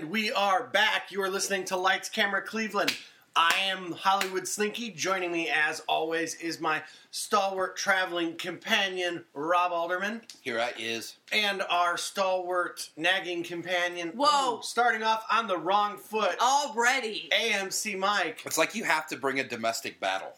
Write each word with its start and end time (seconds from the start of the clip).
And 0.00 0.08
we 0.10 0.32
are 0.32 0.66
back. 0.68 1.12
You 1.12 1.20
are 1.20 1.28
listening 1.28 1.66
to 1.66 1.76
Lights 1.76 2.08
Camera 2.08 2.40
Cleveland. 2.40 2.96
I 3.36 3.54
am 3.64 3.92
Hollywood 3.92 4.48
Slinky. 4.48 4.88
Joining 4.88 5.30
me, 5.30 5.50
as 5.50 5.80
always, 5.80 6.36
is 6.36 6.58
my 6.58 6.82
stalwart 7.10 7.76
traveling 7.76 8.36
companion, 8.36 9.26
Rob 9.34 9.72
Alderman, 9.72 10.22
Here 10.40 10.58
I 10.58 10.72
is. 10.78 11.16
and 11.34 11.60
our 11.68 11.98
stalwart 11.98 12.88
nagging 12.96 13.42
companion. 13.42 14.12
Whoa. 14.16 14.56
Ooh, 14.56 14.62
starting 14.62 15.02
off 15.02 15.26
on 15.30 15.46
the 15.46 15.58
wrong 15.58 15.98
foot, 15.98 16.38
Already. 16.40 17.28
AMC 17.30 17.98
Mike. 17.98 18.40
It's 18.46 18.56
like 18.56 18.74
you 18.74 18.84
have 18.84 19.06
to 19.08 19.16
bring 19.18 19.38
a 19.38 19.44
domestic 19.44 20.00
battle. 20.00 20.32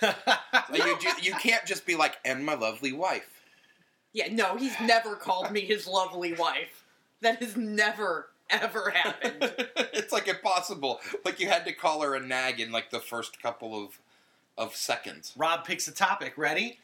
Like 0.00 0.82
you, 0.82 0.96
you 1.20 1.34
can't 1.34 1.66
just 1.66 1.84
be 1.84 1.94
like, 1.94 2.16
and 2.24 2.42
my 2.42 2.54
lovely 2.54 2.94
wife. 2.94 3.42
Yeah, 4.14 4.32
no, 4.32 4.56
he's 4.56 4.80
never 4.80 5.14
called 5.14 5.50
me 5.50 5.60
his 5.60 5.86
lovely 5.86 6.32
wife. 6.32 6.84
That 7.20 7.42
has 7.42 7.54
never, 7.56 8.28
ever 8.50 8.90
happened. 8.90 9.36
it's 9.92 10.12
like 10.12 10.28
impossible. 10.28 11.00
Like 11.24 11.40
you 11.40 11.48
had 11.48 11.64
to 11.66 11.72
call 11.72 12.02
her 12.02 12.14
a 12.14 12.20
nag 12.20 12.60
in 12.60 12.72
like 12.72 12.90
the 12.90 13.00
first 13.00 13.42
couple 13.42 13.82
of 13.82 13.98
of 14.56 14.76
seconds. 14.76 15.32
Rob 15.36 15.64
picks 15.64 15.88
a 15.88 15.92
topic. 15.92 16.34
Ready? 16.36 16.78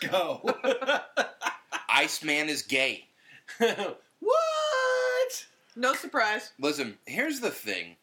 Go. 0.00 0.42
Iceman 1.88 2.48
is 2.48 2.62
gay. 2.62 3.06
what? 3.58 5.46
No 5.76 5.94
surprise. 5.94 6.52
Listen, 6.58 6.98
here's 7.06 7.40
the 7.40 7.50
thing 7.50 7.96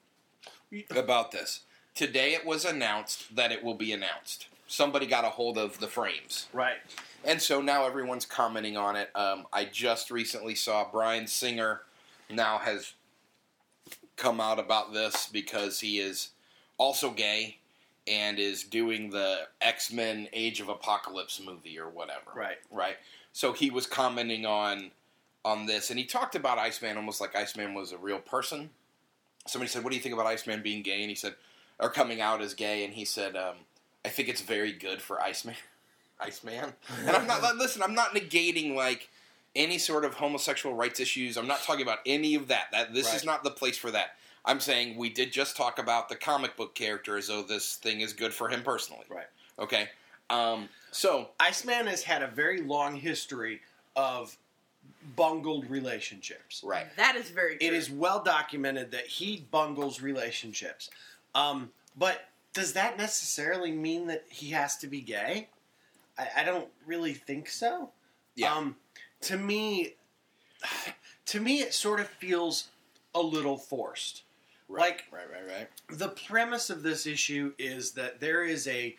about 0.91 1.31
this. 1.31 1.61
Today 1.95 2.33
it 2.33 2.45
was 2.45 2.63
announced 2.63 3.35
that 3.35 3.51
it 3.51 3.63
will 3.63 3.73
be 3.73 3.91
announced. 3.91 4.47
Somebody 4.67 5.07
got 5.07 5.25
a 5.25 5.29
hold 5.29 5.57
of 5.57 5.79
the 5.79 5.87
frames. 5.87 6.47
Right. 6.53 6.77
And 7.25 7.41
so 7.41 7.59
now 7.59 7.85
everyone's 7.85 8.25
commenting 8.25 8.77
on 8.77 8.95
it. 8.95 9.09
Um, 9.15 9.47
I 9.51 9.65
just 9.65 10.11
recently 10.11 10.55
saw 10.55 10.89
Bryan 10.89 11.27
Singer 11.27 11.81
now 12.29 12.59
has 12.59 12.93
come 14.19 14.41
out 14.41 14.59
about 14.59 14.93
this 14.93 15.27
because 15.31 15.79
he 15.79 15.99
is 15.99 16.29
also 16.77 17.11
gay 17.11 17.57
and 18.07 18.37
is 18.37 18.63
doing 18.63 19.09
the 19.09 19.47
X 19.61 19.91
Men 19.91 20.27
Age 20.33 20.59
of 20.59 20.69
Apocalypse 20.69 21.41
movie 21.43 21.79
or 21.79 21.89
whatever. 21.89 22.31
Right. 22.35 22.57
Right. 22.69 22.97
So 23.31 23.53
he 23.53 23.69
was 23.69 23.85
commenting 23.87 24.45
on 24.45 24.91
on 25.45 25.65
this 25.65 25.89
and 25.89 25.97
he 25.97 26.05
talked 26.05 26.35
about 26.35 26.57
Iceman 26.57 26.97
almost 26.97 27.21
like 27.21 27.35
Iceman 27.35 27.73
was 27.73 27.91
a 27.91 27.97
real 27.97 28.19
person. 28.19 28.71
Somebody 29.47 29.69
said, 29.69 29.83
"What 29.83 29.91
do 29.91 29.95
you 29.95 30.01
think 30.01 30.13
about 30.13 30.27
Iceman 30.27 30.61
being 30.61 30.83
gay?" 30.83 31.01
And 31.01 31.09
he 31.09 31.15
said, 31.15 31.35
or 31.79 31.89
coming 31.89 32.19
out 32.19 32.41
as 32.41 32.53
gay, 32.53 32.83
and 32.83 32.93
he 32.93 33.05
said, 33.05 33.37
um, 33.37 33.55
"I 34.03 34.09
think 34.09 34.27
it's 34.27 34.41
very 34.41 34.73
good 34.73 35.01
for 35.01 35.21
Iceman." 35.21 35.55
Iceman. 36.19 36.73
And 37.05 37.15
I'm 37.15 37.25
not 37.25 37.55
listen. 37.55 37.81
I'm 37.81 37.95
not 37.95 38.13
negating 38.13 38.75
like 38.75 39.09
any 39.55 39.77
sort 39.77 40.05
of 40.05 40.13
homosexual 40.15 40.75
rights 40.75 40.99
issues. 40.99 41.37
I'm 41.37 41.47
not 41.47 41.61
talking 41.63 41.81
about 41.81 41.99
any 42.05 42.35
of 42.35 42.47
that. 42.47 42.67
That 42.71 42.93
this 42.93 43.07
Right. 43.07 43.15
is 43.15 43.25
not 43.25 43.43
the 43.43 43.51
place 43.51 43.77
for 43.77 43.91
that. 43.91 44.15
I'm 44.45 44.59
saying 44.59 44.97
we 44.97 45.09
did 45.09 45.31
just 45.33 45.57
talk 45.57 45.79
about 45.79 46.09
the 46.09 46.15
comic 46.15 46.55
book 46.55 46.75
character 46.75 47.17
as 47.17 47.27
though 47.27 47.41
this 47.43 47.75
thing 47.75 48.01
is 48.01 48.13
good 48.13 48.33
for 48.33 48.47
him 48.49 48.63
personally. 48.63 49.05
Right. 49.09 49.27
Okay. 49.57 49.89
Um, 50.29 50.69
so 50.91 51.29
Iceman 51.39 51.87
has 51.87 52.03
had 52.03 52.21
a 52.23 52.27
very 52.27 52.61
long 52.61 52.95
history 52.95 53.61
of 53.95 54.37
bungled 55.15 55.69
relationships. 55.69 56.61
right. 56.63 56.85
That 56.95 57.15
is 57.15 57.29
very 57.29 57.57
true. 57.57 57.67
It 57.67 57.73
is 57.73 57.89
well 57.89 58.23
documented 58.23 58.91
that 58.91 59.07
he 59.07 59.45
bungles 59.51 60.01
relationships. 60.01 60.89
Um, 61.35 61.71
but 61.97 62.25
does 62.53 62.73
that 62.73 62.97
necessarily 62.97 63.71
mean 63.71 64.07
that 64.07 64.25
he 64.29 64.49
has 64.51 64.77
to 64.77 64.87
be 64.87 65.01
gay? 65.01 65.49
I, 66.17 66.27
I 66.37 66.43
don't 66.43 66.67
really 66.85 67.13
think 67.13 67.49
so. 67.49 67.89
Yeah. 68.35 68.53
Um, 68.53 68.75
to 69.21 69.37
me, 69.37 69.95
to 71.25 71.39
me, 71.39 71.61
it 71.61 71.73
sort 71.73 71.99
of 71.99 72.07
feels 72.07 72.69
a 73.15 73.21
little 73.21 73.57
forced. 73.57 74.23
right. 74.67 74.81
like- 74.81 75.05
right. 75.11 75.29
Right. 75.29 75.57
Right. 75.57 75.97
The 75.97 76.09
premise 76.09 76.69
of 76.69 76.83
this 76.83 77.05
issue 77.07 77.53
is 77.57 77.91
that 77.93 78.19
there 78.19 78.43
is 78.43 78.67
a 78.67 78.95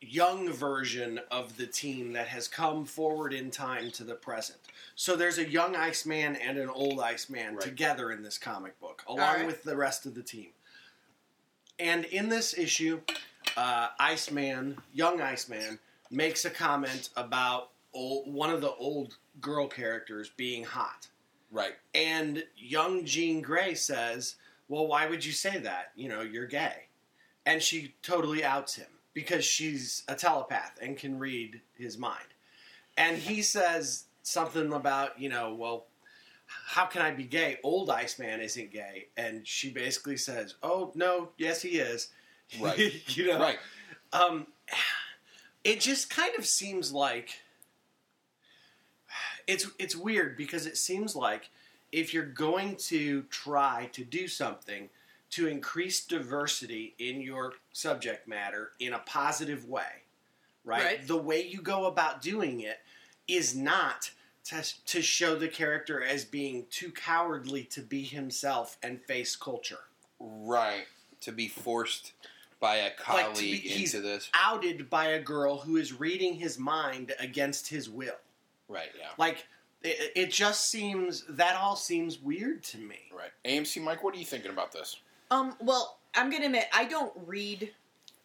young 0.00 0.52
version 0.52 1.18
of 1.30 1.56
the 1.56 1.66
team 1.66 2.12
that 2.12 2.28
has 2.28 2.46
come 2.46 2.84
forward 2.84 3.32
in 3.32 3.50
time 3.50 3.90
to 3.92 4.04
the 4.04 4.14
present. 4.14 4.58
So 4.96 5.16
there's 5.16 5.38
a 5.38 5.48
young 5.48 5.76
Iceman 5.76 6.36
and 6.36 6.58
an 6.58 6.68
old 6.68 7.00
Iceman 7.00 7.54
Right. 7.54 7.60
together 7.62 8.12
in 8.12 8.22
this 8.22 8.36
comic 8.36 8.78
book, 8.80 9.02
along 9.06 9.18
right. 9.20 9.46
with 9.46 9.62
the 9.62 9.76
rest 9.76 10.04
of 10.04 10.14
the 10.14 10.22
team. 10.22 10.48
And 11.78 12.04
in 12.06 12.28
this 12.28 12.56
issue, 12.58 13.00
uh, 13.56 13.88
Iceman, 13.98 14.78
young 14.92 15.20
Iceman, 15.20 15.78
makes 16.10 16.44
a 16.44 16.50
comment 16.50 17.08
about 17.16 17.70
old, 17.94 18.32
one 18.32 18.50
of 18.50 18.60
the 18.60 18.72
old 18.74 19.16
girl 19.40 19.68
characters 19.68 20.30
being 20.36 20.64
hot. 20.64 21.08
Right. 21.50 21.74
And 21.94 22.44
young 22.56 23.04
Jean 23.04 23.40
Grey 23.40 23.74
says, 23.74 24.36
Well, 24.68 24.86
why 24.86 25.06
would 25.06 25.24
you 25.24 25.32
say 25.32 25.58
that? 25.58 25.92
You 25.94 26.08
know, 26.08 26.20
you're 26.20 26.46
gay. 26.46 26.88
And 27.46 27.62
she 27.62 27.94
totally 28.02 28.44
outs 28.44 28.74
him 28.74 28.88
because 29.12 29.44
she's 29.44 30.02
a 30.08 30.14
telepath 30.14 30.78
and 30.82 30.96
can 30.96 31.18
read 31.18 31.60
his 31.76 31.96
mind. 31.98 32.26
And 32.96 33.16
he 33.16 33.42
says 33.42 34.04
something 34.22 34.72
about, 34.72 35.20
you 35.20 35.28
know, 35.28 35.54
well, 35.54 35.86
how 36.46 36.86
can 36.86 37.02
I 37.02 37.10
be 37.10 37.24
gay? 37.24 37.58
Old 37.62 37.90
Iceman 37.90 38.40
isn't 38.40 38.72
gay. 38.72 39.08
And 39.16 39.46
she 39.46 39.70
basically 39.70 40.16
says, 40.16 40.54
Oh, 40.62 40.92
no, 40.94 41.30
yes, 41.38 41.62
he 41.62 41.78
is. 41.78 42.08
Right. 42.60 42.94
you 43.16 43.28
know? 43.28 43.38
Right. 43.38 43.58
Um, 44.12 44.46
it 45.62 45.80
just 45.80 46.10
kind 46.10 46.34
of 46.38 46.46
seems 46.46 46.92
like 46.92 47.38
it's 49.46 49.68
it's 49.78 49.96
weird 49.96 50.36
because 50.36 50.66
it 50.66 50.76
seems 50.76 51.14
like 51.16 51.50
if 51.92 52.12
you're 52.12 52.24
going 52.24 52.76
to 52.76 53.22
try 53.30 53.88
to 53.92 54.04
do 54.04 54.26
something 54.28 54.88
to 55.30 55.46
increase 55.48 56.04
diversity 56.04 56.94
in 56.98 57.20
your 57.20 57.54
subject 57.72 58.26
matter 58.28 58.70
in 58.80 58.92
a 58.92 58.98
positive 59.00 59.68
way, 59.68 60.02
right? 60.64 60.84
Right. 60.84 61.06
The 61.06 61.16
way 61.16 61.42
you 61.46 61.60
go 61.60 61.86
about 61.86 62.22
doing 62.22 62.60
it 62.60 62.78
is 63.26 63.54
not 63.56 64.10
to, 64.44 64.62
to 64.86 65.02
show 65.02 65.34
the 65.36 65.48
character 65.48 66.02
as 66.02 66.24
being 66.24 66.66
too 66.70 66.90
cowardly 66.92 67.64
to 67.64 67.80
be 67.80 68.02
himself 68.02 68.76
and 68.82 69.00
face 69.02 69.34
culture. 69.36 69.80
Right. 70.20 70.84
To 71.22 71.32
be 71.32 71.48
forced 71.48 72.12
by 72.60 72.76
a 72.76 72.82
Like, 72.84 72.96
to 72.98 73.02
colleague 73.02 73.36
be- 73.62 73.68
he's 73.68 73.94
into 73.94 74.06
this. 74.06 74.30
outed 74.34 74.88
by 74.90 75.06
a 75.06 75.20
girl 75.20 75.58
who 75.58 75.76
is 75.76 75.92
reading 75.98 76.34
his 76.34 76.58
mind 76.58 77.12
against 77.18 77.68
his 77.68 77.88
will. 77.88 78.16
Right. 78.68 78.90
Yeah. 78.98 79.08
Like 79.18 79.46
it, 79.82 80.12
it 80.16 80.30
just 80.30 80.70
seems 80.70 81.24
that 81.28 81.56
all 81.56 81.76
seems 81.76 82.18
weird 82.20 82.62
to 82.64 82.78
me. 82.78 82.98
Right. 83.12 83.30
AMC 83.44 83.82
Mike, 83.82 84.02
what 84.02 84.14
are 84.14 84.18
you 84.18 84.24
thinking 84.24 84.50
about 84.50 84.72
this? 84.72 84.96
Um, 85.30 85.54
well, 85.60 85.98
I'm 86.14 86.30
gonna 86.30 86.46
admit 86.46 86.66
I 86.72 86.84
don't 86.84 87.12
read 87.26 87.72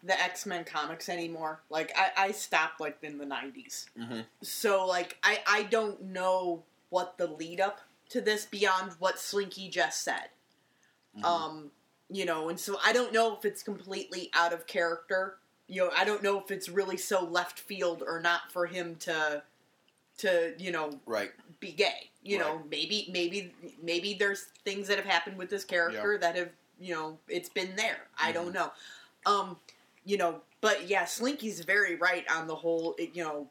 the 0.04 0.20
X 0.22 0.46
Men 0.46 0.64
comics 0.64 1.10
anymore. 1.10 1.62
Like 1.70 1.92
I, 1.98 2.28
I 2.28 2.32
stopped 2.32 2.80
like 2.80 2.98
in 3.02 3.18
the 3.18 3.26
'90s, 3.26 3.88
Mhm. 4.00 4.26
so 4.42 4.86
like 4.86 5.18
I, 5.24 5.40
I 5.48 5.64
don't 5.64 6.02
know 6.02 6.64
what 6.90 7.18
the 7.18 7.28
lead 7.28 7.60
up 7.60 7.82
to 8.10 8.22
this 8.22 8.46
beyond 8.46 8.94
what 9.00 9.20
Slinky 9.20 9.70
just 9.70 10.04
said. 10.04 10.30
Mm-hmm. 11.16 11.26
Um, 11.26 11.72
you 12.10 12.26
know, 12.26 12.50
and 12.50 12.60
so 12.60 12.78
I 12.84 12.94
don't 12.94 13.14
know 13.14 13.36
if 13.36 13.46
it's 13.46 13.62
completely 13.62 14.30
out 14.34 14.54
of 14.54 14.66
character. 14.68 15.38
You 15.68 15.82
know, 15.86 15.92
I 15.96 16.06
don't 16.06 16.24
know 16.24 16.40
if 16.40 16.50
it's 16.50 16.70
really 16.70 16.98
so 16.98 17.24
left 17.24 17.60
field 17.60 18.02
or 18.06 18.20
not 18.20 18.52
for 18.52 18.66
him 18.66 18.96
to, 19.02 19.44
to 20.20 20.54
you 20.58 20.72
know, 20.72 21.00
Right. 21.06 21.32
be 21.60 21.72
gay. 21.72 22.10
You 22.24 22.38
know, 22.38 22.62
maybe 22.70 23.08
maybe 23.12 23.54
maybe 23.82 24.14
there's 24.14 24.44
things 24.66 24.88
that 24.88 24.98
have 24.98 25.06
happened 25.06 25.38
with 25.38 25.50
this 25.50 25.64
character 25.64 26.18
that 26.18 26.36
have 26.36 26.50
you 26.80 26.94
know 26.94 27.18
it's 27.28 27.50
been 27.50 27.76
there. 27.76 28.08
I 28.22 28.32
don't 28.32 28.54
know. 28.54 28.72
Um, 29.26 29.58
you 30.06 30.18
know, 30.18 30.42
but 30.62 30.88
yeah, 30.88 31.06
Slinky's 31.06 31.62
very 31.62 31.96
right 31.96 32.26
on 32.30 32.48
the 32.48 32.56
whole. 32.56 32.96
You 33.00 33.24
know, 33.24 33.48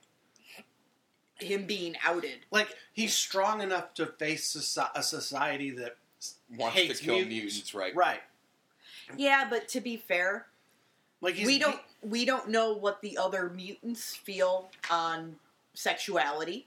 him 1.41 1.65
being 1.67 1.97
outed. 2.05 2.41
Like 2.51 2.69
he's 2.93 3.15
strong 3.15 3.63
enough 3.63 3.95
to 3.95 4.07
face 4.07 4.55
a 4.95 5.03
society 5.03 5.71
that 5.73 5.97
Wants 6.57 6.77
hates 6.77 6.99
to 6.99 7.05
kill 7.05 7.15
mutants. 7.17 7.35
mutants, 7.35 7.75
right? 7.75 7.95
right. 7.97 8.21
Yeah, 9.17 9.47
but 9.49 9.69
to 9.69 9.81
be 9.81 9.97
fair, 9.97 10.47
Like 11.23 11.35
he's, 11.37 11.47
we 11.47 11.59
don't 11.59 11.81
we 12.03 12.25
don't 12.27 12.49
know 12.51 12.75
what 12.75 13.01
the 13.01 13.17
other 13.17 13.49
mutants 13.49 14.15
feel 14.15 14.71
on 14.91 15.37
sexuality. 15.79 16.67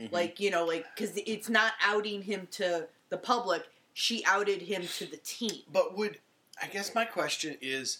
Mhm. 0.00 0.12
Like 0.12 0.40
you 0.40 0.50
know, 0.50 0.64
like 0.64 0.86
because 0.94 1.16
it's 1.16 1.48
not 1.48 1.72
outing 1.82 2.22
him 2.22 2.46
to 2.52 2.86
the 3.10 3.16
public. 3.16 3.64
She 3.92 4.24
outed 4.24 4.62
him 4.62 4.86
to 4.98 5.06
the 5.06 5.18
team. 5.18 5.62
But 5.72 5.96
would 5.96 6.18
I 6.60 6.66
guess 6.68 6.94
my 6.94 7.04
question 7.04 7.56
is: 7.60 7.98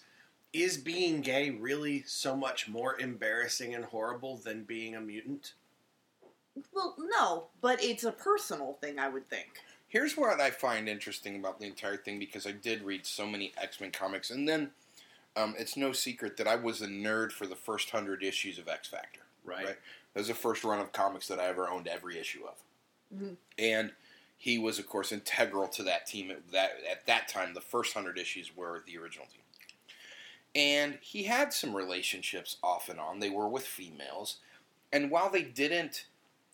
Is 0.52 0.76
being 0.76 1.20
gay 1.20 1.50
really 1.50 2.02
so 2.06 2.36
much 2.36 2.68
more 2.68 2.98
embarrassing 3.00 3.74
and 3.74 3.84
horrible 3.84 4.36
than 4.36 4.64
being 4.64 4.94
a 4.94 5.00
mutant? 5.00 5.54
Well, 6.72 6.94
no, 6.98 7.48
but 7.60 7.82
it's 7.82 8.04
a 8.04 8.12
personal 8.12 8.74
thing. 8.74 8.98
I 8.98 9.08
would 9.08 9.28
think. 9.28 9.60
Here's 9.88 10.16
what 10.16 10.40
I 10.40 10.50
find 10.50 10.88
interesting 10.88 11.36
about 11.36 11.60
the 11.60 11.66
entire 11.66 11.96
thing 11.96 12.18
because 12.18 12.46
I 12.46 12.52
did 12.52 12.82
read 12.82 13.06
so 13.06 13.26
many 13.26 13.52
X 13.60 13.80
Men 13.80 13.92
comics, 13.92 14.30
and 14.30 14.48
then 14.48 14.72
um, 15.36 15.54
it's 15.58 15.76
no 15.76 15.92
secret 15.92 16.36
that 16.36 16.48
I 16.48 16.56
was 16.56 16.80
a 16.82 16.88
nerd 16.88 17.30
for 17.30 17.46
the 17.46 17.56
first 17.56 17.90
hundred 17.90 18.24
issues 18.24 18.58
of 18.58 18.66
X 18.68 18.88
Factor. 18.88 19.20
Right. 19.44 19.64
Right. 19.64 19.78
That 20.14 20.20
was 20.20 20.28
the 20.28 20.34
first 20.34 20.64
run 20.64 20.78
of 20.78 20.92
comics 20.92 21.28
that 21.28 21.40
I 21.40 21.46
ever 21.46 21.68
owned 21.68 21.88
every 21.88 22.18
issue 22.18 22.44
of. 22.46 22.62
Mhm. 23.12 23.36
And 23.58 23.94
he 24.36 24.58
was, 24.58 24.78
of 24.78 24.86
course, 24.86 25.12
integral 25.12 25.68
to 25.68 25.82
that 25.84 26.06
team. 26.06 26.30
At 26.30 26.50
that 26.52 26.82
at 26.84 27.06
that 27.06 27.28
time, 27.28 27.54
the 27.54 27.60
first 27.60 27.94
hundred 27.94 28.18
issues 28.18 28.54
were 28.54 28.82
the 28.86 28.96
original 28.98 29.26
team, 29.26 29.42
and 30.54 30.98
he 31.00 31.24
had 31.24 31.52
some 31.52 31.74
relationships 31.74 32.56
off 32.62 32.88
and 32.88 33.00
on. 33.00 33.18
They 33.18 33.30
were 33.30 33.48
with 33.48 33.66
females, 33.66 34.38
and 34.92 35.10
while 35.10 35.30
they 35.30 35.42
didn't 35.42 36.06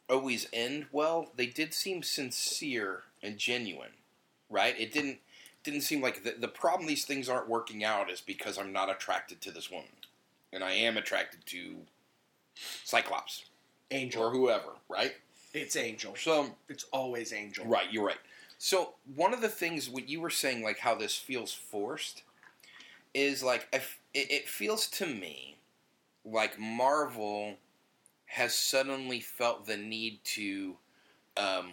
always 0.09 0.49
end 0.53 0.87
well, 0.91 1.31
they 1.37 1.47
did 1.47 1.75
seem 1.75 2.03
sincere 2.03 3.05
and 3.23 3.39
genuine. 3.39 3.93
Right? 4.49 4.79
It 4.79 4.93
didn't 4.93 5.21
didn't 5.63 5.83
seem 5.83 6.01
like 6.01 6.25
the, 6.25 6.33
the 6.33 6.49
problem. 6.49 6.87
These 6.87 7.05
things 7.05 7.29
aren't 7.29 7.49
working 7.49 7.85
out 7.85 8.11
is 8.11 8.21
because 8.21 8.59
I'm 8.59 8.73
not 8.73 8.91
attracted 8.91 9.41
to 9.43 9.51
this 9.51 9.71
woman, 9.71 9.91
and 10.53 10.65
I 10.65 10.73
am 10.73 10.97
attracted 10.97 11.45
to 11.47 11.87
Cyclops 12.85 13.45
Angel. 13.91 14.23
or 14.23 14.31
whoever. 14.31 14.71
Right? 14.89 15.15
It's 15.53 15.77
Angel. 15.77 16.15
So 16.17 16.55
It's 16.69 16.85
always 16.93 17.33
Angel. 17.33 17.67
Right, 17.67 17.91
you're 17.91 18.07
right. 18.07 18.19
So 18.59 18.95
one 19.17 19.33
of 19.33 19.41
the 19.41 19.49
things 19.49 19.89
what 19.89 20.09
you 20.09 20.21
were 20.21 20.31
saying, 20.31 20.63
like 20.63 20.79
how 20.79 20.95
this 20.95 21.17
feels 21.17 21.53
forced, 21.53 22.23
is 23.15 23.43
like 23.43 23.67
I 23.73 23.77
f- 23.77 24.01
it, 24.15 24.31
it 24.31 24.49
feels 24.49 24.87
to 24.89 25.07
me 25.07 25.57
like 26.25 26.59
Marvel 26.59 27.57
has 28.27 28.55
suddenly 28.55 29.19
felt 29.19 29.67
the 29.67 29.77
need 29.77 30.23
to 30.23 30.77
um, 31.37 31.71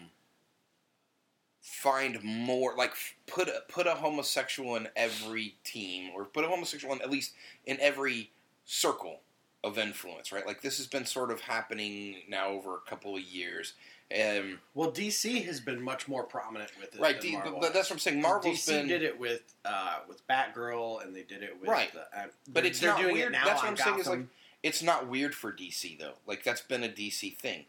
find 1.62 2.24
more, 2.24 2.76
like 2.76 2.94
put 3.28 3.48
a, 3.48 3.62
put 3.68 3.86
a 3.86 3.92
homosexual 3.92 4.76
in 4.76 4.88
every 4.96 5.56
team, 5.64 6.12
or 6.16 6.26
put 6.26 6.46
a 6.46 6.48
homosexual 6.48 6.96
in 6.96 7.02
at 7.02 7.12
least 7.12 7.34
in 7.66 7.78
every 7.80 8.32
circle 8.66 9.20
of 9.64 9.78
influence, 9.78 10.32
right? 10.32 10.46
Like 10.46 10.62
this 10.62 10.78
has 10.78 10.88
been 10.88 11.06
sort 11.06 11.32
of 11.32 11.42
happening 11.42 12.18
now 12.28 12.50
over 12.50 12.76
a 12.76 12.90
couple 12.90 13.16
of 13.16 13.22
years. 13.22 13.74
Um, 14.14 14.60
Well, 14.74 14.92
DC 14.92 15.44
has 15.46 15.60
been 15.60 15.82
much 15.82 16.08
more 16.08 16.24
prominent 16.24 16.72
with 16.80 16.96
it. 16.96 17.02
Right, 17.02 17.20
D, 17.20 17.38
but, 17.44 17.74
that's 17.74 17.90
what 17.90 17.96
I'm 17.96 18.00
saying. 18.00 18.22
Marvel's 18.22 18.66
DC 18.66 18.68
been 18.68 18.88
did 18.88 19.04
it 19.04 19.20
with 19.20 19.54
uh, 19.66 20.00
with 20.08 20.26
Batgirl, 20.28 21.04
and 21.04 21.14
they 21.16 21.24
did 21.24 21.44
it 21.44 21.60
with 21.60 21.70
Right. 21.70 21.92
The, 21.92 22.02
uh, 22.18 22.28
But 22.48 22.66
it's 22.66 22.80
they're 22.80 22.92
not 22.92 23.02
doing 23.02 23.16
weird. 23.16 23.34
it 23.34 23.38
now. 23.38 23.46
That's 23.46 23.62
what 23.62 23.70
I'm 23.70 23.78
saying 23.78 24.00
is, 24.00 24.08
like, 24.08 24.28
it's 24.64 24.82
not 24.82 25.08
weird 25.08 25.36
for 25.36 25.52
DC 25.52 26.00
though. 26.00 26.14
Like 26.26 26.44
that's 26.44 26.62
been 26.62 26.84
a 26.84 26.90
DC 26.90 27.36
thing. 27.38 27.66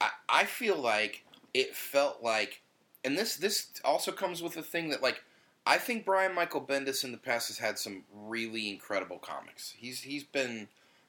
I, 0.00 0.10
I 0.28 0.44
feel 0.44 0.76
like 0.76 1.24
it 1.54 1.74
felt 1.74 2.22
like, 2.22 2.62
and 3.04 3.16
this 3.16 3.36
this 3.36 3.68
also 3.84 4.12
comes 4.12 4.42
with 4.42 4.56
a 4.56 4.62
thing 4.62 4.90
that 4.90 5.02
like 5.02 5.22
I 5.66 5.78
think 5.78 6.04
Brian 6.04 6.34
Michael 6.34 6.60
Bendis 6.60 7.04
in 7.04 7.12
the 7.12 7.18
past 7.18 7.48
has 7.48 7.58
had 7.58 7.78
some 7.78 8.04
really 8.12 8.70
incredible 8.70 9.18
comics. 9.18 9.74
He's 9.76 10.02
he's 10.02 10.24
been 10.24 10.68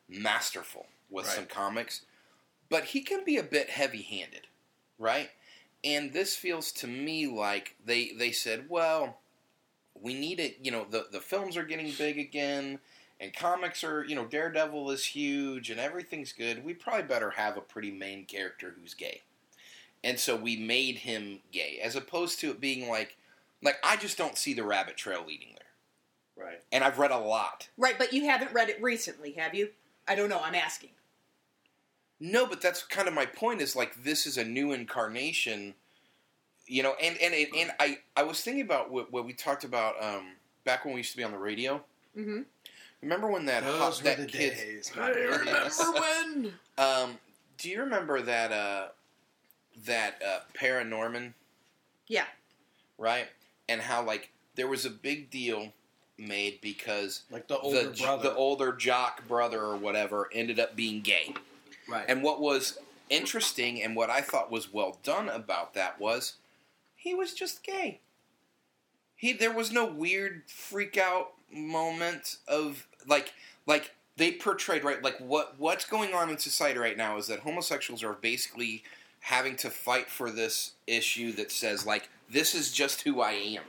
masterful 0.09 0.87
with 1.09 1.25
Right. 1.27 1.35
some 1.35 1.45
comics, 1.45 2.01
but 2.69 2.85
he 2.85 3.01
can 3.01 3.23
be 3.23 3.37
a 3.37 3.43
bit 3.43 3.69
heavy 3.69 4.01
handed, 4.01 4.47
right? 4.97 5.31
And 5.83 6.11
this 6.13 6.35
feels 6.35 6.71
to 6.73 6.87
me 6.87 7.27
like 7.27 7.75
they 7.83 8.11
they 8.11 8.31
said, 8.31 8.65
well, 8.69 9.19
we 9.99 10.13
need 10.13 10.39
it. 10.39 10.57
You 10.61 10.71
know, 10.71 10.85
the 10.89 11.07
the 11.11 11.21
films 11.21 11.55
are 11.57 11.63
getting 11.63 11.91
big 11.91 12.17
again 12.17 12.79
and 13.19 13.33
comics 13.33 13.83
are, 13.83 14.03
you 14.05 14.15
know, 14.15 14.25
Daredevil 14.25 14.91
is 14.91 15.05
huge 15.05 15.69
and 15.69 15.79
everything's 15.79 16.33
good. 16.33 16.63
We 16.63 16.73
probably 16.73 17.03
better 17.03 17.31
have 17.31 17.57
a 17.57 17.61
pretty 17.61 17.91
main 17.91 18.25
character 18.25 18.75
who's 18.79 18.93
gay. 18.93 19.21
And 20.03 20.19
so 20.19 20.35
we 20.35 20.55
made 20.55 20.97
him 20.99 21.39
gay, 21.51 21.79
as 21.81 21.95
opposed 21.95 22.39
to 22.41 22.51
it 22.51 22.59
being 22.61 22.87
like, 22.87 23.17
like 23.63 23.77
I 23.83 23.97
just 23.97 24.17
don't 24.17 24.37
see 24.37 24.53
the 24.53 24.63
rabbit 24.63 24.97
trail 24.97 25.23
leading 25.27 25.55
there. 25.55 26.45
right. 26.45 26.61
And 26.71 26.83
I've 26.83 26.99
read 26.99 27.09
a 27.11 27.17
lot. 27.17 27.69
Right, 27.77 27.97
but 27.97 28.13
you 28.13 28.25
haven't 28.25 28.53
read 28.53 28.69
it 28.69 28.81
recently, 28.81 29.31
have 29.33 29.55
you? 29.55 29.69
I 30.07 30.15
don't 30.15 30.29
know. 30.29 30.39
I'm 30.43 30.55
asking. 30.55 30.89
No, 32.19 32.45
but 32.47 32.61
that's 32.61 32.83
kind 32.83 33.07
of 33.07 33.13
my 33.13 33.25
point. 33.25 33.61
Is 33.61 33.75
like 33.75 34.03
this 34.03 34.25
is 34.25 34.37
a 34.37 34.43
new 34.43 34.71
incarnation, 34.71 35.75
you 36.65 36.81
know. 36.83 36.93
And 37.01 37.17
and 37.21 37.33
and, 37.33 37.47
and 37.55 37.71
I 37.79 37.99
I 38.15 38.23
was 38.23 38.41
thinking 38.41 38.63
about 38.63 38.91
what, 38.91 39.11
what 39.11 39.25
we 39.25 39.33
talked 39.33 39.63
about 39.63 40.01
um, 40.03 40.33
back 40.63 40.83
when 40.85 40.93
we 40.95 41.01
used 41.01 41.11
to 41.11 41.17
be 41.17 41.23
on 41.23 41.31
the 41.31 41.37
radio. 41.37 41.83
Mm-hmm. 42.17 42.41
Remember 43.03 43.27
when 43.27 43.45
that 43.45 43.63
Those 43.63 43.79
hot, 43.79 43.97
were 43.97 44.03
that 44.05 44.17
the 44.17 44.25
kid? 44.25 44.55
days. 44.55 44.91
I 44.99 45.09
remember 45.09 45.91
when? 45.99 46.53
Um, 46.79 47.17
do 47.59 47.69
you 47.69 47.81
remember 47.81 48.21
that 48.23 48.51
uh, 48.51 48.87
that 49.85 50.19
uh, 50.27 50.39
Paranorman, 50.59 51.33
Yeah. 52.07 52.25
right? 52.97 53.27
And 53.69 53.81
how 53.81 54.03
like 54.03 54.31
there 54.55 54.67
was 54.67 54.85
a 54.85 54.89
big 54.89 55.29
deal 55.29 55.71
made 56.17 56.59
because 56.61 57.21
Like 57.29 57.47
the 57.47 57.57
older 57.59 57.89
the 57.89 57.97
brother. 57.97 58.29
the 58.29 58.35
older 58.35 58.71
jock 58.73 59.27
brother 59.27 59.61
or 59.61 59.75
whatever 59.77 60.29
ended 60.33 60.59
up 60.59 60.75
being 60.75 61.01
gay. 61.01 61.33
right. 61.87 62.05
And 62.07 62.23
what 62.23 62.39
was 62.41 62.79
interesting 63.09 63.81
and 63.81 63.95
what 63.95 64.09
I 64.09 64.21
thought 64.21 64.51
was 64.51 64.73
well 64.73 64.97
done 65.03 65.29
about 65.29 65.73
that 65.75 65.99
was 65.99 66.33
he 66.95 67.13
was 67.13 67.33
just 67.33 67.63
gay. 67.63 67.99
He 69.15 69.33
there 69.33 69.51
was 69.53 69.71
no 69.71 69.85
weird 69.85 70.43
freak 70.47 70.97
out 70.97 71.33
moment 71.51 72.37
of 72.47 72.87
like 73.07 73.33
like 73.65 73.93
they 74.17 74.31
portrayed 74.33 74.83
right 74.83 75.01
like 75.03 75.17
what 75.19 75.55
what's 75.57 75.85
going 75.85 76.13
on 76.13 76.29
in 76.29 76.37
society 76.37 76.77
right 76.79 76.97
now 76.97 77.17
is 77.17 77.27
that 77.27 77.39
homosexuals 77.39 78.03
are 78.03 78.13
basically 78.13 78.83
having 79.21 79.55
to 79.55 79.69
fight 79.69 80.09
for 80.09 80.29
this 80.31 80.71
issue 80.87 81.31
that 81.33 81.51
says 81.51 81.85
like 81.85 82.09
this 82.29 82.53
is 82.53 82.71
just 82.71 83.01
who 83.03 83.21
I 83.21 83.31
am. 83.31 83.63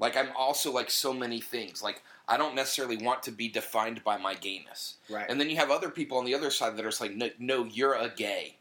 Like 0.00 0.16
I'm 0.16 0.30
also 0.36 0.72
like 0.72 0.90
so 0.90 1.12
many 1.12 1.40
things. 1.40 1.82
Like 1.82 2.02
I 2.26 2.36
don't 2.36 2.54
necessarily 2.54 2.96
want 2.96 3.22
to 3.24 3.30
be 3.32 3.48
defined 3.48 4.02
by 4.02 4.16
my 4.16 4.34
gayness. 4.34 4.94
right. 5.08 5.26
And 5.28 5.40
then 5.40 5.50
you 5.50 5.56
have 5.56 5.70
other 5.70 5.90
people 5.90 6.18
on 6.18 6.24
the 6.24 6.34
other 6.34 6.50
side 6.50 6.76
that 6.76 6.84
are 6.84 6.88
just 6.88 7.00
like, 7.00 7.14
no, 7.16 7.30
no 7.38 7.64
you're 7.64 7.94
a 7.94 8.08
gay, 8.08 8.56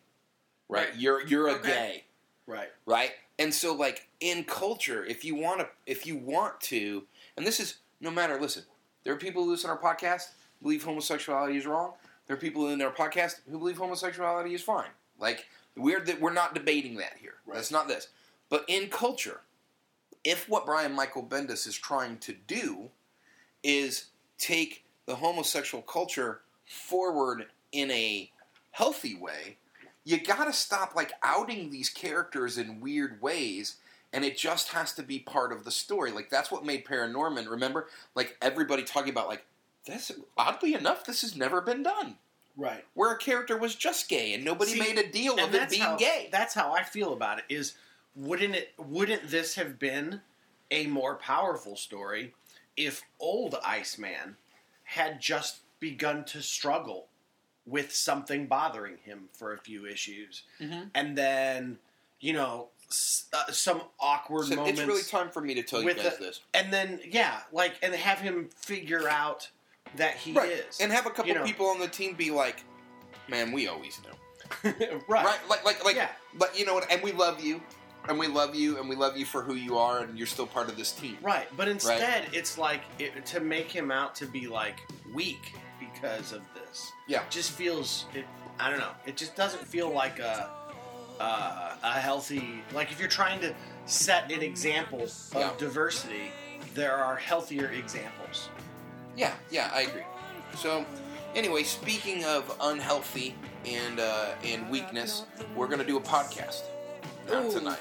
right? 0.67 0.89
Right. 0.89 0.97
You're 0.97 1.25
you're 1.25 1.47
a 1.47 1.53
Okay. 1.53 1.67
gay, 1.69 2.03
right. 2.45 2.69
right? 2.85 3.11
And 3.37 3.53
so, 3.53 3.73
like 3.73 4.07
in 4.19 4.43
culture, 4.43 5.05
if 5.05 5.23
you 5.23 5.33
want 5.35 5.61
to, 5.61 5.67
if 5.85 6.05
you 6.05 6.17
want 6.17 6.59
to, 6.61 7.03
and 7.37 7.47
this 7.47 7.59
is 7.59 7.77
no 8.01 8.11
matter. 8.11 8.39
Listen, 8.39 8.63
there 9.03 9.13
are 9.13 9.17
people 9.17 9.43
who 9.45 9.51
listen 9.51 9.69
to 9.69 9.75
our 9.77 9.95
podcast 9.95 10.29
believe 10.61 10.83
homosexuality 10.83 11.55
is 11.57 11.65
wrong. 11.65 11.93
There 12.27 12.35
are 12.35 12.39
people 12.39 12.67
in 12.69 12.81
our 12.81 12.91
podcast 12.91 13.37
who 13.49 13.57
believe 13.57 13.77
homosexuality 13.77 14.53
is 14.53 14.61
fine. 14.61 14.89
Like 15.17 15.45
we're 15.77 16.01
that 16.01 16.19
we're 16.19 16.33
not 16.33 16.53
debating 16.53 16.97
that 16.97 17.13
here. 17.21 17.35
Right. 17.45 17.55
That's 17.55 17.71
not 17.71 17.87
this. 17.87 18.09
But 18.49 18.65
in 18.67 18.89
culture, 18.89 19.41
if 20.29 20.47
what 20.47 20.65
Brian 20.65 20.93
Michael 20.93 21.23
Bendis 21.23 21.65
is 21.65 21.75
trying 21.75 22.19
to 22.19 22.33
do 22.45 22.89
is 23.63 24.05
take 24.37 24.85
the 25.07 25.15
homosexual 25.15 25.81
culture 25.81 26.41
forward 26.65 27.47
in 27.71 27.89
a 27.89 28.29
healthy 28.69 29.15
way, 29.15 29.57
you 30.03 30.19
gotta 30.19 30.53
stop 30.53 30.95
like 30.95 31.13
outing 31.23 31.71
these 31.71 31.89
characters 31.89 32.59
in 32.59 32.79
weird 32.79 33.19
ways 33.23 33.77
and 34.13 34.23
it 34.23 34.37
just 34.37 34.69
has 34.69 34.93
to 34.93 35.03
be 35.03 35.17
part 35.17 35.51
of 35.51 35.63
the 35.63 35.71
story. 35.71 36.11
Like 36.11 36.29
that's 36.29 36.51
what 36.51 36.63
made 36.63 36.85
Paranorman, 36.85 37.49
remember? 37.49 37.87
Like 38.13 38.37
everybody 38.39 38.83
talking 38.83 39.11
about 39.11 39.29
like 39.29 39.43
this 39.87 40.11
oddly 40.37 40.75
enough, 40.75 41.05
this 41.05 41.21
has 41.21 41.35
never 41.35 41.59
been 41.59 41.81
done. 41.81 42.17
Right. 42.55 42.85
Where 42.93 43.13
a 43.13 43.17
character 43.17 43.57
was 43.57 43.73
just 43.73 44.07
gay 44.07 44.35
and 44.35 44.45
nobody 44.45 44.73
See, 44.73 44.79
made 44.79 44.99
a 44.99 45.09
deal 45.09 45.39
of 45.39 45.55
it 45.55 45.69
being 45.71 45.81
how, 45.81 45.97
gay. 45.97 46.29
That's 46.31 46.53
how 46.53 46.71
I 46.71 46.83
feel 46.83 47.13
about 47.13 47.39
it. 47.39 47.45
Is 47.49 47.73
wouldn't 48.19 48.55
it? 48.55 48.73
Wouldn't 48.77 49.29
this 49.29 49.55
have 49.55 49.79
been 49.79 50.21
a 50.71 50.87
more 50.87 51.15
powerful 51.15 51.75
story 51.75 52.33
if 52.77 53.01
old 53.19 53.55
Iceman 53.65 54.35
had 54.83 55.21
just 55.21 55.59
begun 55.79 56.25
to 56.25 56.41
struggle 56.41 57.07
with 57.65 57.93
something 57.93 58.47
bothering 58.47 58.97
him 59.03 59.29
for 59.33 59.53
a 59.53 59.57
few 59.59 59.85
issues, 59.85 60.43
Mhm. 60.59 60.89
and 60.95 61.17
then 61.17 61.79
you 62.19 62.33
know 62.33 62.69
uh, 63.33 63.51
some 63.51 63.83
awkward 63.99 64.47
So 64.47 64.55
moments. 64.55 64.79
it's 64.79 64.87
really 64.87 65.03
time 65.03 65.29
for 65.29 65.41
me 65.41 65.53
to 65.53 65.61
tell 65.61 65.81
you 65.83 65.93
guys 65.93 66.17
the- 66.17 66.25
this. 66.25 66.39
and 66.55 66.73
then 66.73 66.99
yeah, 67.05 67.43
like 67.51 67.75
and 67.83 67.93
have 67.93 68.19
him 68.19 68.49
figure 68.55 69.07
out 69.07 69.47
that 69.95 70.15
he 70.15 70.31
is 70.33 70.79
And 70.81 70.91
have 70.91 71.05
a 71.05 71.09
couple 71.11 71.27
You 71.27 71.35
know. 71.35 71.43
people 71.45 71.67
on 71.67 71.79
the 71.79 71.87
team 71.87 72.13
be 72.15 72.31
like, 72.31 72.63
"Man, 73.27 73.51
we 73.51 73.67
always 73.67 73.99
know." 74.03 74.15
right. 75.07 75.23
right? 75.25 75.39
Like, 75.47 75.63
like, 75.63 75.83
like, 75.85 75.95
Yeah. 75.95 76.09
but 76.33 76.57
you 76.57 76.65
know 76.65 76.73
what? 76.73 76.91
And 76.91 77.01
we 77.03 77.11
love 77.11 77.39
you, 77.43 77.61
and 78.07 78.17
we 78.17 78.27
love 78.27 78.55
you, 78.55 78.79
and 78.79 78.87
we 78.89 78.95
love 78.95 79.17
you 79.17 79.25
for 79.25 79.41
who 79.41 79.55
you 79.55 79.77
are, 79.77 79.99
and 79.99 80.17
you're 80.17 80.27
still 80.27 80.47
part 80.47 80.69
of 80.69 80.77
this 80.77 80.91
team. 80.91 81.17
Right, 81.21 81.47
but 81.57 81.67
instead 81.67 82.25
it's 82.33 82.57
like 82.57 82.81
it, 82.97 83.25
to 83.27 83.39
make 83.39 83.71
him 83.71 83.91
out 83.91 84.15
to 84.15 84.25
be 84.25 84.47
like 84.47 84.79
weak 85.13 85.53
because 85.79 86.31
of 86.31 86.41
this. 86.53 86.91
Yeah. 87.07 87.23
just 87.29 87.51
feels 87.51 88.05
it. 88.13 88.25
I 88.59 88.69
don't 88.69 88.79
know. 88.79 88.91
It 89.05 89.17
just 89.17 89.35
doesn't 89.35 89.65
feel 89.65 89.89
like 89.91 90.19
a 90.19 90.49
a, 91.19 91.77
a 91.83 91.91
healthy. 91.91 92.61
Like 92.73 92.91
if 92.91 92.99
you're 92.99 93.09
trying 93.09 93.39
to 93.41 93.53
set 93.85 94.31
an 94.31 94.41
example 94.41 95.03
of 95.03 95.13
Yeah. 95.35 95.51
diversity, 95.57 96.31
there 96.73 96.95
are 96.95 97.15
healthier 97.15 97.69
examples. 97.71 98.49
Yeah, 99.17 99.33
yeah, 99.51 99.69
I 99.73 99.81
agree. 99.81 100.03
So, 100.55 100.85
anyway, 101.35 101.63
speaking 101.63 102.23
of 102.25 102.55
unhealthy 102.61 103.35
and 103.65 103.99
uh, 103.99 104.29
and 104.43 104.69
weakness, 104.69 105.23
we're 105.55 105.67
gonna 105.67 105.83
do 105.83 105.97
a 105.97 106.01
podcast 106.01 106.61
Ooh. 107.31 107.51
tonight, 107.51 107.79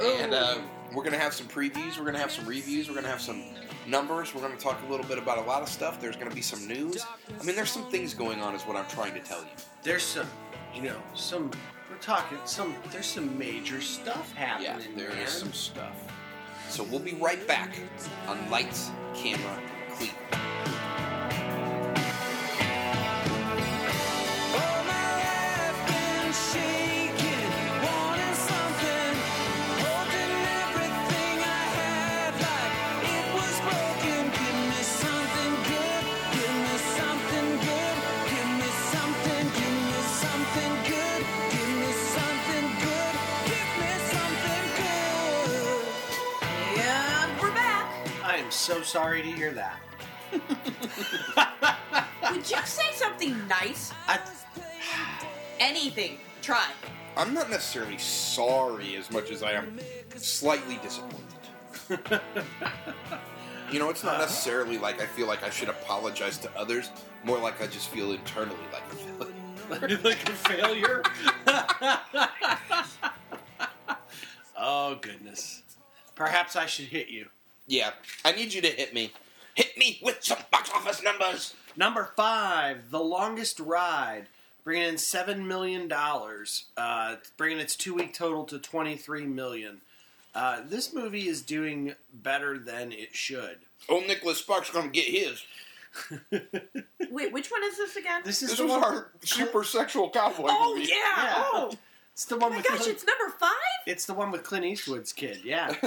Ooh. 0.00 0.04
and 0.04 0.34
uh, 0.34 0.58
we're 0.94 1.04
gonna 1.04 1.18
have 1.18 1.34
some 1.34 1.46
previews. 1.46 1.98
We're 1.98 2.04
gonna 2.04 2.18
have 2.18 2.30
some 2.32 2.46
reviews. 2.46 2.88
We're 2.88 2.94
gonna 2.96 3.08
have 3.08 3.20
some 3.20 3.42
numbers. 3.86 4.34
We're 4.34 4.40
gonna 4.42 4.56
talk 4.56 4.78
a 4.86 4.90
little 4.90 5.06
bit 5.06 5.18
about 5.18 5.38
a 5.38 5.42
lot 5.42 5.62
of 5.62 5.68
stuff. 5.68 6.00
There's 6.00 6.16
gonna 6.16 6.34
be 6.34 6.42
some 6.42 6.66
news. 6.66 7.04
I 7.40 7.42
mean, 7.44 7.56
there's 7.56 7.70
some 7.70 7.90
things 7.90 8.14
going 8.14 8.40
on, 8.40 8.54
is 8.54 8.62
what 8.62 8.76
I'm 8.76 8.86
trying 8.88 9.14
to 9.14 9.20
tell 9.20 9.40
you. 9.40 9.48
There's 9.82 10.02
some, 10.02 10.26
you 10.74 10.82
know, 10.82 10.96
some 11.14 11.50
We're 11.90 11.96
talking 11.98 12.38
some. 12.44 12.74
There's 12.90 13.06
some 13.06 13.36
major 13.38 13.80
stuff 13.80 14.32
Yeah, 14.34 14.46
happening. 14.46 14.96
there 14.96 15.10
man. 15.10 15.18
is 15.18 15.30
some 15.30 15.52
stuff. 15.52 15.92
So 16.68 16.82
we'll 16.84 16.98
be 17.00 17.14
right 17.14 17.46
back 17.46 17.78
on 18.26 18.50
Lights, 18.50 18.90
Camera, 19.14 19.60
Cleveland. 19.92 20.73
So 48.64 48.80
sorry 48.80 49.20
to 49.20 49.28
hear 49.28 49.52
that. 49.52 49.78
Would 52.32 52.50
you 52.50 52.56
say 52.64 52.90
something 52.94 53.36
nice? 53.46 53.92
I, 54.08 54.18
Anything. 55.60 56.16
Try. 56.40 56.70
I'm 57.14 57.34
not 57.34 57.50
necessarily 57.50 57.98
sorry 57.98 58.96
as 58.96 59.10
much 59.10 59.30
as 59.30 59.42
I 59.42 59.52
am 59.52 59.78
slightly 60.16 60.80
disappointed. 60.82 61.20
you 63.70 63.78
know, 63.78 63.90
it's 63.90 64.02
not 64.02 64.14
uh-huh. 64.14 64.22
necessarily 64.22 64.78
like 64.78 64.98
I 64.98 65.06
feel 65.06 65.26
like 65.26 65.42
I 65.42 65.50
should 65.50 65.68
apologize 65.68 66.38
to 66.38 66.50
others, 66.56 66.88
more 67.22 67.38
like 67.38 67.60
I 67.60 67.66
just 67.66 67.90
feel 67.90 68.12
internally 68.12 68.56
like 68.72 68.84
a 68.90 68.94
villain. 68.94 69.34
like 70.02 70.26
a 70.26 70.32
failure. 70.32 71.02
oh 74.56 74.94
goodness. 75.02 75.62
Perhaps 76.14 76.56
I 76.56 76.64
should 76.64 76.86
hit 76.86 77.08
you. 77.08 77.26
Yeah, 77.66 77.90
I 78.24 78.32
need 78.32 78.52
you 78.52 78.60
to 78.62 78.68
hit 78.68 78.92
me. 78.94 79.12
Hit 79.54 79.76
me 79.78 79.98
with 80.02 80.18
some 80.22 80.38
box 80.50 80.70
office 80.74 81.02
numbers. 81.02 81.54
Number 81.76 82.10
five, 82.16 82.90
The 82.90 83.00
Longest 83.00 83.58
Ride, 83.60 84.26
bringing 84.64 84.88
in 84.88 84.98
seven 84.98 85.46
million 85.48 85.88
dollars, 85.88 86.64
uh, 86.76 87.16
bringing 87.36 87.58
its 87.58 87.76
two-week 87.76 88.12
total 88.14 88.44
to 88.44 88.58
twenty-three 88.58 89.24
million. 89.26 89.80
Uh, 90.34 90.60
this 90.68 90.92
movie 90.92 91.28
is 91.28 91.42
doing 91.42 91.94
better 92.12 92.58
than 92.58 92.90
it 92.92 93.14
should. 93.14 93.58
Oh, 93.88 94.00
Nicholas 94.00 94.38
Sparks 94.38 94.70
gonna 94.70 94.88
get 94.88 95.04
his. 95.06 95.42
Wait, 97.10 97.32
which 97.32 97.50
one 97.50 97.62
is 97.64 97.76
this 97.76 97.94
again? 97.96 98.22
This 98.24 98.42
is 98.42 98.50
This 98.50 98.58
the 98.58 98.64
was 98.64 98.72
one. 98.72 98.82
our 98.82 99.10
super 99.22 99.62
sexual 99.62 100.10
cowboy 100.10 100.48
oh 100.50 100.74
movie. 100.74 100.88
yeah. 100.90 100.96
Yeah. 101.24 101.44
Oh. 101.52 101.72
It's 102.14 102.24
the 102.26 102.36
one 102.36 102.46
oh 102.46 102.50
my 102.50 102.56
with. 102.58 102.66
gosh, 102.68 102.78
Clint, 102.78 102.92
it's 102.92 103.04
number 103.06 103.34
five. 103.38 103.50
it's 103.86 104.06
the 104.06 104.14
one 104.14 104.30
with 104.30 104.44
Clint 104.44 104.64
Eastwood's 104.64 105.12
kid. 105.12 105.40
Yeah. 105.44 105.74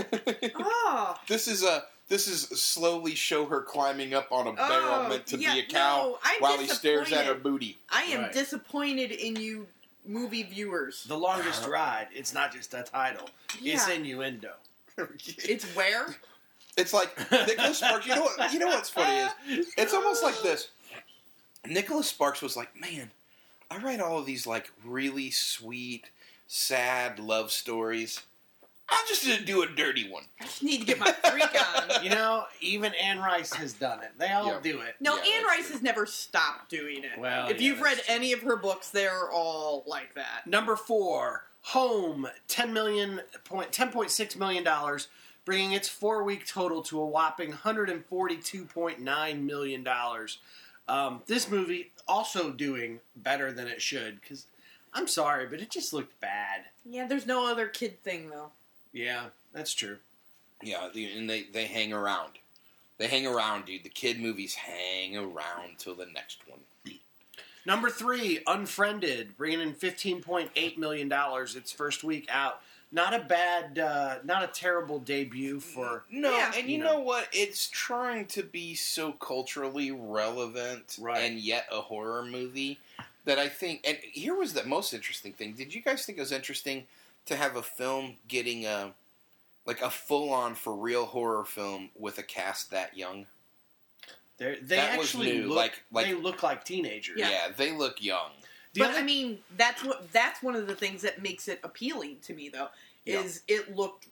Oh. 0.60 1.16
this 1.28 1.48
is 1.48 1.64
a 1.64 1.84
this 2.10 2.28
is 2.28 2.42
slowly 2.62 3.16
show 3.16 3.46
her 3.46 3.62
climbing 3.62 4.14
up 4.14 4.32
on 4.32 4.48
a 4.48 4.54
barrel 4.54 5.04
Oh, 5.06 5.10
meant 5.10 5.26
to 5.28 5.38
yeah, 5.38 5.54
be 5.54 5.60
a 5.62 5.66
cow 5.66 6.18
no, 6.24 6.32
while 6.40 6.58
he 6.58 6.68
stares 6.68 7.12
at 7.12 7.26
her 7.26 7.34
booty. 7.34 7.78
I 7.90 8.04
am 8.04 8.22
Right. 8.24 8.32
disappointed 8.34 9.12
in 9.12 9.36
you, 9.36 9.68
movie 10.06 10.44
viewers. 10.44 11.04
the 11.06 11.18
Longest 11.18 11.66
Ride. 11.68 12.08
It's 12.14 12.34
not 12.34 12.54
just 12.54 12.74
a 12.74 12.84
title. 12.84 13.30
It's 13.62 13.88
innuendo. 13.90 14.52
It's 14.98 15.66
where? 15.76 16.16
It's 16.78 16.94
like 16.94 17.16
Nicholas 17.32 17.78
Sparks. 17.80 18.06
You 18.08 18.16
know 18.16 18.24
what? 18.24 18.54
You 18.54 18.60
know 18.60 18.68
what's 18.68 18.90
funny 18.90 19.30
is 19.50 19.74
it's 19.78 19.94
almost 19.94 20.24
like 20.24 20.42
this. 20.42 20.70
Nicholas 21.66 22.08
Sparks 22.08 22.42
was 22.42 22.56
like, 22.58 22.80
man, 22.80 23.12
I 23.70 23.78
write 23.78 24.00
all 24.00 24.18
of 24.20 24.26
these 24.26 24.48
like 24.48 24.72
really 24.86 25.30
sweet, 25.32 26.10
sad 26.48 27.20
love 27.20 27.52
stories. 27.52 28.22
I'm 28.90 29.06
just 29.08 29.26
gonna 29.28 29.42
do 29.42 29.64
a 29.64 29.68
dirty 29.68 30.10
one. 30.10 30.24
I 30.40 30.46
just 30.46 30.64
need 30.64 30.80
to 30.80 30.86
get 30.86 30.98
my 30.98 31.12
freak 31.12 31.44
on. 31.98 32.04
You 32.04 32.10
know, 32.10 32.46
even 32.62 32.94
Anne 32.94 33.20
Rice 33.20 33.54
has 33.54 33.74
done 33.74 34.02
it. 34.02 34.12
They 34.18 34.30
all 34.32 34.46
Yeah. 34.48 34.60
do 34.64 34.80
it. 34.80 34.96
No, 35.02 35.16
Yeah, 35.18 35.22
Anne 35.24 35.44
that's 35.44 35.46
Rice 35.46 35.66
true. 35.66 35.74
has 35.74 35.82
never 35.82 36.06
stopped 36.06 36.70
doing 36.70 37.04
it. 37.04 37.20
Well, 37.20 37.50
if 37.50 37.60
yeah, 37.60 37.68
you've 37.68 37.82
read 37.82 37.96
true. 37.98 38.04
any 38.08 38.32
of 38.32 38.42
her 38.44 38.56
books, 38.56 38.90
they're 38.90 39.30
all 39.30 39.84
like 39.88 40.14
that. 40.16 40.48
Number 40.48 40.76
four, 40.78 41.44
Home, 41.72 42.30
ten 42.48 42.72
million 42.72 43.20
point 43.44 43.74
ten 43.74 43.90
point 43.92 44.10
six 44.10 44.38
million 44.38 44.64
dollars, 44.64 45.10
bringing 45.44 45.74
its 45.74 45.90
four 45.90 46.24
week 46.24 46.48
total 46.48 46.82
to 46.84 46.98
a 47.02 47.06
whopping 47.06 47.52
hundred 47.52 47.90
and 47.90 48.06
forty 48.06 48.38
two 48.38 48.64
point 48.64 49.02
nine 49.02 49.46
million 49.46 49.84
dollars. 49.84 50.38
Um, 50.88 51.24
this 51.28 51.52
movie 51.52 51.92
also 52.08 52.52
doing 52.52 53.02
better 53.18 53.52
than 53.52 53.68
it 53.68 53.82
should 53.82 54.22
because 54.22 54.46
I'm 54.94 55.08
sorry, 55.08 55.46
but 55.48 55.62
it 55.62 55.70
just 55.70 55.94
looked 55.94 56.20
bad. 56.20 56.62
Yeah, 56.86 57.08
there's 57.08 57.26
no 57.28 57.50
other 57.50 57.68
kid 57.68 58.02
thing 58.04 58.30
though. 58.30 58.52
Yeah, 58.94 59.26
that's 59.54 59.74
true. 59.74 59.98
Yeah, 60.62 60.90
and 60.96 61.30
they 61.30 61.44
they 61.44 61.66
hang 61.66 61.94
around. 61.94 62.34
They 62.98 63.08
hang 63.08 63.28
around, 63.28 63.66
dude. 63.66 63.84
The 63.84 63.90
kid 63.90 64.20
movies 64.20 64.56
hang 64.56 65.16
around 65.16 65.78
till 65.78 65.94
the 65.96 66.08
next 66.08 66.40
one. 66.48 66.60
Number 67.66 67.90
three, 67.90 68.40
Unfriended, 68.48 69.36
bringing 69.38 69.60
in 69.62 69.74
fifteen 69.74 70.22
point 70.22 70.50
eight 70.56 70.80
million 70.80 71.10
dollars 71.10 71.56
its 71.56 71.72
first 71.72 72.04
week 72.04 72.28
out. 72.32 72.62
Not 72.90 73.14
a 73.14 73.20
bad, 73.20 73.78
uh, 73.78 74.20
not 74.24 74.44
a 74.46 74.48
terrible 74.48 74.98
debut 75.00 75.60
for. 75.60 76.06
No, 76.10 76.32
Yeah. 76.32 76.54
and 76.56 76.70
you 76.70 76.78
You 76.78 76.84
know. 76.86 76.94
know. 76.94 77.00
what? 77.02 77.28
It's 77.34 77.68
trying 77.70 78.28
to 78.28 78.44
be 78.44 78.76
so 78.76 79.12
culturally 79.12 79.92
relevant 79.92 80.96
Right. 80.98 81.20
and 81.22 81.38
yet 81.38 81.68
a 81.70 81.82
horror 81.82 82.24
movie 82.24 82.80
that 83.28 83.38
I 83.38 83.48
think. 83.50 83.82
And 83.86 83.98
here 84.02 84.34
was 84.36 84.54
the 84.54 84.64
most 84.64 84.94
interesting 84.94 85.34
thing. 85.34 85.54
Did 85.54 85.76
you 85.76 85.82
guys 85.82 86.06
think 86.06 86.18
it 86.18 86.22
was 86.22 86.32
interesting 86.32 86.86
to 87.28 87.36
have 87.36 87.56
a 87.58 87.62
film 87.62 88.16
getting 88.28 88.66
a 88.66 88.94
like 89.66 89.82
a 89.82 89.90
full 89.90 90.32
on 90.32 90.56
for 90.56 90.74
real 90.74 91.06
horror 91.06 91.44
film 91.44 91.90
with 92.00 92.18
a 92.18 92.24
cast 92.24 92.72
that 92.72 92.98
young? 92.98 93.28
They're, 94.38 94.56
they 94.62 94.78
That 94.78 94.98
was 94.98 95.08
actually 95.08 95.42
look 95.44 95.58
like- 95.58 95.84
like- 95.92 96.06
they 96.06 96.14
look 96.14 96.42
like 96.42 96.64
teenagers. 96.64 97.18
Yeah. 97.20 97.50
they 97.56 97.72
look 97.74 98.02
young. 98.02 98.32
The 98.74 98.82
but 98.82 98.90
other- 98.92 99.00
I 99.00 99.04
mean, 99.04 99.40
that's 99.58 99.84
what 99.84 100.12
that's 100.14 100.42
one 100.42 100.56
of 100.56 100.68
the 100.68 100.76
things 100.76 101.02
that 101.02 101.22
makes 101.22 101.48
it 101.48 101.60
appealing 101.64 102.18
to 102.24 102.34
me, 102.34 102.48
though, 102.50 102.70
Yeah. 103.06 103.22
is 103.22 103.42
it 103.48 103.76
looked 103.76 104.08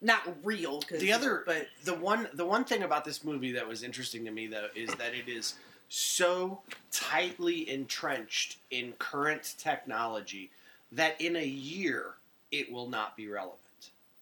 not 0.00 0.22
real. 0.44 0.82
Cause, 0.82 1.00
the 1.00 1.12
other, 1.12 1.42
but 1.46 1.68
the 1.84 1.94
one, 1.94 2.28
the 2.34 2.44
one 2.44 2.64
thing 2.64 2.82
about 2.82 3.04
this 3.04 3.24
movie 3.24 3.52
that 3.52 3.66
was 3.66 3.82
interesting 3.82 4.24
to 4.26 4.30
me 4.30 4.46
though 4.46 4.68
is 4.76 4.90
that 4.96 5.12
it 5.14 5.28
is 5.28 5.54
so 5.88 6.60
tightly 6.90 7.68
entrenched 7.68 8.58
in 8.70 8.92
current 8.98 9.54
technology 9.58 10.50
that 10.92 11.20
in 11.20 11.36
a 11.36 11.44
year 11.46 12.14
it 12.50 12.70
will 12.72 12.88
not 12.88 13.16
be 13.16 13.28
relevant, 13.28 13.58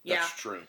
yeah, 0.03 0.15
That's 0.15 0.35
true. 0.39 0.61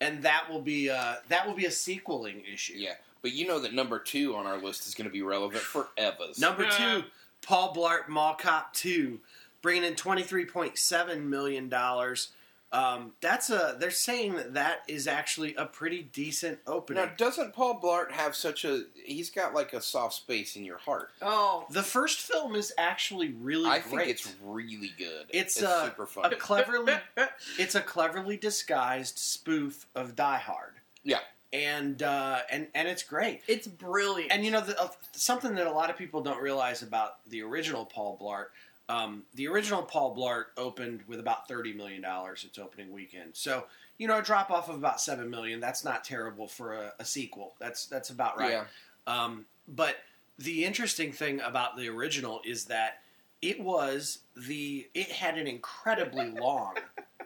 and 0.00 0.22
that 0.22 0.46
will 0.50 0.60
be 0.60 0.90
uh, 0.90 1.16
that 1.28 1.46
will 1.46 1.54
be 1.54 1.66
a 1.66 1.70
sequeling 1.70 2.42
issue. 2.52 2.74
Yeah, 2.76 2.94
but 3.22 3.32
you 3.32 3.46
know 3.46 3.58
that 3.60 3.72
number 3.72 3.98
two 3.98 4.34
on 4.36 4.46
our 4.46 4.58
list 4.58 4.86
is 4.86 4.94
going 4.94 5.08
to 5.08 5.12
be 5.12 5.22
relevant 5.22 5.62
forever. 5.62 6.16
Number 6.38 6.66
two, 6.70 7.04
Paul 7.42 7.74
Blart 7.74 8.08
Mall 8.08 8.34
Cop 8.34 8.74
Two, 8.74 9.20
bringing 9.62 9.84
in 9.84 9.94
twenty 9.94 10.22
three 10.22 10.44
point 10.44 10.78
seven 10.78 11.28
million 11.30 11.68
dollars. 11.68 12.28
Um, 12.72 13.12
that's 13.20 13.48
a. 13.48 13.76
They're 13.78 13.90
saying 13.90 14.34
that 14.34 14.54
that 14.54 14.78
is 14.88 15.06
actually 15.06 15.54
a 15.54 15.66
pretty 15.66 16.02
decent 16.02 16.58
opening. 16.66 17.04
Now, 17.04 17.12
doesn't 17.16 17.54
Paul 17.54 17.80
Blart 17.80 18.10
have 18.10 18.34
such 18.34 18.64
a? 18.64 18.82
He's 19.04 19.30
got 19.30 19.54
like 19.54 19.72
a 19.72 19.80
soft 19.80 20.14
space 20.14 20.56
in 20.56 20.64
your 20.64 20.78
heart. 20.78 21.10
oh, 21.22 21.66
the 21.70 21.84
first 21.84 22.20
film 22.20 22.56
is 22.56 22.72
actually 22.76 23.32
really 23.40 23.70
I 23.70 23.78
great. 23.78 23.90
think 23.90 24.10
it's 24.10 24.34
really 24.42 24.90
good. 24.98 25.26
It's, 25.30 25.54
super 25.54 26.02
a 26.02 26.06
fun. 26.06 26.34
cleverly. 26.38 26.94
it's 27.58 27.76
a 27.76 27.80
cleverly 27.80 28.36
disguised 28.36 29.18
spoof 29.18 29.86
of 29.94 30.16
Die 30.16 30.38
Hard, 30.38 30.74
yeah, 31.04 31.20
and 31.52 32.02
uh, 32.02 32.40
and 32.50 32.66
and 32.74 32.88
it's 32.88 33.04
great. 33.04 33.42
it's 33.46 33.68
brilliant. 33.68 34.32
And 34.32 34.44
you 34.44 34.50
know, 34.50 34.60
the, 34.60 34.78
uh, 34.80 34.88
something 35.12 35.54
that 35.54 35.68
a 35.68 35.72
lot 35.72 35.88
of 35.88 35.96
people 35.96 36.20
don't 36.20 36.42
realize 36.42 36.82
about 36.82 37.18
the 37.28 37.42
original 37.42 37.86
Paul 37.86 38.18
Blart. 38.20 38.46
Um, 38.88 39.24
the 39.34 39.48
original 39.48 39.82
Paul 39.82 40.16
Blart 40.16 40.46
opened 40.56 41.02
with 41.08 41.18
about 41.18 41.48
thirty 41.48 41.72
million 41.72 42.02
dollars 42.02 42.44
its 42.44 42.58
opening 42.58 42.92
weekend. 42.92 43.30
So 43.34 43.64
you 43.98 44.06
know, 44.06 44.18
a 44.18 44.22
drop 44.22 44.50
off 44.50 44.68
of 44.68 44.76
about 44.76 45.00
seven 45.00 45.30
million. 45.30 45.60
That's 45.60 45.84
not 45.84 46.04
terrible 46.04 46.46
for 46.46 46.74
a, 46.74 46.92
a 46.98 47.04
sequel. 47.04 47.54
That's 47.58 47.86
that's 47.86 48.10
about 48.10 48.38
right. 48.38 48.52
yeah. 48.52 48.64
Um, 49.06 49.46
but 49.68 49.96
the 50.38 50.64
interesting 50.64 51.12
thing 51.12 51.40
about 51.40 51.76
the 51.76 51.88
original 51.88 52.40
is 52.44 52.66
that 52.66 53.00
it 53.42 53.60
was 53.60 54.20
the 54.36 54.86
it 54.94 55.10
had 55.10 55.38
an 55.38 55.46
incredibly 55.46 56.30
long, 56.40 56.74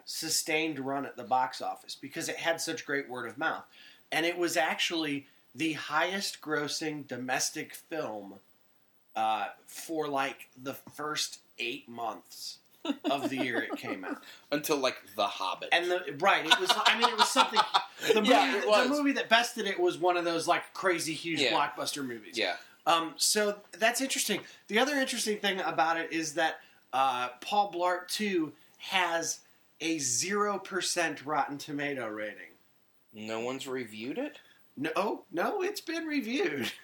sustained 0.04 0.78
run 0.78 1.06
at 1.06 1.16
the 1.16 1.24
box 1.24 1.60
office 1.60 1.94
because 1.94 2.28
it 2.28 2.36
had 2.36 2.60
such 2.60 2.86
great 2.86 3.08
word 3.08 3.28
of 3.28 3.36
mouth, 3.36 3.64
and 4.12 4.24
it 4.24 4.38
was 4.38 4.56
actually 4.56 5.26
the 5.54 5.72
highest 5.72 6.40
grossing 6.40 7.06
domestic 7.06 7.74
film 7.74 8.34
uh, 9.16 9.46
for 9.66 10.06
like 10.06 10.48
the 10.60 10.74
first 10.74 11.40
eight 11.60 11.88
months 11.88 12.58
of 13.10 13.28
the 13.28 13.36
year 13.36 13.60
it 13.62 13.76
came 13.76 14.04
out. 14.04 14.22
Until 14.52 14.78
like 14.78 14.96
The 15.14 15.26
Hobbit. 15.26 15.68
And 15.72 15.90
the 15.90 16.00
right, 16.18 16.44
it 16.44 16.58
was. 16.58 16.70
I 16.74 16.98
mean, 16.98 17.08
it 17.08 17.16
was 17.16 17.28
something. 17.28 17.60
The 18.08 18.14
movie, 18.14 18.28
Yeah, 18.30 18.56
it 18.56 18.66
was. 18.66 18.88
the 18.88 18.94
movie 18.96 19.12
that 19.12 19.28
bested 19.28 19.66
it 19.66 19.78
was 19.78 19.98
one 19.98 20.16
of 20.16 20.24
those 20.24 20.48
like 20.48 20.72
crazy 20.72 21.12
huge 21.12 21.38
Yeah. 21.40 21.52
blockbuster 21.52 22.02
movies. 22.02 22.38
yeah, 22.38 22.54
Um, 22.86 23.12
so 23.18 23.56
that's 23.78 24.00
interesting. 24.00 24.40
The 24.68 24.78
other 24.78 24.94
interesting 24.96 25.36
thing 25.38 25.60
about 25.60 25.98
it 25.98 26.10
is 26.10 26.32
that 26.34 26.60
uh, 26.94 27.28
Paul 27.42 27.70
Blart 27.70 28.08
Two 28.08 28.52
has 28.78 29.40
a 29.82 29.96
0% 29.96 31.20
Rotten 31.26 31.58
Tomato 31.58 32.08
rating. 32.08 32.54
No 33.12 33.40
one's 33.40 33.66
reviewed 33.68 34.16
it. 34.16 34.38
No, 34.76 35.24
no, 35.30 35.62
it's 35.62 35.80
been 35.82 36.06
reviewed. 36.06 36.72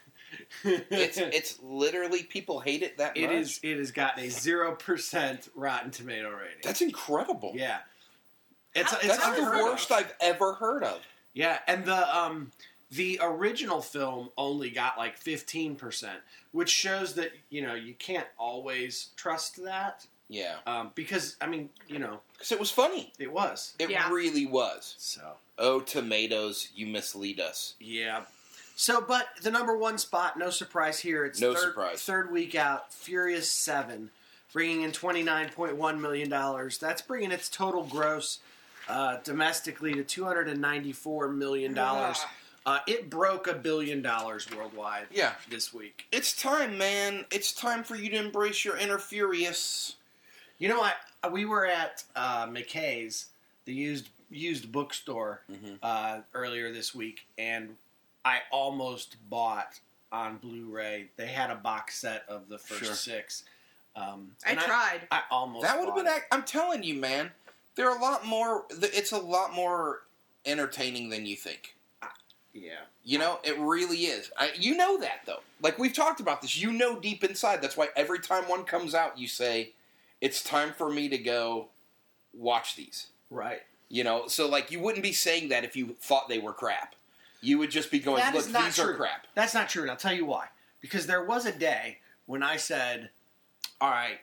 It's 0.64 1.16
it's 1.18 1.58
literally 1.62 2.22
people 2.22 2.60
hate 2.60 2.82
it 2.82 2.98
that 2.98 3.16
It 3.16 3.26
much. 3.28 3.32
is. 3.36 3.60
It 3.62 3.78
has 3.78 3.90
gotten 3.92 4.24
a 4.24 4.28
zero 4.30 4.74
percent 4.74 5.48
Rotten 5.54 5.90
Tomato 5.90 6.30
rating. 6.30 6.58
That's 6.62 6.80
incredible. 6.82 7.52
yeah. 7.54 7.78
It's 8.74 8.90
How- 8.90 8.98
it's 8.98 9.06
That's 9.06 9.24
the 9.24 9.36
unheard 9.38 9.56
of. 9.60 9.62
worst 9.64 9.90
I've 9.92 10.12
ever 10.20 10.54
heard 10.54 10.82
of. 10.84 11.00
Yeah, 11.32 11.58
and 11.66 11.84
the 11.84 12.16
um 12.18 12.52
the 12.90 13.18
original 13.22 13.80
film 13.82 14.30
only 14.36 14.70
got 14.70 14.96
like 14.98 15.16
fifteen 15.16 15.76
percent, 15.76 16.20
which 16.52 16.70
shows 16.70 17.14
that 17.14 17.32
you 17.50 17.62
know 17.62 17.74
you 17.74 17.94
can't 17.94 18.26
always 18.38 19.10
trust 19.16 19.62
that 19.64 20.06
Yeah, 20.28 20.56
um, 20.66 20.92
because 20.94 21.36
I 21.40 21.46
mean 21.46 21.70
you 21.88 21.98
know 21.98 22.20
because 22.32 22.52
it 22.52 22.60
was 22.60 22.70
funny. 22.70 23.12
it 23.18 23.32
was 23.32 23.74
It 23.78 23.90
Yeah. 23.90 24.10
really 24.10 24.46
was. 24.46 24.94
so 24.98 25.22
Oh, 25.58 25.80
tomatoes, 25.80 26.68
you 26.74 26.86
mislead 26.86 27.40
us. 27.40 27.74
yeah. 27.80 28.24
So, 28.78 29.00
but 29.00 29.28
the 29.42 29.50
number 29.50 29.74
one 29.76 29.96
spot, 29.96 30.38
no 30.38 30.50
surprise 30.50 30.98
here. 31.00 31.24
It's 31.24 31.40
No 31.40 31.54
third, 31.54 31.62
surprise. 31.62 32.02
Third 32.02 32.30
week 32.30 32.54
out, 32.54 32.92
Furious 32.92 33.50
Seven, 33.50 34.10
bringing 34.52 34.82
in 34.82 34.92
twenty 34.92 35.22
nine 35.22 35.48
point 35.48 35.76
one 35.76 36.00
million 36.00 36.28
dollars. 36.28 36.76
That's 36.76 37.00
bringing 37.00 37.32
its 37.32 37.48
total 37.48 37.84
gross 37.84 38.38
uh, 38.88 39.16
domestically 39.24 39.94
to 39.94 40.04
two 40.04 40.24
hundred 40.24 40.48
and 40.48 40.60
ninety 40.60 40.92
four 40.92 41.28
million 41.28 41.72
dollars. 41.72 42.18
Uh, 42.66 42.80
it 42.86 43.08
broke 43.08 43.46
a 43.46 43.54
billion 43.54 44.02
dollars 44.02 44.46
worldwide. 44.54 45.06
Yeah. 45.10 45.32
this 45.48 45.72
week. 45.72 46.04
It's 46.12 46.34
time, 46.40 46.76
man. 46.76 47.24
It's 47.30 47.52
time 47.52 47.82
for 47.82 47.94
you 47.96 48.10
to 48.10 48.16
embrace 48.16 48.62
your 48.64 48.76
inner 48.76 48.98
furious. 48.98 49.96
You 50.58 50.68
know 50.68 50.80
what? 50.80 50.96
We 51.32 51.44
were 51.46 51.64
at 51.66 52.04
uh, 52.14 52.46
McKay's, 52.46 53.26
the 53.64 53.72
used 53.72 54.10
used 54.30 54.70
bookstore, 54.70 55.40
Mhm. 55.50 55.78
uh, 55.82 56.20
earlier 56.34 56.72
this 56.72 56.92
week, 56.94 57.26
and 57.38 57.76
I 58.26 58.40
almost 58.50 59.16
bought 59.30 59.78
on 60.10 60.38
Blu-ray. 60.38 61.10
They 61.16 61.28
had 61.28 61.50
a 61.50 61.54
box 61.54 61.96
set 61.96 62.24
of 62.28 62.48
the 62.48 62.58
first 62.58 62.84
Sure. 62.84 62.94
six. 62.94 63.44
Um, 63.94 64.32
I 64.44 64.56
tried. 64.56 65.02
I, 65.10 65.22
almost 65.30 65.62
That 65.64 65.78
would 65.78 65.86
have 65.86 65.94
been. 65.94 66.06
it. 66.08 66.22
I'm 66.32 66.42
telling 66.42 66.82
you, 66.82 66.94
man. 66.94 67.30
They're 67.76 67.96
a 67.96 68.00
lot 68.00 68.26
more. 68.26 68.64
It's 68.70 69.12
a 69.12 69.18
lot 69.18 69.52
more 69.54 70.02
entertaining 70.44 71.08
than 71.08 71.24
you 71.24 71.36
think. 71.36 71.76
Yeah. 72.52 72.80
You 73.04 73.18
know, 73.18 73.38
it 73.44 73.56
really 73.58 73.98
is. 74.06 74.30
I, 74.36 74.50
you 74.56 74.76
know 74.76 74.98
that 74.98 75.20
though. 75.26 75.40
Like 75.62 75.78
we've 75.78 75.92
talked 75.92 76.18
about 76.20 76.42
this. 76.42 76.56
You 76.56 76.72
know 76.72 76.98
deep 76.98 77.22
inside. 77.22 77.62
That's 77.62 77.76
why 77.76 77.88
every 77.94 78.18
time 78.18 78.44
one 78.48 78.64
comes 78.64 78.94
out, 78.94 79.18
you 79.18 79.28
say, 79.28 79.72
"It's 80.20 80.42
time 80.42 80.72
for 80.72 80.90
me 80.90 81.08
to 81.10 81.18
go 81.18 81.68
watch 82.34 82.74
these." 82.76 83.08
Right. 83.30 83.62
You 83.88 84.02
know, 84.02 84.26
so 84.26 84.48
like 84.48 84.72
you 84.72 84.80
wouldn't 84.80 85.02
be 85.04 85.12
saying 85.12 85.50
that 85.50 85.62
if 85.62 85.76
you 85.76 85.94
thought 86.00 86.28
they 86.28 86.38
were 86.38 86.52
crap. 86.52 86.95
You 87.40 87.58
would 87.58 87.70
just 87.70 87.90
be 87.90 87.98
going, 87.98 88.18
That 88.20 88.34
is 88.34 88.46
"Look, 88.46 88.52
not 88.54 88.64
these 88.64 88.76
true. 88.76 88.90
are 88.92 88.94
crap." 88.94 89.26
That's 89.34 89.54
not 89.54 89.68
true, 89.68 89.82
and 89.82 89.90
I'll 89.90 89.96
tell 89.96 90.12
you 90.14 90.26
why. 90.26 90.46
Because 90.80 91.06
there 91.06 91.24
was 91.24 91.46
a 91.46 91.52
day 91.52 91.98
when 92.26 92.42
I 92.42 92.56
said, 92.56 93.10
"All 93.80 93.90
right, 93.90 94.18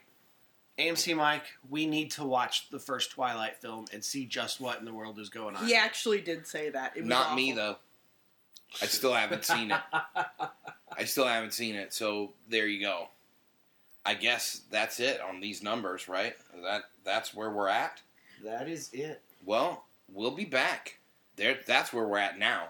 AMC 0.78 1.16
Mike, 1.16 1.46
we 1.70 1.86
need 1.86 2.12
to 2.12 2.24
watch 2.24 2.70
the 2.70 2.80
first 2.80 3.12
Twilight 3.12 3.58
film 3.62 3.86
and 3.94 4.04
see 4.04 4.26
just 4.26 4.60
what 4.60 4.80
in 4.80 4.86
the 4.86 4.94
world 4.94 5.20
is 5.20 5.30
going 5.30 5.56
on." 5.56 5.66
He 5.66 5.76
actually 5.76 6.22
did 6.22 6.48
say 6.48 6.70
that. 6.70 6.94
It 6.96 7.02
was 7.02 7.10
Not 7.10 7.36
me 7.36 7.52
though. 7.52 7.78
I 8.82 8.88
still 8.88 9.14
haven't 9.14 9.46
seen 9.46 9.72
it. 9.72 9.80
I 10.98 11.06
still 11.06 11.28
haven't 11.28 11.54
seen 11.54 11.76
it. 11.76 11.94
So 11.94 12.34
there 12.50 12.68
you 12.68 12.82
go. 12.82 13.10
I 14.06 14.16
guess 14.16 14.62
that's 14.70 15.00
it 15.00 15.22
on 15.22 15.40
these 15.40 15.62
numbers, 15.64 16.08
right? 16.10 16.36
That 16.64 16.84
that's 17.04 17.34
where 17.34 17.50
we're 17.52 17.70
at. 17.70 18.02
that 18.44 18.68
is 18.68 18.90
it. 18.94 19.22
Well, 19.46 19.86
we'll 20.12 20.32
be 20.32 20.46
back. 20.46 20.98
There, 21.36 21.60
that's 21.66 21.92
where 21.94 22.06
we're 22.08 22.18
at 22.18 22.38
now. 22.38 22.68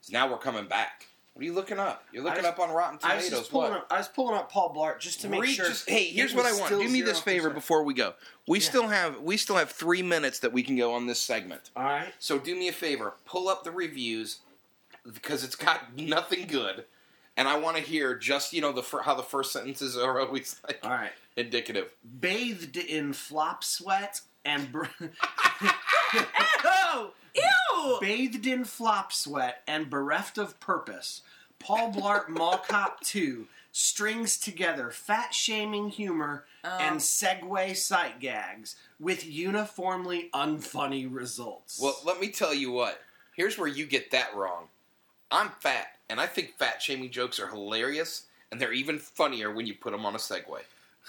'Cause 0.00 0.10
now 0.10 0.30
we're 0.30 0.38
coming 0.38 0.66
back. 0.66 1.06
What 1.34 1.42
are 1.42 1.44
you 1.46 1.52
looking 1.52 1.78
up? 1.78 2.04
You're 2.12 2.24
looking 2.24 2.44
up 2.44 2.58
on 2.58 2.70
Rotten 2.70 2.98
I 3.02 3.14
was 3.16 3.24
Tomatoes. 3.26 3.38
just 3.40 3.50
pulling 3.52 3.70
what? 3.70 3.80
up. 3.82 3.86
I 3.92 3.98
was 3.98 4.08
pulling 4.08 4.34
up 4.36 4.50
Paul 4.50 4.74
Blart 4.74 4.98
just 4.98 5.20
to 5.20 5.28
make 5.28 5.40
Read- 5.42 5.54
sure. 5.54 5.68
just- 5.68 5.88
hey, 5.88 6.04
here's 6.06 6.34
what 6.34 6.46
I 6.46 6.52
want. 6.52 6.68
Do 6.70 6.88
me 6.88 7.00
this 7.00 7.20
favor 7.20 7.48
0%. 7.50 7.54
before 7.54 7.84
we 7.84 7.94
go. 7.94 8.14
We 8.48 8.58
Yeah. 8.58 8.64
still 8.68 8.88
have 8.88 9.20
we 9.20 9.36
still 9.36 9.56
have 9.56 9.70
three 9.70 10.02
minutes 10.02 10.40
that 10.40 10.52
we 10.52 10.62
can 10.64 10.76
go 10.76 10.92
on 10.94 11.06
this 11.06 11.20
segment. 11.20 11.70
All 11.76 11.84
right. 11.84 12.12
So 12.18 12.38
do 12.40 12.56
me 12.56 12.66
a 12.68 12.72
favor, 12.72 13.14
pull 13.24 13.48
up 13.48 13.62
the 13.62 13.70
reviews 13.70 14.38
because 15.12 15.44
it's 15.44 15.54
got 15.56 15.96
nothing 15.96 16.46
good, 16.48 16.86
and 17.36 17.46
I 17.46 17.56
want 17.56 17.76
to 17.76 17.82
hear 17.84 18.16
just 18.16 18.52
you 18.52 18.60
know 18.60 18.72
the 18.72 18.82
how 19.04 19.14
the 19.14 19.22
first 19.22 19.52
sentences 19.52 19.96
are 19.96 20.18
always 20.20 20.56
like 20.66 20.80
All 20.82 20.90
right. 20.90 21.12
indicative. 21.36 21.90
Bathed 22.02 22.76
in 22.76 23.12
flop 23.12 23.62
sweat 23.62 24.22
and 24.48 24.72
ber- 24.72 24.88
Oh, 26.64 27.12
ew! 27.34 27.98
bathed 28.00 28.46
in 28.46 28.64
flop 28.64 29.12
sweat 29.12 29.62
and 29.68 29.90
bereft 29.90 30.38
of 30.38 30.58
purpose, 30.58 31.22
Paul 31.58 31.92
Blart 31.92 32.28
Mall 32.28 32.58
Cop 32.58 33.00
2 33.02 33.46
strings 33.70 34.38
together 34.38 34.90
fat 34.90 35.34
shaming 35.34 35.90
humor 35.90 36.44
and 36.64 36.92
Um. 36.94 36.98
Segway 36.98 37.76
sight 37.76 38.18
gags 38.20 38.76
with 38.98 39.26
uniformly 39.26 40.30
unfunny 40.34 41.06
results. 41.12 41.78
Well, 41.80 41.98
let 42.04 42.18
me 42.20 42.28
tell 42.30 42.54
you 42.54 42.72
what. 42.72 43.00
Here's 43.36 43.56
where 43.58 43.68
you 43.68 43.86
get 43.86 44.10
that 44.10 44.34
wrong. 44.34 44.64
I'm 45.30 45.50
fat, 45.60 45.88
and 46.08 46.18
I 46.20 46.26
think 46.26 46.56
fat 46.58 46.80
shaming 46.82 47.10
jokes 47.10 47.38
are 47.38 47.48
hilarious, 47.48 48.24
and 48.50 48.60
they're 48.60 48.72
even 48.72 48.98
funnier 48.98 49.52
when 49.52 49.66
you 49.66 49.74
put 49.74 49.92
them 49.92 50.06
on 50.06 50.14
a 50.14 50.18
Segway. 50.18 50.62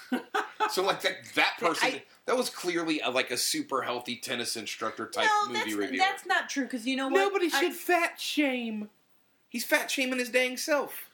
so, 0.70 0.82
like 0.84 1.02
that, 1.02 1.16
that 1.34 1.54
person, 1.58 1.88
I- 1.88 2.02
that 2.26 2.36
was 2.36 2.50
clearly 2.50 3.00
a, 3.00 3.10
like 3.10 3.30
a 3.30 3.36
super 3.36 3.82
healthy 3.82 4.16
tennis 4.16 4.56
instructor 4.56 5.06
type 5.06 5.26
no, 5.26 5.48
movie 5.48 5.58
that's, 5.58 5.74
reviewer. 5.74 5.98
that's 5.98 6.26
not 6.26 6.48
true 6.48 6.64
because 6.64 6.86
you 6.86 6.96
know 6.96 7.08
what? 7.08 7.18
Nobody 7.18 7.46
I- 7.52 7.60
should 7.60 7.74
fat 7.74 8.20
shame. 8.20 8.88
He's 9.48 9.64
fat 9.64 9.90
shaming 9.90 10.18
his 10.18 10.28
dang 10.28 10.56
self. 10.56 11.10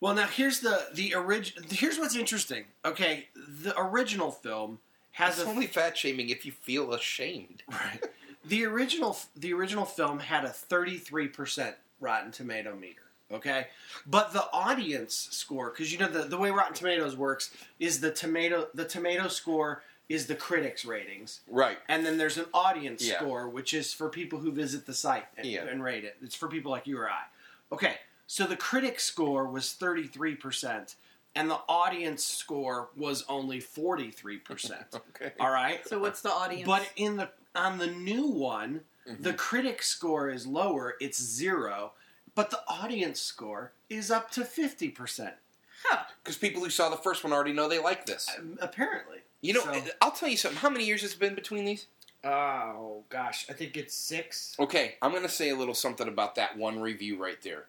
Well, 0.00 0.14
now 0.14 0.26
here's 0.26 0.60
the 0.60 0.88
the 0.94 1.14
original. 1.14 1.64
Here's 1.70 1.98
what's 1.98 2.16
interesting. 2.16 2.64
Okay, 2.84 3.28
the 3.34 3.78
original 3.78 4.30
film 4.30 4.78
has 5.12 5.38
It's 5.38 5.46
a 5.46 5.50
only 5.50 5.66
fat 5.66 5.96
shaming 5.98 6.30
if 6.30 6.46
you 6.46 6.52
feel 6.52 6.92
ashamed. 6.94 7.62
right. 7.70 8.02
The 8.44 8.64
original 8.64 9.18
the 9.36 9.52
original 9.52 9.84
film 9.84 10.20
had 10.20 10.44
a 10.44 10.48
33% 10.48 11.74
Rotten 12.00 12.32
Tomato 12.32 12.74
meter, 12.74 13.02
okay? 13.32 13.68
But 14.06 14.32
the 14.32 14.44
audience 14.52 15.28
score 15.30 15.70
cuz 15.70 15.92
you 15.92 15.98
know 15.98 16.08
the 16.08 16.22
the 16.24 16.38
way 16.38 16.50
Rotten 16.50 16.74
Tomatoes 16.74 17.16
works 17.16 17.50
is 17.78 18.00
the 18.00 18.10
tomato 18.10 18.68
the 18.74 18.84
tomato 18.84 19.28
score 19.28 19.82
is 20.08 20.26
the 20.26 20.34
critics 20.34 20.84
ratings. 20.84 21.40
Right. 21.46 21.78
And 21.88 22.04
then 22.04 22.18
there's 22.18 22.36
an 22.36 22.46
audience 22.52 23.02
Yeah. 23.04 23.18
score 23.18 23.48
which 23.48 23.72
is 23.74 23.92
for 23.94 24.08
people 24.08 24.40
who 24.40 24.50
visit 24.50 24.84
the 24.86 24.94
site 24.94 25.26
and, 25.36 25.46
Yeah. 25.46 25.64
and 25.66 25.82
rate 25.82 26.04
it. 26.04 26.16
It's 26.20 26.34
for 26.34 26.48
people 26.48 26.70
like 26.72 26.86
you 26.86 26.98
or 26.98 27.08
I. 27.08 27.24
Okay. 27.72 27.98
So 28.26 28.44
the 28.46 28.56
critic 28.56 28.98
score 29.00 29.46
was 29.46 29.72
33% 29.72 30.96
and 31.36 31.48
the 31.50 31.60
audience 31.68 32.24
score 32.24 32.90
was 32.96 33.24
only 33.28 33.60
43%. 33.60 34.84
Okay. 35.10 35.32
All 35.38 35.50
right? 35.50 35.86
So 35.86 35.98
what's 36.00 36.22
the 36.22 36.32
audience? 36.32 36.66
But 36.66 36.88
in 36.96 37.16
the 37.16 37.30
on 37.54 37.78
the 37.78 37.86
new 37.88 38.26
one, 38.26 38.84
Mm-hmm. 39.08 39.22
the 39.22 39.32
critic 39.32 39.82
score 39.82 40.28
is 40.28 40.46
lower; 40.46 40.94
it's 41.00 41.20
zero. 41.20 41.94
But 42.40 42.48
the 42.50 42.62
audience 42.68 43.20
score 43.20 43.72
is 43.90 44.10
up 44.10 44.30
to 44.30 44.46
fifty 44.46 44.88
percent. 44.88 45.34
huh. 45.84 46.04
Because 46.24 46.38
people 46.38 46.62
who 46.64 46.70
saw 46.70 46.88
the 46.88 46.96
first 46.96 47.22
one 47.22 47.34
already 47.34 47.52
know 47.52 47.68
they 47.68 47.78
like 47.78 48.06
this. 48.06 48.30
Uh, 48.30 48.40
apparently, 48.62 49.18
You 49.42 49.52
know, 49.52 49.60
So- 49.62 49.72
uh, 49.74 49.80
I'll 50.00 50.12
tell 50.12 50.30
you 50.30 50.38
something. 50.38 50.58
How 50.58 50.70
many 50.70 50.86
years 50.86 51.02
has 51.02 51.12
it 51.12 51.18
been 51.18 51.34
between 51.34 51.66
these? 51.66 51.84
oh 52.24 53.04
gosh, 53.10 53.44
I 53.50 53.52
think 53.52 53.76
it's 53.76 53.94
six. 53.94 54.56
Okay, 54.58 54.94
I'm 55.02 55.10
going 55.10 55.22
to 55.22 55.28
say 55.28 55.50
a 55.50 55.54
little 55.54 55.74
something 55.74 56.08
about 56.08 56.34
that 56.36 56.56
one 56.56 56.80
review 56.80 57.22
right 57.22 57.40
there. 57.42 57.66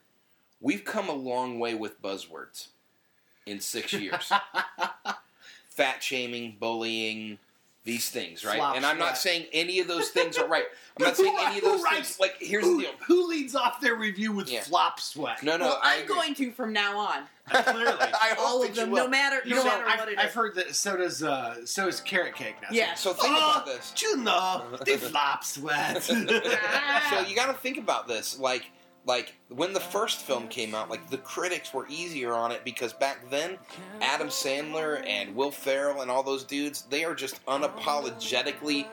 We've 0.62 0.86
come 0.86 1.10
a 1.10 1.14
long 1.14 1.60
way 1.60 1.76
with 1.76 2.02
buzzwords 2.02 2.68
in 3.46 3.60
six 3.60 3.92
years. 3.92 4.32
Fat 5.70 6.02
shaming, 6.02 6.56
bullying, 6.62 7.40
these 7.84 8.10
things, 8.12 8.46
right? 8.46 8.58
Flop 8.58 8.76
and 8.76 8.86
I'm 8.86 9.00
not 9.00 9.18
sweat. 9.18 9.18
saying 9.18 9.46
any 9.54 9.80
of 9.80 9.88
those 9.88 10.10
things 10.10 10.38
are 10.38 10.48
right. 10.48 10.66
I'm 11.00 11.06
not 11.08 11.18
saying 11.18 11.36
any 11.40 11.58
of 11.58 11.64
those 11.64 11.82
writes- 11.82 12.16
things. 12.16 12.20
Like, 12.20 12.36
here's 12.40 12.64
who, 12.64 12.78
the 12.78 12.84
deal. 12.84 12.92
who 13.08 13.28
leads 13.28 13.56
off 13.56 13.82
their 13.82 13.96
review 13.96 14.32
with 14.32 14.52
Yeah. 14.52 14.62
flop 14.62 15.00
sweat? 15.00 15.42
No, 15.42 15.58
no, 15.58 15.66
well, 15.66 15.80
I 15.82 15.96
I'm 15.96 16.04
agree. 16.04 16.16
going 16.16 16.36
to 16.36 16.52
from 16.52 16.74
now 16.74 17.00
on. 17.00 17.24
Clearly. 17.50 17.98
I 18.00 18.36
All 18.38 18.62
of 18.64 18.76
them, 18.76 18.92
no 18.92 19.08
matter 19.08 19.42
You 19.44 19.56
no 19.56 19.64
know, 19.64 19.64
matter 19.66 19.86
I've, 19.88 20.00
what 20.00 20.10
it 20.10 20.12
is. 20.14 20.18
I've 20.20 20.34
heard 20.34 20.56
that 20.56 20.76
so 20.76 20.96
does 20.96 21.24
uh, 21.24 21.66
so 21.66 21.88
is 21.88 22.00
carrot 22.02 22.36
cake 22.36 22.56
now. 22.62 22.68
Yeah. 22.72 22.94
So 22.94 23.14
think 23.14 23.34
oh, 23.36 23.52
about 23.52 23.66
this. 23.66 23.92
do 23.96 24.06
You 24.08 24.18
know 24.18 24.64
the 24.86 24.98
flop 24.98 25.44
sweat. 25.44 26.04
so 26.04 26.14
you 26.16 27.36
got 27.36 27.48
to 27.48 27.54
think 27.62 27.78
about 27.80 28.08
this. 28.08 28.38
Like, 28.38 28.66
like 29.06 29.34
when 29.54 29.74
the 29.74 29.80
first 29.80 30.20
film 30.20 30.48
came 30.48 30.74
out, 30.74 30.90
like 30.90 31.10
the 31.10 31.18
critics 31.18 31.74
were 31.74 31.86
easier 31.90 32.34
on 32.34 32.52
it 32.52 32.64
because 32.64 32.94
back 32.94 33.30
then, 33.30 33.58
Adam 34.02 34.28
Sandler 34.30 35.06
and 35.08 35.36
Will 35.36 35.52
Ferrell 35.52 36.02
and 36.02 36.10
all 36.10 36.24
those 36.24 36.44
dudes, 36.44 36.84
they 36.90 37.04
are 37.04 37.14
just 37.16 37.44
unapologetically 37.46 38.86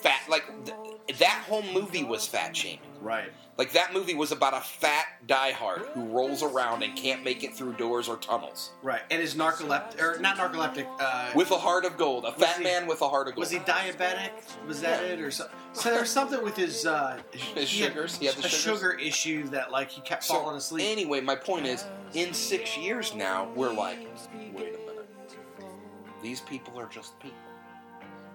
fat. 0.00 0.20
Like 0.28 0.44
th- 0.64 1.18
that 1.18 1.44
whole 1.48 1.62
movie 1.72 2.04
was 2.04 2.26
fat 2.26 2.56
shaming. 2.56 2.78
Right. 3.00 3.30
Like 3.58 3.72
that 3.72 3.94
movie 3.94 4.14
was 4.14 4.32
about 4.32 4.52
a 4.54 4.60
fat 4.60 5.06
diehard 5.26 5.86
who 5.92 6.04
rolls 6.06 6.42
around 6.42 6.82
and 6.82 6.94
can't 6.96 7.24
make 7.24 7.42
it 7.42 7.54
through 7.54 7.72
doors 7.74 8.06
or 8.08 8.16
tunnels 8.18 8.72
Right. 8.82 9.00
And 9.10 9.22
is 9.22 9.34
narcoleptic 9.34 10.00
or 10.00 10.18
not 10.20 10.36
narcoleptic? 10.36 10.86
Uh, 11.00 11.30
with 11.34 11.50
a 11.50 11.56
heart 11.58 11.84
of 11.86 11.96
gold. 11.96 12.24
A 12.26 12.32
fat 12.32 12.58
he- 12.58 12.64
man 12.64 12.86
with 12.86 13.00
a 13.00 13.08
heart 13.08 13.28
of 13.28 13.34
gold. 13.34 13.40
was 13.40 13.50
he 13.50 13.58
diabetic? 13.60 14.30
Was 14.66 14.80
that 14.82 15.04
it 15.04 15.20
or 15.20 15.30
so? 15.30 15.48
So 15.72 15.90
there 15.90 16.00
was 16.00 16.10
something 16.10 16.42
with 16.42 16.56
his 16.56 16.84
uh, 16.86 17.18
His 17.32 17.68
he 17.70 17.80
had 17.82 17.92
sugars? 17.92 18.16
He 18.18 18.26
had 18.26 18.34
the 18.36 18.46
a 18.46 18.48
sugar 18.48 18.92
issue 18.92 19.44
that 19.48 19.70
like 19.70 19.90
he 19.96 20.02
kept 20.02 20.24
So, 20.24 20.34
falling 20.34 20.56
asleep. 20.58 20.86
Anyway, 20.86 21.22
my 21.22 21.34
point 21.34 21.66
is, 21.66 21.84
in 22.12 22.34
six 22.34 22.76
years 22.76 23.14
now, 23.14 23.48
we're 23.54 23.72
like, 23.72 23.98
wait 24.54 24.74
a 24.74 24.78
minute, 24.78 25.08
these 26.22 26.40
people 26.42 26.78
are 26.78 26.86
just 26.86 27.18
people. 27.18 27.36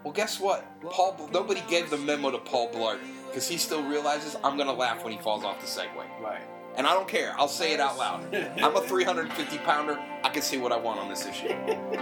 Well, 0.04 0.12
guess 0.14 0.40
what? 0.40 0.66
Paul, 0.82 1.30
Nobody 1.32 1.62
gave 1.70 1.92
the 1.92 1.98
memo 1.98 2.32
to 2.32 2.40
Paul 2.40 2.72
Blart 2.72 2.98
because 3.28 3.48
he 3.48 3.58
still 3.58 3.84
realizes 3.84 4.36
I'm 4.44 4.58
gonna 4.58 4.74
laugh 4.74 5.04
when 5.04 5.14
he 5.14 5.20
falls 5.20 5.44
off 5.44 5.62
the 5.62 5.68
Segway, 5.68 6.08
right. 6.20 6.42
and 6.76 6.88
I 6.88 6.94
don't 6.94 7.08
care. 7.08 7.36
I'll 7.38 7.48
say 7.48 7.74
it 7.74 7.80
out 7.80 8.00
loud. 8.00 8.34
I'm 8.64 8.76
a 8.76 8.82
350 8.82 9.58
pounder. 9.60 10.00
I 10.24 10.30
can 10.30 10.42
say 10.42 10.58
what 10.58 10.72
I 10.72 10.78
want 10.78 11.00
on 11.00 11.10
this 11.10 11.28
issue. 11.28 11.50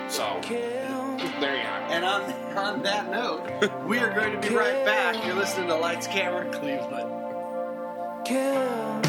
So 0.08 0.40
there 1.42 1.58
you 1.58 1.68
are. 1.68 1.82
And 1.92 2.06
on 2.06 2.22
on 2.58 2.84
that 2.84 3.12
note, 3.12 3.86
we 3.86 3.98
are 4.00 4.14
going 4.14 4.40
to 4.40 4.48
be 4.48 4.56
right 4.56 4.86
back. 4.86 5.26
You're 5.26 5.36
listening 5.36 5.68
to 5.68 5.76
Lights 5.76 6.08
Camera 6.08 6.50
Cleveland. 6.58 7.18
Kill. 8.26 9.09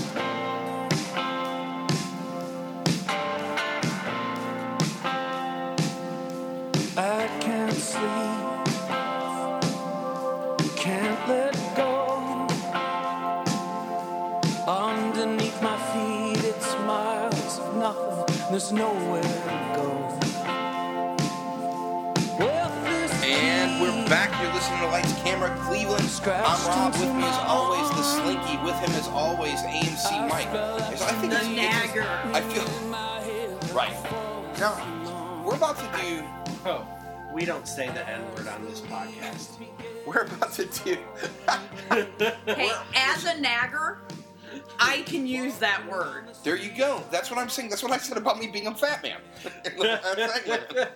And 23.22 23.80
we're 23.80 24.08
back. 24.08 24.30
You're 24.42 24.52
listening 24.54 24.80
to 24.80 24.86
Lights, 24.86 25.12
Camera, 25.22 25.54
Cleveland. 25.64 26.08
I'm 26.24 26.66
Rob. 26.66 26.92
With 26.94 27.14
me, 27.14 27.24
as 27.24 27.38
always, 27.46 27.88
the 27.90 28.02
Slinky. 28.02 28.56
With 28.64 28.74
him, 28.76 28.90
as 28.92 29.08
always, 29.08 29.60
AMC 29.62 30.28
Mike. 30.28 30.48
So 30.96 31.04
I 31.06 31.12
think 31.12 31.32
The 31.32 31.38
it's, 31.38 31.48
it's- 31.48 31.56
nagger. 31.56 32.06
I 32.32 32.40
feel 32.40 32.64
right 33.74 33.94
now. 34.58 35.42
We're 35.44 35.56
about 35.56 35.76
to 35.78 35.98
do. 36.00 36.24
Oh, 36.66 36.86
we 37.32 37.44
don't 37.44 37.66
say 37.68 37.88
the 37.88 38.08
N 38.08 38.20
word 38.34 38.48
on 38.48 38.64
this 38.64 38.80
podcast. 38.82 39.58
We're 40.06 40.22
about 40.22 40.52
to 40.54 40.64
do. 40.84 40.96
Hey, 42.46 42.70
as 42.94 43.24
a 43.24 43.40
nagger, 43.40 43.98
I 44.78 45.02
can 45.02 45.26
use 45.26 45.56
that 45.58 45.86
word. 45.90 46.24
there 46.44 46.56
you 46.56 46.70
go. 46.76 47.02
That's 47.10 47.30
what 47.30 47.38
I'm 47.38 47.48
saying. 47.48 47.68
That's 47.68 47.82
what 47.82 47.92
I 47.92 47.98
said 47.98 48.16
about 48.16 48.38
me 48.38 48.46
being 48.46 48.66
a 48.68 48.74
fat 48.74 49.02
man. 49.02 49.18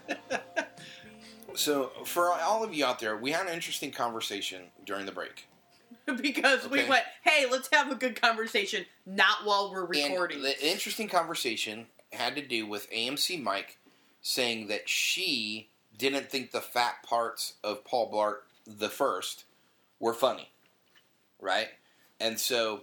so, 1.55 1.90
for 2.05 2.33
all 2.33 2.62
of 2.64 2.73
you 2.75 2.85
out 2.85 2.99
there, 2.99 3.16
we 3.16 3.31
had 3.33 3.47
an 3.47 3.53
interesting 3.55 3.90
conversation 3.90 4.62
during 4.87 5.07
the 5.07 5.12
break. 5.12 5.47
because 6.20 6.68
we 6.68 6.81
Okay. 6.81 6.88
went, 6.88 7.05
hey, 7.25 7.47
let's 7.51 7.68
have 7.73 7.90
a 7.90 7.94
good 7.94 8.20
conversation, 8.20 8.85
not 9.07 9.44
while 9.44 9.70
we're 9.73 9.85
And 9.85 9.90
recording. 10.12 10.42
the 10.42 10.66
interesting 10.66 11.09
conversation 11.09 11.87
had 12.12 12.35
to 12.37 12.42
do 12.47 12.66
with 12.66 12.90
AMC 12.90 13.42
Mike 13.42 13.79
saying 14.23 14.68
that 14.68 14.88
she 14.88 15.70
didn't 15.96 16.30
think 16.30 16.50
the 16.50 16.61
fat 16.61 17.02
parts 17.02 17.54
of 17.62 17.85
Paul 17.85 18.11
Blart 18.11 18.38
the 18.66 18.88
first 18.88 19.44
were 20.00 20.14
funny, 20.14 20.50
right? 21.40 21.68
And 22.20 22.38
so 22.38 22.83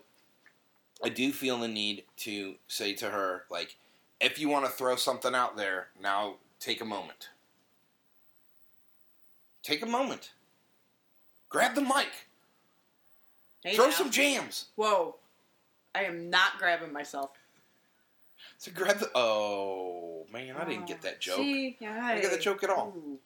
I 1.03 1.09
do 1.09 1.31
feel 1.31 1.57
the 1.57 1.67
need 1.67 2.03
to 2.17 2.55
say 2.67 2.93
to 2.93 3.09
her, 3.09 3.43
like, 3.49 3.75
if 4.19 4.39
you 4.39 4.49
want 4.49 4.65
to 4.65 4.71
throw 4.71 4.95
something 4.95 5.33
out 5.33 5.57
there, 5.57 5.87
now 6.01 6.35
take 6.59 6.81
a 6.81 6.85
moment. 6.85 7.29
Take 9.63 9.81
a 9.81 9.87
moment. 9.87 10.31
Grab 11.49 11.75
the 11.75 11.81
mic. 11.81 12.27
Hey, 13.63 13.75
throw 13.75 13.85
now. 13.85 13.91
some 13.91 14.11
jams. 14.11 14.65
Whoa. 14.75 15.15
I 15.93 16.03
am 16.03 16.29
not 16.29 16.57
grabbing 16.57 16.93
myself. 16.93 17.31
So 18.61 18.71
grab 18.75 18.99
the. 18.99 19.09
Oh 19.15 20.27
man, 20.31 20.55
I 20.55 20.65
didn't 20.65 20.85
get 20.85 21.01
that 21.01 21.19
joke. 21.19 21.37
See, 21.37 21.77
yeah, 21.79 21.99
I 21.99 22.13
didn't 22.13 22.29
get 22.29 22.37
the 22.37 22.43
joke 22.43 22.63
at 22.63 22.69
all. 22.69 22.93
Ooh. 22.95 23.17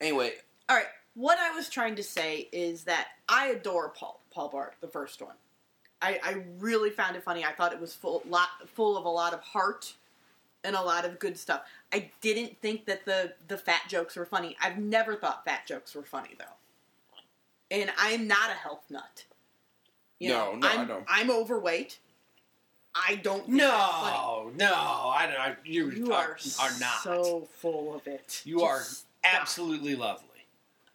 Anyway, 0.00 0.34
All 0.68 0.76
right. 0.76 0.86
What 1.14 1.40
I 1.40 1.50
was 1.56 1.68
trying 1.68 1.96
to 1.96 2.04
say 2.04 2.48
is 2.52 2.84
that 2.84 3.08
I 3.28 3.48
adore 3.48 3.88
Paul 3.88 4.20
Paul 4.30 4.48
Bart, 4.48 4.74
the 4.80 4.86
first 4.86 5.20
one. 5.20 5.34
I, 6.00 6.20
I 6.22 6.44
really 6.60 6.90
found 6.90 7.16
it 7.16 7.24
funny. 7.24 7.44
I 7.44 7.50
thought 7.50 7.72
it 7.72 7.80
was 7.80 7.96
full 7.96 8.22
lot 8.28 8.48
full 8.76 8.96
of 8.96 9.04
a 9.04 9.08
lot 9.08 9.34
of 9.34 9.40
heart 9.40 9.94
and 10.62 10.76
a 10.76 10.82
lot 10.82 11.04
of 11.04 11.18
good 11.18 11.36
stuff. 11.36 11.62
I 11.92 12.12
didn't 12.20 12.56
think 12.62 12.84
that 12.86 13.04
the 13.04 13.32
the 13.48 13.58
fat 13.58 13.88
jokes 13.88 14.14
were 14.14 14.26
funny. 14.26 14.56
I've 14.62 14.78
never 14.78 15.16
thought 15.16 15.44
fat 15.44 15.66
jokes 15.66 15.96
were 15.96 16.04
funny 16.04 16.36
though. 16.38 17.24
And 17.72 17.90
I'm 17.98 18.28
not 18.28 18.50
a 18.50 18.54
health 18.54 18.84
nut. 18.88 19.24
You 20.20 20.28
No, 20.28 20.52
know, 20.52 20.58
no, 20.58 20.68
I 20.68 20.72
I'm, 20.74 20.86
know. 20.86 21.02
I'm 21.08 21.30
overweight. 21.32 21.98
I 23.08 23.16
don't. 23.16 23.44
Think 23.46 23.58
that's 23.58 23.92
funny. 23.92 24.16
No, 24.16 24.52
no, 24.56 24.74
I 24.74 25.30
don't. 25.54 25.66
You, 25.66 25.90
You 25.90 26.12
are, 26.12 26.30
are, 26.30 26.38
are 26.60 26.78
not. 26.80 27.02
so 27.02 27.46
full 27.58 27.94
of 27.94 28.06
it. 28.06 28.42
you 28.44 28.62
are 28.62 28.80
stop. 28.80 29.06
absolutely 29.24 29.94
lovely. 29.94 30.22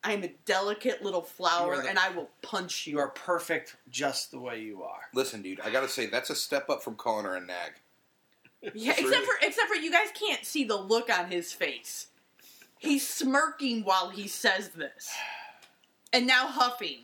I'm 0.04 0.24
a 0.24 0.30
delicate 0.46 1.04
little 1.04 1.22
flower, 1.22 1.80
the- 1.82 1.88
and 1.90 2.00
I 2.00 2.10
will 2.10 2.30
punch 2.42 2.88
you. 2.88 2.94
You 2.94 3.00
are 3.00 3.10
perfect 3.10 3.76
just 3.92 4.32
the 4.32 4.40
way 4.40 4.60
you 4.62 4.82
are. 4.84 5.02
listen, 5.14 5.42
dude, 5.44 5.60
I 5.62 5.70
gotta 5.70 5.88
say 5.90 6.08
that's 6.08 6.32
a 6.32 6.36
step 6.36 6.70
up 6.72 6.82
from 6.84 6.96
calling 6.96 7.26
her 7.26 7.36
a 7.36 7.42
nag. 7.42 7.74
Yeah, 8.74 8.94
True. 8.94 9.08
except 9.10 9.26
for 9.26 9.34
except 9.46 9.68
for 9.70 9.76
you 9.76 9.92
guys 9.92 10.08
can't 10.14 10.44
see 10.46 10.64
the 10.64 10.76
look 10.76 11.10
on 11.16 11.30
his 11.30 11.54
face. 11.54 12.08
He's 12.80 13.08
smirking 13.08 13.84
while 13.84 14.10
he 14.10 14.28
says 14.28 14.70
this, 14.70 15.12
and 16.12 16.26
now 16.26 16.48
huffing. 16.48 17.02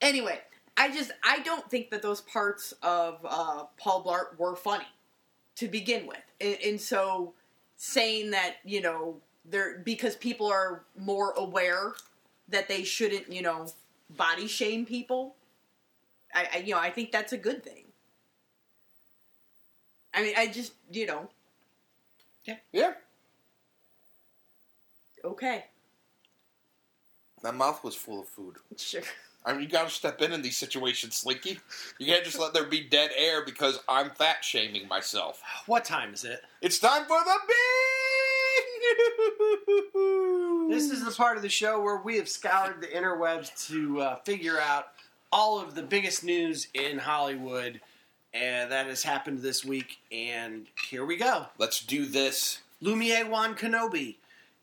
Anyway, 0.00 0.40
I 0.76 0.90
just 0.92 1.12
I 1.22 1.40
don't 1.40 1.68
think 1.70 1.90
that 1.90 2.02
those 2.02 2.20
parts 2.22 2.74
of 2.82 3.18
uh, 3.28 3.64
Paul 3.78 4.04
Blart 4.04 4.38
were 4.38 4.56
funny 4.56 4.86
to 5.56 5.68
begin 5.68 6.06
with, 6.06 6.22
and, 6.40 6.56
and 6.64 6.80
so 6.80 7.34
saying 7.76 8.30
that 8.32 8.56
you 8.64 8.80
know 8.80 9.16
they're 9.44 9.78
because 9.78 10.16
people 10.16 10.48
are 10.48 10.84
more 10.98 11.32
aware 11.32 11.94
that 12.48 12.68
they 12.68 12.84
shouldn't 12.84 13.32
you 13.32 13.42
know 13.42 13.66
body 14.10 14.46
shame 14.48 14.86
people. 14.86 15.36
I, 16.34 16.48
I 16.54 16.58
you 16.58 16.74
know 16.74 16.80
I 16.80 16.90
think 16.90 17.12
that's 17.12 17.32
a 17.32 17.38
good 17.38 17.62
thing. 17.64 17.84
I 20.14 20.22
mean, 20.22 20.34
I 20.36 20.46
just, 20.46 20.72
you 20.90 21.06
know, 21.06 21.28
Yeah, 22.72 22.92
okay, 25.24 25.64
my 27.42 27.50
mouth 27.50 27.82
was 27.84 27.94
full 27.94 28.20
of 28.20 28.28
food. 28.28 28.56
sure. 28.76 29.02
I 29.44 29.52
mean, 29.52 29.62
you 29.62 29.68
gotta 29.68 29.90
step 29.90 30.22
in 30.22 30.32
in 30.32 30.42
these 30.42 30.56
situations, 30.56 31.16
Slinky. 31.16 31.58
You 31.98 32.06
can't 32.06 32.24
just 32.24 32.38
let 32.38 32.54
there 32.54 32.64
be 32.64 32.80
dead 32.80 33.10
air 33.16 33.44
because 33.44 33.78
I'm 33.88 34.10
fat 34.10 34.44
shaming 34.44 34.88
myself. 34.88 35.42
What 35.66 35.84
time 35.84 36.14
is 36.14 36.24
it? 36.24 36.40
It's 36.62 36.78
time 36.78 37.04
for 37.04 37.18
the 37.18 37.36
big 37.46 37.54
news. 39.94 40.88
This 40.88 40.90
is 40.90 41.04
the 41.04 41.10
part 41.10 41.36
of 41.36 41.42
the 41.42 41.48
show 41.48 41.80
where 41.80 41.98
we 41.98 42.16
have 42.16 42.28
scoured 42.28 42.80
the 42.80 42.86
interwebs 42.86 43.68
to 43.68 44.00
uh, 44.00 44.16
figure 44.16 44.58
out 44.60 44.88
all 45.30 45.60
of 45.60 45.74
the 45.74 45.82
biggest 45.82 46.24
news 46.24 46.68
in 46.74 46.98
Hollywood 46.98 47.80
and 48.34 48.72
that 48.72 48.86
has 48.86 49.02
happened 49.02 49.40
this 49.40 49.64
week. 49.64 49.98
And 50.10 50.66
here 50.90 51.06
we 51.06 51.16
go. 51.16 51.46
Let's 51.56 51.84
do 51.84 52.04
this. 52.04 52.60
Lumiere 52.80 53.28
Wan 53.28 53.54
Kenobi. 53.54 54.16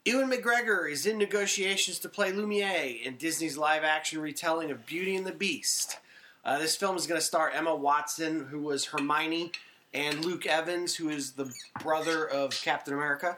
Ewan 0.03 0.31
McGregor 0.31 0.91
is 0.91 1.05
in 1.05 1.19
negotiations 1.19 1.99
to 1.99 2.09
play 2.09 2.31
Lumiere 2.31 2.97
in 3.03 3.17
Disney's 3.17 3.55
live 3.57 3.83
action 3.83 4.19
retelling 4.19 4.71
of 4.71 4.85
Beauty 4.87 5.15
and 5.15 5.27
the 5.27 5.31
Beast. 5.31 5.99
Uh, 6.43 6.57
this 6.57 6.75
film 6.75 6.97
is 6.97 7.05
going 7.05 7.19
to 7.19 7.25
star 7.25 7.51
Emma 7.51 7.75
Watson, 7.75 8.47
who 8.49 8.61
was 8.61 8.85
Hermione, 8.85 9.51
and 9.93 10.25
Luke 10.25 10.47
Evans, 10.47 10.95
who 10.95 11.09
is 11.09 11.33
the 11.33 11.53
brother 11.83 12.27
of 12.27 12.49
Captain 12.63 12.95
America. 12.95 13.37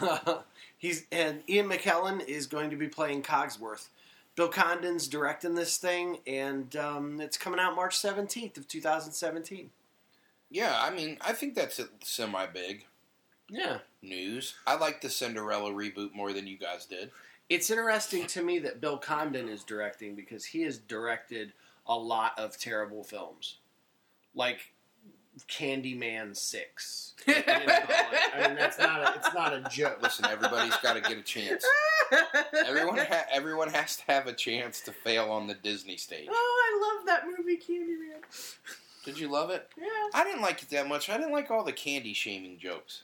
He's 0.78 1.04
and 1.12 1.42
Ian 1.48 1.68
McKellen 1.68 2.24
is 2.26 2.46
going 2.46 2.70
to 2.70 2.76
be 2.76 2.88
playing 2.88 3.22
Cogsworth. 3.22 3.88
Bill 4.36 4.48
Condon's 4.48 5.08
directing 5.08 5.54
this 5.54 5.76
thing, 5.76 6.20
and 6.26 6.74
um, 6.76 7.20
it's 7.20 7.36
coming 7.36 7.58
out 7.58 7.74
March 7.74 7.98
seventeenth 7.98 8.56
of 8.56 8.68
two 8.68 8.80
thousand 8.80 9.12
seventeen. 9.12 9.70
Yeah, 10.50 10.78
I 10.80 10.88
mean, 10.90 11.18
I 11.20 11.32
think 11.32 11.54
that's 11.54 11.78
semi 12.04 12.46
big 12.46 12.86
Yeah, 13.50 13.78
news. 14.02 14.54
I 14.66 14.76
like 14.76 15.00
the 15.00 15.10
Cinderella 15.10 15.70
reboot 15.72 16.14
more 16.14 16.32
than 16.32 16.46
you 16.46 16.56
guys 16.58 16.86
did. 16.86 17.10
it's 17.48 17.70
interesting 17.70 18.26
to 18.28 18.42
me 18.42 18.58
that 18.60 18.80
Bill 18.80 18.98
Condon 18.98 19.48
is 19.48 19.64
directing 19.64 20.14
because 20.14 20.44
he 20.44 20.62
has 20.62 20.78
directed 20.78 21.52
a 21.86 21.96
lot 21.96 22.38
of 22.38 22.58
terrible 22.58 23.02
films. 23.04 23.56
like 24.34 24.72
Candyman 25.48 26.36
Six. 26.36 27.14
You 27.26 27.34
know, 27.34 27.42
like, 27.44 28.34
I 28.34 28.46
mean, 28.48 28.56
that's 28.56 28.78
not 28.78 29.00
a, 29.02 29.14
it's 29.18 29.34
not 29.34 29.52
a 29.52 29.60
joke. 29.70 29.98
Listen, 30.02 30.24
everybody's 30.26 30.76
got 30.78 30.94
to 30.94 31.00
get 31.00 31.18
a 31.18 31.22
chance. 31.22 31.64
Everyone, 32.66 32.96
ha- 32.98 33.26
everyone 33.30 33.68
has 33.70 33.96
to 33.96 34.02
have 34.08 34.26
a 34.26 34.32
chance 34.32 34.80
to 34.82 34.92
fail 34.92 35.30
on 35.30 35.46
the 35.46 35.54
Disney 35.54 35.96
stage. 35.96 36.28
Oh, 36.30 36.62
I 36.64 36.96
love 36.96 37.06
that 37.06 37.24
movie, 37.26 37.56
Candyman. 37.58 38.22
Did 39.04 39.18
you 39.18 39.28
love 39.30 39.50
it? 39.50 39.68
Yeah. 39.78 39.84
I 40.14 40.24
didn't 40.24 40.40
like 40.42 40.62
it 40.62 40.70
that 40.70 40.88
much. 40.88 41.08
I 41.10 41.16
didn't 41.18 41.32
like 41.32 41.50
all 41.50 41.64
the 41.64 41.72
candy 41.72 42.14
shaming 42.14 42.58
jokes. 42.58 43.02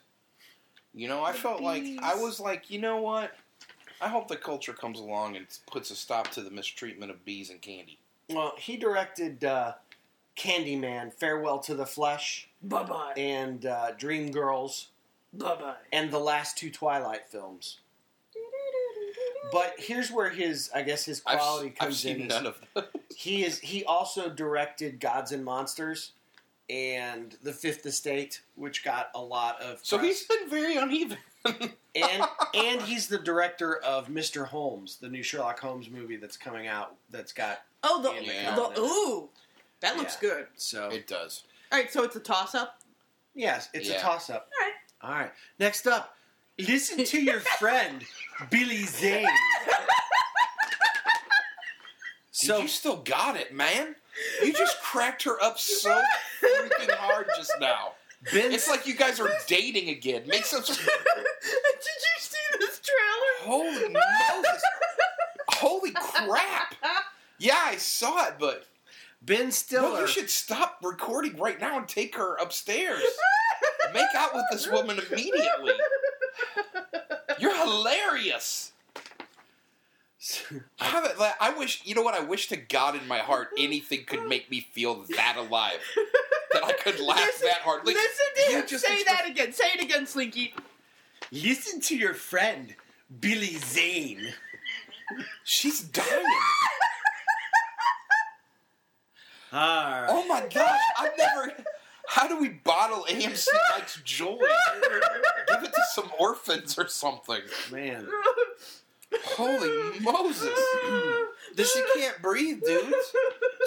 You 0.95 1.09
know, 1.09 1.23
I 1.23 1.33
The 1.33 1.39
felt 1.39 1.61
like. 1.61 1.85
I 2.03 2.15
was 2.15 2.39
like, 2.41 2.71
you 2.71 2.79
know 2.81 2.99
what? 2.99 3.33
I 4.01 4.09
hope 4.09 4.29
the 4.29 4.37
culture 4.37 4.73
comes 4.73 5.01
along 5.01 5.37
and 5.37 5.47
puts 5.71 5.91
a 5.91 5.97
stop 5.97 6.29
to 6.33 6.43
the 6.43 6.51
mistreatment 6.51 7.11
of 7.11 7.25
bees 7.25 7.51
and 7.51 7.61
candy. 7.61 7.99
Well, 8.31 8.53
he 8.59 8.77
directed 8.77 9.45
uh, 9.45 9.75
Candyman, 10.37 11.13
Farewell 11.13 11.59
to 11.61 11.75
the 11.75 11.87
Flesh, 11.87 12.49
Bye 12.63 12.83
bye. 12.85 13.13
and 13.17 13.67
uh, 13.67 13.93
Dreamgirls, 13.99 14.87
Bye 15.33 15.55
bye. 15.57 15.75
and 15.93 16.11
the 16.11 16.19
last 16.19 16.57
two 16.59 16.71
Twilight 16.71 17.29
films. 17.29 17.79
But 19.53 19.75
here's 19.79 20.11
where 20.11 20.31
his, 20.31 20.71
I 20.75 20.83
guess, 20.83 21.05
his 21.05 21.23
I've, 21.27 21.39
quality 21.39 21.69
I've 21.69 21.75
comes 21.77 21.99
seen 22.01 22.23
in. 22.23 22.29
none 22.29 22.47
of 22.47 22.57
them. 22.75 22.85
He 23.15 23.45
is. 23.45 23.59
He 23.61 23.85
also 23.85 24.29
directed 24.31 24.99
Gods 24.99 25.31
and 25.33 25.45
Monsters, 25.45 26.13
and 26.71 27.37
The 27.43 27.53
Fifth 27.53 27.85
Estate, 27.87 28.41
which 28.55 28.85
got 28.85 29.11
a 29.15 29.21
lot 29.21 29.61
of. 29.61 29.81
So 29.83 29.99
press. 29.99 30.09
he's 30.09 30.27
been 30.27 30.49
very 30.49 30.77
uneven. 30.77 31.19
and 31.95 32.25
and 32.55 32.81
he's 32.83 33.07
the 33.09 33.19
director 33.19 33.77
of 33.83 34.09
Mr. 34.09 34.47
Holmes, 34.47 34.97
the 34.97 35.09
new 35.09 35.23
Sherlock 35.23 35.61
Holmes 35.61 35.91
movie 35.91 36.17
that's 36.17 36.37
coming 36.39 36.67
out. 36.67 36.95
That's 37.11 37.33
got 37.33 37.63
Oh, 37.83 38.01
the, 38.01 38.25
Yeah. 38.25 38.55
The 38.55 38.81
ooh, 38.81 39.29
that 39.81 39.97
looks 39.99 40.17
Yeah. 40.23 40.29
good. 40.31 40.47
So 40.57 40.89
it 40.89 41.07
does. 41.07 41.43
All 41.71 41.79
right, 41.79 41.93
so 41.93 42.03
it's 42.03 42.17
a 42.17 42.21
toss 42.21 42.55
up. 42.55 42.81
yes, 43.35 43.69
it's 43.75 43.89
Yeah. 43.91 43.97
a 43.97 44.01
toss 44.01 44.31
up. 44.31 44.49
All 44.59 44.67
right. 44.67 44.75
All 45.03 45.21
right. 45.23 45.33
Next 45.59 45.87
up, 45.87 46.17
listen 46.59 47.05
to 47.05 47.21
your 47.21 47.41
friend 47.59 48.03
Billy 48.51 48.85
Zane. 48.85 49.27
So 52.33 52.47
So 52.57 52.59
you 52.63 52.69
still 52.69 52.97
got 52.97 53.37
it, 53.37 53.53
man. 53.55 53.97
You 54.43 54.53
just 54.53 54.81
cracked 54.81 55.23
her 55.25 55.43
up 55.43 55.59
so 55.59 56.01
freaking 56.43 56.91
hard 56.95 57.27
just 57.37 57.53
now. 57.61 57.93
Ben, 58.33 58.53
It's 58.53 58.69
like 58.69 58.87
you 58.87 58.95
guys 58.95 59.21
are 59.21 59.31
dating 59.47 59.89
again. 59.91 60.23
Make 60.27 60.45
some. 60.45 60.63
Did 60.63 60.79
you 60.79 60.87
see 62.19 62.39
this 62.59 62.81
trailer? 62.81 63.35
Holy 63.43 63.89
Moses! 63.93 64.63
Holy 65.51 65.91
crap! 65.93 66.75
Yeah, 67.39 67.59
I 67.63 67.77
saw 67.77 68.29
it, 68.29 68.35
but 68.39 68.67
Ben 69.21 69.45
no, 69.47 69.51
Stiller. 69.51 70.01
you 70.03 70.07
should 70.07 70.31
stop 70.31 70.79
recording 70.83 71.37
right 71.37 71.61
now 71.61 71.77
and 71.79 71.87
take 71.89 72.17
her 72.17 72.37
upstairs. 72.37 73.03
Make 73.93 74.07
out 74.17 74.35
with 74.35 74.45
this 74.51 74.71
woman 74.71 74.99
immediately. 75.11 75.73
You're 77.39 77.57
hilarious. 77.57 78.73
I 80.81 80.85
haven't. 80.85 81.19
Like, 81.19 81.35
I 81.41 81.53
wish. 81.57 81.83
You 81.85 81.95
know 81.95 82.03
what? 82.03 82.15
I 82.15 82.21
wish 82.21 82.49
to 82.49 82.57
God 82.57 82.95
in 83.01 83.07
my 83.09 83.19
heart 83.19 83.49
anything 83.59 84.05
could 84.07 84.27
make 84.27 84.51
me 84.51 84.61
feel 84.61 85.05
that 85.17 85.37
alive. 85.37 85.81
That 86.53 86.65
I 86.65 86.73
could 86.73 86.99
laugh 87.01 87.19
Listen- 87.19 87.49
that 87.49 87.59
hard. 87.61 87.87
Like, 87.87 87.97
Listen 87.97 88.27
to 88.37 88.43
you 88.53 88.59
him 88.61 88.67
just 88.67 88.87
say 88.87 88.95
express- 88.95 89.19
that 89.23 89.29
again. 89.31 89.53
Say 89.53 89.67
it 89.75 89.83
again, 89.83 90.07
Slinky. 90.07 90.55
listen 91.33 91.81
to 91.83 91.97
your 91.97 92.15
friend 92.15 92.75
Billy 93.21 93.57
Zane. 93.59 94.33
She's 95.45 95.81
dying. 95.83 96.25
All 99.53 99.61
right. 99.61 100.07
Oh 100.09 100.27
my 100.27 100.41
gosh! 100.53 100.81
I've 100.99 101.13
never. 101.17 101.53
How 102.09 102.27
do 102.29 102.39
we 102.39 102.49
bottle 102.49 103.07
AMC 103.09 103.47
Mike's 103.77 104.01
joy? 104.05 104.39
Give 105.49 105.63
it 105.65 105.73
to 105.75 105.83
some 105.95 106.11
orphans 106.19 106.79
or 106.79 106.87
something. 106.89 107.41
man. 107.73 108.07
Holy 109.25 110.01
Moses! 110.01 110.59
This 111.57 111.73
she 111.73 111.85
can't 111.95 112.21
breathe, 112.21 112.63
dude. 112.67 112.93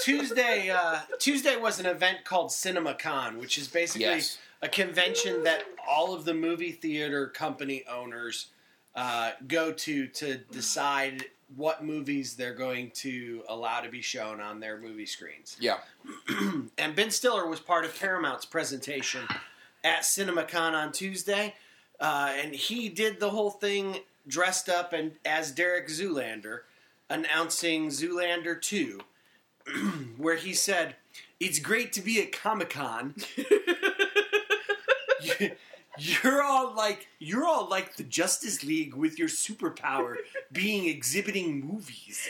Tuesday, 0.02 0.70
uh, 0.70 1.00
Tuesday 1.20 1.56
was 1.56 1.80
an 1.80 1.86
event 1.86 2.26
called 2.26 2.50
CinemaCon, 2.50 3.38
which 3.38 3.58
is 3.58 3.70
basically 3.70 4.02
Yes. 4.08 4.38
a 4.62 4.68
convention 4.68 5.44
that 5.46 5.64
all 5.88 6.14
of 6.14 6.26
the 6.26 6.34
movie 6.34 6.74
theater 6.74 7.28
company 7.28 7.86
owners 7.90 8.48
uh, 8.94 9.32
go 9.48 9.72
to 9.72 10.08
to 10.08 10.36
decide 10.52 11.26
what 11.56 11.82
movies 11.82 12.36
they're 12.36 12.54
going 12.54 12.92
to 12.92 13.44
allow 13.48 13.80
to 13.80 13.88
be 13.90 14.02
shown 14.02 14.42
on 14.42 14.60
their 14.60 14.78
movie 14.78 15.06
screens. 15.06 15.56
Yeah. 15.60 15.78
And 16.78 16.94
Ben 16.94 17.10
Stiller 17.10 17.48
was 17.48 17.62
part 17.62 17.86
of 17.86 17.98
Paramount's 17.98 18.44
presentation 18.46 19.22
at 19.86 20.02
CinemaCon 20.02 20.74
on 20.74 20.92
Tuesday, 20.92 21.56
uh, 22.02 22.34
and 22.36 22.54
he 22.54 22.90
did 22.90 23.22
the 23.22 23.30
whole 23.30 23.52
thing 23.52 24.00
dressed 24.28 24.70
up 24.70 24.94
and 24.94 25.14
as 25.26 25.52
Derek 25.52 25.88
Zoolander, 25.88 26.62
announcing 27.10 27.88
Zoolander 27.90 28.62
Two, 28.62 29.02
where 30.18 30.36
he 30.36 30.54
said, 30.54 30.96
"It's 31.40 31.60
great 31.60 31.94
to 31.94 32.02
be 32.02 32.22
at 32.22 32.32
Comic 32.32 32.72
Con." 32.72 33.16
You're 35.98 36.44
all 36.44 36.76
like 36.76 37.08
you're 37.20 37.46
all 37.46 37.68
like 37.68 37.96
the 37.96 38.04
Justice 38.04 38.64
League 38.64 38.94
with 38.94 39.18
your 39.18 39.28
superpower 39.28 40.16
being 40.52 40.88
exhibiting 40.88 41.66
movies. 41.66 42.30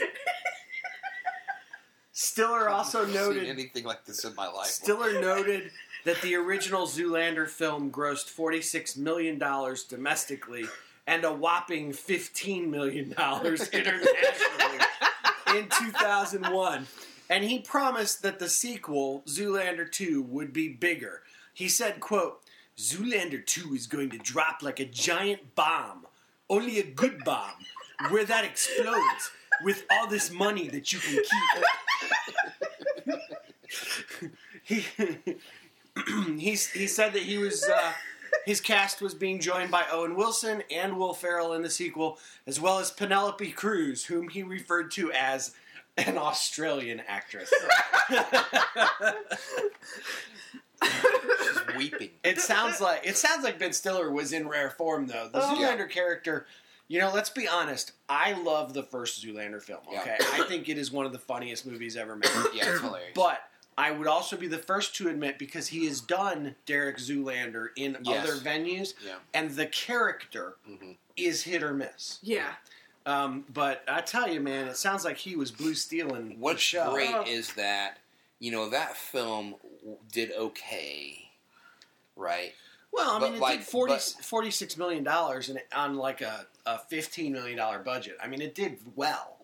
Stiller 2.13 2.69
also 2.69 3.01
I've 3.01 3.13
never 3.13 3.25
seen 3.25 3.35
noted 3.35 3.49
anything 3.49 3.83
like 3.83 4.05
this 4.05 4.23
in 4.23 4.33
my 4.35 4.47
life. 4.47 4.67
Stiller 4.67 5.21
noted 5.21 5.71
that 6.05 6.21
the 6.21 6.35
original 6.35 6.87
Zoolander 6.87 7.47
film 7.47 7.91
grossed 7.91 8.33
$46 8.33 8.97
million 8.97 9.37
domestically 9.89 10.65
and 11.07 11.23
a 11.23 11.31
whopping 11.31 11.91
$15 11.91 12.67
million 12.67 13.07
internationally 13.73 14.05
in 15.55 15.67
2001. 15.69 16.87
And 17.29 17.43
he 17.43 17.59
promised 17.59 18.21
that 18.21 18.39
the 18.39 18.49
sequel, 18.49 19.23
Zoolander 19.25 19.89
2, 19.89 20.21
would 20.21 20.53
be 20.53 20.67
bigger. 20.67 21.21
He 21.53 21.69
said, 21.69 21.99
quote, 22.01 22.41
Zoolander 22.77 23.43
2 23.43 23.73
is 23.73 23.87
going 23.87 24.09
to 24.11 24.17
drop 24.17 24.61
like 24.61 24.79
a 24.79 24.85
giant 24.85 25.55
bomb, 25.55 26.05
only 26.49 26.79
a 26.79 26.83
good 26.83 27.23
bomb, 27.23 27.55
where 28.09 28.25
that 28.25 28.45
explodes 28.45 29.31
with 29.63 29.85
all 29.91 30.07
this 30.07 30.29
money 30.31 30.67
that 30.67 30.93
you 30.93 30.99
can 30.99 31.23
keep. 33.07 33.19
he 34.63 34.85
he 36.37 36.51
he 36.51 36.87
said 36.87 37.13
that 37.13 37.23
he 37.23 37.37
was 37.37 37.63
uh, 37.63 37.91
his 38.47 38.61
cast 38.61 39.01
was 39.01 39.13
being 39.13 39.39
joined 39.39 39.69
by 39.69 39.85
Owen 39.91 40.15
Wilson 40.15 40.63
and 40.71 40.97
Will 40.97 41.13
Ferrell 41.13 41.53
in 41.53 41.61
the 41.61 41.69
sequel, 41.69 42.17
as 42.47 42.59
well 42.59 42.79
as 42.79 42.89
Penelope 42.91 43.51
Cruz, 43.51 44.05
whom 44.05 44.29
he 44.29 44.41
referred 44.41 44.89
to 44.91 45.11
as 45.11 45.53
an 45.97 46.17
Australian 46.17 47.01
actress. 47.07 47.51
She's 50.83 51.75
weeping. 51.75 52.09
it 52.23 52.39
sounds 52.39 52.79
like 52.79 53.01
it 53.05 53.17
sounds 53.17 53.43
like 53.43 53.57
Ben 53.59 53.73
Stiller 53.73 54.11
was 54.11 54.31
in 54.31 54.47
rare 54.47 54.69
form 54.69 55.07
though. 55.07 55.27
The 55.31 55.39
Oh. 55.41 55.55
Zoolander 55.55 55.89
character, 55.89 56.45
you 56.87 56.99
know, 56.99 57.11
let's 57.13 57.29
be 57.31 57.47
honest. 57.47 57.93
I 58.07 58.33
love 58.33 58.73
the 58.73 58.83
first 58.83 59.23
Zoolander 59.25 59.61
film. 59.61 59.79
Yeah. 59.91 60.01
Okay, 60.01 60.17
I 60.33 60.43
think 60.47 60.69
it 60.69 60.77
is 60.77 60.91
one 60.91 61.05
of 61.05 61.11
the 61.13 61.19
funniest 61.19 61.65
movies 61.65 61.97
ever 61.97 62.15
made. 62.15 62.29
Yeah, 62.53 62.69
it's 62.69 62.81
hilarious. 62.81 63.11
But 63.15 63.41
I 63.77 63.91
would 63.91 64.07
also 64.07 64.35
be 64.37 64.47
the 64.47 64.57
first 64.57 64.95
to 64.95 65.07
admit 65.07 65.37
because 65.37 65.67
he 65.67 65.85
has 65.85 66.01
done 66.01 66.55
Derek 66.65 66.97
Zoolander 66.97 67.67
in 67.75 67.97
Yes. 68.01 68.23
other 68.27 68.35
venues, 68.37 68.93
Yeah. 69.05 69.17
and 69.33 69.51
the 69.51 69.67
character 69.67 70.55
Mhm. 70.67 70.97
is 71.15 71.43
hit 71.43 71.61
or 71.61 71.73
miss. 71.73 72.17
Yeah. 72.23 72.55
Um, 73.05 73.45
but 73.49 73.83
I 73.87 74.01
tell 74.01 74.27
you, 74.27 74.41
man, 74.41 74.67
it 74.67 74.77
sounds 74.77 75.05
like 75.05 75.17
he 75.17 75.35
was 75.35 75.51
blue 75.51 75.75
stealing 75.75 76.29
the 76.29 76.35
What's 76.35 76.61
show. 76.61 76.91
great 76.91 77.13
Oh. 77.13 77.23
is 77.25 77.53
that 77.53 77.99
you 78.39 78.51
know 78.51 78.69
that 78.69 78.95
film 78.97 79.55
did 80.11 80.31
okay, 80.31 81.29
right? 82.15 82.53
Well, 82.91 83.11
I 83.15 83.19
But 83.19 83.25
mean, 83.27 83.35
it 83.35 83.39
like- 83.41 83.59
did 83.59 83.67
40, 83.67 83.93
but- 83.93 84.01
$46 84.23 84.77
million 84.77 85.07
on 85.07 85.95
like 85.95 86.21
a, 86.21 86.47
a 86.65 86.79
$15 86.91 87.31
million 87.31 87.83
budget. 87.83 88.17
I 88.21 88.27
mean, 88.27 88.41
it 88.41 88.53
did 88.55 88.79
well. 88.95 89.36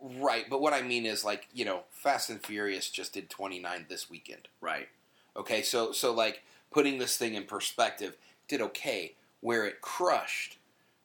Right, 0.00 0.44
but 0.48 0.60
what 0.60 0.72
I 0.72 0.82
mean 0.82 1.06
is 1.06 1.24
like 1.24 1.48
you 1.52 1.64
know, 1.64 1.82
Fast 1.90 2.30
and 2.30 2.42
Furious 2.44 2.88
just 2.90 3.12
did 3.14 3.28
twenty 3.30 3.58
nine 3.58 3.86
this 3.88 4.08
weekend. 4.08 4.48
Right. 4.60 4.88
Okay, 5.36 5.62
so 5.62 5.92
so 5.92 6.12
like 6.12 6.42
putting 6.70 6.98
this 6.98 7.16
thing 7.16 7.34
in 7.34 7.44
perspective, 7.44 8.16
did 8.48 8.60
okay. 8.60 9.14
Where 9.40 9.64
it 9.66 9.80
crushed, 9.80 10.58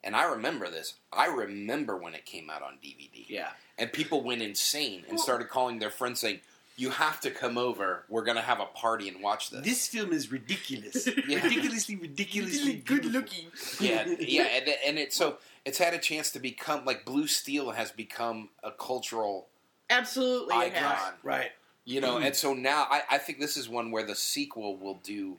and 0.03 0.15
I 0.15 0.23
remember 0.23 0.69
this. 0.69 0.95
I 1.11 1.27
remember 1.27 1.95
when 1.97 2.15
it 2.15 2.25
came 2.25 2.49
out 2.49 2.61
on 2.63 2.79
DVD, 2.83 3.25
Yeah. 3.27 3.49
and 3.77 3.93
people 3.93 4.21
went 4.23 4.41
insane 4.41 5.05
and 5.07 5.19
started 5.19 5.49
calling 5.49 5.77
their 5.77 5.91
friends 5.91 6.19
saying, 6.21 6.39
"You 6.75 6.89
have 6.89 7.19
to 7.21 7.29
come 7.29 7.57
over. 7.59 8.05
We're 8.09 8.23
gonna 8.23 8.41
have 8.41 8.59
a 8.59 8.65
party 8.65 9.07
and 9.07 9.21
watch 9.21 9.51
this." 9.51 9.63
This 9.63 9.87
film 9.87 10.11
is 10.13 10.31
ridiculous. 10.31 11.07
Yeah. 11.27 11.43
Ridiculously, 11.43 11.95
ridiculously 11.95 12.73
good 12.77 13.05
looking. 13.05 13.51
yeah, 13.79 14.05
yeah, 14.19 14.43
and 14.45 14.67
and 14.87 14.97
it 14.99 15.13
so 15.13 15.37
it's 15.65 15.77
had 15.77 15.93
a 15.93 15.99
chance 15.99 16.31
to 16.31 16.39
become 16.39 16.85
like 16.85 17.05
Blue 17.05 17.27
Steel 17.27 17.71
has 17.71 17.91
become 17.91 18.49
a 18.63 18.71
cultural 18.71 19.47
Absolutely, 19.89 20.55
it 20.55 20.73
has. 20.73 20.99
icon. 20.99 21.13
Right. 21.23 21.51
You 21.85 22.01
know, 22.01 22.15
and 22.15 22.25
mm-hmm. 22.27 22.33
so 22.33 22.53
now 22.53 22.87
I, 22.89 23.01
I 23.11 23.17
think 23.17 23.39
this 23.39 23.57
is 23.57 23.67
one 23.67 23.91
where 23.91 24.05
the 24.05 24.15
sequel 24.15 24.77
will 24.77 24.99
do 25.03 25.37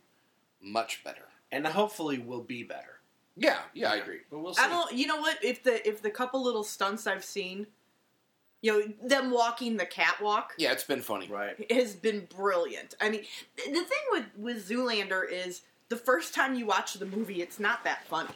much 0.60 1.02
better. 1.04 1.28
and 1.50 1.66
hopefully 1.66 2.18
will 2.18 2.42
be 2.42 2.62
better. 2.62 3.00
Yeah, 3.36 3.58
yeah, 3.72 3.92
I 3.92 3.96
agree. 3.96 4.20
But 4.30 4.40
we'll 4.40 4.54
see. 4.54 4.62
I 4.62 4.68
don't. 4.68 4.92
You 4.92 5.06
know 5.06 5.20
what? 5.20 5.42
If 5.42 5.62
the 5.62 5.86
if 5.86 6.02
the 6.02 6.10
couple 6.10 6.42
little 6.42 6.62
stunts 6.62 7.06
I've 7.06 7.24
seen, 7.24 7.66
you 8.62 8.72
know, 8.72 9.08
them 9.08 9.30
walking 9.30 9.76
the 9.76 9.86
catwalk 9.86 10.52
Yeah, 10.56 10.72
it's 10.72 10.84
been 10.84 11.00
funny. 11.00 11.28
Right. 11.28 11.70
has 11.72 11.94
been 11.94 12.28
brilliant. 12.36 12.94
I 13.00 13.10
mean, 13.10 13.22
the 13.56 13.64
thing 13.64 14.04
with 14.12 14.24
with 14.36 14.68
Zoolander 14.68 15.24
is 15.28 15.62
the 15.88 15.96
first 15.96 16.34
time 16.34 16.54
you 16.54 16.66
watch 16.66 16.94
the 16.94 17.06
movie, 17.06 17.42
it's 17.42 17.58
not 17.58 17.84
that 17.84 18.04
funny. 18.06 18.30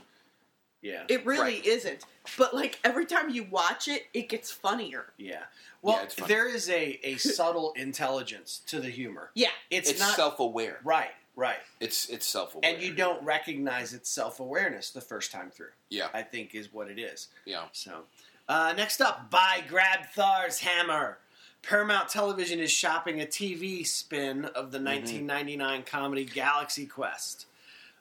Yeah. 0.82 1.04
It 1.08 1.26
really 1.26 1.54
Right. 1.56 1.66
isn't. 1.66 2.04
But 2.36 2.54
like 2.54 2.78
every 2.84 3.06
time 3.06 3.30
you 3.30 3.44
watch 3.44 3.88
it, 3.88 4.04
it 4.14 4.28
gets 4.28 4.50
funnier. 4.50 5.12
Yeah. 5.16 5.42
Well, 5.82 6.06
Yeah, 6.18 6.26
there 6.26 6.48
is 6.48 6.68
a, 6.70 7.00
a 7.02 7.16
subtle 7.18 7.72
intelligence 7.76 8.60
to 8.66 8.80
the 8.80 8.90
humor. 8.90 9.30
Yeah. 9.34 9.48
It's, 9.70 9.90
It's, 9.90 10.00
not 10.00 10.14
self-aware. 10.14 10.78
right, 10.84 11.10
right, 11.36 11.58
It's 11.80 12.08
it's 12.08 12.26
self-aware. 12.26 12.70
and 12.72 12.82
you 12.82 12.92
don't 12.94 13.22
recognize 13.24 13.92
its 13.94 14.08
self 14.10 14.40
awareness 14.40 14.90
the 14.90 15.00
first 15.00 15.32
time 15.32 15.50
through. 15.50 15.70
Yeah, 15.90 16.08
I 16.14 16.22
think 16.22 16.54
is 16.54 16.72
what 16.72 16.88
it 16.90 16.98
is. 16.98 17.28
yeah. 17.44 17.64
So, 17.72 18.04
uh, 18.48 18.72
next 18.76 19.00
up, 19.00 19.30
by 19.30 19.62
Grab 19.68 20.06
Thar's 20.16 20.60
Hammer. 20.60 21.18
Paramount 21.60 22.08
Television 22.08 22.60
is 22.60 22.70
shopping 22.70 23.20
a 23.20 23.26
TV 23.26 23.84
spin 23.84 24.44
of 24.44 24.70
the 24.70 24.78
1999 24.78 25.82
comedy 25.82 26.24
Galaxy 26.24 26.86
Quest. 26.86 27.46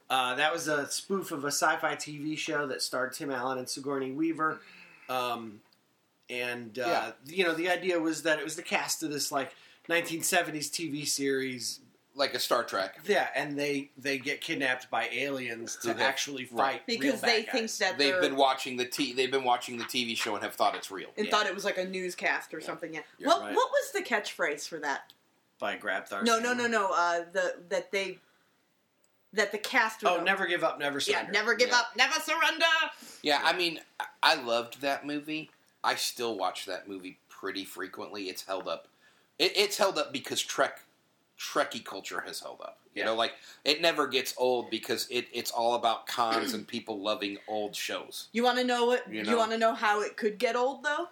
Uh, 0.10 0.36
that 0.36 0.54
was 0.54 0.68
a 0.68 0.88
spoof 0.90 1.32
of 1.32 1.44
a 1.44 1.48
sci-fi 1.52 1.96
TV 1.96 2.38
show 2.38 2.66
that 2.68 2.82
starred 2.82 3.14
Tim 3.14 3.30
Allen 3.32 3.58
and 3.58 3.68
Sigourney 3.68 4.12
Weaver. 4.12 4.60
Um, 5.10 5.62
and 6.30 6.78
uh, 6.80 6.84
Yeah. 6.88 7.12
you 7.26 7.44
know, 7.44 7.54
the 7.54 7.70
idea 7.70 8.00
was 8.00 8.24
that 8.24 8.40
it 8.40 8.44
was 8.46 8.56
the 8.56 8.62
cast 8.64 9.04
of 9.04 9.12
this 9.12 9.32
like 9.32 9.54
1970s 9.90 10.70
TV 10.70 11.06
series. 11.08 11.80
Like 12.16 12.34
a 12.34 12.40
Star 12.40 12.64
Trek. 12.64 12.98
Yeah, 13.06 13.28
and 13.36 13.60
they 13.60 13.92
they 13.96 14.18
get 14.18 14.42
kidnapped 14.42 14.90
by 14.90 15.08
aliens 15.12 15.76
to 15.84 15.92
Okay. 15.92 16.04
actually 16.04 16.46
fight 16.46 16.58
Right. 16.58 16.82
real 16.88 17.00
Because 17.00 17.22
bad 17.22 17.30
they 17.30 17.44
guys. 17.44 17.52
think 17.52 17.72
that 17.92 17.98
They've 18.00 18.14
they're 18.14 18.22
been 18.22 18.36
watching 18.36 18.76
the 18.76 18.86
t- 18.86 19.14
they've 19.14 19.30
been 19.30 19.44
watching 19.44 19.78
the 19.78 19.84
TV 19.84 20.16
show 20.18 20.34
and 20.34 20.44
have 20.44 20.56
thought 20.56 20.74
it's 20.76 20.90
real. 20.90 21.10
and 21.16 21.28
Yeah. 21.28 21.32
thought 21.32 21.46
it 21.46 21.54
was 21.54 21.64
like 21.64 21.78
a 21.78 21.86
newscast 21.86 22.56
or 22.56 22.60
something. 22.62 22.94
Yeah. 22.96 23.02
Yeah, 23.20 23.28
what 23.28 23.42
right. 23.42 23.56
what 23.56 23.70
was 23.72 23.92
the 23.92 24.02
catchphrase 24.02 24.68
for 24.68 24.80
that? 24.80 25.14
by 25.60 25.76
Grabthar's 25.76 26.24
No, 26.24 26.40
no, 26.40 26.54
no, 26.54 26.66
no. 26.68 26.92
Uh, 26.94 27.26
the 27.34 27.56
that 27.70 27.92
they 27.92 28.20
that 29.34 29.52
the 29.52 29.58
cast. 29.58 30.02
would 30.04 30.12
Oh, 30.12 30.18
know. 30.18 30.24
never 30.24 30.48
give 30.48 30.64
up, 30.64 30.80
never 30.80 31.00
Yeah, 31.00 31.04
surrender. 31.16 31.32
never 31.32 31.56
give 31.56 31.70
Yeah. 31.70 31.80
up, 31.80 31.96
never 31.96 32.20
surrender. 32.20 32.66
Yeah, 33.22 33.42
I 33.44 33.54
mean, 33.54 33.82
I- 34.00 34.06
I 34.24 34.36
loved 34.36 34.82
that 34.82 35.06
movie. 35.06 35.52
I 35.84 35.96
still 35.96 36.38
watch 36.38 36.66
that 36.66 36.88
movie 36.88 37.20
pretty 37.30 37.66
frequently. 37.66 38.30
It's 38.30 38.46
held 38.46 38.68
up. 38.68 38.88
It, 39.38 39.56
it's 39.56 39.78
held 39.78 39.98
up 39.98 40.12
because 40.12 40.42
Trek, 40.42 40.82
Trekkie 41.38 41.84
culture 41.86 42.22
has 42.22 42.40
held 42.40 42.62
up. 42.62 42.80
You 42.96 43.02
Yeah. 43.02 43.06
know, 43.08 43.16
like 43.16 43.36
it 43.64 43.80
never 43.82 44.08
gets 44.08 44.34
old 44.38 44.72
because 44.72 45.08
it, 45.10 45.28
it's 45.32 45.52
all 45.52 45.76
about 45.76 46.08
cons 46.08 46.54
and 46.54 46.68
people 46.68 47.00
loving 47.00 47.38
old 47.48 47.76
shows. 47.76 48.28
You 48.32 48.44
want 48.44 48.58
to 48.58 48.64
know 48.64 48.86
what? 48.86 49.08
You 49.12 49.22
You, 49.24 49.38
want 49.38 49.52
to 49.52 49.58
know 49.58 49.76
how 49.76 50.02
it 50.02 50.18
could 50.18 50.40
get 50.40 50.56
old 50.56 50.84
though? 50.84 51.10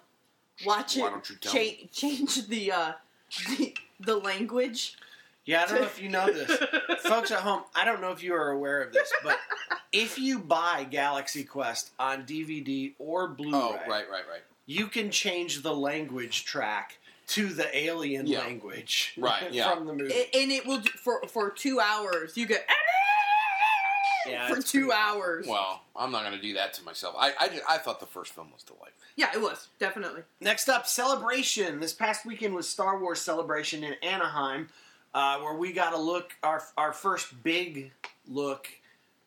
Watch 0.64 0.96
it. 0.96 1.02
Why 1.02 1.10
don't 1.10 1.30
you 1.30 1.36
tell 1.36 1.52
cha- 1.52 1.58
me? 1.58 1.88
change 1.92 2.46
the 2.48 2.72
uh, 2.72 2.92
the, 3.56 3.76
the 4.00 4.16
language. 4.16 4.96
Yeah, 5.46 5.62
I 5.62 5.66
don't 5.66 5.80
know 5.80 5.86
if 5.86 6.02
you 6.02 6.08
know 6.08 6.26
this. 6.26 6.50
Folks 7.00 7.30
at 7.30 7.38
home, 7.40 7.62
I 7.74 7.84
don't 7.84 8.00
know 8.00 8.10
if 8.10 8.22
you 8.22 8.34
are 8.34 8.50
aware 8.50 8.82
of 8.82 8.92
this, 8.92 9.10
but 9.22 9.38
if 9.92 10.18
you 10.18 10.40
buy 10.40 10.84
Galaxy 10.90 11.44
Quest 11.44 11.90
on 11.98 12.24
DVD 12.24 12.94
or 12.98 13.28
Blu-ray, 13.28 13.56
Oh, 13.56 13.72
right, 13.88 13.88
right, 14.10 14.24
right. 14.28 14.42
you 14.66 14.88
can 14.88 15.10
change 15.12 15.62
the 15.62 15.72
language 15.74 16.44
track 16.44 16.98
to 17.28 17.48
the 17.48 17.76
alien 17.76 18.26
Yeah. 18.26 18.40
language 18.40 19.14
Right, 19.16 19.48
yeah. 19.52 19.72
from 19.74 19.86
the 19.86 19.92
movie. 19.94 20.12
A- 20.12 20.36
and 20.42 20.50
it 20.52 20.66
will 20.66 20.78
do, 20.78 20.90
for 20.90 21.20
for 21.28 21.50
two 21.50 21.78
hours. 21.80 22.36
You 22.36 22.46
get 22.46 22.66
Yeah, 24.26 24.48
for 24.48 24.56
it's 24.58 24.70
two 24.70 24.86
pretty- 24.86 24.92
hours. 25.00 25.46
Well, 25.46 25.82
I'm 25.94 26.10
not 26.10 26.22
going 26.24 26.34
to 26.34 26.42
do 26.42 26.54
that 26.54 26.74
to 26.74 26.84
myself. 26.84 27.14
I, 27.18 27.32
I, 27.38 27.48
ju- 27.48 27.60
I 27.68 27.78
thought 27.78 28.00
the 28.00 28.06
first 28.06 28.32
film 28.32 28.48
was 28.52 28.62
delightful. 28.64 28.92
Yeah, 29.14 29.30
it 29.34 29.40
was 29.40 29.68
definitely. 29.78 30.22
Next 30.40 30.68
up, 30.68 30.86
Celebration. 30.88 31.78
This 31.80 31.92
past 31.92 32.26
weekend 32.26 32.54
was 32.54 32.68
Star 32.68 32.98
Wars 33.00 33.20
Celebration 33.20 33.82
in 33.84 33.94
Anaheim, 34.02 34.68
uh, 35.16 35.38
where 35.38 35.54
we 35.56 35.72
got 35.72 35.94
a 35.94 35.98
look, 35.98 36.34
our, 36.42 36.62
our 36.76 36.92
first 36.92 37.42
big 37.42 37.90
look 38.28 38.68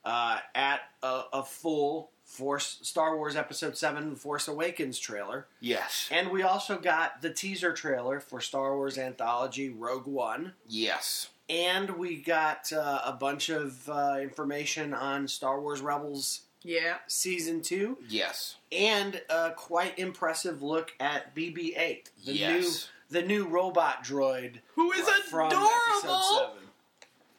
uh, 0.06 0.38
at 0.56 0.82
a, 1.04 1.24
a 1.34 1.44
full 1.44 2.12
Force 2.24 2.78
Star 2.84 3.18
Wars 3.18 3.36
Episode 3.36 3.76
7 3.76 4.16
Force 4.16 4.48
Awakens 4.48 5.00
trailer. 5.00 5.48
Yes. 5.62 6.08
And 6.12 6.30
we 6.30 6.44
also 6.44 6.78
got 6.78 7.24
the 7.24 7.32
teaser 7.32 7.74
trailer 7.74 8.20
for 8.20 8.40
Star 8.40 8.76
Wars 8.78 9.00
Anthology 9.00 9.70
Rogue 9.72 10.06
One. 10.06 10.54
Yes. 10.68 11.30
And 11.50 11.90
we 11.98 12.18
got 12.18 12.72
uh, 12.72 13.02
a 13.04 13.14
bunch 13.14 13.50
of 13.50 13.90
uh, 13.90 14.18
information 14.22 14.94
on 14.94 15.28
Star 15.28 15.60
Wars 15.60 15.82
Rebels 15.82 16.42
Yeah. 16.64 16.98
Season 17.08 17.62
2. 17.64 17.98
Yes. 18.08 18.58
And 18.72 19.20
a 19.32 19.50
quite 19.58 19.98
impressive 19.98 20.62
look 20.62 20.92
at 21.00 21.36
BB 21.36 21.74
8, 21.80 22.10
the, 22.28 22.34
Yes. 22.34 22.62
new, 22.62 22.72
the 23.10 23.22
new 23.22 23.46
robot 23.48 24.04
droid 24.04 24.60
Who 24.76 24.92
is 24.92 25.08
from 25.30 25.48
adorable? 25.48 25.70
Episode 25.98 26.22
7. 26.38 26.52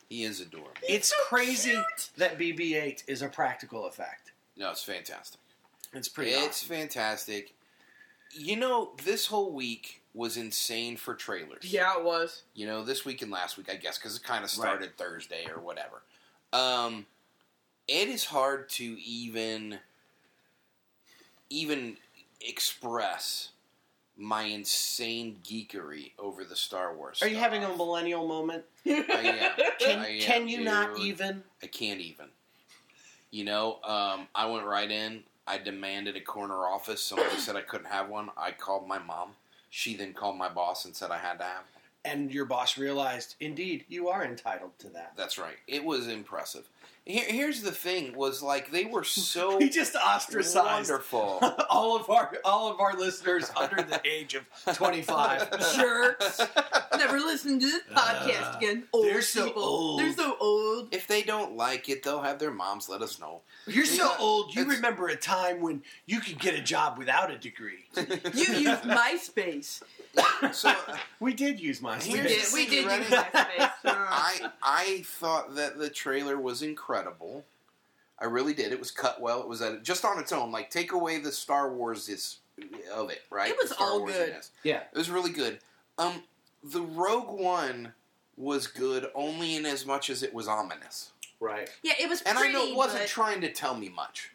He 0.08 0.24
is 0.24 0.40
adorable. 0.40 0.72
It's 0.88 1.08
so 1.10 1.16
crazy 1.28 1.70
cute. 1.70 2.10
that 2.16 2.38
BB 2.38 2.72
8 2.82 3.04
is 3.06 3.22
a 3.22 3.28
practical 3.28 3.86
effect. 3.86 4.32
No, 4.56 4.70
it's 4.70 4.82
fantastic. 4.82 5.40
It's 5.92 6.08
pretty 6.08 6.32
It's 6.32 6.62
awesome. 6.64 6.68
fantastic. 6.76 7.52
You 8.32 8.56
know, 8.56 8.92
this 9.04 9.26
whole 9.26 9.52
week 9.52 10.02
was 10.14 10.36
insane 10.36 10.96
for 10.96 11.14
trailers. 11.14 11.62
Yeah, 11.72 11.96
it 11.98 12.04
was. 12.04 12.42
You 12.54 12.66
know, 12.66 12.82
this 12.84 13.04
week 13.04 13.22
and 13.22 13.30
last 13.30 13.56
week, 13.56 13.70
I 13.70 13.76
guess, 13.76 13.98
because 13.98 14.16
it 14.16 14.22
kind 14.24 14.42
of 14.44 14.50
started 14.50 14.96
Thursday 14.96 15.46
or 15.48 15.60
whatever. 15.60 16.02
Um, 16.52 17.06
it 17.86 18.08
is 18.08 18.24
hard 18.24 18.68
to 18.70 18.84
even 19.00 19.78
even 21.48 21.96
express 22.40 23.50
my 24.20 24.42
insane 24.42 25.38
geekery 25.42 26.12
over 26.18 26.44
the 26.44 26.54
Star 26.54 26.94
Wars. 26.94 27.22
Are 27.22 27.28
you 27.28 27.38
having 27.38 27.64
a 27.64 27.74
millennial 27.74 28.28
moment? 28.28 28.64
I 28.86 28.90
am. 28.90 29.52
Can, 29.80 29.98
I 29.98 30.08
am, 30.08 30.20
can 30.20 30.48
you 30.48 30.62
not 30.62 30.98
even? 30.98 31.42
I 31.62 31.66
can't 31.66 32.00
even. 32.00 32.26
You 33.30 33.44
know, 33.44 33.78
um, 33.82 34.28
I 34.34 34.44
went 34.46 34.66
right 34.66 34.90
in. 34.90 35.22
I 35.46 35.56
demanded 35.56 36.16
a 36.16 36.20
corner 36.20 36.66
office. 36.66 37.02
Somebody 37.02 37.36
said 37.38 37.56
I 37.56 37.62
couldn't 37.62 37.86
have 37.86 38.10
one. 38.10 38.28
I 38.36 38.50
called 38.50 38.86
my 38.86 38.98
mom. 38.98 39.30
She 39.70 39.96
then 39.96 40.12
called 40.12 40.36
my 40.36 40.50
boss 40.50 40.84
and 40.84 40.94
said 40.94 41.10
I 41.10 41.18
had 41.18 41.38
to 41.38 41.44
have 41.44 41.64
one. 41.72 41.82
And 42.04 42.32
your 42.32 42.44
boss 42.44 42.76
realized, 42.76 43.36
indeed, 43.40 43.84
you 43.88 44.08
are 44.08 44.24
entitled 44.24 44.78
to 44.80 44.88
that. 44.90 45.12
That's 45.16 45.38
right. 45.38 45.56
It 45.66 45.84
was 45.84 46.08
impressive. 46.08 46.68
Here, 47.10 47.24
here's 47.28 47.62
the 47.62 47.72
thing: 47.72 48.14
was 48.14 48.42
like 48.42 48.70
they 48.70 48.84
were 48.84 49.04
so 49.04 49.56
We 49.58 49.68
just 49.68 49.94
ostracized 49.96 50.90
wonderful. 50.90 51.40
all 51.70 51.96
of 51.96 52.08
our 52.10 52.32
all 52.44 52.70
of 52.72 52.80
our 52.80 52.94
listeners 52.96 53.50
under 53.56 53.82
the 53.82 54.00
age 54.06 54.34
of 54.34 54.44
twenty 54.76 55.02
five. 55.02 55.48
Jerks. 55.76 56.40
Never 56.96 57.18
listen 57.18 57.58
to 57.60 57.66
this 57.66 57.82
podcast 57.92 58.54
Uh, 58.54 58.58
again. 58.58 58.84
Old 58.92 59.06
they're 59.06 59.22
so 59.22 59.46
people. 59.46 59.62
old. 59.62 60.00
They're 60.00 60.12
so 60.12 60.36
old. 60.40 60.88
if 60.94 61.06
they 61.06 61.22
don't 61.22 61.56
like 61.56 61.88
it, 61.88 62.02
they'll 62.02 62.22
have 62.22 62.38
their 62.38 62.50
moms 62.50 62.88
let 62.88 63.02
us 63.02 63.18
know. 63.18 63.40
You're 63.66 63.84
so 63.86 64.04
Yeah, 64.04 64.16
old. 64.18 64.54
You 64.54 64.62
it's- 64.62 64.76
remember 64.76 65.08
a 65.08 65.16
time 65.16 65.60
when 65.60 65.82
you 66.06 66.20
could 66.20 66.38
get 66.38 66.54
a 66.54 66.60
job 66.62 66.98
without 66.98 67.30
a 67.30 67.38
degree. 67.38 67.86
You 67.96 68.44
used 68.54 68.82
MySpace. 68.82 69.82
So 70.52 70.74
We 71.20 71.34
did 71.34 71.60
use 71.60 71.80
my. 71.80 71.98
We 71.98 72.12
did. 72.20 72.42
We 72.52 72.66
did 72.66 72.84
use 72.84 73.10
MySpace. 73.10 73.69
I 73.84 74.50
I 74.62 75.02
thought 75.06 75.54
that 75.56 75.78
the 75.78 75.90
trailer 75.90 76.38
was 76.38 76.62
incredible. 76.62 77.44
I 78.18 78.26
really 78.26 78.52
did. 78.54 78.72
It 78.72 78.78
was 78.78 78.90
cut 78.90 79.20
well. 79.20 79.40
It 79.40 79.48
was 79.48 79.62
at, 79.62 79.82
just 79.82 80.04
on 80.04 80.18
its 80.18 80.32
own. 80.32 80.52
Like 80.52 80.70
take 80.70 80.92
away 80.92 81.18
the 81.18 81.32
Star 81.32 81.72
Wars 81.72 82.08
is 82.08 82.38
of 82.94 83.10
it, 83.10 83.22
right? 83.30 83.50
It 83.50 83.56
was 83.60 83.72
all 83.72 84.00
Wars 84.00 84.12
good. 84.12 84.36
Yeah. 84.62 84.82
It 84.92 84.98
was 84.98 85.10
really 85.10 85.30
good. 85.32 85.58
Um, 85.98 86.22
the 86.62 86.82
Rogue 86.82 87.30
One 87.40 87.94
was 88.36 88.66
good 88.66 89.06
only 89.14 89.56
in 89.56 89.64
as 89.66 89.86
much 89.86 90.10
as 90.10 90.22
it 90.22 90.32
was 90.34 90.48
ominous, 90.48 91.10
Right. 91.40 91.68
yeah, 91.82 91.92
it 92.00 92.08
was 92.08 92.22
and 92.22 92.36
pretty, 92.36 92.50
I 92.50 92.58
know 92.58 92.66
it 92.66 92.76
wasn't 92.76 93.02
but- 93.02 93.08
trying 93.08 93.40
to 93.42 93.52
tell 93.52 93.74
me 93.76 93.88
much. 93.88 94.30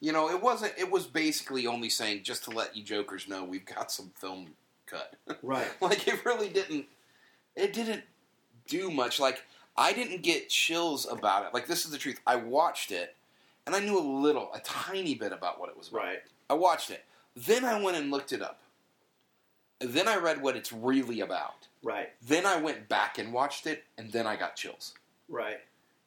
You 0.00 0.12
know, 0.12 0.28
it 0.28 0.42
wasn't. 0.42 0.74
It 0.76 0.90
was 0.90 1.06
basically 1.06 1.66
only 1.66 1.88
saying 1.88 2.24
just 2.24 2.44
to 2.44 2.50
let 2.50 2.76
you 2.76 2.82
jokers 2.82 3.26
know 3.28 3.42
we've 3.44 3.64
got 3.64 3.90
some 3.90 4.10
film 4.16 4.48
cut. 4.86 5.14
Right. 5.42 5.68
like 5.80 6.06
it 6.08 6.24
really 6.24 6.48
didn't 6.50 6.86
it 7.56 7.72
didn't 7.72 8.02
do 8.68 8.90
much. 8.90 9.18
Like 9.20 9.42
i 9.76 9.92
didn't 9.92 10.22
get 10.22 10.48
chills 10.48 11.06
about 11.10 11.46
it. 11.46 11.54
Like 11.54 11.66
this 11.66 11.84
is 11.84 11.90
the 11.90 11.98
truth. 11.98 12.20
I 12.26 12.36
watched 12.36 12.90
it 12.92 13.16
and 13.66 13.74
i 13.74 13.80
knew 13.80 13.98
a 13.98 14.00
little 14.00 14.50
a 14.54 14.60
tiny 14.60 15.14
bit 15.14 15.32
about 15.32 15.58
what 15.60 15.68
it 15.70 15.76
was 15.76 15.88
about. 15.88 16.02
Right. 16.02 16.22
i 16.50 16.54
watched 16.54 16.90
it. 16.90 17.04
Then 17.36 17.64
i 17.64 17.80
went 17.82 17.96
and 17.96 18.10
looked 18.10 18.32
it 18.32 18.42
up. 18.42 18.60
Then 19.80 20.08
i 20.08 20.16
read 20.16 20.40
what 20.42 20.56
it's 20.56 20.72
really 20.72 21.20
about. 21.20 21.66
Right. 21.82 22.10
then 22.26 22.46
i 22.46 22.56
went 22.56 22.88
back 22.88 23.18
and 23.18 23.32
watched 23.32 23.66
it 23.66 23.84
and 23.98 24.12
then 24.12 24.26
i 24.26 24.36
got 24.36 24.56
chills. 24.56 24.94
Right. 25.28 25.58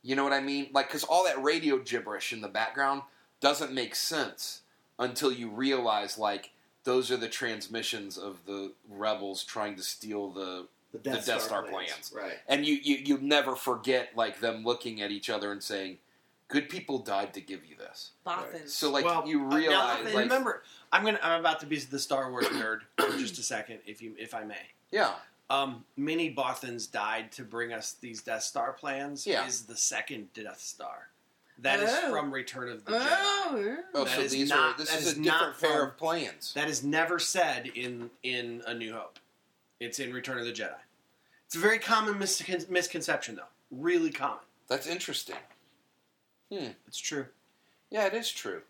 you 0.04 0.16
know 0.16 0.24
what 0.24 0.34
i 0.34 0.42
mean? 0.42 0.70
Like 0.74 0.88
because 0.88 1.04
all 1.04 1.26
that 1.26 1.42
radio 1.44 1.78
gibberish 1.78 2.32
in 2.34 2.42
the 2.42 2.48
background 2.48 3.02
doesn't 3.40 3.74
make 3.74 3.94
sense 3.96 4.62
until 5.00 5.32
you 5.32 5.50
realize 5.50 6.18
like 6.18 6.52
those 6.86 7.12
are 7.12 7.18
the 7.18 7.28
transmissions 7.28 8.18
of 8.18 8.38
the 8.46 8.72
rebels 8.90 9.44
trying 9.44 9.76
to 9.76 9.84
steal 9.84 10.30
the 10.32 10.68
The 11.04 11.10
the 11.12 11.16
the 11.18 11.26
Death 11.26 11.42
Star 11.42 11.64
plans. 11.64 12.14
Right. 12.16 12.34
and 12.48 12.66
you, 12.66 12.76
you 12.76 12.96
you 12.98 13.18
never 13.20 13.56
forget 13.56 14.10
like 14.16 14.40
them 14.40 14.64
looking 14.64 15.02
at 15.02 15.12
each 15.12 15.30
other 15.30 15.52
and 15.52 15.62
saying, 15.64 15.98
"Good 16.48 16.70
people 16.70 17.00
died 17.00 17.34
to 17.36 17.42
give 17.42 17.66
you 17.66 17.76
this." 17.78 18.12
Bothans. 18.26 18.70
So 18.70 18.92
like 18.92 19.06
well, 19.06 19.28
you 19.28 19.42
uh, 19.46 19.50
now, 19.50 19.56
realize, 19.58 20.04
like, 20.06 20.16
remember, 20.16 20.64
I'm 20.92 21.04
gonna. 21.04 21.20
I'm 21.22 21.40
about 21.40 21.60
to 21.62 21.66
be 21.66 21.78
the 21.78 22.00
Star 22.00 22.32
Wars 22.32 22.46
nerd 22.48 22.80
for 22.98 23.10
just 23.18 23.38
a 23.38 23.44
second, 23.44 23.80
if 23.86 24.02
you, 24.02 24.14
if 24.18 24.34
I 24.34 24.44
may. 24.44 24.56
yeah, 24.92 25.14
Um, 25.50 25.84
Minnie 25.96 26.34
Bothans 26.34 26.92
died 26.92 27.32
to 27.34 27.44
bring 27.44 27.74
us 27.74 27.94
these 27.94 28.22
Death 28.22 28.44
Star 28.44 28.74
plans. 28.74 29.26
Yeah. 29.28 29.46
is 29.48 29.64
the 29.64 29.78
second 29.78 30.34
Death 30.34 30.60
Star. 30.60 31.10
That 31.60 31.80
is 31.80 31.90
Oh. 31.92 32.12
from 32.12 32.32
Return 32.32 32.70
of 32.70 32.86
the 32.86 32.92
Jedi. 32.92 33.08
oh, 33.10 33.64
yeah. 33.66 33.76
oh, 33.96 34.04
That 34.04 34.14
so 34.16 34.22
is 34.22 34.32
these 34.32 34.50
not- 34.50 34.76
are 34.76 34.78
this 34.78 34.92
that 34.92 35.00
is 35.00 35.08
is 35.08 35.18
a 35.18 35.22
not 35.22 35.34
different 35.56 35.60
pair 35.60 35.80
from- 35.82 35.90
of 35.90 35.98
plans. 35.98 36.54
That 36.54 36.70
is 36.70 36.84
never 36.84 37.18
said 37.18 37.66
in 37.74 38.12
in 38.22 38.62
A 38.68 38.76
New 38.76 38.94
Hope. 38.94 39.18
It's 39.80 39.98
in 40.00 40.14
Return 40.14 40.38
of 40.38 40.46
the 40.46 40.52
Jedi. 40.54 40.76
It's 41.48 41.56
a 41.56 41.60
very 41.60 41.80
common 41.80 42.16
miscon- 42.16 42.70
misconception, 42.70 43.36
though. 43.36 43.44
Really 43.72 44.12
common. 44.12 44.40
That's 44.70 44.86
interesting. 44.88 45.38
Hmm. 46.52 46.68
It's 46.88 47.00
true. 47.00 47.28
Yeah, 47.90 48.06
it 48.06 48.14
is 48.14 48.30
true. 48.32 48.62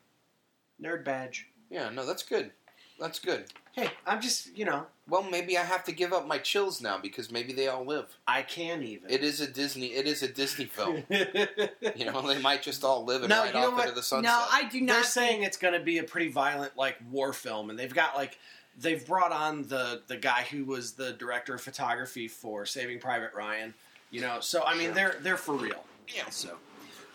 Nerd 0.81 1.03
badge. 1.03 1.47
Yeah, 1.69 1.89
no, 1.89 2.05
that's 2.05 2.23
good. 2.23 2.51
That's 2.99 3.19
good. 3.19 3.45
Hey, 3.73 3.89
I'm 4.07 4.21
just 4.21 4.57
you 4.57 4.65
know 4.65 4.87
Well, 5.07 5.21
maybe 5.21 5.55
I 5.55 5.63
have 5.63 5.83
to 5.83 5.91
give 5.91 6.11
up 6.11 6.25
my 6.27 6.39
chills 6.39 6.81
now 6.81 6.97
because 6.97 7.31
maybe 7.31 7.53
they 7.53 7.67
all 7.67 7.85
live. 7.85 8.15
I 8.27 8.41
can 8.41 8.81
even. 8.83 9.09
It 9.09 9.23
is 9.23 9.39
a 9.39 9.47
Disney. 9.47 9.87
It 9.87 10.07
is 10.07 10.23
a 10.23 10.27
Disney 10.27 10.65
film. 10.65 11.03
you 11.09 12.05
know, 12.05 12.21
they 12.27 12.39
might 12.39 12.63
just 12.63 12.83
all 12.83 13.05
live 13.05 13.21
and 13.21 13.29
No, 13.29 13.41
ride 13.41 13.47
you 13.47 13.53
know 13.53 13.67
off 13.67 13.73
what? 13.73 13.83
into 13.83 13.95
the 13.95 14.01
sunset. 14.03 14.31
No, 14.31 14.45
I 14.51 14.67
do 14.69 14.81
not. 14.81 14.93
They're 14.93 15.03
saying 15.03 15.43
it's 15.43 15.57
going 15.57 15.75
to 15.75 15.79
be 15.79 15.99
a 15.99 16.03
pretty 16.03 16.29
violent, 16.31 16.75
like 16.75 16.97
war 17.11 17.33
film, 17.33 17.69
and 17.69 17.77
they've 17.77 17.93
got 17.93 18.15
like 18.15 18.39
they've 18.79 19.05
brought 19.05 19.31
on 19.31 19.63
the 19.67 20.01
the 20.07 20.17
guy 20.17 20.45
who 20.49 20.65
was 20.65 20.93
the 20.93 21.13
director 21.13 21.55
of 21.55 21.61
photography 21.61 22.27
for 22.27 22.65
Saving 22.65 22.99
Private 22.99 23.33
Ryan. 23.33 23.73
You 24.11 24.21
know, 24.21 24.37
so 24.39 24.63
I 24.65 24.73
mean 24.75 24.85
Sure. 24.85 24.93
they're 24.93 25.15
they're 25.21 25.37
for 25.37 25.55
real. 25.55 25.83
Yeah. 26.15 26.29
So, 26.29 26.55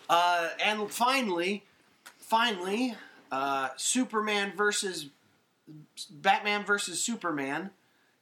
uh, 0.09 0.49
and 0.63 0.89
finally, 0.91 1.63
finally, 2.19 2.95
uh, 3.31 3.69
Superman 3.77 4.53
versus 4.55 5.07
Batman 6.11 6.63
versus 6.65 7.01
Superman, 7.01 7.71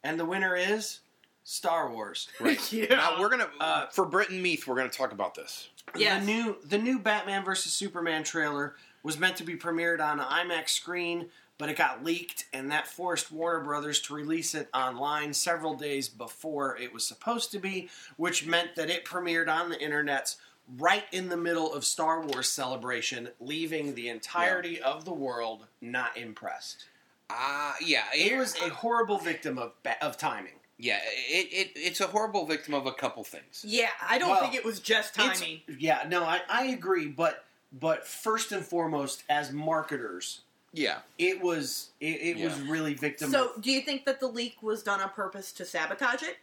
and 0.02 0.18
the 0.18 0.24
winner 0.24 0.56
is 0.56 1.00
Star 1.44 1.90
Wars. 1.90 2.28
Right. 2.40 2.60
Yeah. 2.72 2.94
Now 2.94 3.20
we're 3.20 3.28
gonna 3.28 3.50
Uh, 3.60 3.86
for 3.88 4.04
Britton 4.06 4.40
Meath. 4.40 4.66
We're 4.66 4.76
gonna 4.76 4.88
talk 4.88 5.12
about 5.12 5.34
this. 5.34 5.68
Yes. 5.96 6.20
The 6.20 6.26
new 6.26 6.56
the 6.64 6.78
new 6.78 6.98
Batman 6.98 7.44
versus 7.44 7.72
Superman 7.72 8.24
trailer 8.24 8.76
was 9.02 9.18
meant 9.18 9.36
to 9.36 9.44
be 9.44 9.56
premiered 9.56 10.00
on 10.00 10.20
an 10.20 10.26
IMAX 10.26 10.70
screen, 10.70 11.28
but 11.62 11.70
it 11.70 11.76
got 11.76 12.02
leaked, 12.02 12.46
and 12.52 12.72
that 12.72 12.88
forced 12.88 13.30
Warner 13.30 13.60
Brothers 13.60 14.00
to 14.00 14.14
release 14.14 14.52
it 14.52 14.68
online 14.74 15.32
several 15.32 15.74
days 15.74 16.08
before 16.08 16.76
it 16.76 16.92
was 16.92 17.06
supposed 17.06 17.52
to 17.52 17.60
be, 17.60 17.88
which 18.16 18.44
meant 18.44 18.74
that 18.74 18.90
it 18.90 19.04
premiered 19.04 19.48
on 19.48 19.70
the 19.70 19.76
internets 19.76 20.38
right 20.76 21.04
in 21.12 21.28
the 21.28 21.36
middle 21.36 21.72
of 21.72 21.84
Star 21.84 22.20
Wars 22.20 22.48
celebration, 22.48 23.28
leaving 23.38 23.94
the 23.94 24.08
entirety 24.08 24.80
of 24.82 25.04
the 25.04 25.12
world 25.12 25.66
not 25.80 26.16
impressed. 26.16 26.86
Ah, 27.30 27.76
yeah. 27.80 28.06
It 28.12 28.36
was 28.36 28.56
a 28.60 28.68
horrible 28.68 29.18
victim 29.18 29.56
of 29.56 29.70
of 30.00 30.16
timing. 30.18 30.54
yeah. 30.78 30.98
It, 31.28 31.46
it 31.52 31.70
it's 31.76 32.00
a 32.00 32.08
horrible 32.08 32.44
victim 32.44 32.74
of 32.74 32.86
a 32.86 32.92
couple 32.92 33.22
things. 33.22 33.64
Yeah, 33.64 33.90
I 34.04 34.18
don't 34.18 34.30
Well, 34.30 34.40
think 34.40 34.56
it 34.56 34.64
was 34.64 34.80
just 34.80 35.14
timing. 35.14 35.60
yeah, 35.78 36.06
no, 36.08 36.24
I, 36.24 36.40
I 36.50 36.64
agree, 36.64 37.06
but 37.06 37.44
but 37.72 38.04
first 38.04 38.50
and 38.50 38.64
foremost, 38.64 39.22
as 39.30 39.52
marketers, 39.52 40.40
Yeah. 40.72 40.98
it 41.18 41.40
was 41.42 41.90
it, 42.00 42.36
it 42.38 42.44
was 42.44 42.58
really 42.62 42.94
victim. 42.94 43.30
So, 43.30 43.52
do 43.60 43.70
you 43.70 43.80
think 43.82 44.04
that 44.06 44.20
the 44.20 44.26
leak 44.28 44.62
was 44.62 44.82
done 44.82 45.00
on 45.00 45.10
purpose 45.10 45.52
to 45.52 45.64
sabotage 45.64 46.22
it? 46.22 46.38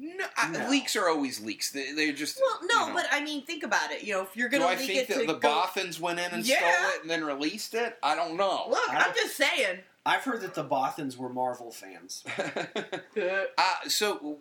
No, 0.00 0.24
I, 0.36 0.48
No. 0.50 0.68
leaks 0.70 0.94
are 0.94 1.08
always 1.08 1.40
leaks. 1.40 1.72
They, 1.72 1.92
they're 1.92 2.12
just 2.12 2.40
Well, 2.40 2.60
no, 2.72 2.82
you 2.82 2.88
know. 2.88 2.94
but 2.94 3.06
I 3.10 3.20
mean, 3.22 3.42
think 3.42 3.64
about 3.64 3.90
it. 3.90 4.04
You 4.04 4.14
know, 4.14 4.22
if 4.22 4.36
you're 4.36 4.48
going 4.48 4.62
do 4.62 4.68
to 4.68 4.72
I 4.74 4.76
leak 4.76 4.86
think 4.86 5.10
it 5.10 5.26
that 5.26 5.26
the 5.26 5.38
go, 5.38 5.48
Bothans 5.48 5.98
went 5.98 6.20
in 6.20 6.30
and 6.30 6.46
Yeah. 6.46 6.58
stole 6.58 6.90
it 6.94 7.02
and 7.02 7.10
then 7.10 7.24
released 7.24 7.74
it? 7.74 7.98
I 8.02 8.14
don't 8.14 8.36
know. 8.36 8.66
look, 8.70 8.88
I 8.90 9.06
I'm 9.08 9.14
just 9.14 9.36
saying. 9.36 9.80
I've 10.06 10.22
heard 10.22 10.40
that 10.42 10.54
the 10.54 10.64
Bothans 10.64 11.16
were 11.16 11.28
Marvel 11.28 11.70
fans. 11.72 12.24
uh, 12.38 13.44
so 13.88 14.38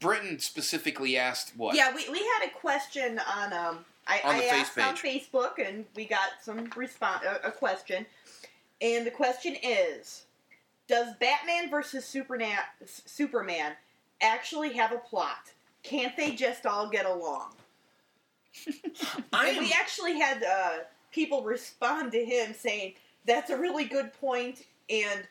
Britain 0.00 0.38
specifically 0.40 1.16
asked 1.16 1.52
what? 1.56 1.76
Yeah, 1.76 1.94
we, 1.94 2.08
we 2.10 2.18
had 2.18 2.46
a 2.48 2.50
question 2.50 3.20
on 3.20 3.52
um 3.52 3.84
I, 4.06 4.20
On 4.24 4.34
I 4.34 4.38
the 4.40 4.48
asked 4.50 4.72
face 4.72 4.84
on 4.84 4.96
Facebook 4.96 5.66
and 5.66 5.84
we 5.94 6.04
got 6.04 6.28
some 6.42 6.68
response 6.76 7.24
a, 7.24 7.48
a 7.48 7.50
question, 7.50 8.06
and 8.80 9.06
the 9.06 9.10
question 9.10 9.56
is, 9.62 10.24
does 10.88 11.14
Batman 11.20 11.70
versus 11.70 12.04
Superman 12.04 12.58
Superman 12.84 13.72
actually 14.20 14.74
have 14.74 14.92
a 14.92 14.98
plot? 14.98 15.52
Can't 15.82 16.16
they 16.16 16.34
just 16.34 16.66
all 16.66 16.88
get 16.88 17.06
along? 17.06 17.52
Am, 19.32 19.58
we 19.58 19.72
actually 19.72 20.18
had 20.18 20.42
uh, 20.42 20.70
people 21.10 21.42
respond 21.42 22.12
to 22.12 22.24
him 22.24 22.54
saying 22.54 22.94
that's 23.26 23.50
a 23.50 23.56
really 23.56 23.84
good 23.84 24.12
point," 24.14 24.66
and 24.90 25.26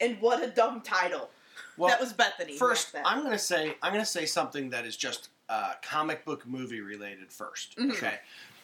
and 0.00 0.16
what 0.20 0.42
a 0.42 0.48
dumb 0.48 0.80
title. 0.80 1.30
well, 1.76 1.90
that 1.90 2.00
was 2.00 2.12
Bethany. 2.12 2.56
first. 2.56 2.94
I'm 3.04 3.22
gonna 3.22 3.38
say 3.38 3.76
I'm 3.82 3.92
gonna 3.92 4.06
say 4.06 4.26
something 4.26 4.70
that 4.70 4.86
is 4.86 4.96
just 4.96 5.28
uh, 5.48 5.74
comic 5.82 6.24
book 6.24 6.46
movie 6.46 6.80
related 6.80 7.28
1st 7.30 7.76
Mhm. 7.76 7.90
Okay, 7.92 8.18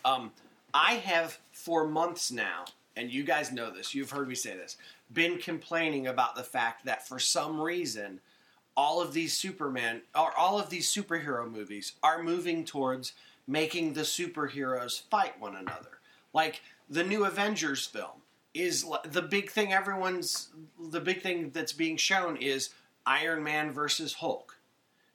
um, 0.05 0.33
I 0.73 0.95
have 0.95 1.39
for 1.53 1.87
months 1.87 2.31
now, 2.31 2.65
and 2.97 3.11
you 3.13 3.23
guys 3.25 3.53
know 3.53 3.71
this. 3.71 3.95
You've 3.95 4.11
heard 4.11 4.29
me 4.29 4.35
say 4.35 4.57
this. 4.57 4.77
Been 5.13 5.39
complaining 5.39 6.07
about 6.07 6.37
the 6.37 6.45
fact 6.45 6.85
that 6.85 7.07
for 7.07 7.19
some 7.19 7.61
reason. 7.61 8.21
All 8.77 9.03
of 9.03 9.13
these 9.13 9.37
Superman, 9.37 10.01
or 10.15 10.33
all 10.39 10.59
of 10.59 10.71
these 10.71 10.89
superhero 10.91 11.51
movies, 11.51 11.93
are 12.03 12.23
moving 12.23 12.65
towards 12.65 13.13
making 13.47 13.93
the 13.93 14.03
superheroes 14.03 15.03
fight 15.11 15.39
one 15.39 15.57
another. 15.57 15.99
Like 16.33 16.63
the 16.89 17.03
new 17.03 17.25
Avengers 17.25 17.85
film 17.85 18.23
is 18.55 18.87
the 19.05 19.23
big 19.23 19.51
thing. 19.51 19.73
Everyone's 19.73 20.49
the 20.79 21.01
big 21.01 21.21
thing 21.21 21.51
that's 21.51 21.73
being 21.73 21.97
shown 21.99 22.37
is 22.37 22.71
Iron 23.05 23.43
Man 23.43 23.73
versus 23.73 24.15
Hulk. 24.15 24.57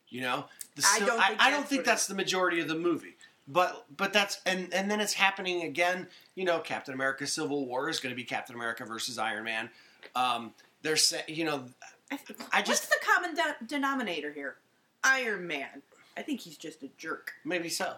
You 0.09 0.21
know, 0.21 0.45
I 0.83 0.99
don't 0.99 1.19
I, 1.19 1.27
think 1.27 1.41
I 1.41 1.49
don't 1.49 1.59
that's 1.59 1.69
think 1.69 1.85
that's 1.85 2.07
the 2.07 2.15
majority 2.15 2.59
of 2.59 2.67
the 2.67 2.75
movie. 2.75 3.15
But 3.47 3.85
but 3.95 4.11
that's 4.11 4.41
and 4.45 4.73
and 4.73 4.89
then 4.89 4.99
it's 4.99 5.13
happening 5.13 5.63
again. 5.63 6.07
You 6.33 6.45
know, 6.45 6.59
Captain 6.59 6.93
America: 6.93 7.27
Civil 7.27 7.65
War 7.67 7.89
is 7.89 7.99
going 7.99 8.11
to 8.11 8.15
be 8.15 8.23
Captain 8.23 8.55
America 8.55 8.85
versus 8.85 9.17
Iron 9.17 9.43
Man. 9.43 9.69
Um, 10.15 10.53
they're 10.81 10.95
saying, 10.95 11.25
you 11.27 11.45
know, 11.45 11.65
I, 12.11 12.19
I 12.51 12.57
what's 12.59 12.69
just- 12.69 12.89
the 12.89 12.95
common 13.05 13.35
de- 13.35 13.65
denominator 13.67 14.31
here? 14.31 14.55
Iron 15.03 15.45
Man. 15.45 15.83
I 16.17 16.21
think 16.21 16.39
he's 16.39 16.57
just 16.57 16.81
a 16.83 16.89
jerk. 16.97 17.33
Maybe 17.43 17.69
so. 17.69 17.95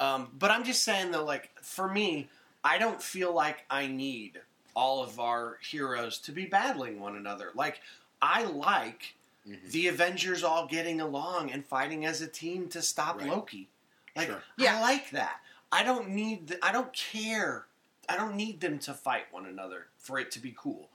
Um, 0.00 0.28
but 0.38 0.50
I'm 0.50 0.64
just 0.64 0.82
saying 0.84 1.10
though, 1.12 1.24
like 1.24 1.50
for 1.62 1.88
me, 1.88 2.28
I 2.64 2.78
don't 2.78 3.02
feel 3.02 3.32
like 3.32 3.64
I 3.70 3.86
need 3.86 4.40
all 4.74 5.02
of 5.02 5.18
our 5.20 5.58
heroes 5.60 6.18
to 6.20 6.32
be 6.32 6.46
battling 6.46 7.00
one 7.00 7.16
another. 7.16 7.50
Like 7.54 7.80
I 8.22 8.44
like 8.44 9.14
Mhm. 9.48 9.70
the 9.70 9.88
Avengers 9.88 10.42
all 10.44 10.66
getting 10.66 11.00
along 11.00 11.50
and 11.50 11.64
fighting 11.66 12.04
as 12.04 12.20
a 12.20 12.26
team 12.28 12.68
to 12.68 12.82
stop 12.82 13.18
Right. 13.20 13.28
Loki. 13.30 13.68
Like 14.14 14.28
Sure. 14.28 14.42
Yeah. 14.56 14.76
I 14.76 14.80
like 14.80 15.10
that. 15.10 15.40
I 15.72 15.82
don't 15.82 16.10
need. 16.10 16.48
The, 16.48 16.64
I 16.64 16.72
don't 16.72 16.92
care. 16.92 17.66
I 18.08 18.16
don't 18.16 18.36
need 18.36 18.60
them 18.60 18.78
to 18.80 18.94
fight 18.94 19.32
one 19.32 19.46
another 19.46 19.88
for 19.98 20.18
it 20.18 20.30
to 20.32 20.38
be 20.40 20.54
cool. 20.56 20.90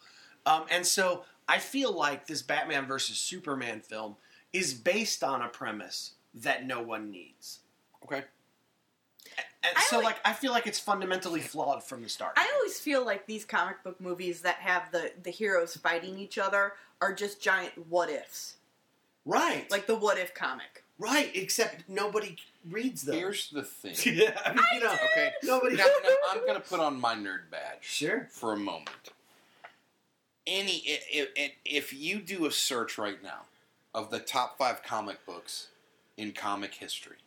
Um, 0.46 0.66
and 0.70 0.86
so 0.86 1.26
I 1.48 1.60
feel 1.60 1.92
like 1.92 2.28
this 2.28 2.42
Batman 2.42 2.86
versus 2.86 3.18
Superman 3.20 3.82
film 3.82 4.18
is 4.52 4.74
based 4.74 5.24
on 5.24 5.42
a 5.42 5.48
premise 5.48 6.14
that 6.34 6.66
no 6.66 6.82
one 6.82 7.12
needs. 7.12 7.60
Okay. 8.04 8.24
And 9.66 9.78
so, 9.88 9.96
always- 9.98 10.06
like, 10.08 10.20
I 10.26 10.34
feel 10.34 10.52
like 10.52 10.68
it's 10.68 10.80
fundamentally 10.80 11.40
flawed 11.40 11.84
from 11.84 12.04
the 12.04 12.10
start. 12.10 12.34
I 12.36 12.52
always 12.56 12.80
feel 12.80 13.06
like 13.06 13.26
these 13.28 13.46
comic 13.46 13.82
book 13.84 14.02
movies 14.02 14.42
that 14.42 14.58
have 14.58 14.92
the, 14.92 15.14
the 15.24 15.32
heroes 15.32 15.78
fighting 15.78 16.20
each 16.20 16.38
other 16.38 16.74
are 17.04 17.14
just 17.14 17.42
giant 17.42 17.74
what 17.90 18.10
ifs. 18.10 18.56
right, 19.26 19.70
Like 19.70 19.88
the 19.88 19.96
what 19.96 20.18
if 20.18 20.34
comic. 20.34 20.84
right. 20.98 21.30
Except 21.36 21.88
nobody 21.90 22.38
reads 22.70 23.02
them. 23.04 23.16
Here's 23.16 23.50
the 23.50 23.62
thing. 23.64 23.96
yeah, 24.18 24.40
I 24.46 24.54
mean, 24.54 24.64
you 24.76 24.80
know, 24.80 24.94
Okay. 25.12 25.32
nobody. 25.44 25.76
Now, 25.76 25.84
now, 26.04 26.10
I'm 26.32 26.40
going 26.48 26.56
to 26.56 26.62
put 26.68 26.80
on 26.80 27.00
my 27.00 27.14
nerd 27.14 27.50
badge 27.52 27.80
Sure. 27.82 28.28
for 28.32 28.54
a 28.54 28.58
moment. 28.58 28.90
Any 30.48 30.78
if, 30.86 31.30
if, 31.36 31.52
if 31.66 31.94
you 31.94 32.20
do 32.20 32.46
a 32.46 32.52
search 32.52 32.98
right 32.98 33.22
now 33.22 33.44
of 33.94 34.10
the 34.12 34.20
top 34.20 34.58
five 34.58 34.82
comic 34.84 35.26
books 35.26 35.68
in 36.18 36.32
comic 36.32 36.74
history, 36.76 37.18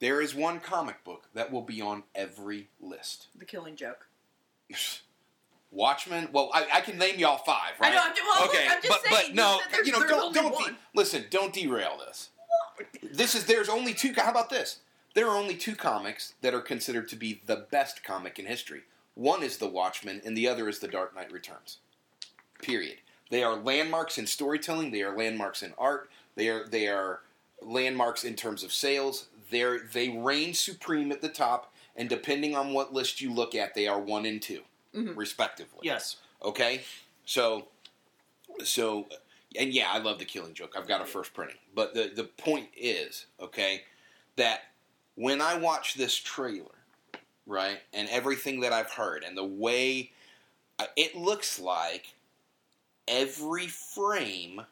there 0.00 0.20
is 0.20 0.34
one 0.34 0.58
comic 0.60 1.02
book 1.04 1.28
that 1.34 1.52
will 1.52 1.62
be 1.62 1.80
on 1.80 2.02
every 2.14 2.68
list. 2.80 3.28
The 3.38 3.44
killing 3.44 3.76
joke. 3.76 4.06
Watchmen. 5.72 6.28
Well, 6.32 6.50
I, 6.52 6.66
I 6.74 6.80
can 6.80 6.98
name 6.98 7.18
you 7.18 7.26
all 7.26 7.38
five, 7.38 7.72
right? 7.80 7.92
I 7.92 7.94
know, 7.94 8.02
I'm 8.04 8.12
well, 8.14 8.42
look, 8.42 8.54
okay, 8.54 8.66
I'm 8.68 8.82
just 8.82 8.88
but, 8.88 9.12
saying, 9.12 9.34
but 9.34 9.34
no, 9.34 9.60
you 9.84 9.92
know, 9.92 10.06
don't 10.06 10.34
don't 10.34 10.58
de- 10.58 10.76
listen. 10.94 11.24
Don't 11.30 11.52
derail 11.52 11.98
this. 12.04 12.30
This 13.12 13.34
is 13.34 13.44
there's 13.46 13.68
only 13.68 13.94
two. 13.94 14.12
How 14.16 14.30
about 14.30 14.50
this? 14.50 14.78
There 15.14 15.28
are 15.28 15.36
only 15.36 15.56
two 15.56 15.74
comics 15.74 16.34
that 16.40 16.54
are 16.54 16.60
considered 16.60 17.08
to 17.08 17.16
be 17.16 17.40
the 17.46 17.66
best 17.70 18.04
comic 18.04 18.38
in 18.38 18.46
history. 18.46 18.82
One 19.14 19.42
is 19.42 19.58
The 19.58 19.68
Watchmen, 19.68 20.22
and 20.24 20.36
the 20.36 20.48
other 20.48 20.68
is 20.68 20.78
The 20.78 20.88
Dark 20.88 21.14
Knight 21.14 21.32
Returns. 21.32 21.78
Period. 22.62 22.98
They 23.28 23.42
are 23.42 23.56
landmarks 23.56 24.18
in 24.18 24.26
storytelling. 24.26 24.90
They 24.90 25.02
are 25.02 25.16
landmarks 25.16 25.62
in 25.62 25.72
art. 25.78 26.10
They 26.36 26.48
are 26.48 26.66
they 26.66 26.88
are 26.88 27.20
landmarks 27.62 28.24
in 28.24 28.34
terms 28.34 28.64
of 28.64 28.72
sales. 28.72 29.26
They 29.50 29.64
they 29.92 30.08
reign 30.08 30.54
supreme 30.54 31.12
at 31.12 31.20
the 31.22 31.28
top, 31.28 31.72
and 31.94 32.08
depending 32.08 32.56
on 32.56 32.72
what 32.72 32.92
list 32.92 33.20
you 33.20 33.32
look 33.32 33.54
at, 33.54 33.74
they 33.74 33.86
are 33.86 34.00
one 34.00 34.26
and 34.26 34.42
2 34.42 34.62
Mhm. 34.94 35.16
respectively. 35.16 35.80
Yes. 35.82 36.16
Okay, 36.42 36.82
so 37.24 37.68
so 38.64 39.08
and 39.56 39.72
yeah, 39.72 39.90
I 39.90 39.98
love 39.98 40.18
the 40.18 40.24
Killing 40.24 40.54
Joke. 40.54 40.74
I've 40.76 40.88
got 40.88 41.00
a 41.00 41.04
first 41.06 41.32
printing, 41.34 41.58
but 41.74 41.94
the 41.94 42.08
the 42.14 42.24
point 42.24 42.68
is 42.76 43.26
okay 43.40 43.84
that 44.36 44.62
when 45.16 45.40
I 45.40 45.54
watch 45.56 45.94
this 45.94 46.14
trailer, 46.16 46.74
right, 47.46 47.80
and 47.92 48.08
everything 48.08 48.60
that 48.60 48.72
I've 48.72 48.90
heard, 48.92 49.22
and 49.24 49.36
the 49.36 49.44
way 49.44 50.12
uh, 50.78 50.86
it 50.96 51.14
looks 51.14 51.58
like 51.58 52.14
every 53.06 53.66
frame 53.66 54.62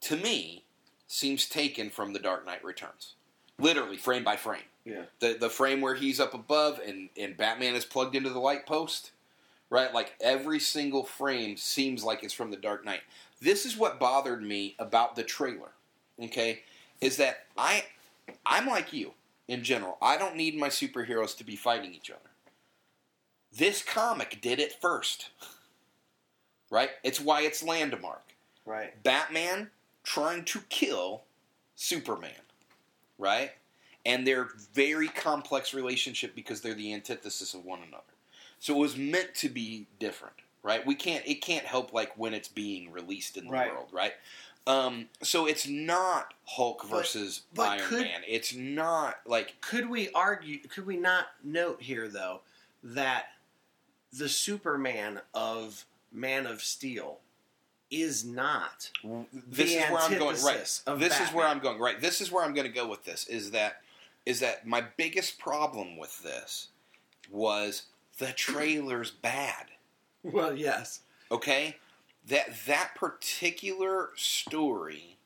to 0.00 0.16
me 0.16 0.64
seems 1.06 1.46
taken 1.48 1.90
from 1.90 2.12
The 2.12 2.18
Dark 2.18 2.44
Knight 2.46 2.64
Returns, 2.64 3.14
literally 3.58 3.96
frame 3.98 4.24
by 4.24 4.36
frame 4.36 4.62
Yeah. 4.84 5.04
the 5.20 5.34
the 5.34 5.50
frame 5.50 5.80
where 5.80 5.94
he's 5.94 6.18
up 6.18 6.34
above 6.34 6.80
and 6.84 7.08
and 7.16 7.36
Batman 7.36 7.74
is 7.74 7.84
plugged 7.84 8.16
into 8.16 8.30
the 8.30 8.40
light 8.40 8.66
post, 8.66 9.12
right? 9.72 9.94
Like 9.94 10.12
every 10.20 10.60
single 10.60 11.02
frame 11.02 11.56
seems 11.56 12.04
like 12.04 12.22
it's 12.22 12.34
from 12.34 12.50
the 12.50 12.58
Dark 12.58 12.84
Knight. 12.84 13.00
This 13.40 13.64
is 13.64 13.74
what 13.74 13.98
bothered 13.98 14.42
me 14.42 14.76
about 14.78 15.16
the 15.16 15.22
trailer. 15.22 15.70
Okay, 16.22 16.60
is 17.00 17.16
that 17.16 17.46
I 17.56 17.86
I'm 18.44 18.66
like 18.66 18.92
you 18.92 19.14
in 19.48 19.64
general. 19.64 19.96
I 20.02 20.18
don't 20.18 20.36
need 20.36 20.58
my 20.58 20.68
superheroes 20.68 21.34
to 21.38 21.44
be 21.44 21.56
fighting 21.56 21.94
each 21.94 22.10
other. 22.10 22.20
This 23.56 23.82
comic 23.82 24.38
did 24.40 24.60
it 24.60 24.72
first. 24.80 25.30
Right? 26.70 26.88
It's 27.04 27.20
why 27.20 27.42
it's 27.42 27.62
landmark. 27.62 28.22
Right. 28.64 28.94
Batman 29.02 29.68
trying 30.04 30.46
to 30.46 30.60
kill 30.70 31.20
Superman, 31.76 32.30
right? 33.18 33.50
And 34.06 34.26
their 34.26 34.48
very 34.72 35.08
complex 35.08 35.74
relationship 35.74 36.34
because 36.34 36.62
they're 36.62 36.72
the 36.72 36.94
antithesis 36.94 37.52
of 37.52 37.66
one 37.66 37.80
another. 37.86 38.11
So 38.62 38.76
it 38.76 38.78
was 38.78 38.96
meant 38.96 39.34
to 39.36 39.48
be 39.48 39.88
different, 39.98 40.36
right? 40.62 40.86
We 40.86 40.94
can't 40.94 41.26
it 41.26 41.42
can't 41.42 41.66
help 41.66 41.92
like 41.92 42.16
when 42.16 42.32
it's 42.32 42.46
being 42.46 42.92
released 42.92 43.36
in 43.36 43.46
the 43.46 43.50
Right. 43.50 43.72
world, 43.72 43.88
right? 43.90 44.12
Um, 44.68 45.08
so 45.20 45.46
it's 45.46 45.66
not 45.66 46.32
Hulk 46.44 46.86
versus 46.86 47.42
but 47.52 47.70
Iron 47.80 47.88
could- 47.88 48.02
Man. 48.02 48.22
It's 48.24 48.54
not 48.54 49.16
like 49.26 49.60
Could 49.60 49.90
we 49.90 50.10
argue? 50.12 50.60
Could 50.68 50.86
we 50.86 50.96
not 50.96 51.26
note 51.42 51.82
here 51.82 52.06
though 52.06 52.42
that 52.84 53.32
the 54.12 54.28
Superman 54.28 55.22
of 55.34 55.84
Man 56.12 56.46
of 56.46 56.62
Steel 56.62 57.18
is 57.90 58.24
not 58.24 58.92
this 59.48 59.72
the 59.72 59.78
is 59.80 59.90
where 59.90 59.98
I'm 60.02 60.18
going. 60.18 60.40
Right. 60.40 60.98
This 61.00 61.20
is 61.20 61.32
where 61.32 61.48
I'm 61.48 61.58
going. 61.58 61.80
Right. 61.80 62.00
This 62.00 62.20
is 62.20 62.30
where 62.30 62.44
I'm 62.44 62.54
going 62.54 62.68
to 62.68 62.72
go 62.72 62.86
with 62.86 63.04
this. 63.04 63.26
Is 63.26 63.50
that 63.50 63.82
is 64.24 64.38
that 64.38 64.64
my 64.64 64.82
biggest 64.96 65.40
problem 65.40 65.96
with 65.96 66.22
this 66.22 66.68
was 67.28 67.86
the 68.18 68.32
trailer's 68.32 69.10
bad. 69.10 69.66
well, 70.22 70.56
yes, 70.56 71.00
Okay, 71.30 71.76
that 72.28 72.48
that 72.66 72.94
particular 72.94 74.10
story 74.16 75.16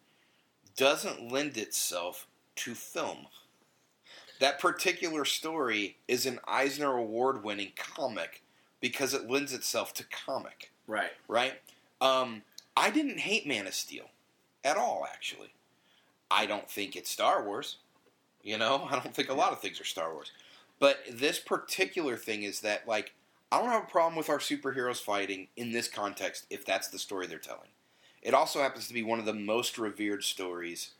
doesn't 0.76 1.32
lend 1.32 1.57
itself 1.57 2.26
to 2.57 2.74
film. 2.74 3.26
That 4.39 4.61
particular 4.61 5.24
story 5.24 5.97
is 6.07 6.26
an 6.26 6.39
Eisner 6.47 6.93
Award 6.97 7.43
winning 7.43 7.72
comic 7.76 8.43
because 8.80 9.14
it 9.14 9.28
lends 9.28 9.53
itself 9.53 9.95
to 9.95 10.05
comic 10.05 10.70
right, 10.87 11.11
right? 11.26 11.55
Um, 12.01 12.43
I 12.76 12.91
didn't 12.91 13.18
hate 13.18 13.47
Man 13.47 13.66
of 13.66 13.74
Steel 13.74 14.11
at 14.62 14.76
all, 14.76 15.07
actually. 15.11 15.53
I 16.30 16.47
don't 16.47 16.70
think 16.70 16.95
it's 16.95 17.11
Star 17.11 17.43
Wars. 17.45 17.76
You 18.43 18.59
know, 18.59 18.87
I 18.91 18.93
don't 19.01 19.14
think 19.14 19.28
a 19.30 19.34
lot 19.34 19.53
of 19.53 19.61
things 19.61 19.80
are 19.80 19.84
Star 19.84 20.12
Wars. 20.12 20.30
But 20.78 20.98
this 21.10 21.38
particular 21.38 22.16
thing 22.16 22.42
is 22.42 22.60
that, 22.60 22.86
like, 22.86 23.14
I 23.50 23.58
don't 23.58 23.70
have 23.70 23.84
a 23.84 23.90
problem 23.90 24.16
with 24.16 24.28
our 24.28 24.38
superheroes 24.38 25.00
fighting 25.00 25.48
in 25.56 25.72
this 25.72 25.88
context 25.88 26.46
if 26.50 26.64
that's 26.66 26.88
the 26.88 26.98
story 26.98 27.26
they're 27.26 27.38
telling. 27.38 27.68
It 28.22 28.34
also 28.34 28.60
happens 28.60 28.88
to 28.88 28.94
be 28.94 29.02
one 29.02 29.18
of 29.18 29.24
the 29.24 29.32
most 29.32 29.78
revered 29.78 30.24
stories 30.24 30.90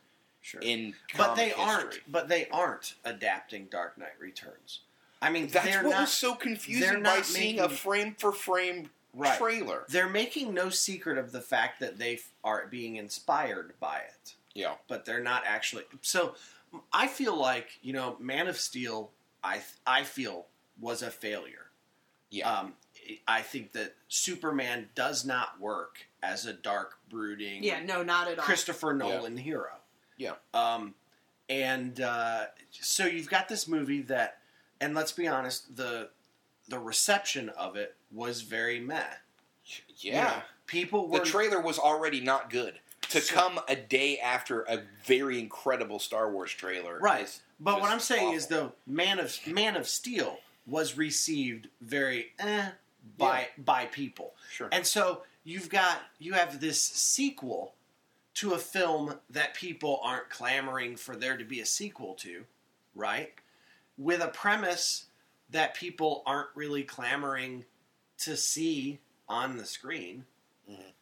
sure. 0.40 0.60
in 0.62 0.94
but 1.16 1.34
they 1.34 1.46
history. 1.48 1.64
aren't. 1.64 2.00
But 2.10 2.28
they 2.28 2.48
aren't 2.50 2.94
adapting 3.04 3.66
Dark 3.66 3.98
Knight 3.98 4.14
Returns. 4.20 4.80
I 5.20 5.30
mean, 5.30 5.48
That's 5.48 5.66
they're 5.66 5.82
what 5.82 5.90
not. 5.90 6.00
was 6.02 6.12
so 6.12 6.34
confusing 6.34 6.94
by 7.02 7.16
not 7.16 7.26
seeing 7.26 7.58
a 7.58 7.68
frame 7.68 8.14
for 8.18 8.32
frame 8.32 8.90
Right. 9.12 9.38
trailer. 9.38 9.86
They're 9.88 10.10
making 10.10 10.52
no 10.52 10.68
secret 10.68 11.16
of 11.16 11.32
the 11.32 11.40
fact 11.40 11.80
that 11.80 11.96
they 11.98 12.20
are 12.44 12.66
being 12.66 12.96
inspired 12.96 13.72
by 13.80 14.00
it. 14.00 14.34
Yeah. 14.54 14.74
but 14.88 15.04
they're 15.06 15.22
not 15.22 15.42
actually. 15.46 15.84
So 16.02 16.34
I 16.92 17.08
feel 17.08 17.34
like 17.36 17.78
you 17.82 17.92
know, 17.94 18.16
Man 18.20 18.46
of 18.46 18.58
Steel. 18.58 19.10
I 19.47 19.61
I 19.86 20.03
feel 20.05 20.47
was 20.80 21.03
a 21.03 21.11
failure. 21.11 21.66
Yeah. 22.30 22.51
Um, 22.51 22.74
I 23.28 23.40
think 23.42 23.72
that 23.72 23.94
Superman 24.09 24.88
does 24.94 25.24
not 25.24 25.61
work 25.61 25.99
as 26.22 26.44
a 26.44 26.53
dark, 26.53 26.99
brooding, 27.09 27.62
Yeah, 27.62 27.80
no, 27.84 28.03
not 28.03 28.26
at 28.28 28.38
all. 28.38 28.44
Christopher 28.44 28.92
Nolan 28.92 29.36
hero. 29.36 29.70
Yeah. 30.16 30.32
Um, 30.53 30.94
and 31.49 32.01
uh, 32.01 32.47
so 32.70 33.07
you've 33.07 33.30
got 33.30 33.49
this 33.49 33.68
movie 33.68 34.03
that, 34.03 34.38
and 34.80 34.94
let's 34.94 35.12
be 35.12 35.28
honest, 35.28 35.76
the 35.76 36.11
the 36.68 36.78
reception 36.80 37.49
of 37.51 37.76
it 37.76 37.94
was 38.11 38.40
very 38.42 38.80
meh. 38.80 39.05
You 39.99 40.12
yeah. 40.12 40.24
know, 40.24 40.42
people 40.66 41.09
the 41.09 41.20
trailer 41.20 41.61
was 41.61 41.78
already 41.78 42.20
not 42.20 42.51
good. 42.51 42.80
To 43.11 43.20
So- 43.20 43.34
come 43.34 43.61
a 43.68 43.76
day 43.76 44.18
after 44.18 44.62
a 44.62 44.82
very 45.05 45.38
incredible 45.38 46.01
Star 46.01 46.28
Wars 46.32 46.51
trailer, 46.53 46.99
Right. 46.99 47.22
is 47.24 47.40
But 47.59 47.80
what 47.80 47.90
I'm 47.90 48.00
saying 48.00 48.32
is, 48.34 48.44
awful. 48.46 48.57
though, 48.57 48.72
Man 48.86 49.18
of 49.18 49.34
Man 49.46 49.76
of 49.76 49.88
Steel 49.88 50.38
was 50.66 50.96
received 50.96 51.68
very 51.80 52.32
eh 52.38 52.70
by 53.16 53.48
by 53.59 53.86
people, 53.86 54.34
Sure. 54.50 54.68
and 54.72 54.86
so 54.86 55.22
you've 55.44 55.68
got 55.68 56.02
you 56.18 56.34
have 56.34 56.61
this 56.61 56.80
sequel 56.82 57.74
to 58.34 58.52
a 58.52 58.59
film 58.59 59.18
that 59.30 59.54
people 59.54 60.00
aren't 60.02 60.28
clamoring 60.28 60.96
for 60.96 61.16
there 61.16 61.36
to 61.38 61.44
be 61.44 61.61
a 61.61 61.66
sequel 61.66 62.14
to, 62.16 62.44
right? 62.94 63.32
With 63.96 64.20
a 64.20 64.28
premise 64.28 65.07
that 65.48 65.72
people 65.74 66.22
aren't 66.26 66.50
really 66.54 66.82
clamoring 66.82 67.64
to 68.18 68.36
see 68.36 68.98
on 69.28 69.57
the 69.57 69.64
screen, 69.64 70.26
Mhm. 70.68 70.92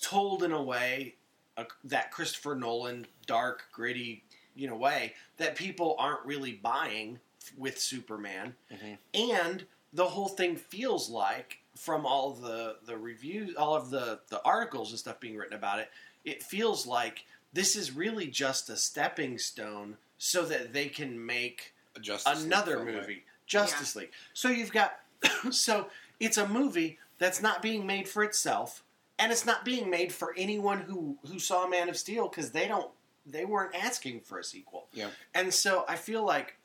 told 0.00 0.42
in 0.42 0.52
a 0.52 0.62
way 0.62 1.16
uh, 1.56 1.64
that 1.84 2.10
Christopher 2.10 2.54
Nolan 2.54 3.06
dark, 3.26 3.64
gritty, 3.72 4.24
you 4.54 4.66
know, 4.68 4.76
way 4.76 5.14
that 5.38 5.56
people 5.56 5.96
aren't 5.98 6.24
really 6.24 6.52
buying 6.52 7.18
with 7.56 7.78
Superman, 7.80 8.54
Mhm. 8.70 8.98
and 9.14 9.66
the 9.92 10.08
whole 10.08 10.28
thing 10.28 10.56
feels 10.56 11.08
like 11.08 11.58
from 11.76 12.04
all 12.06 12.32
the 12.32 12.78
the 12.84 12.96
reviews, 12.96 13.56
all 13.56 13.74
of 13.74 13.90
the 13.90 14.20
the 14.28 14.42
articles 14.42 14.90
and 14.90 14.98
stuff 14.98 15.18
being 15.20 15.36
written 15.36 15.54
about 15.56 15.78
it, 15.78 15.90
it 16.24 16.42
feels 16.42 16.86
like 16.86 17.24
this 17.52 17.74
is 17.74 17.90
really 17.92 18.26
just 18.26 18.68
a 18.70 18.76
stepping 18.76 19.38
stone 19.38 19.96
so 20.18 20.44
that 20.44 20.72
they 20.72 20.88
can 20.88 21.24
make 21.24 21.74
Justice 22.00 22.44
another 22.44 22.76
film, 22.76 22.86
right? 22.86 22.94
movie, 22.96 23.24
Justice 23.46 23.96
League. 23.96 24.12
So 24.34 24.48
you've 24.48 24.70
got, 24.72 25.00
so 25.50 25.90
it's 26.20 26.36
a 26.36 26.46
movie 26.46 26.98
that's 27.18 27.40
not 27.42 27.62
being 27.62 27.86
made 27.86 28.08
for 28.08 28.22
itself, 28.22 28.84
and 29.18 29.32
it's 29.32 29.44
not 29.46 29.64
being 29.64 29.90
made 29.90 30.12
for 30.12 30.34
anyone 30.36 30.82
who 30.82 31.18
who 31.26 31.38
saw 31.38 31.66
Man 31.66 31.88
of 31.88 31.96
Steel 31.96 32.28
because 32.28 32.52
they 32.52 32.68
don't, 32.68 32.90
they 33.26 33.44
weren't 33.44 33.74
asking 33.74 34.20
for 34.20 34.38
a 34.38 34.44
sequel. 34.44 34.86
Yeah. 34.92 35.08
And 35.34 35.52
so 35.52 35.84
I 35.88 35.96
feel 35.96 36.24
like, 36.24 36.56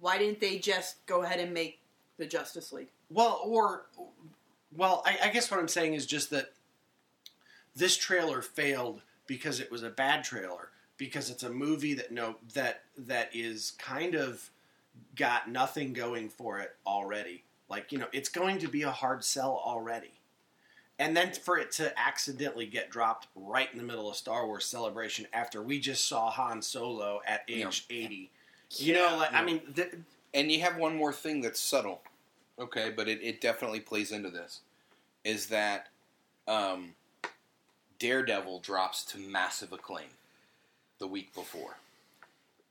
Why 0.00 0.18
didn't 0.18 0.40
they 0.40 0.58
just 0.58 1.04
go 1.06 1.22
ahead 1.22 1.40
and 1.40 1.52
make 1.52 1.80
the 2.16 2.26
Justice 2.26 2.72
League? 2.72 2.88
well, 3.10 3.40
or, 3.44 3.86
well, 4.76 5.02
I, 5.06 5.18
I 5.24 5.28
guess 5.30 5.50
what 5.50 5.58
I'm 5.60 5.68
saying 5.68 5.94
is 5.94 6.04
just 6.06 6.30
that 6.30 6.52
this 7.74 7.96
trailer 7.96 8.42
failed 8.42 9.02
because 9.26 9.60
it 9.60 9.70
was 9.70 9.82
a 9.82 9.90
bad 9.90 10.24
trailer 10.24 10.70
because 10.96 11.30
it's 11.30 11.42
a 11.44 11.50
movie 11.50 11.94
that 11.94 12.10
no 12.10 12.36
that 12.54 12.82
that 12.96 13.30
is 13.32 13.72
kind 13.78 14.14
of 14.14 14.50
got 15.14 15.48
nothing 15.48 15.92
going 15.92 16.28
for 16.28 16.58
it 16.58 16.74
already. 16.86 17.44
Like, 17.68 17.92
you 17.92 17.98
know, 17.98 18.08
it's 18.12 18.28
going 18.28 18.58
to 18.58 18.68
be 18.68 18.82
a 18.82 18.90
hard 18.90 19.22
sell 19.24 19.62
already. 19.64 20.12
And 20.98 21.16
then 21.16 21.32
for 21.32 21.58
it 21.58 21.70
to 21.72 21.96
accidentally 21.98 22.66
get 22.66 22.90
dropped 22.90 23.28
right 23.36 23.68
in 23.72 23.78
the 23.78 23.84
middle 23.84 24.10
of 24.10 24.16
Star 24.16 24.46
Wars 24.46 24.64
Celebration 24.64 25.26
after 25.32 25.62
we 25.62 25.78
just 25.78 26.08
saw 26.08 26.30
Han 26.30 26.60
Solo 26.60 27.20
at 27.26 27.42
age 27.48 27.86
80. 27.88 28.30
You 28.76 28.94
know, 28.94 29.16
like, 29.16 29.32
I 29.32 29.44
mean, 29.44 29.60
th- 29.74 29.94
And 30.34 30.50
you 30.50 30.60
have 30.60 30.76
one 30.76 30.96
more 30.96 31.12
thing 31.12 31.40
that's 31.40 31.60
subtle, 31.60 32.02
okay, 32.58 32.92
but 32.94 33.08
it, 33.08 33.20
it 33.22 33.40
definitely 33.40 33.80
plays 33.80 34.10
into 34.12 34.28
this, 34.30 34.60
is 35.24 35.46
that 35.46 35.88
um, 36.46 36.94
Daredevil 37.98 38.60
drops 38.60 39.04
to 39.06 39.18
massive 39.18 39.72
acclaim 39.72 40.08
the 40.98 41.06
week 41.06 41.32
before, 41.34 41.78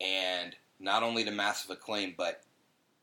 and 0.01 0.55
not 0.79 1.01
only 1.01 1.23
to 1.23 1.31
massive 1.31 1.71
acclaim, 1.71 2.13
but 2.15 2.43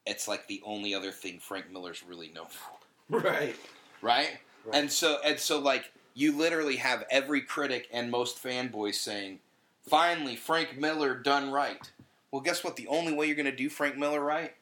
it's 0.06 0.28
like 0.28 0.46
the 0.46 0.62
only 0.64 0.94
other 0.94 1.10
thing 1.10 1.38
Frank 1.40 1.72
Miller's 1.72 2.04
really 2.06 2.28
known 2.28 2.46
for. 2.46 3.20
right. 3.20 3.56
right? 4.02 4.38
Right. 4.64 4.74
And 4.76 4.90
so 4.90 5.18
and 5.24 5.38
so 5.38 5.58
like 5.58 5.92
you 6.14 6.36
literally 6.36 6.76
have 6.76 7.04
every 7.10 7.40
critic 7.40 7.88
and 7.92 8.10
most 8.10 8.42
fanboys 8.42 8.94
saying 8.94 9.40
Finally, 9.88 10.34
Frank 10.36 10.78
Miller 10.78 11.14
done 11.14 11.50
right. 11.50 11.90
Well, 12.30 12.40
guess 12.40 12.64
what? 12.64 12.76
The 12.76 12.86
only 12.88 13.12
way 13.12 13.26
you're 13.26 13.36
going 13.36 13.44
to 13.44 13.52
do 13.54 13.68
Frank 13.68 13.98
Miller 13.98 14.24
right 14.24 14.54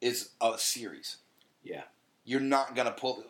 is 0.00 0.30
a 0.40 0.56
series. 0.58 1.18
Yeah. 1.62 1.82
You're 2.24 2.40
not 2.40 2.74
going 2.74 2.86
to 2.86 2.94
pull 2.94 3.22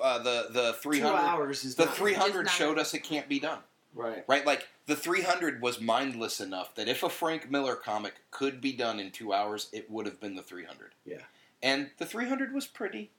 uh, 0.00 0.18
the 0.18 0.46
the 0.50 0.72
Two 0.74 0.90
300. 0.92 1.16
hours 1.16 1.64
is 1.64 1.74
The 1.74 1.86
not- 1.86 1.96
300 1.96 2.48
showed 2.48 2.78
us 2.78 2.94
it 2.94 3.00
can't 3.02 3.28
be 3.28 3.40
done. 3.40 3.58
Right. 3.92 4.24
Right? 4.28 4.46
Like 4.46 4.68
the 4.86 4.94
300 4.96 5.60
was 5.60 5.80
mindless 5.80 6.40
enough 6.40 6.74
that 6.76 6.86
if 6.88 7.02
a 7.02 7.08
Frank 7.08 7.50
Miller 7.50 7.74
comic 7.74 8.14
could 8.30 8.60
be 8.60 8.72
done 8.72 9.00
in 9.00 9.10
2 9.10 9.32
hours, 9.32 9.68
it 9.72 9.90
would 9.90 10.06
have 10.06 10.20
been 10.20 10.36
the 10.36 10.42
300. 10.42 10.92
Yeah. 11.04 11.16
And 11.62 11.90
the 11.98 12.06
300 12.06 12.52
was 12.54 12.66
pretty 12.68 13.10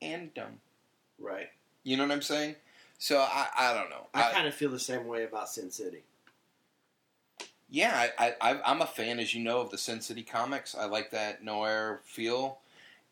and 0.00 0.32
dumb. 0.34 0.60
Right. 1.18 1.50
You 1.84 1.96
know 1.96 2.04
what 2.04 2.12
I'm 2.12 2.22
saying? 2.22 2.56
So 2.98 3.18
I 3.20 3.48
I 3.56 3.74
don't 3.74 3.90
know. 3.90 4.06
I 4.14 4.32
kind 4.32 4.48
of 4.48 4.54
feel 4.54 4.70
the 4.70 4.78
same 4.78 5.06
way 5.06 5.24
about 5.24 5.48
Sin 5.48 5.70
City. 5.70 6.02
Yeah, 7.70 8.08
I, 8.18 8.34
I, 8.40 8.60
I'm 8.64 8.80
a 8.80 8.86
fan, 8.86 9.18
as 9.20 9.34
you 9.34 9.42
know, 9.44 9.60
of 9.60 9.70
the 9.70 9.76
Sin 9.76 10.00
City 10.00 10.22
comics. 10.22 10.74
I 10.74 10.86
like 10.86 11.10
that 11.10 11.44
noir 11.44 12.00
feel, 12.02 12.60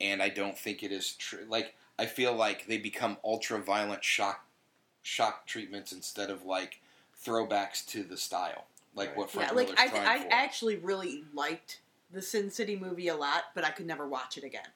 and 0.00 0.22
I 0.22 0.30
don't 0.30 0.56
think 0.58 0.82
it 0.82 0.90
is 0.92 1.12
true. 1.12 1.44
Like, 1.46 1.74
I 1.98 2.06
feel 2.06 2.34
like 2.34 2.66
they 2.66 2.78
become 2.78 3.18
ultra 3.22 3.58
violent 3.60 4.02
shock 4.02 4.46
shock 5.02 5.46
treatments 5.46 5.92
instead 5.92 6.30
of 6.30 6.44
like 6.44 6.80
throwbacks 7.24 7.86
to 7.88 8.02
the 8.02 8.16
style, 8.16 8.64
like 8.94 9.10
Right. 9.10 9.18
what 9.18 9.30
Frank 9.30 9.50
yeah, 9.50 9.54
like 9.56 9.66
Miller's 9.66 9.80
I, 9.80 9.88
trying 9.88 10.08
I 10.08 10.22
for. 10.24 10.28
actually 10.32 10.76
really 10.76 11.24
liked 11.34 11.80
the 12.10 12.22
Sin 12.22 12.50
City 12.50 12.76
movie 12.76 13.08
a 13.08 13.16
lot, 13.16 13.44
but 13.54 13.62
I 13.64 13.70
could 13.70 13.86
never 13.86 14.08
watch 14.08 14.38
it 14.38 14.44
again. 14.44 14.66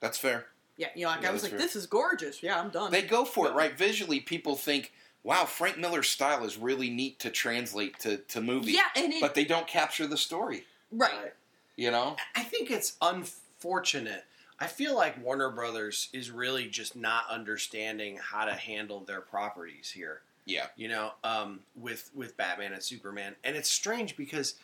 That's 0.00 0.18
fair. 0.18 0.46
Yeah, 0.76 0.88
you 0.94 1.04
know, 1.04 1.10
like 1.10 1.22
Yeah, 1.22 1.28
I 1.28 1.32
was 1.32 1.42
that's 1.42 1.52
like, 1.52 1.58
fair. 1.58 1.66
this 1.66 1.76
is 1.76 1.86
gorgeous. 1.86 2.42
Yeah, 2.42 2.60
I'm 2.60 2.70
done. 2.70 2.90
They 2.92 3.02
go 3.02 3.24
for 3.24 3.46
it, 3.48 3.54
right? 3.54 3.76
Visually, 3.76 4.20
people 4.20 4.56
think, 4.56 4.92
"Wow, 5.22 5.44
Frank 5.46 5.78
Miller's 5.78 6.08
style 6.08 6.44
is 6.44 6.56
really 6.58 6.90
neat 6.90 7.18
to 7.20 7.30
translate 7.30 7.98
to 8.00 8.18
to 8.18 8.40
movie," 8.40 8.72
yeah, 8.72 8.88
and 8.94 9.12
it, 9.12 9.20
but 9.20 9.34
they 9.34 9.44
don't 9.44 9.66
capture 9.66 10.06
the 10.06 10.16
story. 10.18 10.64
right. 10.92 11.32
You 11.76 11.90
know? 11.90 12.16
I 12.34 12.42
think 12.42 12.70
it's 12.70 12.96
unfortunate. 13.02 14.24
I 14.58 14.66
feel 14.66 14.94
like 14.96 15.22
Warner 15.22 15.50
Brothers 15.50 16.08
is 16.14 16.30
really 16.30 16.68
just 16.68 16.96
not 16.96 17.24
understanding 17.28 18.18
how 18.22 18.46
to 18.46 18.54
handle 18.54 19.00
their 19.00 19.20
properties 19.20 19.90
here. 19.90 20.22
Yeah. 20.46 20.68
You 20.76 20.88
know, 20.88 21.12
um, 21.24 21.60
with 21.74 22.10
with 22.14 22.36
Batman 22.36 22.72
and 22.72 22.82
Superman, 22.82 23.34
and 23.44 23.56
it's 23.56 23.68
strange 23.68 24.16
because, 24.16 24.54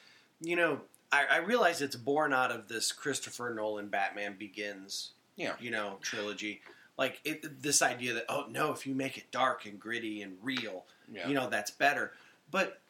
you 0.40 0.56
know, 0.56 0.80
I, 1.10 1.24
I 1.30 1.36
realize 1.38 1.82
it's 1.82 1.96
born 1.96 2.32
out 2.32 2.50
of 2.50 2.68
this 2.68 2.92
Christopher 2.92 3.52
Nolan 3.54 3.88
Batman 3.88 4.36
Begins, 4.38 5.10
Yeah. 5.36 5.54
you 5.60 5.70
know, 5.70 5.98
trilogy. 6.02 6.60
Like 6.98 7.20
it, 7.24 7.62
this 7.62 7.80
idea 7.82 8.12
that 8.14 8.26
oh 8.28 8.46
no, 8.50 8.72
if 8.72 8.86
you 8.86 8.94
make 8.94 9.16
it 9.16 9.30
dark 9.30 9.64
and 9.66 9.78
gritty 9.80 10.22
and 10.22 10.36
real, 10.42 10.84
Yeah. 11.10 11.26
you 11.28 11.34
know 11.34 11.48
that's 11.48 11.70
better. 11.70 12.12
But 12.50 12.80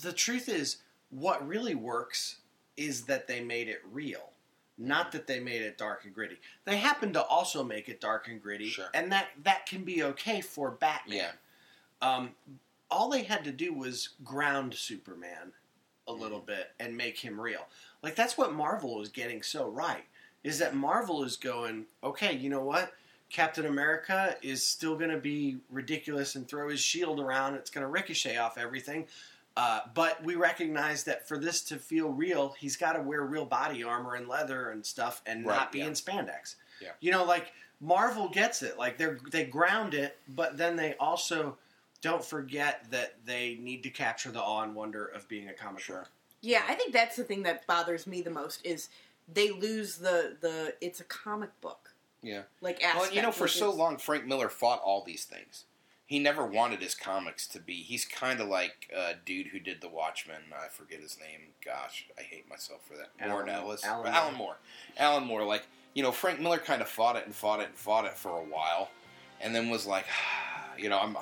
the 0.00 0.12
truth 0.12 0.48
is, 0.48 0.78
what 1.10 1.46
really 1.46 1.74
works 1.74 2.36
is 2.76 3.04
that 3.06 3.26
they 3.26 3.40
made 3.40 3.68
it 3.68 3.80
real, 3.90 4.30
not 4.76 5.10
that 5.12 5.26
they 5.26 5.40
made 5.40 5.62
it 5.62 5.78
dark 5.78 6.04
and 6.04 6.14
gritty. 6.14 6.36
They 6.64 6.76
happen 6.76 7.12
to 7.14 7.22
also 7.22 7.64
make 7.64 7.88
it 7.88 8.00
dark 8.00 8.28
and 8.28 8.40
gritty, 8.42 8.68
Sure. 8.68 8.88
and 8.94 9.10
that 9.12 9.28
that 9.42 9.66
can 9.66 9.84
be 9.84 10.02
okay 10.02 10.40
for 10.42 10.70
Batman. 10.70 11.16
Yeah. 11.18 11.30
Um, 12.16 12.30
all 12.90 13.08
they 13.08 13.22
had 13.24 13.42
to 13.44 13.52
do 13.52 13.72
was 13.72 14.10
ground 14.24 14.74
Superman 14.74 15.52
a 16.06 16.12
Mm-hmm. 16.12 16.22
little 16.22 16.40
bit 16.40 16.70
and 16.78 16.96
make 16.96 17.18
him 17.18 17.40
real. 17.40 17.66
Like 18.02 18.14
that's 18.16 18.38
what 18.38 18.52
Marvel 18.54 19.00
is 19.02 19.08
getting 19.08 19.42
so 19.42 19.66
right. 19.68 20.04
Is 20.44 20.58
that 20.60 20.74
Marvel 20.74 21.24
is 21.24 21.36
going, 21.36 21.86
okay, 22.02 22.34
you 22.34 22.48
know 22.50 22.62
what? 22.62 22.92
Captain 23.30 23.66
America 23.66 24.36
is 24.42 24.66
still 24.66 24.96
going 24.96 25.10
to 25.10 25.18
be 25.18 25.58
ridiculous 25.70 26.34
and 26.34 26.48
throw 26.48 26.68
his 26.68 26.80
shield 26.80 27.20
around. 27.20 27.54
It's 27.54 27.70
going 27.70 27.82
to 27.82 27.88
ricochet 27.90 28.38
off 28.38 28.56
everything. 28.56 29.06
Uh, 29.56 29.80
but 29.92 30.22
we 30.24 30.36
recognize 30.36 31.02
that 31.04 31.26
for 31.26 31.36
this 31.36 31.62
to 31.62 31.76
feel 31.76 32.10
real, 32.10 32.54
he's 32.58 32.76
got 32.76 32.92
to 32.92 33.02
wear 33.02 33.22
real 33.22 33.44
body 33.44 33.82
armor 33.82 34.14
and 34.14 34.28
leather 34.28 34.70
and 34.70 34.86
stuff, 34.86 35.20
and 35.26 35.44
Right, 35.44 35.56
not 35.56 35.72
be 35.72 35.80
yeah. 35.80 35.86
in 35.86 35.92
spandex. 35.92 36.54
Yeah. 36.80 36.90
You 37.00 37.10
know, 37.10 37.24
like 37.24 37.52
Marvel 37.80 38.28
gets 38.28 38.62
it. 38.62 38.78
Like 38.78 38.96
they 38.98 39.08
they 39.32 39.44
ground 39.44 39.94
it, 39.94 40.16
but 40.28 40.56
then 40.56 40.76
they 40.76 40.94
also 41.00 41.58
don't 42.00 42.24
forget 42.24 42.84
that 42.92 43.16
they 43.26 43.58
need 43.60 43.82
to 43.82 43.90
capture 43.90 44.30
the 44.30 44.40
awe 44.40 44.62
and 44.62 44.76
wonder 44.76 45.06
of 45.06 45.26
being 45.28 45.48
a 45.48 45.52
comic 45.52 45.80
Sure. 45.80 45.98
book. 45.98 46.10
Yeah, 46.40 46.62
I 46.68 46.74
think 46.74 46.92
that's 46.92 47.16
the 47.16 47.24
thing 47.24 47.42
that 47.42 47.66
bothers 47.66 48.06
me 48.06 48.22
the 48.22 48.30
most 48.30 48.64
is 48.64 48.88
they 49.32 49.50
lose 49.50 49.96
the 49.98 50.36
the 50.40 50.74
it's 50.80 51.00
a 51.00 51.04
comic 51.04 51.60
book 51.60 51.94
Yeah. 52.22 52.42
like 52.60 52.78
Well, 52.80 52.90
aspect. 52.90 53.06
and 53.08 53.16
you 53.16 53.22
know, 53.22 53.32
for 53.32 53.48
so 53.48 53.70
long, 53.70 53.98
Frank 53.98 54.24
Miller 54.26 54.48
fought 54.48 54.80
all 54.80 55.02
these 55.04 55.24
things. 55.24 55.64
He 56.06 56.18
never 56.18 56.46
wanted 56.46 56.80
his 56.80 56.94
comics 56.94 57.46
to 57.48 57.58
be. 57.60 57.82
He's 57.82 58.06
kind 58.06 58.40
of 58.40 58.48
like 58.48 58.90
a 58.96 59.12
dude 59.26 59.48
who 59.48 59.58
did 59.60 59.82
The 59.82 59.90
Watchmen. 59.90 60.40
I 60.58 60.68
forget 60.68 61.00
his 61.00 61.18
name. 61.20 61.48
Gosh, 61.62 62.06
I 62.18 62.22
hate 62.22 62.48
myself 62.48 62.80
for 62.88 62.96
that. 62.96 63.10
Alan- 63.20 63.32
Warren 63.32 63.48
Ellis. 63.50 63.84
Alan 63.84 64.06
Alan, 64.06 64.14
Alan 64.14 64.34
Moore. 64.34 64.56
Alan 64.96 65.24
Moore. 65.24 65.44
Like, 65.44 65.66
you 65.92 66.02
know, 66.02 66.10
Frank 66.10 66.40
Miller 66.40 66.56
kind 66.56 66.80
of 66.80 66.88
fought 66.88 67.16
it 67.16 67.26
and 67.26 67.34
fought 67.34 67.60
it 67.60 67.66
and 67.66 67.74
fought 67.76 68.06
it 68.06 68.16
for 68.16 68.30
a 68.30 68.42
while. 68.42 68.90
And 69.42 69.54
then 69.54 69.68
was 69.68 69.84
like, 69.86 70.06
you 70.78 70.88
know, 70.88 70.98
I'm. 70.98 71.14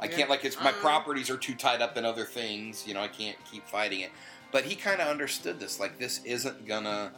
I 0.00 0.08
can't, 0.08 0.28
like, 0.28 0.44
it's 0.44 0.58
my 0.60 0.70
Uh. 0.70 0.80
properties 0.80 1.30
are 1.30 1.36
too 1.36 1.54
tied 1.54 1.80
up 1.80 1.96
in 1.96 2.04
other 2.04 2.24
things. 2.24 2.84
You 2.84 2.94
know, 2.94 3.00
I 3.00 3.06
can't 3.08 3.36
keep 3.48 3.64
fighting 3.68 4.00
it. 4.00 4.10
But 4.50 4.64
he 4.64 4.74
kind 4.74 5.00
of 5.00 5.06
understood 5.06 5.60
this. 5.60 5.78
Like, 5.78 5.98
this 6.00 6.20
isn't 6.24 6.66
gonna. 6.66 7.12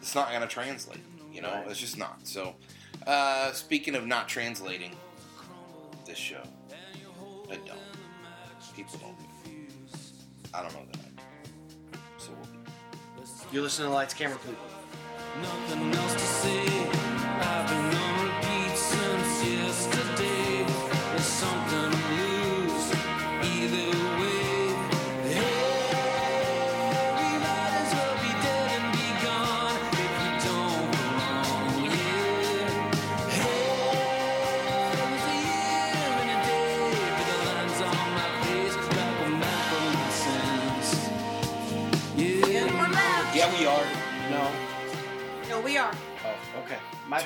It's 0.00 0.14
not 0.14 0.30
gonna 0.32 0.46
translate. 0.46 1.00
You 1.32 1.42
know, 1.42 1.50
Right. 1.52 1.66
it's 1.68 1.80
just 1.80 1.98
not. 1.98 2.26
So, 2.26 2.56
uh, 3.06 3.52
speaking 3.52 3.94
of 3.94 4.06
not 4.06 4.28
translating 4.28 4.96
this 6.06 6.16
show, 6.18 6.42
I 7.50 7.56
don't. 7.56 7.78
People 8.74 8.98
don't. 8.98 9.16
I 10.54 10.62
don't 10.62 10.72
know 10.74 10.86
that. 10.92 11.00
I 11.00 11.08
do. 11.08 11.98
So 12.18 12.30
we'll 12.32 12.46
be. 12.46 12.58
You're 13.52 13.62
listening 13.62 13.88
to 13.88 13.94
Lights, 13.94 14.14
Camera, 14.14 14.38
People. 14.38 14.64
Nothing 15.42 15.94
else 15.94 16.12
to 16.14 16.18
say. 16.18 16.88
I've 16.88 17.68
been 17.68 17.94
on 17.98 18.24
repeat 18.26 18.76
since 18.76 19.44
yesterday. 19.44 20.15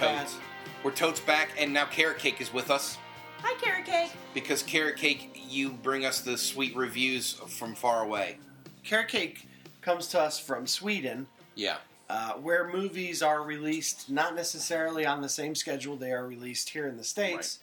Okay. 0.02 0.18
Totes. 0.18 0.36
We're 0.82 0.90
totes 0.92 1.20
back, 1.20 1.50
and 1.58 1.72
now 1.72 1.84
Carrot 1.86 2.18
Cake 2.18 2.40
is 2.40 2.52
with 2.52 2.70
us 2.70 2.96
Hi, 3.42 3.54
Carrot 3.60 3.84
Cake. 3.86 4.10
because 4.34 4.62
Carrot 4.62 4.96
Cake, 4.96 5.38
you 5.48 5.70
bring 5.70 6.04
us 6.04 6.20
the 6.20 6.36
sweet 6.38 6.74
reviews 6.76 7.34
from 7.48 7.74
far 7.74 8.02
away. 8.02 8.38
Carrot 8.84 9.08
Cake 9.08 9.46
comes 9.82 10.08
to 10.08 10.20
us 10.20 10.38
from 10.38 10.66
Sweden, 10.66 11.26
Yeah. 11.54 11.78
uh, 12.08 12.32
where 12.34 12.68
movies 12.68 13.22
are 13.22 13.42
released 13.42 14.10
not 14.10 14.34
necessarily 14.34 15.04
on 15.06 15.20
the 15.22 15.28
same 15.28 15.54
schedule 15.54 15.96
they 15.96 16.12
are 16.12 16.26
released 16.26 16.70
here 16.70 16.86
in 16.86 16.96
the 16.96 17.04
States. 17.04 17.60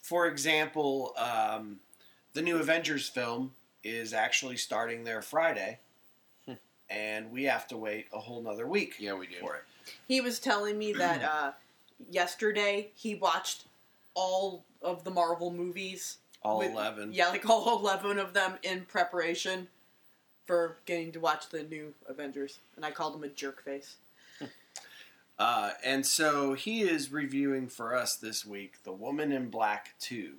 For 0.00 0.26
example, 0.26 1.12
um, 1.16 1.80
the 2.32 2.42
new 2.42 2.58
Avengers 2.58 3.08
film 3.08 3.52
is 3.82 4.12
actually 4.12 4.56
starting 4.56 5.02
there 5.04 5.22
Friday, 5.22 5.78
and 6.88 7.30
we 7.32 7.44
have 7.44 7.66
to 7.68 7.76
wait 7.76 8.06
a 8.12 8.18
whole 8.20 8.42
nother 8.42 8.66
week 8.66 8.94
Yeah, 8.98 9.14
we 9.14 9.26
do. 9.26 9.36
for 9.40 9.56
it. 9.56 9.64
He 10.06 10.20
was 10.20 10.38
telling 10.38 10.78
me 10.78 10.92
that 10.94 11.22
uh, 11.28 11.52
yesterday 12.10 12.90
he 12.94 13.14
watched 13.14 13.64
all 14.14 14.64
of 14.82 15.04
the 15.04 15.10
Marvel 15.10 15.50
movies. 15.52 16.18
All 16.42 16.58
with- 16.58 16.72
11. 16.72 17.12
Yeah, 17.12 17.28
like 17.28 17.48
all 17.50 17.78
11 17.78 18.18
of 18.18 18.32
them 18.32 18.54
in 18.62 18.84
preparation 18.86 19.68
for 20.46 20.76
getting 20.86 21.10
to 21.12 21.20
watch 21.20 21.48
the 21.48 21.62
new 21.64 21.92
Avengers. 22.08 22.60
And 22.76 22.84
I 22.84 22.90
called 22.92 23.14
him 23.16 23.24
a 23.24 23.28
jerk 23.28 23.62
face. 23.64 23.96
Uh, 25.38 25.72
and 25.84 26.06
so 26.06 26.54
he 26.54 26.80
is 26.80 27.12
reviewing 27.12 27.68
for 27.68 27.94
us 27.94 28.16
this 28.16 28.46
week 28.46 28.82
The 28.84 28.92
Woman 28.92 29.32
in 29.32 29.50
Black 29.50 29.90
2. 30.00 30.32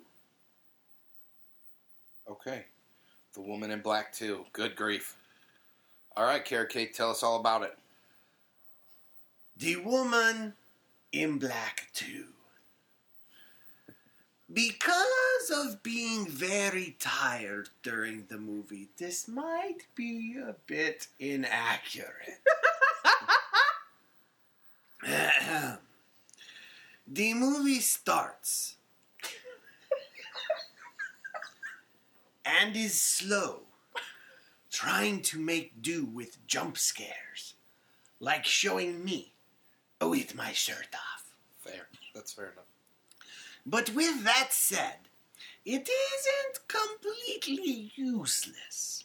Okay. 2.28 2.66
The 3.34 3.42
Woman 3.42 3.70
in 3.70 3.82
Black, 3.82 4.12
too. 4.12 4.46
Good 4.54 4.76
grief. 4.76 5.16
All 6.16 6.26
right, 6.26 6.44
Carrot 6.44 6.70
Cake, 6.70 6.96
tell 6.96 7.12
us 7.12 7.22
all 7.22 7.40
about 7.40 7.62
it. 7.62 7.78
The 9.56 9.76
Woman 9.76 10.54
in 11.22 11.40
Black 11.40 11.88
too. 11.94 12.26
Because 14.52 15.52
of 15.54 15.84
being 15.84 16.26
very 16.28 16.96
tired 17.00 17.70
during 17.84 18.26
the 18.30 18.38
movie, 18.38 18.90
this 18.98 19.28
might 19.28 19.88
be 19.96 20.38
a 20.42 20.56
bit 20.68 21.08
inaccurate. 21.20 22.40
the 27.08 27.34
movie 27.34 27.82
starts 27.82 28.76
and 32.46 32.76
is 32.76 33.00
slow, 33.00 33.64
trying 34.72 35.22
to 35.24 35.40
make 35.40 35.82
do 35.82 36.06
with 36.06 36.46
jump 36.48 36.78
scares, 36.78 37.56
like 38.22 38.46
showing 38.46 39.04
me 39.04 39.34
with 40.02 40.36
my 40.36 40.52
shirt 40.52 40.94
off. 40.94 41.32
Fair. 41.60 41.88
That's 42.14 42.34
fair 42.34 42.52
enough. 42.52 42.66
But 43.66 43.90
with 43.94 44.24
that 44.24 44.50
said, 44.52 45.10
it 45.66 45.90
isn't 45.90 46.68
completely 46.68 47.92
useless. 47.96 49.04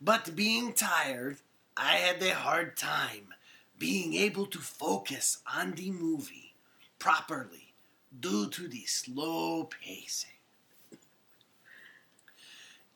But 0.00 0.34
being 0.34 0.72
tired, 0.72 1.38
I 1.76 1.96
had 1.96 2.22
a 2.22 2.34
hard 2.34 2.76
time 2.76 3.34
being 3.78 4.14
able 4.14 4.46
to 4.46 4.58
focus 4.58 5.38
on 5.54 5.72
the 5.72 5.90
movie 5.90 6.54
properly 6.98 7.74
due 8.18 8.48
to 8.50 8.66
the 8.68 8.84
slow 8.86 9.64
pacing. 9.64 10.30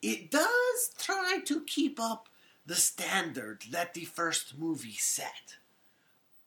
It 0.01 0.29
does 0.29 0.91
try 0.99 1.39
to 1.45 1.61
keep 1.61 1.99
up 1.99 2.29
the 2.65 2.75
standard 2.75 3.63
that 3.71 3.93
the 3.93 4.05
first 4.05 4.57
movie 4.57 4.97
set. 4.99 5.57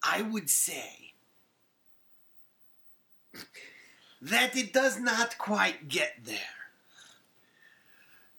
I 0.03 0.23
would 0.23 0.51
say 0.51 1.13
that 4.21 4.57
it 4.57 4.73
does 4.73 4.99
not 4.99 5.39
quite 5.39 5.89
get 5.89 6.25
there. 6.25 6.39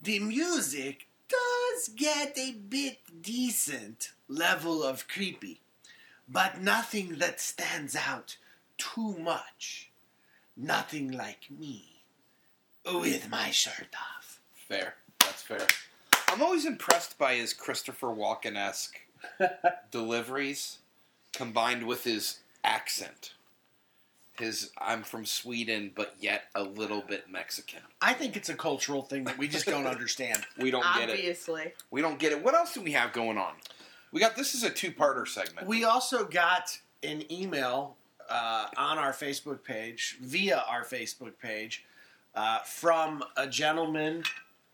The 0.01 0.19
music 0.19 1.07
does 1.27 1.89
get 1.89 2.37
a 2.37 2.53
bit 2.53 2.99
decent 3.21 4.11
level 4.27 4.83
of 4.83 5.07
creepy, 5.07 5.61
but 6.27 6.61
nothing 6.61 7.17
that 7.19 7.39
stands 7.39 7.95
out 7.95 8.37
too 8.77 9.17
much. 9.17 9.91
Nothing 10.55 11.11
like 11.11 11.49
me 11.49 12.01
with 12.85 13.29
my 13.29 13.49
shirt 13.51 13.93
off. 13.93 14.39
Fair. 14.67 14.95
That's 15.19 15.41
fair. 15.41 15.67
I'm 16.29 16.41
always 16.41 16.65
impressed 16.65 17.17
by 17.17 17.35
his 17.35 17.53
Christopher 17.53 18.07
Walken 18.07 18.55
esque 18.57 18.99
deliveries 19.91 20.79
combined 21.33 21.85
with 21.85 22.03
his 22.03 22.39
accent. 22.63 23.33
His 24.37 24.71
I'm 24.77 25.03
from 25.03 25.25
Sweden, 25.25 25.91
but 25.93 26.15
yet 26.19 26.43
a 26.55 26.63
little 26.63 27.01
bit 27.01 27.29
Mexican. 27.29 27.81
I 28.01 28.13
think 28.13 28.37
it's 28.37 28.47
a 28.47 28.55
cultural 28.55 29.01
thing 29.01 29.25
that 29.25 29.37
we 29.37 29.47
just 29.47 29.65
don't 29.65 29.85
understand. 29.95 30.45
We 30.57 30.71
don't 30.71 30.85
get 30.95 31.09
it. 31.09 31.13
Obviously. 31.13 31.73
We 31.91 32.01
don't 32.01 32.19
get 32.19 32.31
it. 32.31 32.41
What 32.43 32.55
else 32.55 32.73
do 32.73 32.81
we 32.81 32.93
have 32.93 33.11
going 33.11 33.37
on? 33.37 33.53
We 34.11 34.19
got 34.19 34.35
this 34.35 34.55
is 34.55 34.63
a 34.63 34.69
two 34.69 34.91
parter 34.91 35.27
segment. 35.27 35.67
We 35.67 35.83
also 35.83 36.25
got 36.25 36.77
an 37.03 37.29
email 37.31 37.97
uh, 38.29 38.67
on 38.77 38.97
our 38.97 39.11
Facebook 39.11 39.63
page, 39.63 40.17
via 40.21 40.63
our 40.69 40.83
Facebook 40.83 41.33
page, 41.41 41.85
uh, 42.35 42.59
from 42.59 43.23
a 43.35 43.47
gentleman 43.47 44.23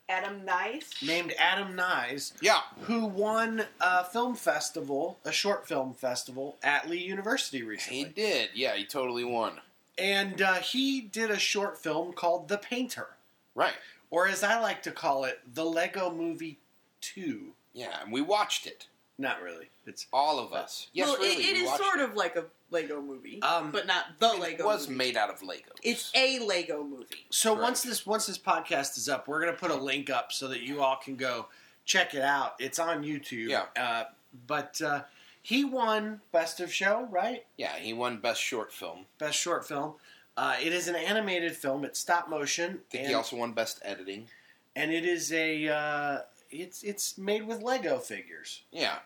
Adam 0.08 0.46
Nice. 0.46 1.02
named 1.02 1.34
Adam 1.38 1.76
Nyes, 1.76 2.34
yeah. 2.42 2.62
who 2.82 3.06
won 3.06 3.66
a 3.82 4.04
film 4.04 4.36
festival, 4.36 5.18
a 5.26 5.32
short 5.32 5.68
film 5.68 5.94
festival 5.94 6.58
at 6.64 6.88
Lee 6.90 7.00
University 7.04 7.64
recently. 7.64 8.00
He 8.00 8.06
did. 8.06 8.50
Yeah, 8.54 8.76
he 8.76 8.86
totally 8.86 9.24
won. 9.24 9.62
And 9.98 10.42
uh, 10.42 10.56
he 10.56 11.02
did 11.02 11.32
a 11.32 11.40
short 11.40 11.78
film 11.82 12.14
called 12.14 12.48
The 12.50 12.58
Painter, 12.58 13.08
Right. 13.56 13.74
or 14.12 14.28
as 14.28 14.44
I 14.44 14.60
like 14.60 14.84
to 14.84 14.92
call 14.92 15.24
it, 15.24 15.40
The 15.54 15.66
Lego 15.66 16.12
Movie 16.12 16.60
2. 17.02 17.54
Yeah, 17.74 18.02
and 18.04 18.12
we 18.12 18.22
watched 18.22 18.68
it. 18.68 18.88
Not 19.18 19.42
really. 19.42 19.70
It's 19.88 20.08
All 20.14 20.40
of 20.40 20.52
us. 20.54 20.88
Yes, 20.94 21.08
well, 21.08 21.18
really. 21.18 21.36
it, 21.44 21.50
it 21.50 21.54
we 21.54 21.60
is 21.62 21.68
watched 21.68 21.84
sort 21.84 22.00
it. 22.00 22.10
of 22.10 22.16
like 22.16 22.36
a 22.36 22.44
Lego 22.76 23.02
movie, 23.02 23.42
Um, 23.42 23.72
but 23.72 23.88
not 23.88 24.20
the 24.20 24.34
It 24.34 24.40
Lego. 24.40 24.66
was 24.66 24.88
movie. 24.88 24.98
made 24.98 25.18
out 25.18 25.30
of 25.30 25.40
Legos. 25.42 25.78
It's 25.84 26.12
a 26.14 26.40
Lego 26.40 26.84
movie. 26.84 27.26
So 27.30 27.52
Correct. 27.52 27.64
once 27.64 27.84
this 27.84 28.06
once 28.06 28.26
this 28.28 28.38
podcast 28.38 28.98
is 28.98 29.08
up, 29.10 29.28
we're 29.28 29.40
gonna 29.40 29.54
put 29.58 29.72
a 29.72 29.76
link 29.76 30.10
up 30.10 30.32
so 30.32 30.48
that 30.50 30.62
you 30.62 30.82
all 30.82 30.98
can 30.98 31.16
go 31.16 31.48
check 31.86 32.14
it 32.14 32.22
out. 32.22 32.56
It's 32.60 32.80
on 32.80 33.04
YouTube. 33.04 33.50
Yeah. 33.50 33.66
Uh, 33.76 34.04
but 34.48 34.82
uh, 34.82 35.04
he 35.42 35.64
won 35.64 36.22
Best 36.32 36.60
of 36.60 36.74
Show, 36.74 37.08
right? 37.12 37.46
yeah, 37.58 37.76
he 37.78 37.94
won 37.94 38.18
best 38.18 38.42
short 38.42 38.74
film. 38.74 39.06
Best 39.20 39.38
Short 39.40 39.66
Film. 39.68 39.94
Uh, 40.38 40.56
it 40.62 40.74
is 40.74 40.88
an 40.90 40.96
animated 40.96 41.56
film. 41.56 41.86
It's 41.86 41.98
stop 42.00 42.28
motion, 42.30 42.72
I 42.72 42.92
think 42.92 43.02
and, 43.04 43.08
he 43.08 43.14
also 43.14 43.38
won 43.38 43.54
best 43.54 43.80
editing. 43.84 44.28
and 44.76 44.92
it 44.92 45.06
is 45.06 45.32
a 45.32 45.68
uh, 45.70 46.20
it's 46.52 46.84
it's 46.84 47.18
made 47.18 47.48
with 47.48 47.62
Lego 47.62 48.00
figures. 48.00 48.64
Yeah, 48.72 48.98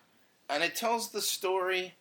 and 0.49 0.63
it 0.63 0.73
tells 0.75 1.09
the 1.11 1.21
story 1.21 1.93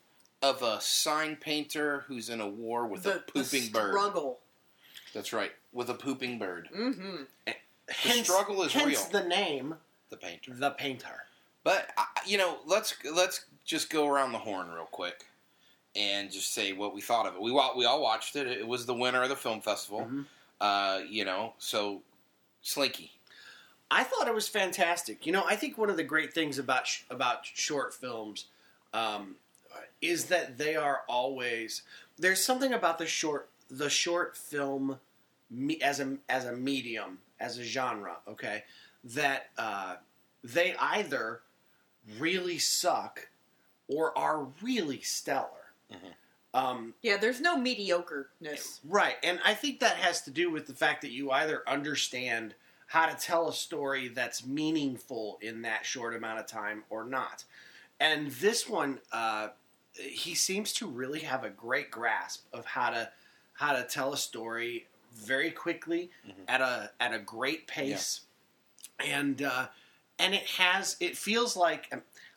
of 0.42 0.62
a 0.62 0.80
sign 0.80 1.36
painter 1.36 2.04
who's 2.06 2.28
in 2.28 2.40
a 2.40 2.48
war 2.48 2.86
with 2.86 3.06
a 3.06 3.22
pooping 3.26 3.64
the 3.64 3.70
bird. 3.70 3.90
struggle. 3.92 4.38
That's 5.14 5.32
right, 5.32 5.52
with 5.72 5.88
a 5.90 5.94
pooping 5.94 6.38
bird. 6.38 6.68
Mm-hmm. 6.76 7.22
Hence, 7.88 8.28
struggle 8.28 8.62
is 8.62 8.72
hence 8.72 8.86
real. 9.10 9.22
the 9.22 9.28
name, 9.28 9.74
The 10.10 10.16
painter. 10.16 10.52
the 10.54 10.70
Painter. 10.70 11.24
But 11.64 11.90
you 12.26 12.38
know, 12.38 12.58
let's 12.66 12.94
let's 13.12 13.44
just 13.64 13.90
go 13.90 14.06
around 14.06 14.32
the 14.32 14.38
horn 14.38 14.70
real 14.70 14.84
quick 14.86 15.24
and 15.96 16.30
just 16.30 16.54
say 16.54 16.72
what 16.72 16.94
we 16.94 17.00
thought 17.00 17.26
of 17.26 17.34
it. 17.34 17.40
We 17.42 17.50
we 17.50 17.84
all 17.84 18.02
watched 18.02 18.36
it. 18.36 18.46
It 18.46 18.66
was 18.66 18.86
the 18.86 18.94
winner 18.94 19.22
of 19.22 19.28
the 19.28 19.36
film 19.36 19.60
festival. 19.60 20.02
Mhm. 20.10 20.26
Uh, 20.60 21.00
you 21.08 21.24
know, 21.24 21.54
so 21.58 22.02
Slinky. 22.62 23.12
I 23.90 24.04
thought 24.04 24.28
it 24.28 24.34
was 24.34 24.48
fantastic. 24.48 25.24
You 25.24 25.32
know, 25.32 25.44
I 25.46 25.56
think 25.56 25.78
one 25.78 25.88
of 25.88 25.96
the 25.96 26.04
great 26.04 26.32
things 26.34 26.58
about 26.58 26.86
sh- 26.86 27.02
about 27.10 27.46
short 27.46 27.94
films 27.94 28.46
um, 28.92 29.36
is 30.00 30.26
that 30.26 30.58
they 30.58 30.76
are 30.76 31.02
always 31.08 31.82
there's 32.18 32.42
something 32.44 32.72
about 32.72 32.98
the 32.98 33.06
short 33.06 33.48
the 33.70 33.90
short 33.90 34.36
film 34.36 34.98
me, 35.50 35.80
as 35.80 36.00
a 36.00 36.16
as 36.28 36.44
a 36.44 36.52
medium 36.52 37.18
as 37.40 37.58
a 37.58 37.64
genre. 37.64 38.16
Okay, 38.26 38.64
that 39.04 39.50
uh, 39.56 39.96
they 40.42 40.74
either 40.80 41.40
really 42.18 42.58
suck 42.58 43.28
or 43.86 44.16
are 44.16 44.46
really 44.62 45.00
stellar. 45.00 45.72
Mhm. 45.92 46.14
Um, 46.54 46.94
Yeah, 47.02 47.18
there's 47.18 47.40
no 47.40 47.56
mediocreness. 47.56 48.80
Right, 48.84 49.16
and 49.22 49.38
I 49.44 49.54
think 49.54 49.80
that 49.80 49.96
has 49.96 50.22
to 50.22 50.30
do 50.30 50.50
with 50.50 50.66
the 50.66 50.74
fact 50.74 51.02
that 51.02 51.10
you 51.10 51.30
either 51.30 51.62
understand 51.68 52.54
how 52.86 53.06
to 53.06 53.14
tell 53.14 53.48
a 53.48 53.52
story 53.52 54.08
that's 54.08 54.46
meaningful 54.46 55.38
in 55.42 55.62
that 55.62 55.84
short 55.84 56.14
amount 56.16 56.40
of 56.40 56.46
time 56.46 56.84
or 56.88 57.04
not. 57.04 57.44
And 58.00 58.30
this 58.30 58.66
one, 58.68 59.00
uh, 59.12 59.48
he 59.98 60.34
seems 60.34 60.72
to 60.74 60.86
really 60.86 61.20
have 61.20 61.44
a 61.44 61.50
great 61.50 61.90
grasp 61.90 62.46
of 62.52 62.64
how 62.66 62.90
to 62.90 63.10
how 63.54 63.72
to 63.72 63.82
tell 63.82 64.12
a 64.12 64.16
story 64.16 64.86
very 65.12 65.50
quickly 65.50 66.10
Mhm. 66.26 66.34
at 66.48 66.60
a 66.60 66.92
at 67.00 67.12
a 67.12 67.18
great 67.18 67.66
pace, 67.66 68.20
and 68.98 69.42
uh, 69.42 69.68
and 70.18 70.34
it 70.34 70.44
has 70.46 70.96
it 71.00 71.16
feels 71.16 71.56
like. 71.56 71.92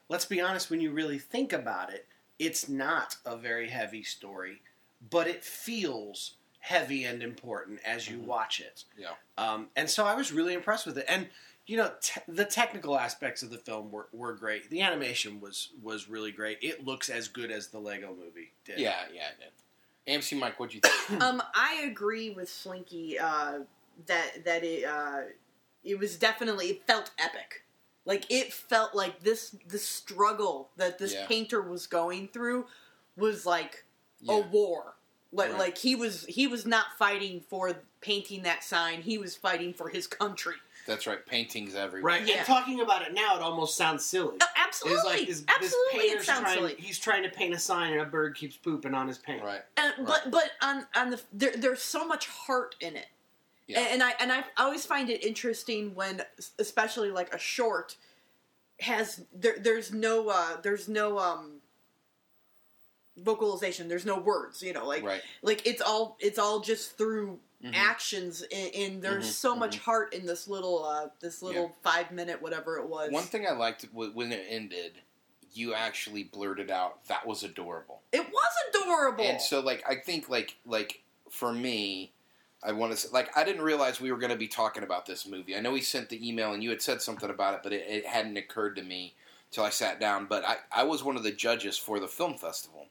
Let's 0.09 0.26
be 0.26 0.41
honest. 0.41 0.70
When 0.70 0.82
you 0.82 0.91
really 0.91 1.20
think 1.20 1.53
about 1.53 1.93
it, 1.93 2.05
it's 2.38 2.68
not 2.68 3.16
a 3.26 3.38
very 3.38 3.70
heavy 3.70 4.03
story, 4.03 4.62
but 5.09 5.26
it 5.26 5.41
feels 5.41 6.34
heavy 6.59 7.05
and 7.05 7.24
important 7.24 7.80
as 7.86 8.09
you 8.09 8.18
Mhm. 8.18 8.26
watch 8.26 8.59
it. 8.59 8.84
Yeah. 8.97 9.14
Um, 9.38 9.72
and 9.76 9.89
so 9.89 10.05
I 10.05 10.14
was 10.16 10.34
really 10.34 10.53
impressed 10.53 10.86
with 10.86 10.97
it. 10.97 11.05
And 11.07 11.30
you 11.68 11.78
know, 11.78 11.91
te- 12.01 12.22
the 12.28 12.45
technical 12.45 12.97
aspects 12.97 13.43
of 13.43 13.49
the 13.49 13.57
film 13.57 13.91
were, 13.91 14.07
were 14.12 14.34
great. 14.34 14.70
The 14.70 14.82
animation 14.82 15.39
was 15.39 15.70
was 15.82 16.09
really 16.09 16.32
great. 16.32 16.57
It 16.62 16.86
looks 16.86 17.09
as 17.09 17.28
good 17.28 17.51
as 17.51 17.68
the 17.68 17.80
Lego 17.80 18.09
Movie 18.18 18.51
did. 18.66 18.80
Yeah, 18.80 18.95
yeah, 19.14 19.30
it 19.30 19.39
did. 19.39 19.51
AMC 20.22 20.38
Mike, 20.39 20.59
what'd 20.59 20.74
you 20.74 20.82
think? 20.82 21.22
Um, 21.22 21.41
I 21.53 21.84
agree 21.86 22.32
with 22.32 22.49
Slinky 22.49 23.20
uh, 23.20 23.59
that 24.07 24.43
that 24.45 24.64
it 24.64 24.84
uh, 24.86 25.22
it 25.84 25.97
was 25.99 26.18
definitely 26.18 26.68
it 26.68 26.88
felt 26.88 27.12
epic. 27.20 27.64
Like 28.05 28.26
it 28.32 28.51
felt 28.51 28.95
like 28.95 29.22
this 29.22 29.55
the 29.68 29.78
struggle 29.78 30.70
that 30.78 30.97
this 30.97 31.14
Yeah. 31.14 31.28
painter 31.28 31.62
was 31.62 31.86
going 31.86 32.28
through 32.30 32.66
was 33.16 33.45
like 33.45 33.86
Yeah. 34.20 34.38
a 34.38 34.41
war. 34.41 34.95
Like 35.32 35.51
Right. 35.51 35.59
like 35.59 35.78
he 35.78 35.95
was 35.95 36.26
he 36.26 36.47
was 36.47 36.66
not 36.66 36.88
fighting 36.97 37.41
for 37.47 37.72
painting 38.01 38.41
that 38.43 38.64
sign. 38.64 39.03
He 39.03 39.18
was 39.20 39.36
fighting 39.38 39.74
for 39.74 39.89
his 39.89 40.07
country. 40.07 40.55
That's 40.91 41.07
right. 41.07 41.25
Paintings 41.25 41.73
everywhere. 41.73 42.17
Right. 42.19 42.27
Yeah. 42.27 42.37
And 42.39 42.45
talking 42.45 42.81
about 42.81 43.01
it 43.01 43.13
now, 43.13 43.37
it 43.37 43.41
almost 43.41 43.77
sounds 43.77 44.03
silly. 44.03 44.35
Oh, 44.41 44.45
absolutely, 44.61 44.97
It's 44.97 45.05
like 45.05 45.27
this, 45.27 45.39
this 45.39 45.45
absolutely, 45.47 45.99
it 45.99 46.07
painter's 46.09 46.25
sounds 46.25 46.39
trying, 46.41 46.55
silly. 46.57 46.75
he's 46.77 46.99
trying 46.99 47.23
to 47.23 47.29
paint 47.29 47.53
a 47.53 47.59
sign 47.59 47.93
and 47.93 48.01
a 48.01 48.05
bird 48.05 48.35
keeps 48.35 48.57
pooping 48.57 48.93
on 48.93 49.07
his 49.07 49.17
paint. 49.17 49.41
Right. 49.43 49.61
And, 49.77 49.93
Right. 49.99 50.07
But 50.07 50.31
but 50.31 50.51
on 50.61 50.85
on 50.95 51.09
the 51.11 51.21
there, 51.31 51.53
there's 51.55 51.81
so 51.81 52.05
much 52.05 52.27
heart 52.27 52.75
in 52.81 52.95
it, 52.97 53.07
Yeah. 53.67 53.87
and 53.89 54.03
I 54.03 54.13
and 54.19 54.31
I 54.31 54.43
always 54.57 54.85
find 54.85 55.09
it 55.09 55.23
interesting 55.23 55.95
when, 55.95 56.21
especially 56.59 57.09
like 57.11 57.33
a 57.33 57.39
short, 57.39 57.95
has 58.81 59.23
there 59.33 59.55
there's 59.59 59.93
no 59.93 60.27
uh 60.29 60.59
there's 60.61 60.89
no 60.89 61.17
um 61.19 61.61
vocalization. 63.17 63.87
There's 63.87 64.05
no 64.05 64.17
words. 64.19 64.61
You 64.61 64.73
know, 64.73 64.85
like 64.85 65.03
right. 65.03 65.21
like 65.41 65.65
it's 65.65 65.81
all 65.81 66.17
it's 66.19 66.39
all 66.39 66.59
just 66.59 66.97
through 66.97 67.39
Mhm. 67.64 67.76
actions, 67.76 68.41
and, 68.51 68.74
and 68.76 69.01
there's 69.01 69.28
Mhm, 69.28 69.34
so 69.34 69.55
much 69.55 69.78
mhm. 69.78 69.82
heart 69.82 70.14
in 70.14 70.26
this 70.26 70.47
little 70.47 70.84
uh 70.84 71.09
this 71.20 71.41
little 71.41 71.76
five 71.84 72.12
minute 72.12 72.41
whatever 72.41 72.78
it 72.78 72.88
was. 72.88 73.12
One 73.12 73.24
thing 73.26 73.45
I 73.47 73.51
liked 73.51 73.84
when 73.93 74.32
it 74.32 74.45
ended, 74.49 75.01
you 75.53 75.74
actually 75.74 76.24
blurted 76.24 76.72
out 76.72 77.05
that 77.05 77.26
was 77.28 77.43
adorable. 77.43 78.01
it 78.12 78.26
was 78.32 78.53
adorable. 78.70 79.24
And 79.24 79.41
so, 79.41 79.59
like, 79.59 79.84
I 79.88 79.95
think, 79.95 80.28
like, 80.30 80.57
like 80.66 81.03
for 81.30 81.53
me, 81.53 82.14
I 82.64 82.72
want 82.72 82.91
to 82.93 82.97
say, 82.97 83.09
like 83.12 83.36
I 83.38 83.43
didn't 83.43 83.62
realize 83.64 83.99
we 84.01 84.12
were 84.12 84.18
going 84.18 84.32
to 84.32 84.38
be 84.38 84.47
talking 84.47 84.84
about 84.84 85.05
this 85.05 85.28
movie. 85.28 85.55
I 85.55 85.59
know 85.59 85.74
he 85.76 85.82
sent 85.82 86.09
the 86.09 86.28
email 86.28 86.53
and 86.53 86.64
you 86.64 86.70
had 86.70 86.82
said 86.82 87.01
something 87.01 87.30
about 87.30 87.53
it, 87.55 87.59
but 87.64 87.74
it, 87.74 87.86
it 87.88 88.05
hadn't 88.05 88.38
occurred 88.38 88.76
to 88.78 88.84
me 88.84 89.14
till 89.51 89.64
I 89.64 89.70
sat 89.70 89.99
down. 89.99 90.26
But 90.26 90.45
I, 90.45 90.57
I 90.72 90.84
was 90.84 91.03
one 91.03 91.16
of 91.18 91.24
the 91.24 91.32
judges 91.32 91.78
for 91.78 91.99
the 91.99 92.07
film 92.07 92.38
festival, 92.38 92.88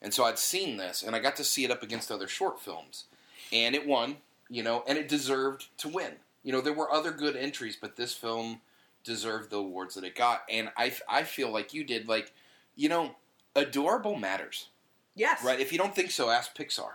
and 0.00 0.12
so 0.12 0.24
I'd 0.24 0.38
seen 0.38 0.76
this 0.76 1.02
and 1.02 1.14
I 1.16 1.18
got 1.18 1.36
to 1.36 1.44
see 1.44 1.64
it 1.64 1.70
up 1.70 1.82
against 1.82 2.10
other 2.10 2.28
short 2.28 2.60
films, 2.60 3.04
and 3.52 3.74
it 3.74 3.86
won. 3.86 4.16
You 4.48 4.62
know, 4.62 4.84
and 4.86 4.98
it 4.98 5.08
deserved 5.08 5.68
to 5.78 5.88
win. 5.88 6.12
You 6.42 6.52
know, 6.52 6.60
there 6.60 6.74
were 6.74 6.92
other 6.92 7.10
good 7.10 7.36
entries, 7.36 7.76
but 7.80 7.96
this 7.96 8.12
film 8.12 8.60
deserved 9.02 9.50
the 9.50 9.56
awards 9.56 9.94
that 9.94 10.04
it 10.04 10.14
got, 10.14 10.42
and 10.50 10.70
I 10.76 10.92
I 11.08 11.22
feel 11.22 11.50
like 11.50 11.72
you 11.72 11.84
did. 11.84 12.06
Like, 12.08 12.32
you 12.76 12.88
know, 12.88 13.16
adorable 13.56 14.16
matters, 14.16 14.68
Yes. 15.14 15.42
right? 15.44 15.58
If 15.60 15.72
you 15.72 15.78
don't 15.78 15.94
think 15.94 16.10
so, 16.10 16.28
ask 16.30 16.56
Pixar. 16.56 16.92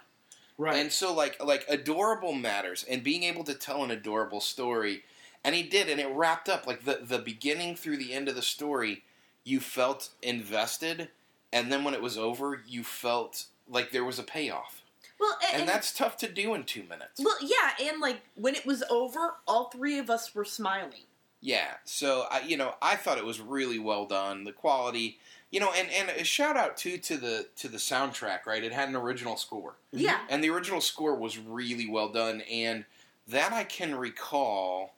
Right. 0.57 0.75
And 0.77 0.91
so 0.91 1.13
like 1.13 1.43
like 1.43 1.65
adorable 1.69 2.33
matters 2.33 2.83
and 2.89 3.03
being 3.03 3.23
able 3.23 3.43
to 3.45 3.53
tell 3.53 3.83
an 3.83 3.91
adorable 3.91 4.41
story 4.41 5.03
and 5.43 5.53
he 5.53 5.61
did 5.63 5.87
and 5.87 5.99
it 5.99 6.09
wrapped 6.09 6.49
up 6.49 6.65
like 6.65 6.83
the 6.83 6.99
the 7.03 7.19
beginning 7.19 7.75
through 7.75 7.97
the 7.97 8.11
end 8.13 8.27
of 8.27 8.35
the 8.35 8.41
story 8.41 9.03
you 9.43 9.59
felt 9.59 10.09
invested 10.23 11.09
and 11.53 11.71
then 11.71 11.83
when 11.83 11.93
it 11.93 12.01
was 12.01 12.17
over 12.17 12.63
you 12.67 12.83
felt 12.83 13.45
like 13.69 13.91
there 13.91 14.03
was 14.03 14.17
a 14.17 14.23
payoff. 14.23 14.81
Well, 15.19 15.37
and, 15.51 15.61
And 15.61 15.69
that's 15.69 15.91
tough 15.91 16.17
to 16.17 16.27
do 16.31 16.53
in 16.53 16.63
2 16.63 16.83
minutes. 16.83 17.19
well, 17.23 17.37
yeah, 17.41 17.87
and 17.87 17.99
like 18.01 18.21
when 18.35 18.55
it 18.55 18.65
was 18.65 18.83
over, 18.89 19.35
all 19.47 19.69
three 19.69 19.97
of 19.99 20.09
us 20.09 20.35
were 20.35 20.45
smiling. 20.45 21.01
Yeah, 21.41 21.75
so 21.85 22.25
I, 22.31 22.41
you 22.41 22.57
know, 22.57 22.75
I 22.81 22.95
thought 22.95 23.17
it 23.17 23.25
was 23.25 23.39
really 23.39 23.79
well 23.79 24.05
done. 24.05 24.43
The 24.43 24.51
quality, 24.51 25.19
you 25.51 25.59
know, 25.59 25.71
and 25.75 25.87
and 25.91 26.09
a 26.09 26.23
shout 26.23 26.57
out 26.57 26.77
too 26.77 26.97
to 26.97 27.17
the 27.17 27.47
to 27.57 27.67
the 27.67 27.77
soundtrack. 27.77 28.45
Right, 28.45 28.63
it 28.63 28.73
had 28.73 28.89
an 28.89 28.95
original 28.95 29.37
score. 29.37 29.75
Yeah. 29.91 30.19
and 30.29 30.43
the 30.43 30.49
original 30.49 30.81
score 30.81 31.15
was 31.15 31.37
really 31.37 31.87
well 31.87 32.09
done 32.09 32.41
and 32.41 32.85
that 33.27 33.51
i 33.53 33.63
can 33.63 33.95
recall 33.95 34.93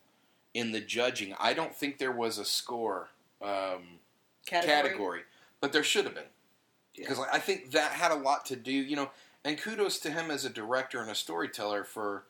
in 0.54 0.72
the 0.72 0.80
judging 0.82 1.34
i 1.40 1.54
don't 1.54 1.76
think 1.76 1.98
there 1.98 2.12
was 2.12 2.38
a 2.38 2.46
score 2.46 3.10
um, 3.42 4.00
category. 4.46 5.22
but 5.62 5.72
there 5.72 5.84
should 5.84 6.06
have 6.06 6.16
been 6.16 6.24
because 6.96 7.20
i 7.32 7.40
think 7.40 7.72
that 7.72 7.92
had 7.92 8.12
a 8.12 8.16
lot 8.16 8.46
to 8.46 8.56
do 8.56 8.72
you 8.72 8.96
know 8.96 9.10
and 9.46 9.58
kudos 9.58 10.00
to 10.00 10.12
him 10.12 10.30
as 10.32 10.46
a 10.46 10.50
director 10.50 11.02
and 11.02 11.10
a 11.10 11.16
storyteller 11.16 11.84
for 11.84 12.24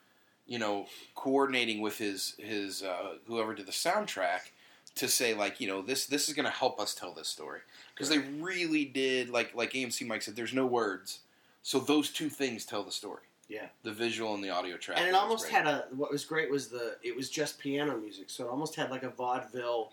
you 0.47 0.59
know 0.59 0.85
coordinating 1.15 1.81
with 1.81 1.97
his 1.97 2.35
his 2.39 2.83
uh, 2.83 3.15
whoever 3.27 3.53
did 3.53 3.65
the 3.65 3.71
soundtrack 3.71 4.51
to 4.95 5.07
say 5.07 5.33
like 5.33 5.59
you 5.61 5.67
know 5.67 5.81
this 5.81 6.05
this 6.07 6.27
is 6.27 6.33
going 6.35 6.45
to 6.45 6.51
help 6.51 6.79
us 6.79 6.93
tell 6.95 7.13
this 7.13 7.27
story 7.27 7.59
because 7.93 8.09
they 8.09 8.17
really 8.17 8.85
did 8.85 9.29
like 9.29 9.53
like 9.55 9.73
amc 9.73 10.05
mike 10.07 10.21
said 10.21 10.35
there's 10.35 10.53
no 10.53 10.65
words 10.65 11.19
so 11.63 11.79
those 11.79 12.09
two 12.09 12.29
things 12.29 12.65
tell 12.65 12.83
the 12.83 12.91
story 12.91 13.21
Yeah. 13.49 13.67
the 13.83 13.91
visual 13.91 14.33
and 14.33 14.43
the 14.43 14.49
audio 14.49 14.77
track 14.77 14.97
and 14.99 15.07
it 15.07 15.13
almost 15.13 15.43
great. 15.43 15.53
had 15.53 15.67
a. 15.67 15.85
What 15.91 16.11
was 16.11 16.23
great 16.25 16.49
was 16.49 16.67
the. 16.69 16.95
It 17.03 17.15
was 17.15 17.29
just 17.29 17.59
piano 17.59 17.97
music, 17.97 18.29
so 18.29 18.45
it 18.45 18.49
almost 18.49 18.75
had 18.75 18.89
like 18.91 19.03
a 19.03 19.09
vaudeville 19.09 19.89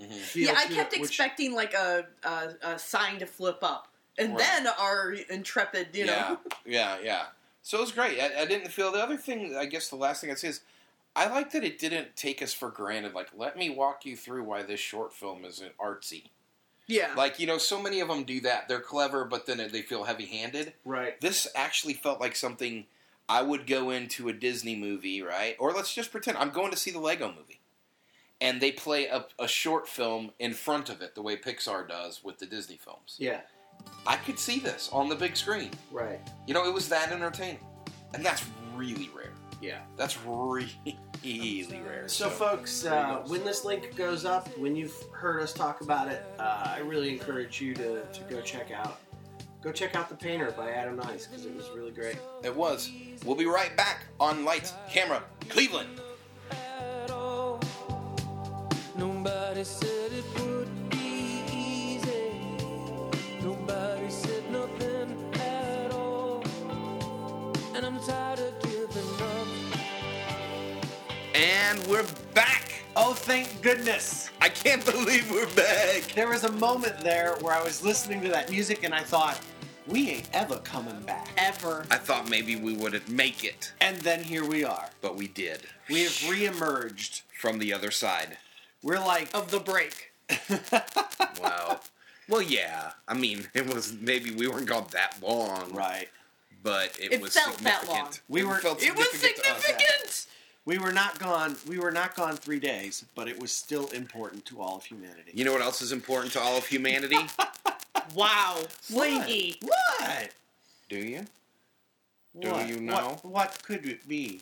Mhm. 0.00 0.12
feel. 0.12 0.46
Yeah, 0.46 0.54
I 0.56 0.66
kept 0.66 0.92
it, 0.94 1.00
which- 1.00 1.10
expecting 1.10 1.54
like 1.54 1.74
a, 1.74 2.06
a 2.22 2.54
a 2.62 2.78
sign 2.78 3.18
to 3.18 3.26
flip 3.26 3.58
up, 3.62 3.88
and 4.18 4.30
Right. 4.30 4.38
then 4.38 4.66
our 4.78 5.12
intrepid, 5.30 5.88
you 5.94 6.04
yeah, 6.06 6.12
know, 6.30 6.38
yeah, 6.66 6.98
yeah. 7.02 7.26
So 7.62 7.78
it 7.78 7.82
was 7.82 7.92
great. 7.92 8.20
I, 8.20 8.42
I 8.42 8.46
didn't 8.46 8.70
feel 8.70 8.92
the 8.92 9.02
other 9.02 9.16
thing. 9.16 9.56
I 9.56 9.66
guess 9.66 9.88
the 9.88 9.96
last 9.96 10.20
thing 10.20 10.30
I'd 10.30 10.38
say 10.38 10.48
is, 10.48 10.60
I 11.16 11.28
like 11.28 11.50
that 11.52 11.64
it 11.64 11.78
didn't 11.78 12.16
take 12.16 12.42
us 12.42 12.52
for 12.52 12.70
granted. 12.70 13.14
Like, 13.14 13.28
let 13.36 13.56
me 13.56 13.70
walk 13.70 14.04
you 14.06 14.16
through 14.16 14.44
why 14.44 14.62
this 14.62 14.80
short 14.80 15.12
film 15.12 15.44
isn't 15.44 15.76
artsy. 15.78 16.24
yeah, 16.86 17.12
Like, 17.16 17.38
you 17.40 17.46
know, 17.46 17.58
so 17.58 17.82
many 17.82 18.00
of 18.00 18.08
them 18.08 18.24
do 18.24 18.40
that. 18.42 18.68
They're 18.68 18.80
clever, 18.80 19.24
but 19.24 19.44
then 19.46 19.58
they 19.72 19.82
feel 19.82 20.04
heavy-handed. 20.04 20.72
Right. 20.84 21.20
This 21.20 21.46
actually 21.54 21.94
felt 21.94 22.20
like 22.20 22.36
something 22.36 22.86
I 23.28 23.42
would 23.42 23.66
go 23.66 23.90
into 23.90 24.28
a 24.28 24.32
Disney 24.32 24.76
movie, 24.76 25.20
right? 25.20 25.56
Or 25.58 25.72
let's 25.72 25.92
just 25.92 26.10
pretend 26.12 26.38
I'm 26.38 26.50
going 26.50 26.70
to 26.70 26.76
see 26.78 26.90
the 26.90 27.00
Lego 27.00 27.28
movie. 27.28 27.60
And 28.40 28.60
they 28.60 28.70
play 28.70 29.06
a, 29.06 29.26
a 29.38 29.48
short 29.48 29.88
film 29.88 30.30
in 30.38 30.54
front 30.54 30.88
of 30.88 31.02
it, 31.02 31.14
the 31.16 31.22
way 31.22 31.36
Pixar 31.36 31.88
does 31.88 32.22
with 32.22 32.38
the 32.38 32.46
Disney 32.46 32.76
films. 32.76 33.16
Yeah. 33.18 33.40
I 34.06 34.16
could 34.16 34.38
see 34.38 34.58
this 34.58 34.88
on 34.92 35.08
the 35.08 35.14
big 35.14 35.36
screen. 35.36 35.70
Right. 35.90 36.20
You 36.46 36.54
know, 36.54 36.66
it 36.66 36.72
was 36.72 36.88
that 36.88 37.12
entertaining. 37.12 37.58
And 38.14 38.24
that's 38.24 38.44
really 38.74 39.10
rare. 39.14 39.32
Yeah. 39.60 39.80
That's 39.96 40.24
really 40.24 40.68
really 41.24 41.80
rare. 41.80 42.06
So, 42.06 42.30
folks, 42.30 42.86
uh, 42.86 43.22
when 43.26 43.44
this 43.44 43.64
link 43.64 43.96
goes 43.96 44.24
up, 44.24 44.48
when 44.58 44.76
you've 44.76 44.94
heard 45.12 45.42
us 45.42 45.52
talk 45.52 45.80
about 45.80 46.08
it, 46.08 46.24
uh, 46.38 46.74
I 46.76 46.78
really 46.78 47.10
encourage 47.10 47.60
you 47.60 47.74
to, 47.74 48.04
to 48.04 48.20
go 48.30 48.40
check 48.40 48.70
out 48.70 49.00
go 49.60 49.72
check 49.72 49.96
out 49.96 50.08
the 50.08 50.14
Painter 50.14 50.52
by 50.56 50.70
Adam 50.70 50.96
Nice 50.96 51.26
because 51.26 51.44
it 51.44 51.54
was 51.54 51.68
really 51.74 51.90
great. 51.90 52.16
it 52.44 52.54
was. 52.54 52.90
We'll 53.24 53.36
be 53.36 53.46
right 53.46 53.76
back 53.76 54.06
on 54.20 54.44
Lights, 54.44 54.72
Camera, 54.88 55.22
Cleveland. 55.48 56.00
Nobody 58.96 59.64
said 59.64 60.12
it 60.12 60.24
would 60.40 60.87
And 71.68 71.86
we're 71.86 72.06
back. 72.34 72.64
Oh, 72.96 73.12
thank 73.12 73.60
goodness! 73.62 74.30
I 74.40 74.48
can't 74.48 74.84
believe 74.84 75.30
we're 75.30 75.46
back. 75.54 76.02
There 76.14 76.28
was 76.28 76.44
a 76.44 76.52
moment 76.52 76.98
there 77.00 77.34
where 77.42 77.52
I 77.54 77.62
was 77.62 77.82
listening 77.84 78.22
to 78.22 78.28
that 78.30 78.50
music 78.50 78.84
and 78.84 78.94
I 78.94 79.00
thought, 79.02 79.38
we 79.86 80.08
ain't 80.10 80.28
ever 80.32 80.56
coming 80.58 80.98
back. 81.02 81.28
ever. 81.36 81.84
I 81.90 81.96
thought 81.96 82.28
maybe 82.28 82.56
we 82.56 82.74
wouldn't 82.74 83.08
make 83.08 83.44
it, 83.44 83.72
And 83.80 83.96
then 83.98 84.22
here 84.24 84.44
we 84.44 84.64
are. 84.64 84.88
but 85.00 85.16
we 85.16 85.28
did. 85.28 85.60
We 85.90 86.02
have 86.04 86.12
reemerged. 86.12 87.22
From 87.38 87.58
the 87.58 87.72
other 87.72 87.90
side. 87.92 88.36
We're 88.82 88.98
like, 88.98 89.28
Of 89.34 89.50
the 89.50 89.60
break. 89.60 90.12
Wow. 91.40 91.78
well, 92.28 92.42
yeah. 92.42 92.92
I 93.06 93.14
mean, 93.14 93.46
it 93.54 93.72
was 93.72 93.94
maybe 94.00 94.32
we 94.32 94.48
weren't 94.48 94.66
gone 94.66 94.86
that 94.90 95.16
long, 95.22 95.72
right. 95.72 96.08
but 96.64 96.98
it, 97.00 97.12
It 97.12 97.20
was 97.20 97.34
felt 97.34 97.58
that 97.58 97.80
significant. 97.80 97.88
long. 97.98 98.12
We 98.28 98.44
were- 98.44 98.56
felt 98.58 98.82
It 98.82 98.96
was 98.96 99.08
significant 99.10 99.44
to 99.44 99.52
us. 99.52 99.62
significant. 99.64 100.26
We 100.68 100.76
were 100.76 100.92
not 100.92 101.18
gone. 101.18 101.56
We 101.66 101.78
were 101.78 101.90
not 101.90 102.14
gone 102.14 102.36
three 102.36 102.58
days, 102.58 103.06
but 103.14 103.26
it 103.26 103.40
was 103.40 103.50
still 103.50 103.86
important 103.86 104.44
to 104.44 104.60
all 104.60 104.76
of 104.76 104.84
humanity. 104.84 105.30
You 105.32 105.46
know 105.46 105.52
what 105.52 105.62
else 105.62 105.80
is 105.80 105.92
important 105.92 106.34
to 106.34 106.40
all 106.40 106.58
of 106.58 106.66
humanity? 106.66 107.16
Wow, 108.14 108.56
Slinky. 108.80 109.56
What? 109.60 110.30
Do 110.88 110.96
you? 110.96 111.26
Do 112.40 112.48
you 112.66 112.80
know? 112.80 113.18
What, 113.22 113.24
what 113.24 113.62
could 113.62 113.86
it 113.86 114.08
be? 114.08 114.40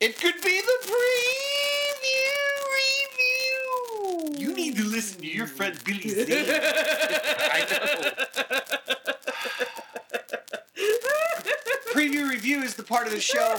It 0.00 0.18
could 0.18 0.34
be 0.42 0.60
the 0.60 0.78
preview 0.88 2.32
review. 4.34 4.48
You 4.48 4.54
need 4.56 4.76
to 4.76 4.84
listen 4.84 5.20
to 5.20 5.26
your 5.28 5.46
friend 5.46 5.78
Billy 5.84 6.08
Zane. 6.08 6.46
I 6.50 7.66
know. 7.70 9.12
preview 11.92 12.28
review 12.28 12.62
is 12.62 12.74
the 12.74 12.82
part 12.82 13.06
of 13.06 13.12
the 13.12 13.20
show. 13.20 13.58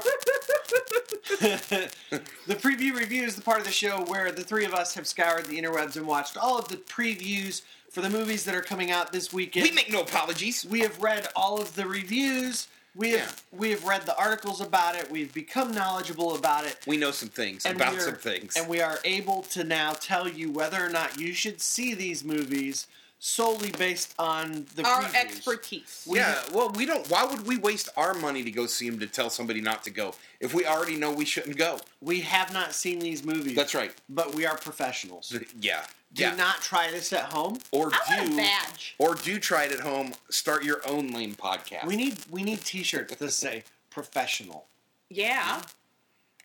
the 1.39 2.55
preview 2.55 2.95
review 2.95 3.23
is 3.23 3.35
the 3.35 3.41
part 3.41 3.59
of 3.59 3.65
the 3.65 3.71
show 3.71 4.03
where 4.05 4.31
the 4.31 4.43
three 4.43 4.65
of 4.65 4.73
us 4.73 4.93
have 4.95 5.07
scoured 5.07 5.45
the 5.45 5.59
interwebs 5.59 5.95
and 5.97 6.05
watched 6.07 6.37
all 6.37 6.57
of 6.57 6.67
the 6.67 6.77
previews 6.77 7.61
for 7.89 8.01
the 8.01 8.09
movies 8.09 8.43
that 8.45 8.53
are 8.55 8.61
coming 8.61 8.91
out 8.91 9.11
this 9.11 9.33
weekend. 9.33 9.67
We 9.67 9.71
make 9.75 9.91
no 9.91 10.01
apologies. 10.01 10.65
We 10.65 10.81
have 10.81 11.01
read 11.01 11.27
all 11.35 11.61
of 11.61 11.75
the 11.75 11.87
reviews. 11.87 12.67
We 12.95 13.11
have 13.11 13.43
we 13.51 13.69
have 13.71 13.83
read 13.85 14.03
the 14.07 14.17
articles 14.17 14.59
about 14.59 14.95
it. 14.95 15.11
We've 15.11 15.31
become 15.33 15.71
knowledgeable 15.71 16.35
about 16.35 16.65
it. 16.65 16.77
We 16.87 16.97
know 16.97 17.11
some 17.11 17.29
things 17.29 17.63
And 17.65 17.75
about 17.75 17.91
we're- 17.93 18.03
some 18.05 18.15
things. 18.15 18.55
And 18.57 18.67
we 18.67 18.81
are 18.81 18.97
able 19.05 19.43
to 19.51 19.63
now 19.63 19.93
tell 19.93 20.27
you 20.27 20.51
whether 20.51 20.83
or 20.83 20.89
not 20.89 21.19
you 21.19 21.33
should 21.33 21.61
see 21.61 21.93
these 21.93 22.23
movies 22.23 22.87
solely 23.19 23.71
based 23.71 24.13
on 24.19 24.65
the 24.75 24.85
Our 24.85 25.01
previews. 25.03 25.15
expertise. 25.15 26.05
We- 26.07 26.19
yeah, 26.19 26.41
well, 26.53 26.69
we 26.69 26.85
don't. 26.85 27.07
Why 27.09 27.25
would 27.25 27.47
we 27.47 27.57
waste 27.57 27.89
our 27.97 28.13
money 28.13 28.43
to 28.43 28.51
go 28.51 28.65
see 28.67 28.87
him 28.87 28.99
to 28.99 29.07
tell 29.07 29.29
somebody 29.29 29.61
not 29.61 29.83
to 29.85 29.89
go 29.89 30.13
if 30.39 30.53
we 30.53 30.65
already 30.65 30.95
know 30.95 31.11
we 31.11 31.25
shouldn't 31.25 31.57
go? 31.57 31.79
We 32.01 32.21
have 32.21 32.53
not 32.53 32.73
seen 32.73 32.99
these 32.99 33.23
movies. 33.25 33.55
That's 33.55 33.73
right. 33.73 33.91
But 34.09 34.35
we 34.35 34.45
are 34.45 34.57
professionals. 34.57 35.35
Yeah, 35.59 35.85
Do 36.13 36.23
yeah. 36.23 36.35
not 36.35 36.61
try 36.61 36.91
this 36.91 37.11
at 37.11 37.25
home. 37.33 37.59
or 37.71 37.91
I 37.93 37.99
want 38.17 38.27
a 38.27 38.29
do 38.29 38.37
badge. 38.37 38.95
or 38.99 39.15
do 39.15 39.39
try 39.39 39.65
it 39.65 39.71
at 39.71 39.79
home. 39.79 40.13
Start 40.29 40.63
your 40.63 40.87
own 40.87 41.09
lame 41.09 41.33
podcast. 41.35 41.85
We 41.85 41.95
need 41.95 42.17
we 42.29 42.43
need 42.43 42.61
T-shirts 42.63 43.15
that 43.15 43.31
say 43.31 43.63
professional. 43.89 44.67
Yeah, 45.09 45.61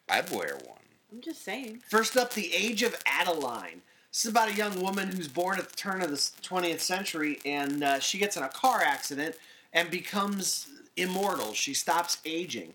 I'd 0.09 0.31
wear 0.31 0.55
one. 0.65 0.79
I'm 1.13 1.21
just 1.21 1.45
saying. 1.45 1.83
First 1.89 2.17
up, 2.17 2.33
the 2.33 2.55
Age 2.55 2.83
of 2.83 2.97
Adaline. 3.05 3.83
This 4.13 4.27
is 4.27 4.31
about 4.31 4.51
a 4.51 4.55
young 4.55 4.79
woman 4.83 5.09
who's 5.09 5.27
born 5.27 5.59
at 5.59 5.71
the 5.71 5.75
turn 5.75 6.03
of 6.03 6.11
the 6.11 6.17
20th 6.17 6.81
century, 6.81 7.41
and 7.47 7.83
uh, 7.83 7.99
she 7.99 8.19
gets 8.19 8.37
in 8.37 8.43
a 8.43 8.49
car 8.51 8.83
accident 8.83 9.37
and 9.73 9.91
becomes 9.91 10.69
immortal. 10.99 11.55
She 11.55 11.73
stops 11.73 12.19
aging. 12.27 12.75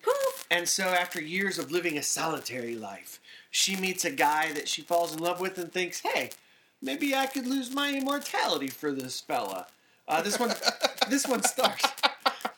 And 0.49 0.67
so, 0.67 0.85
after 0.85 1.21
years 1.21 1.59
of 1.59 1.71
living 1.71 1.95
a 1.95 2.01
solitary 2.01 2.75
life, 2.75 3.19
she 3.51 3.75
meets 3.75 4.03
a 4.03 4.09
guy 4.09 4.51
that 4.53 4.67
she 4.67 4.81
falls 4.81 5.13
in 5.13 5.19
love 5.19 5.39
with 5.39 5.59
and 5.59 5.71
thinks, 5.71 6.01
hey, 6.01 6.31
maybe 6.81 7.13
I 7.13 7.27
could 7.27 7.45
lose 7.45 7.69
my 7.71 7.93
immortality 7.93 8.69
for 8.69 8.91
this 8.91 9.21
fella. 9.21 9.67
Uh, 10.07 10.23
this 10.23 10.39
one, 10.39 10.55
this 11.07 11.27
one 11.27 11.43
stars. 11.43 11.83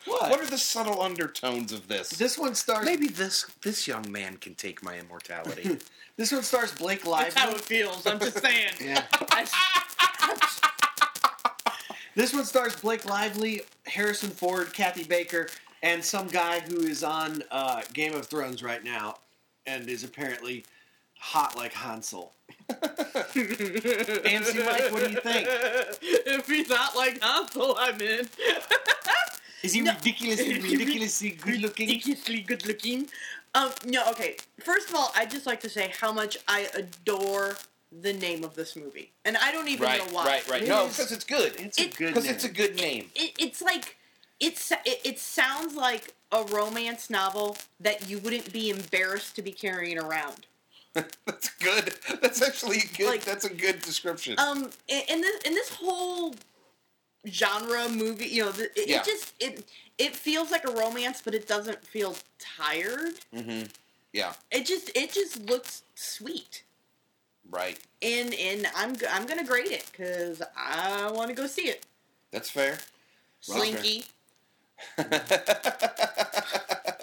What? 0.09 0.29
What 0.31 0.39
are 0.41 0.45
the 0.47 0.57
subtle 0.57 1.01
undertones 1.01 1.71
of 1.71 1.87
this? 1.87 2.09
This 2.09 2.37
one 2.37 2.55
stars. 2.55 2.85
Maybe 2.85 3.07
this 3.07 3.45
this 3.61 3.87
young 3.87 4.11
man 4.11 4.37
can 4.37 4.55
take 4.55 4.83
my 4.83 4.97
immortality. 4.97 5.77
This 6.17 6.33
one 6.33 6.43
stars 6.43 6.73
Blake 6.73 7.03
That's 7.05 7.33
how 7.33 7.49
it 7.51 7.61
feels. 7.61 8.05
I'm 8.05 8.19
just 8.19 8.39
saying. 8.39 8.73
Yeah. 8.81 9.05
I- 9.31 9.47
This 12.15 12.33
one 12.33 12.43
stars 12.43 12.75
Blake 12.75 13.05
Lively, 13.05 13.61
Harrison 13.85 14.29
Ford, 14.29 14.73
Kathy 14.73 15.05
Baker, 15.05 15.47
and 15.81 16.03
some 16.03 16.27
guy 16.27 16.59
who 16.59 16.81
is 16.81 17.05
on 17.05 17.41
uh, 17.51 17.83
Game 17.93 18.13
of 18.15 18.25
Thrones 18.27 18.61
right 18.61 18.83
now 18.83 19.19
and 19.65 19.87
is 19.87 20.03
apparently 20.03 20.65
hot 21.17 21.55
like 21.55 21.71
Hansel. 21.71 22.33
Fancy 23.31 24.59
Mike, 24.59 24.91
what 24.91 25.05
do 25.05 25.11
you 25.11 25.21
think? 25.21 25.47
if 26.01 26.47
he's 26.47 26.67
not 26.67 26.97
like 26.97 27.21
Hansel, 27.23 27.77
I'm 27.79 28.01
in. 28.01 28.27
Is 29.63 29.73
he 29.73 29.81
No. 29.81 29.93
ridiculously, 29.93 30.59
ridiculously 30.77 31.29
good 31.31 31.61
looking? 31.61 31.87
Ridiculously 31.89 32.41
good 32.41 32.65
looking. 32.65 33.07
Um, 33.55 33.71
no, 33.85 34.09
okay. 34.11 34.37
First 34.63 34.89
of 34.89 34.95
all, 34.95 35.11
I'd 35.15 35.31
just 35.31 35.45
like 35.45 35.59
to 35.61 35.69
say 35.69 35.91
how 35.99 36.11
much 36.13 36.37
I 36.47 36.69
adore 36.75 37.55
the 38.01 38.13
name 38.13 38.43
of 38.43 38.53
this 38.53 38.75
movie, 38.75 39.11
and 39.25 39.35
I 39.37 39.51
don't 39.51 39.67
even 39.67 39.83
right, 39.85 39.99
know 39.99 40.13
why. 40.13 40.25
right, 40.25 40.47
right. 40.49 40.61
It 40.61 40.67
No, 40.69 40.87
because 40.87 41.11
it's 41.11 41.23
good. 41.25 41.55
It's 41.59 41.79
a 41.79 41.83
It- 41.85 41.97
good 41.97 42.07
Because 42.09 42.25
name. 42.25 42.33
it's 42.35 42.43
a 42.43 42.49
good 42.49 42.75
name. 42.75 43.09
It, 43.15 43.31
it's 43.39 43.61
like 43.61 43.97
it's 44.39 44.71
it, 44.71 45.01
it 45.03 45.19
sounds 45.19 45.75
like 45.75 46.13
a 46.31 46.43
romance 46.43 47.09
novel 47.09 47.57
that 47.79 48.07
you 48.07 48.19
wouldn't 48.19 48.53
be 48.53 48.69
embarrassed 48.69 49.35
to 49.37 49.41
be 49.41 49.51
carrying 49.51 49.97
around. 49.97 50.45
That's 50.93 51.49
good. 51.59 51.95
That's 52.21 52.41
actually 52.43 52.81
good. 52.95 53.07
Like- 53.07 53.25
that's 53.25 53.45
a 53.45 53.53
good 53.53 53.81
description. 53.81 54.35
Um, 54.37 54.69
in, 54.87 55.01
in 55.09 55.21
this 55.21 55.41
in 55.45 55.53
this 55.55 55.69
whole 55.69 56.35
genre 57.27 57.89
movie, 57.89 58.27
you 58.27 58.43
know, 58.45 58.51
it, 58.57 58.71
Yeah. 58.87 58.99
it 59.01 59.05
just 59.05 59.33
it 59.39 59.65
it 59.97 60.15
feels 60.15 60.51
like 60.51 60.63
a 60.65 60.71
romance, 60.71 61.21
but 61.23 61.33
it 61.35 61.47
doesn't 61.47 61.85
feel 61.85 62.15
tired. 62.39 63.15
mm-hmm. 63.33 63.67
Yeah, 64.13 64.33
It 64.51 64.65
just 64.65 64.89
it 64.95 65.11
just 65.13 65.39
looks 65.49 65.83
sweet. 65.95 66.63
right. 67.49 67.77
and 68.01 68.33
and 68.33 68.67
I'm 68.75 68.95
I'm 69.11 69.25
gonna 69.27 69.43
grade 69.45 69.71
it 69.71 69.85
because 69.91 70.41
I 70.57 71.11
want 71.11 71.29
to 71.29 71.35
go 71.35 71.45
see 71.47 71.67
it. 71.67 71.85
That's 72.31 72.49
fair. 72.49 72.77
Slinky, 73.41 74.05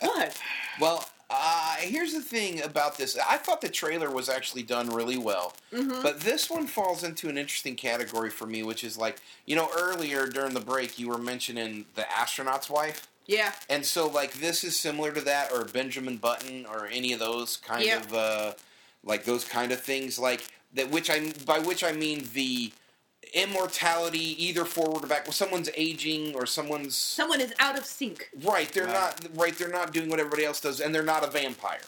what? 0.00 0.40
well, 0.80 1.08
uh, 1.28 1.76
here's 1.80 2.12
the 2.12 2.20
thing 2.20 2.62
about 2.62 2.96
this. 2.96 3.18
I 3.18 3.36
thought 3.38 3.60
the 3.60 3.68
trailer 3.68 4.10
was 4.10 4.28
actually 4.28 4.62
done 4.62 4.88
really 4.90 5.18
well. 5.18 5.54
Mm-hmm. 5.72 6.02
But 6.02 6.20
this 6.20 6.48
one 6.48 6.66
falls 6.66 7.02
into 7.02 7.28
an 7.28 7.36
interesting 7.36 7.74
category 7.74 8.30
for 8.30 8.46
me, 8.46 8.62
which 8.62 8.84
is 8.84 8.96
like, 8.96 9.20
you 9.44 9.56
know, 9.56 9.68
earlier 9.76 10.26
during 10.28 10.54
the 10.54 10.60
break, 10.60 10.98
you 10.98 11.08
were 11.08 11.18
mentioning 11.18 11.86
the 11.94 12.06
astronaut's 12.16 12.70
wife. 12.70 13.08
Yeah, 13.28 13.50
And 13.68 13.84
so, 13.84 14.06
like, 14.06 14.34
this 14.34 14.62
is 14.62 14.78
similar 14.78 15.10
to 15.10 15.20
that, 15.22 15.50
or 15.50 15.64
Benjamin 15.64 16.16
Button, 16.16 16.64
or 16.64 16.86
any 16.86 17.12
of 17.12 17.18
those 17.18 17.56
kind 17.56 17.84
Yeah. 17.84 17.98
of, 17.98 18.14
uh, 18.14 18.52
like, 19.02 19.24
those 19.24 19.44
kind 19.44 19.72
of 19.72 19.82
things, 19.82 20.16
like, 20.16 20.46
that, 20.74 20.90
which 20.90 21.10
I, 21.10 21.32
by 21.44 21.58
which 21.58 21.82
I 21.82 21.90
mean 21.90 22.28
the 22.34 22.70
immortality, 23.34 24.42
either 24.44 24.64
forward 24.64 25.04
or 25.04 25.06
back, 25.06 25.24
when 25.24 25.32
someone's 25.32 25.70
aging, 25.76 26.34
or 26.34 26.46
someone's, 26.46 26.94
someone 26.94 27.40
is 27.40 27.52
out 27.58 27.78
of 27.78 27.84
sync. 27.84 28.30
right, 28.44 28.70
they're 28.72 28.84
Right. 28.84 28.92
not, 28.92 29.26
right, 29.34 29.56
they're 29.56 29.68
not 29.68 29.92
doing 29.92 30.08
what 30.08 30.20
everybody 30.20 30.44
else 30.44 30.60
does, 30.60 30.80
and 30.80 30.94
they're 30.94 31.02
not 31.02 31.24
a 31.26 31.30
vampire. 31.30 31.80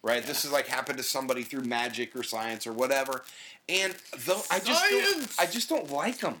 Right, 0.00 0.24
this 0.24 0.44
is 0.44 0.52
like 0.52 0.68
happened 0.68 0.98
to 0.98 1.04
somebody 1.04 1.42
through 1.42 1.62
magic 1.64 2.14
or 2.14 2.22
science 2.22 2.66
or 2.68 2.72
whatever, 2.72 3.24
and 3.68 3.94
though 4.26 4.40
I 4.50 4.60
just 4.60 4.84
don't, 4.90 5.28
I 5.40 5.46
just 5.46 5.68
don't 5.68 5.90
like 5.90 6.18
them. 6.20 6.36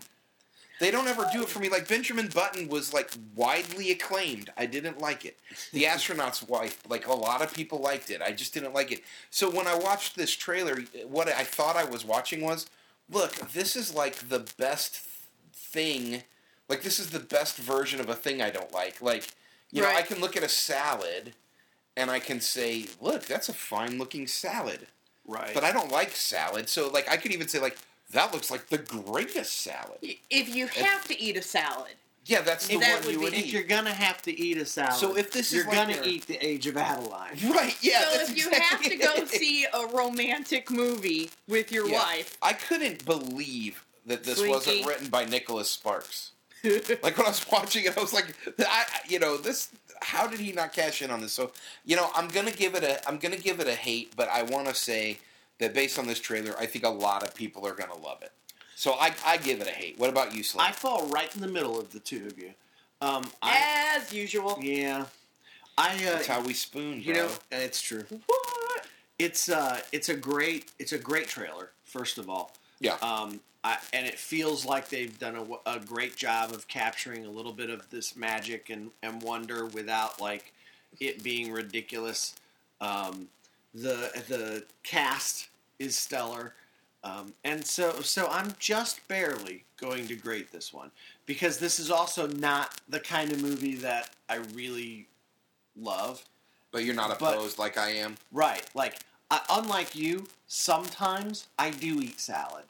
They 0.80 0.92
don't 0.92 1.08
ever 1.08 1.28
do 1.32 1.42
it 1.42 1.48
for 1.48 1.58
me. 1.58 1.68
Like 1.68 1.88
Benjamin 1.88 2.28
Button 2.28 2.68
was 2.68 2.94
like 2.94 3.10
widely 3.34 3.90
acclaimed. 3.90 4.50
I 4.56 4.66
didn't 4.66 5.00
like 5.00 5.24
it. 5.24 5.36
The 5.72 5.86
astronaut's 5.94 6.40
wife, 6.44 6.80
like 6.88 7.08
a 7.08 7.12
lot 7.12 7.42
of 7.42 7.52
people 7.52 7.80
liked 7.80 8.10
it. 8.10 8.22
I 8.22 8.30
just 8.30 8.54
didn't 8.54 8.74
like 8.74 8.92
it. 8.92 9.02
So 9.30 9.50
when 9.50 9.66
I 9.66 9.74
watched 9.74 10.14
this 10.14 10.30
trailer, 10.36 10.76
what 11.08 11.26
I 11.28 11.42
thought 11.42 11.74
I 11.74 11.82
was 11.84 12.04
watching 12.04 12.40
was, 12.42 12.66
look, 13.10 13.34
this 13.52 13.76
is 13.76 13.94
like 13.94 14.28
the 14.28 14.46
best 14.58 15.00
thing. 15.52 16.22
Like 16.68 16.82
this 16.82 16.98
is 16.98 17.10
the 17.10 17.20
best 17.20 17.56
version 17.56 18.00
of 18.00 18.08
a 18.08 18.14
thing 18.14 18.42
I 18.42 18.50
don't 18.50 18.72
like. 18.72 19.00
Like 19.00 19.28
you 19.70 19.82
know, 19.82 19.88
I 19.88 20.02
can 20.02 20.20
look 20.20 20.36
at 20.36 20.42
a 20.42 20.48
salad 20.48 21.34
and 21.96 22.10
I 22.10 22.20
can 22.20 22.40
say, 22.40 22.86
look, 23.00 23.26
that's 23.26 23.48
a 23.48 23.52
fine 23.52 23.98
looking 23.98 24.26
salad. 24.26 24.86
right. 25.26 25.52
But 25.52 25.64
I 25.64 25.72
don't 25.72 25.90
like 25.90 26.12
salad. 26.12 26.68
So 26.68 26.88
like 26.88 27.08
I 27.08 27.16
could 27.16 27.32
even 27.32 27.48
say 27.48 27.58
like 27.58 27.78
that 28.12 28.32
looks 28.32 28.50
like 28.50 28.68
the 28.68 28.78
greatest 28.78 29.60
salad. 29.60 29.98
If 30.30 30.54
you 30.54 30.66
have 30.68 31.06
to 31.08 31.20
eat 31.20 31.36
a 31.36 31.42
salad, 31.42 31.94
Yeah, 32.28 32.42
that's 32.42 32.66
the 32.68 32.76
that 32.78 32.98
one 32.98 33.06
would 33.06 33.12
you 33.12 33.18
be- 33.18 33.24
would 33.24 33.34
if 33.34 33.52
you're 33.52 33.62
gonna 33.62 33.92
have 33.92 34.20
to 34.22 34.38
eat 34.38 34.58
a 34.58 34.64
salad, 34.66 34.94
So 34.94 35.16
if 35.16 35.32
this 35.32 35.48
is 35.48 35.54
you're 35.54 35.64
like 35.66 35.74
gonna 35.74 35.94
your- 35.96 36.04
eat 36.04 36.26
the 36.26 36.36
Age 36.46 36.66
of 36.66 36.76
Adaline. 36.76 37.36
Right, 37.50 37.74
yeah. 37.80 38.00
so 38.02 38.18
that's 38.18 38.30
if 38.30 38.36
you 38.38 38.48
exactly 38.48 38.98
have 38.98 39.16
to 39.16 39.20
go 39.20 39.24
see 39.38 39.64
a 39.72 39.86
romantic 39.86 40.70
movie 40.70 41.30
with 41.48 41.72
your 41.72 41.88
Yeah. 41.88 41.98
wife, 42.02 42.36
I 42.42 42.52
couldn't 42.52 43.04
believe 43.04 43.82
that 44.06 44.24
this 44.24 44.36
Slinky. 44.38 44.52
wasn't 44.54 44.86
written 44.86 45.08
by 45.08 45.24
Nicholas 45.24 45.70
Sparks. 45.70 46.32
Like 46.64 47.16
when 47.16 47.26
I 47.26 47.30
was 47.30 47.46
watching 47.50 47.84
it, 47.84 47.96
I 47.96 48.00
was 48.00 48.12
like, 48.12 48.26
I, 48.60 48.84
you 49.08 49.18
know, 49.18 49.36
this. 49.36 49.68
How 50.02 50.26
did 50.28 50.38
he 50.40 50.52
not 50.52 50.72
cash 50.72 51.02
in 51.02 51.10
on 51.10 51.20
this? 51.20 51.32
So, 51.32 51.50
you 51.84 51.96
know, 51.96 52.10
I'm 52.14 52.28
gonna 52.28 52.50
give 52.52 52.74
it 52.74 52.84
a, 52.84 53.06
I'm 53.08 53.18
gonna 53.18 53.36
give 53.36 53.58
it 53.60 53.66
a 53.68 53.74
hate, 53.74 54.14
but 54.16 54.28
I 54.28 54.42
want 54.42 54.68
to 54.68 54.74
say 54.74 55.18
that 55.60 55.72
based 55.74 55.98
on 55.98 56.06
this 56.06 56.20
trailer, 56.20 56.54
I 56.58 56.66
think 56.66 56.84
a 56.84 56.88
lot 56.88 57.22
of 57.22 57.34
people 57.34 57.66
are 57.66 57.74
gonna 57.74 57.96
love 57.96 58.22
it. 58.22 58.30
So 58.78 58.92
I, 58.92 59.12
I 59.26 59.38
give 59.38 59.60
it 59.60 59.66
a 59.66 59.72
hate. 59.72 59.98
What 59.98 60.08
about 60.08 60.36
you, 60.36 60.44
Slim? 60.44 60.64
I 60.64 60.70
fall 60.70 61.08
right 61.08 61.34
in 61.34 61.40
the 61.40 61.48
middle 61.48 61.80
of 61.80 61.90
the 61.90 61.98
two 61.98 62.24
of 62.28 62.38
you. 62.38 62.52
Um, 63.00 63.24
I, 63.42 63.96
as 63.96 64.12
usual. 64.12 64.56
yeah, 64.62 65.06
I. 65.76 65.94
Uh, 65.96 66.12
That's 66.12 66.28
how 66.28 66.40
we 66.40 66.54
spoon, 66.54 67.02
you 67.02 67.12
bro. 67.12 67.26
know, 67.26 67.32
it's 67.50 67.82
true. 67.82 68.04
What? 68.26 68.86
It's 69.18 69.48
uh, 69.48 69.80
it's 69.90 70.10
a 70.10 70.14
great, 70.14 70.70
it's 70.78 70.92
a 70.92 70.98
great 70.98 71.26
trailer. 71.26 71.70
First 71.86 72.18
of 72.18 72.30
all, 72.30 72.52
yeah, 72.78 72.94
um, 73.02 73.40
I, 73.64 73.78
and 73.92 74.06
it 74.06 74.16
feels 74.16 74.64
like 74.64 74.88
they've 74.88 75.18
done 75.18 75.34
a, 75.34 75.40
w- 75.40 75.60
a 75.66 75.80
great 75.80 76.14
job 76.14 76.52
of 76.52 76.68
capturing 76.68 77.26
a 77.26 77.30
little 77.30 77.52
bit 77.52 77.70
of 77.70 77.90
this 77.90 78.14
magic 78.14 78.70
and, 78.70 78.92
and 79.02 79.20
wonder 79.24 79.66
without 79.66 80.20
like 80.20 80.52
it 81.00 81.24
being 81.24 81.50
ridiculous. 81.50 82.36
Um, 82.80 83.26
the 83.74 84.22
the 84.28 84.64
cast 84.84 85.48
is 85.80 85.96
stellar, 85.96 86.54
um, 87.04 87.32
and 87.44 87.64
so 87.64 88.00
so 88.00 88.26
I'm 88.28 88.54
just 88.58 89.06
barely 89.08 89.64
going 89.80 90.06
to 90.08 90.16
grade 90.16 90.46
this 90.52 90.72
one 90.72 90.90
because 91.26 91.58
this 91.58 91.78
is 91.78 91.90
also 91.90 92.26
not 92.26 92.80
the 92.88 93.00
kind 93.00 93.30
of 93.32 93.40
movie 93.42 93.76
that 93.76 94.10
I 94.28 94.36
really 94.54 95.06
love. 95.76 96.24
but 96.72 96.84
you're 96.84 96.94
not 96.94 97.18
but- 97.18 97.34
opposed 97.34 97.58
like 97.58 97.78
I 97.78 97.90
am. 97.90 98.16
Right. 98.32 98.64
Like, 98.74 98.98
I, 99.30 99.40
unlike 99.50 99.94
you, 99.94 100.26
sometimes 100.46 101.46
I 101.58 101.70
do 101.70 102.00
eat 102.00 102.18
salad. 102.20 102.64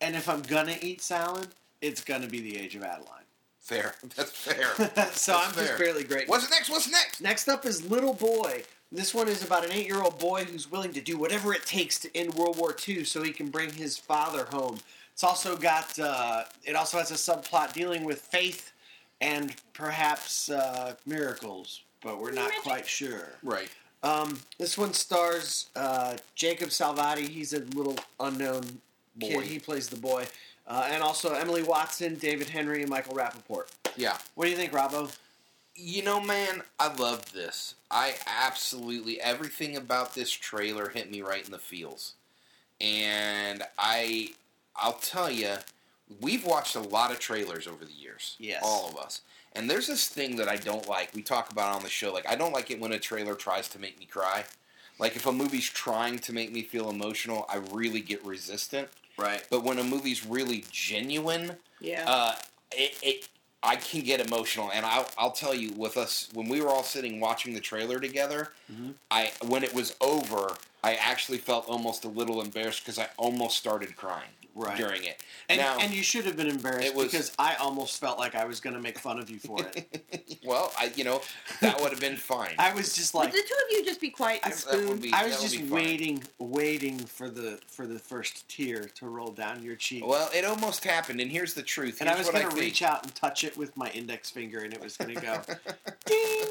And 0.00 0.14
if 0.16 0.28
I'm 0.28 0.42
gonna 0.42 0.76
eat 0.80 1.00
salad, 1.00 1.48
it's 1.80 2.02
gonna 2.04 2.26
be 2.28 2.40
the 2.40 2.58
Age 2.58 2.74
of 2.76 2.82
Adaline. 2.82 3.24
Fair. 3.60 3.94
That's 4.16 4.30
fair. 4.32 4.64
so 4.76 4.84
That's 4.94 5.28
I'm 5.28 5.50
fair. 5.52 5.66
just 5.66 5.78
barely 5.78 6.04
great. 6.04 6.28
What's 6.28 6.50
next? 6.50 6.70
What's 6.70 6.90
next? 6.90 7.20
Next 7.20 7.48
up 7.48 7.64
is 7.66 7.88
Little 7.90 8.14
Boy. 8.14 8.62
This 8.92 9.14
one 9.14 9.26
is 9.26 9.42
about 9.42 9.64
an 9.64 9.72
eight 9.72 9.86
year 9.86 10.02
old 10.02 10.18
boy 10.18 10.44
who's 10.44 10.70
willing 10.70 10.92
to 10.92 11.00
do 11.00 11.16
whatever 11.16 11.54
it 11.54 11.64
takes 11.64 11.98
to 12.00 12.14
end 12.16 12.34
World 12.34 12.58
War 12.58 12.76
II 12.86 13.04
so 13.04 13.22
he 13.22 13.32
can 13.32 13.48
bring 13.48 13.72
his 13.72 13.96
father 13.96 14.44
home. 14.50 14.78
It's 15.14 15.24
also 15.24 15.56
got, 15.56 15.98
uh, 15.98 16.44
it 16.64 16.76
also 16.76 16.98
has 16.98 17.10
a 17.10 17.14
subplot 17.14 17.72
dealing 17.72 18.04
with 18.04 18.20
faith 18.20 18.72
and 19.22 19.54
perhaps 19.72 20.50
uh, 20.50 20.94
miracles, 21.06 21.82
but 22.02 22.20
we're 22.20 22.32
not 22.32 22.48
Magic. 22.48 22.62
quite 22.62 22.86
sure. 22.86 23.28
Right. 23.42 23.70
Um, 24.02 24.40
this 24.58 24.76
one 24.76 24.92
stars 24.92 25.70
uh, 25.74 26.16
Jakob 26.34 26.68
Salvati. 26.68 27.28
He's 27.28 27.54
a 27.54 27.60
little 27.60 27.96
unknown 28.20 28.80
Boy. 29.16 29.28
kid. 29.28 29.42
He 29.44 29.58
plays 29.58 29.88
the 29.88 29.96
boy. 29.96 30.26
Uh, 30.66 30.88
and 30.90 31.02
also 31.02 31.34
Emily 31.34 31.62
Watson, 31.62 32.16
David 32.16 32.48
Henrie, 32.48 32.80
and 32.80 32.88
Michael 32.88 33.14
Rapaport. 33.14 33.68
Yeah. 33.96 34.16
What 34.34 34.44
do 34.44 34.50
you 34.50 34.56
think, 34.56 34.72
Robbo? 34.72 35.14
You 35.74 36.02
know, 36.02 36.20
man, 36.20 36.62
I 36.78 36.94
love 36.94 37.32
this. 37.32 37.74
I 37.90 38.14
absolutely 38.26 39.20
everything 39.20 39.76
about 39.76 40.14
this 40.14 40.30
trailer 40.30 40.88
hit 40.88 41.10
me 41.10 41.22
right 41.22 41.44
in 41.44 41.50
the 41.50 41.58
feels, 41.58 42.14
and 42.80 43.62
I, 43.78 44.30
I'll 44.76 44.94
tell 44.94 45.30
you, 45.30 45.54
we've 46.20 46.44
watched 46.44 46.76
a 46.76 46.80
lot 46.80 47.10
of 47.10 47.18
trailers 47.18 47.66
over 47.66 47.84
the 47.84 47.92
years. 47.92 48.36
Yes. 48.38 48.60
all 48.64 48.88
of 48.88 48.96
us. 48.96 49.22
And 49.54 49.68
there's 49.68 49.86
this 49.86 50.08
thing 50.08 50.36
that 50.36 50.48
I 50.48 50.56
don't 50.56 50.88
like. 50.88 51.10
We 51.14 51.20
talk 51.22 51.50
about 51.52 51.72
it 51.72 51.76
on 51.76 51.82
the 51.82 51.90
show. 51.90 52.12
Like, 52.12 52.26
I 52.28 52.36
don't 52.36 52.52
like 52.52 52.70
it 52.70 52.80
when 52.80 52.92
a 52.92 52.98
trailer 52.98 53.34
tries 53.34 53.68
to 53.70 53.78
make 53.78 53.98
me 53.98 54.06
cry. 54.06 54.44
Like, 54.98 55.14
if 55.16 55.26
a 55.26 55.32
movie's 55.32 55.68
trying 55.68 56.18
to 56.20 56.32
make 56.32 56.52
me 56.52 56.62
feel 56.62 56.88
emotional, 56.88 57.44
I 57.50 57.56
really 57.70 58.00
get 58.00 58.24
resistant. 58.24 58.88
Right. 59.18 59.44
But 59.50 59.62
when 59.62 59.78
a 59.78 59.84
movie's 59.84 60.24
really 60.24 60.64
genuine, 60.70 61.56
Yeah. 61.80 62.04
uh, 62.06 62.34
it, 62.72 62.96
it 63.02 63.28
I 63.62 63.76
can 63.76 64.02
get 64.02 64.20
emotional, 64.20 64.70
and 64.72 64.84
I'll, 64.84 65.08
I'll 65.16 65.30
tell 65.30 65.54
you, 65.54 65.72
with 65.76 65.96
us 65.96 66.28
when 66.34 66.48
we 66.48 66.60
were 66.60 66.68
all 66.68 66.82
sitting 66.82 67.20
watching 67.20 67.54
the 67.54 67.60
trailer 67.60 68.00
together, 68.00 68.52
Mhm. 68.72 68.94
I 69.10 69.32
when 69.46 69.62
it 69.62 69.72
was 69.74 69.94
over, 70.00 70.56
I 70.82 70.94
actually 70.96 71.38
felt 71.38 71.68
almost 71.68 72.04
a 72.04 72.08
little 72.08 72.40
embarrassed 72.40 72.80
because 72.80 72.98
I 72.98 73.08
almost 73.16 73.56
started 73.58 73.94
crying. 73.96 74.30
Right. 74.54 74.76
during 74.76 75.04
it. 75.04 75.22
And, 75.48 75.58
now, 75.60 75.78
and 75.80 75.94
you 75.94 76.02
should 76.02 76.24
have 76.26 76.36
been 76.36 76.46
embarrassed 76.48 76.86
It 76.86 76.94
was- 76.94 77.06
because 77.10 77.32
I 77.38 77.54
almost 77.54 77.98
felt 78.00 78.18
like 78.18 78.34
I 78.34 78.44
was 78.44 78.60
going 78.60 78.74
to 78.76 78.82
make 78.82 78.98
fun 78.98 79.18
of 79.18 79.30
you 79.30 79.38
for 79.38 79.56
it. 79.74 80.38
well, 80.44 80.72
I 80.78 80.92
you 80.94 81.04
know 81.04 81.22
that 81.60 81.80
would 81.80 81.90
have 81.90 82.00
been 82.00 82.16
fine. 82.16 82.54
I 82.58 82.72
was 82.74 82.94
just 82.94 83.14
Would 83.14 83.20
like, 83.20 83.32
the 83.32 83.38
two 83.38 83.54
of 83.66 83.70
you 83.72 83.84
just 83.84 84.00
be 84.00 84.10
quiet 84.10 84.40
I- 84.44 84.50
spoon? 84.50 84.98
be- 84.98 85.12
I 85.12 85.24
was 85.24 85.40
just 85.40 85.60
waiting, 85.70 86.22
waiting 86.38 86.98
for 86.98 87.30
the 87.30 87.58
for 87.66 87.86
the 87.86 87.98
first 87.98 88.48
tear 88.48 88.84
to 88.96 89.06
roll 89.08 89.30
down 89.32 89.62
your 89.62 89.76
cheek. 89.76 90.06
Well, 90.06 90.28
it 90.34 90.44
almost 90.44 90.84
happened, 90.84 91.20
and 91.20 91.30
here's 91.30 91.54
the 91.54 91.62
truth. 91.62 92.00
and 92.00 92.10
I 92.10 92.16
was 92.16 92.28
going 92.28 92.42
to 92.44 92.50
think. 92.50 92.60
reach 92.60 92.82
out 92.82 93.04
and 93.04 93.14
touch 93.14 93.44
it 93.44 93.56
with 93.56 93.76
my 93.76 93.88
index 93.90 94.30
finger, 94.30 94.58
and 94.60 94.72
it 94.74 94.80
was 94.82 94.96
going 94.96 95.14
to 95.14 95.20
go. 95.20 95.40
ding. 96.04 96.46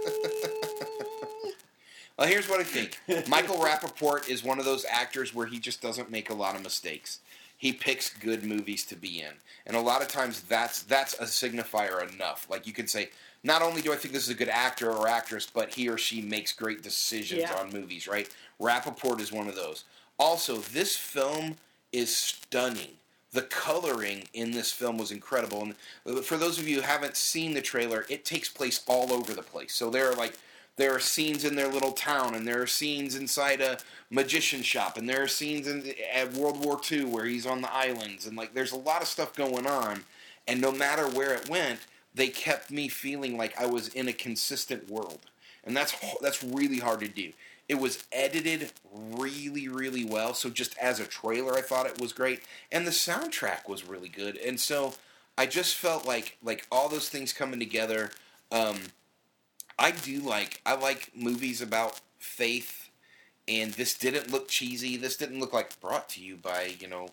Well, 2.18 2.28
here's 2.28 2.47
what 2.47 2.60
I 2.60 2.64
think. 2.64 2.99
Michael 3.28 3.56
Rapaport 3.58 4.30
is 4.30 4.43
one 4.43 4.60
of 4.60 4.66
those 4.66 4.86
actors 4.88 5.34
where 5.34 5.47
he 5.47 5.58
just 5.60 5.82
doesn't 5.82 6.12
make 6.12 6.30
a 6.30 6.34
lot 6.36 6.56
of 6.56 6.62
mistakes. 6.62 7.20
He 7.62 7.72
picks 7.72 8.09
good 8.09 8.43
movies 8.43 8.84
to 8.88 8.95
be 8.95 9.22
in, 9.22 9.34
and 9.68 9.76
a 9.78 9.80
lot 9.80 10.01
of 10.01 10.07
times 10.07 10.41
that's 10.41 10.82
that's 10.82 11.14
a 11.20 11.26
signifier 11.26 12.12
enough. 12.12 12.47
Like 12.49 12.66
you 12.66 12.74
can 12.74 12.88
say, 12.88 13.12
not 13.43 13.62
only 13.62 13.84
do 13.84 13.93
I 13.93 13.97
think 13.97 14.16
this 14.16 14.24
is 14.24 14.30
a 14.32 14.34
good 14.34 14.49
actor 14.49 14.89
or 14.91 15.07
actress, 15.07 15.45
but 15.45 15.76
he 15.76 15.88
or 15.88 15.95
she 15.99 16.24
makes 16.24 16.53
great 16.53 16.82
decisions 16.82 17.41
Yeah. 17.41 17.53
on 17.53 17.72
movies. 17.72 18.07
Right? 18.07 18.28
Rapaport 18.59 19.20
is 19.20 19.32
one 19.32 19.47
of 19.47 19.53
those. 19.53 19.84
Also, 20.18 20.57
this 20.57 20.95
film 20.95 21.57
is 21.91 22.16
stunning. 22.16 22.97
The 23.32 23.43
coloring 23.43 24.24
in 24.34 24.49
this 24.49 24.72
film 24.72 24.97
was 24.97 25.12
incredible, 25.12 25.62
and 25.62 26.26
for 26.26 26.38
those 26.38 26.57
of 26.57 26.68
you 26.68 26.78
who 26.78 26.82
haven't 26.82 27.16
seen 27.16 27.53
the 27.53 27.62
trailer, 27.62 28.07
it 28.09 28.26
takes 28.26 28.49
place 28.49 28.82
all 28.88 29.14
over 29.14 29.36
the 29.36 29.43
place. 29.43 29.76
So 29.76 29.91
there 29.91 30.09
are 30.12 30.16
like 30.16 30.34
there 30.82 30.96
are 30.96 31.00
scenes 31.00 31.46
in 31.46 31.56
their 31.56 31.68
little 31.68 31.92
town, 31.92 32.34
and 32.34 32.48
there 32.48 32.60
are 32.60 32.66
scenes 32.66 33.16
inside 33.16 33.62
a 33.62 33.78
magician 34.10 34.64
shop, 34.64 34.98
and 34.98 35.08
there 35.08 35.22
are 35.22 35.28
scenes 35.28 35.68
in 35.68 35.94
at 36.12 36.34
World 36.34 36.66
War 36.66 36.82
II 36.92 37.06
where 37.06 37.26
he's 37.26 37.46
on 37.46 37.62
the 37.62 37.72
islands, 37.72 38.26
and 38.26 38.36
like 38.36 38.56
there's 38.56 38.72
a 38.72 38.78
lot 38.78 39.04
of 39.04 39.08
stuff 39.08 39.36
going 39.36 39.68
on. 39.68 40.04
And 40.48 40.60
no 40.60 40.72
matter 40.72 41.08
where 41.08 41.36
it 41.36 41.48
went, 41.48 41.82
they 42.16 42.30
kept 42.30 42.72
me 42.72 42.88
feeling 42.88 43.38
like 43.38 43.62
I 43.62 43.68
was 43.68 43.90
in 43.90 44.08
a 44.08 44.14
consistent 44.14 44.90
world, 44.90 45.20
and 45.64 45.78
that's 45.78 45.94
that's 46.20 46.44
really 46.44 46.80
hard 46.80 47.02
to 47.02 47.08
do. 47.08 47.32
It 47.70 47.76
was 47.76 48.04
edited 48.12 48.72
really, 48.92 49.68
really 49.68 50.04
well. 50.04 50.34
So 50.34 50.50
just 50.50 50.76
as 50.80 51.00
a 51.00 51.06
trailer, 51.06 51.54
I 51.54 51.62
thought 51.62 51.86
it 51.86 52.02
was 52.02 52.12
great, 52.12 52.42
and 52.72 52.88
the 52.88 52.92
soundtrack 52.92 53.70
was 53.70 53.88
really 53.88 54.10
good. 54.10 54.36
And 54.36 54.60
so 54.60 54.96
I 55.38 55.46
just 55.46 55.76
felt 55.76 56.08
like 56.08 56.40
like 56.42 56.66
all 56.72 56.90
those 56.90 57.08
things 57.08 57.34
coming 57.34 57.60
together. 57.60 58.10
Um, 58.52 58.80
I 59.82 59.92
do 59.92 60.20
like 60.20 60.62
I 60.66 60.76
like 60.76 61.12
movies 61.16 61.62
about 61.62 62.00
faith, 62.20 62.90
and 63.48 63.74
this 63.74 63.98
didn't 63.98 64.32
look 64.32 64.48
cheesy. 64.48 64.96
This 64.96 65.18
didn't 65.18 65.40
look 65.40 65.54
like 65.54 65.80
brought 65.82 66.08
to 66.10 66.22
you 66.22 66.36
by 66.38 66.76
you 66.80 66.88
know 66.88 67.10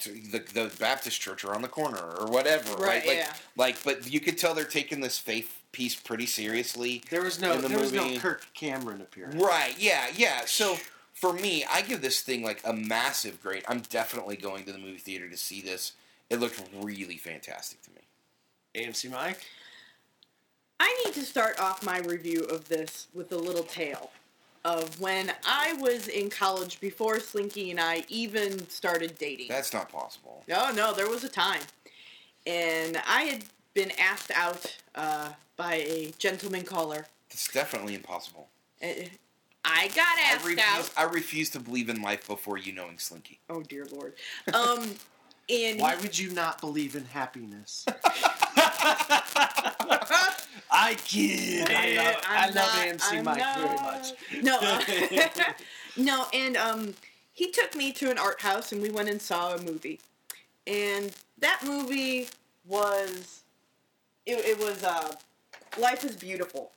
to 0.00 0.10
the 0.12 0.40
the 0.52 0.70
Baptist 0.78 1.20
church 1.20 1.44
around 1.44 1.62
the 1.62 1.68
corner 1.68 1.98
or 1.98 2.26
whatever, 2.26 2.74
right? 2.74 2.86
Right, 2.86 3.06
Like, 3.06 3.16
yeah. 3.16 3.34
like, 3.56 3.82
but 3.84 4.10
you 4.12 4.20
could 4.20 4.36
tell 4.36 4.54
they're 4.54 4.64
taking 4.64 5.00
this 5.00 5.18
faith 5.18 5.62
piece 5.72 5.94
pretty 5.94 6.26
seriously. 6.26 7.02
there 7.10 7.22
was 7.22 7.40
no, 7.40 7.54
In 7.54 7.62
the 7.62 7.68
there 7.68 7.78
was 7.78 7.92
no 7.92 8.18
Kirk 8.18 8.46
Cameron 8.54 9.00
appearance. 9.00 9.36
Right, 9.36 9.74
yeah, 9.78 10.06
yeah. 10.14 10.42
So 10.44 10.76
for 11.14 11.32
me, 11.32 11.64
I 11.70 11.82
give 11.82 12.02
this 12.02 12.20
thing 12.20 12.42
like 12.42 12.60
a 12.64 12.72
massive 12.72 13.42
grade. 13.42 13.64
I'm 13.66 13.80
definitely 13.80 14.36
going 14.36 14.64
to 14.64 14.72
the 14.72 14.78
movie 14.78 14.98
theater 14.98 15.28
to 15.28 15.36
see 15.36 15.60
this. 15.60 15.92
It 16.28 16.38
looked 16.38 16.62
really 16.74 17.16
fantastic 17.16 17.80
to 17.82 17.90
me. 17.90 18.02
AMC 18.74 19.10
Mike. 19.10 19.46
I 20.80 21.02
need 21.04 21.14
to 21.14 21.22
start 21.22 21.60
off 21.60 21.84
my 21.84 21.98
review 21.98 22.42
of 22.44 22.68
this 22.68 23.08
with 23.14 23.32
a 23.32 23.36
little 23.36 23.64
tale 23.64 24.10
of 24.64 25.00
when 25.00 25.32
I 25.46 25.72
was 25.74 26.08
in 26.08 26.30
college 26.30 26.80
before 26.80 27.20
Slinky 27.20 27.70
and 27.70 27.80
I 27.80 28.04
even 28.08 28.68
started 28.68 29.18
dating. 29.18 29.48
That's 29.48 29.72
not 29.72 29.90
possible. 29.90 30.44
No, 30.48 30.70
no, 30.70 30.92
there 30.92 31.08
was 31.08 31.24
a 31.24 31.28
time. 31.28 31.60
And 32.46 33.00
I 33.06 33.22
had 33.22 33.44
been 33.74 33.92
asked 33.98 34.30
out 34.34 34.76
uh, 34.94 35.30
by 35.56 35.74
a 35.76 36.12
gentleman 36.18 36.64
caller. 36.64 37.06
It's 37.30 37.52
definitely 37.52 37.94
impossible. 37.94 38.48
Uh, 38.82 38.88
I 39.64 39.88
got 39.88 40.18
I 40.18 40.32
asked 40.32 40.46
refuse, 40.46 40.60
out. 40.66 40.90
I 40.96 41.02
refuse 41.04 41.50
to 41.50 41.60
believe 41.60 41.88
in 41.88 42.00
life 42.02 42.26
before 42.26 42.58
you 42.58 42.72
knowing 42.72 42.98
Slinky. 42.98 43.38
Oh 43.50 43.62
dear 43.62 43.86
lord. 43.92 44.14
Um, 44.54 44.94
and 45.50 45.80
Why 45.80 45.96
would 45.96 46.18
you 46.18 46.30
not 46.32 46.60
believe 46.60 46.94
in 46.96 47.04
happiness? 47.04 47.84
I 50.70 50.94
kid. 50.94 51.68
I 51.70 51.94
love, 51.96 52.16
I 52.28 52.36
I'm 52.46 52.54
love 52.54 52.54
not- 52.54 52.86
AMC 52.86 53.18
I'm 53.18 53.24
Mike 53.24 53.42
very 53.56 53.76
much. 53.80 54.12
No, 54.42 54.78
no, 55.96 56.26
and 56.34 56.56
um, 56.56 56.94
he 57.32 57.50
took 57.50 57.74
me 57.74 57.92
to 57.92 58.10
an 58.10 58.18
art 58.18 58.40
house 58.42 58.72
and 58.72 58.82
we 58.82 58.90
went 58.90 59.08
and 59.08 59.20
saw 59.20 59.54
a 59.54 59.62
movie, 59.62 60.00
and 60.66 61.12
that 61.38 61.62
movie 61.64 62.28
was, 62.66 63.42
it, 64.26 64.38
it 64.44 64.58
was 64.58 64.84
uh, 64.84 65.14
Life 65.78 66.04
is 66.04 66.16
Beautiful, 66.16 66.72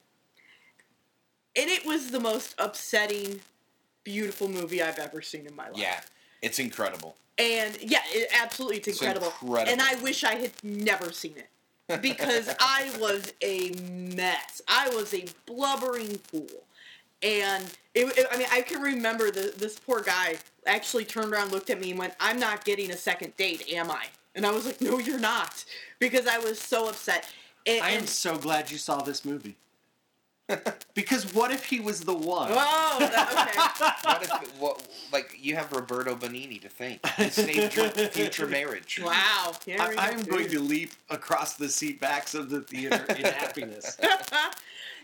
and 1.55 1.69
it 1.69 1.85
was 1.85 2.11
the 2.11 2.19
most 2.19 2.55
upsetting, 2.57 3.41
beautiful 4.03 4.47
movie 4.47 4.81
I've 4.81 4.99
ever 4.99 5.21
seen 5.21 5.45
in 5.45 5.55
my 5.55 5.67
life. 5.67 5.77
Yeah, 5.77 5.99
it's 6.41 6.59
incredible. 6.59 7.15
And 7.37 7.77
yeah, 7.81 7.99
it, 8.09 8.29
absolutely, 8.41 8.77
it's 8.77 8.87
It's 8.87 9.01
incredible. 9.01 9.33
incredible. 9.41 9.71
And 9.71 9.81
I 9.81 9.95
wish 10.01 10.23
I 10.23 10.35
had 10.35 10.51
never 10.63 11.11
seen 11.11 11.33
it 11.37 11.49
because 11.97 12.49
I 12.59 12.91
was 12.99 13.33
a 13.41 13.71
mess. 14.15 14.61
I 14.67 14.89
was 14.89 15.13
a 15.13 15.25
blubbering 15.45 16.17
fool, 16.19 16.47
and 17.23 17.63
it, 17.93 18.05
it- 18.17 18.27
I 18.31 18.37
mean, 18.37 18.47
I 18.51 18.61
can 18.61 18.81
remember 18.81 19.31
the, 19.31 19.53
this 19.57 19.79
poor 19.79 20.01
guy 20.01 20.37
actually 20.65 21.05
turned 21.05 21.33
around, 21.33 21.51
looked 21.51 21.69
at 21.69 21.79
me, 21.79 21.91
and 21.91 21.99
went, 21.99 22.13
"I'm 22.19 22.39
not 22.39 22.63
getting 22.65 22.91
a 22.91 22.97
second 22.97 23.35
date, 23.37 23.71
am 23.73 23.91
I?" 23.91 24.05
And 24.35 24.45
I 24.45 24.51
was 24.51 24.65
like, 24.65 24.79
"No, 24.81 24.99
you're 24.99 25.19
not," 25.19 25.63
because 25.99 26.27
I 26.27 26.37
was 26.37 26.59
so 26.59 26.87
upset. 26.89 27.27
And, 27.65 27.83
I 27.83 27.91
am 27.91 27.99
and- 27.99 28.09
so 28.09 28.37
glad 28.37 28.71
you 28.71 28.77
saw 28.77 29.01
this 29.01 29.23
movie. 29.25 29.55
Because 30.93 31.33
what 31.33 31.51
if 31.51 31.65
he 31.65 31.79
was 31.79 32.01
the 32.01 32.13
one? 32.13 32.49
oh, 32.51 32.97
that, 32.99 33.31
okay. 33.31 33.91
What 34.11 34.23
if, 34.23 34.59
what, 34.59 34.87
like, 35.11 35.37
you 35.39 35.55
have 35.55 35.71
Roberto 35.71 36.15
Benigni 36.15 36.61
to 36.61 36.69
thank. 36.69 37.05
He 37.15 37.29
saved 37.29 37.75
your 37.75 37.89
future 37.89 38.47
marriage. 38.47 38.99
Wow. 39.03 39.53
I, 39.67 39.95
I'm 39.97 40.23
going 40.23 40.49
to 40.49 40.59
leap 40.59 40.91
across 41.09 41.55
the 41.55 41.69
seat 41.69 41.99
backs 41.99 42.35
of 42.35 42.49
the 42.49 42.61
theater 42.61 43.05
in 43.09 43.25
happiness. 43.25 43.97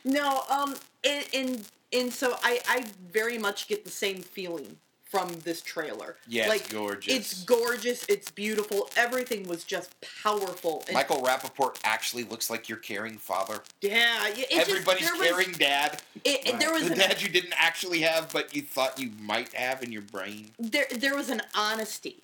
no, 0.04 0.44
um, 0.50 0.76
and, 1.04 1.26
and 1.34 1.66
and 1.94 2.14
so 2.14 2.36
I 2.44 2.60
I 2.68 2.86
very 3.12 3.38
much 3.38 3.68
get 3.68 3.86
the 3.86 3.92
same 3.92 4.22
feeling 4.22 4.78
from 5.10 5.30
this 5.44 5.62
trailer. 5.62 6.18
Yeah, 6.28 6.44
it's 6.44 6.50
like 6.50 6.70
gorgeous. 6.70 7.14
It's 7.14 7.44
gorgeous. 7.44 8.06
It's 8.10 8.30
beautiful. 8.32 8.90
Everything 8.98 9.48
was 9.48 9.64
just 9.64 9.96
powerful. 10.24 10.84
And 10.88 10.96
Michael 10.96 11.22
Rapaport 11.22 11.78
actually 11.84 12.24
looks 12.26 12.50
like 12.50 12.68
your 12.68 12.78
caring 12.80 13.18
father. 13.18 13.62
yeah, 13.82 14.28
it, 14.28 14.40
it 14.40 14.50
just- 14.52 14.70
Everybody's 14.70 15.10
was- 15.12 15.22
caring 15.22 15.52
dad. 15.54 16.02
It, 16.26 16.48
it- 16.48 16.60
there 16.60 16.74
was 16.74 16.86
The 16.88 16.94
an, 16.94 17.00
dad 17.00 17.22
you 17.22 17.30
didn't 17.30 17.54
actually 17.58 18.02
have, 18.02 18.32
but 18.34 18.56
you 18.56 18.62
thought 18.62 19.00
you 19.00 19.12
might 19.22 19.54
have 19.54 19.82
in 19.84 19.92
your 19.92 20.02
brain. 20.04 20.52
there 20.60 20.88
there 20.92 21.16
was 21.16 21.30
an 21.30 21.42
honesty. 21.56 22.18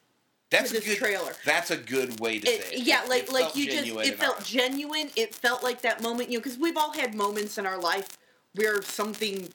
That's 0.49 0.71
a 0.71 0.81
good 0.81 0.97
trailer. 0.97 1.33
That's 1.45 1.71
a 1.71 1.77
good 1.77 2.19
way 2.19 2.37
to 2.39 2.47
It, 2.47 2.63
say 2.63 2.75
it. 2.75 2.83
yeah, 2.83 3.03
It- 3.03 3.09
like 3.09 3.31
like 3.31 3.55
you 3.55 3.65
just 3.71 3.87
it 3.87 4.19
felt 4.19 4.35
honest. 4.35 4.51
genuine. 4.51 5.09
It 5.15 5.33
felt 5.33 5.63
like 5.63 5.81
that 5.81 6.01
moment, 6.01 6.29
you 6.29 6.37
know, 6.37 6.43
because 6.43 6.59
we've 6.59 6.77
all 6.77 6.91
had 6.93 7.15
moments 7.15 7.57
in 7.57 7.65
our 7.65 7.77
life 7.79 8.17
where 8.55 8.81
something 8.83 9.49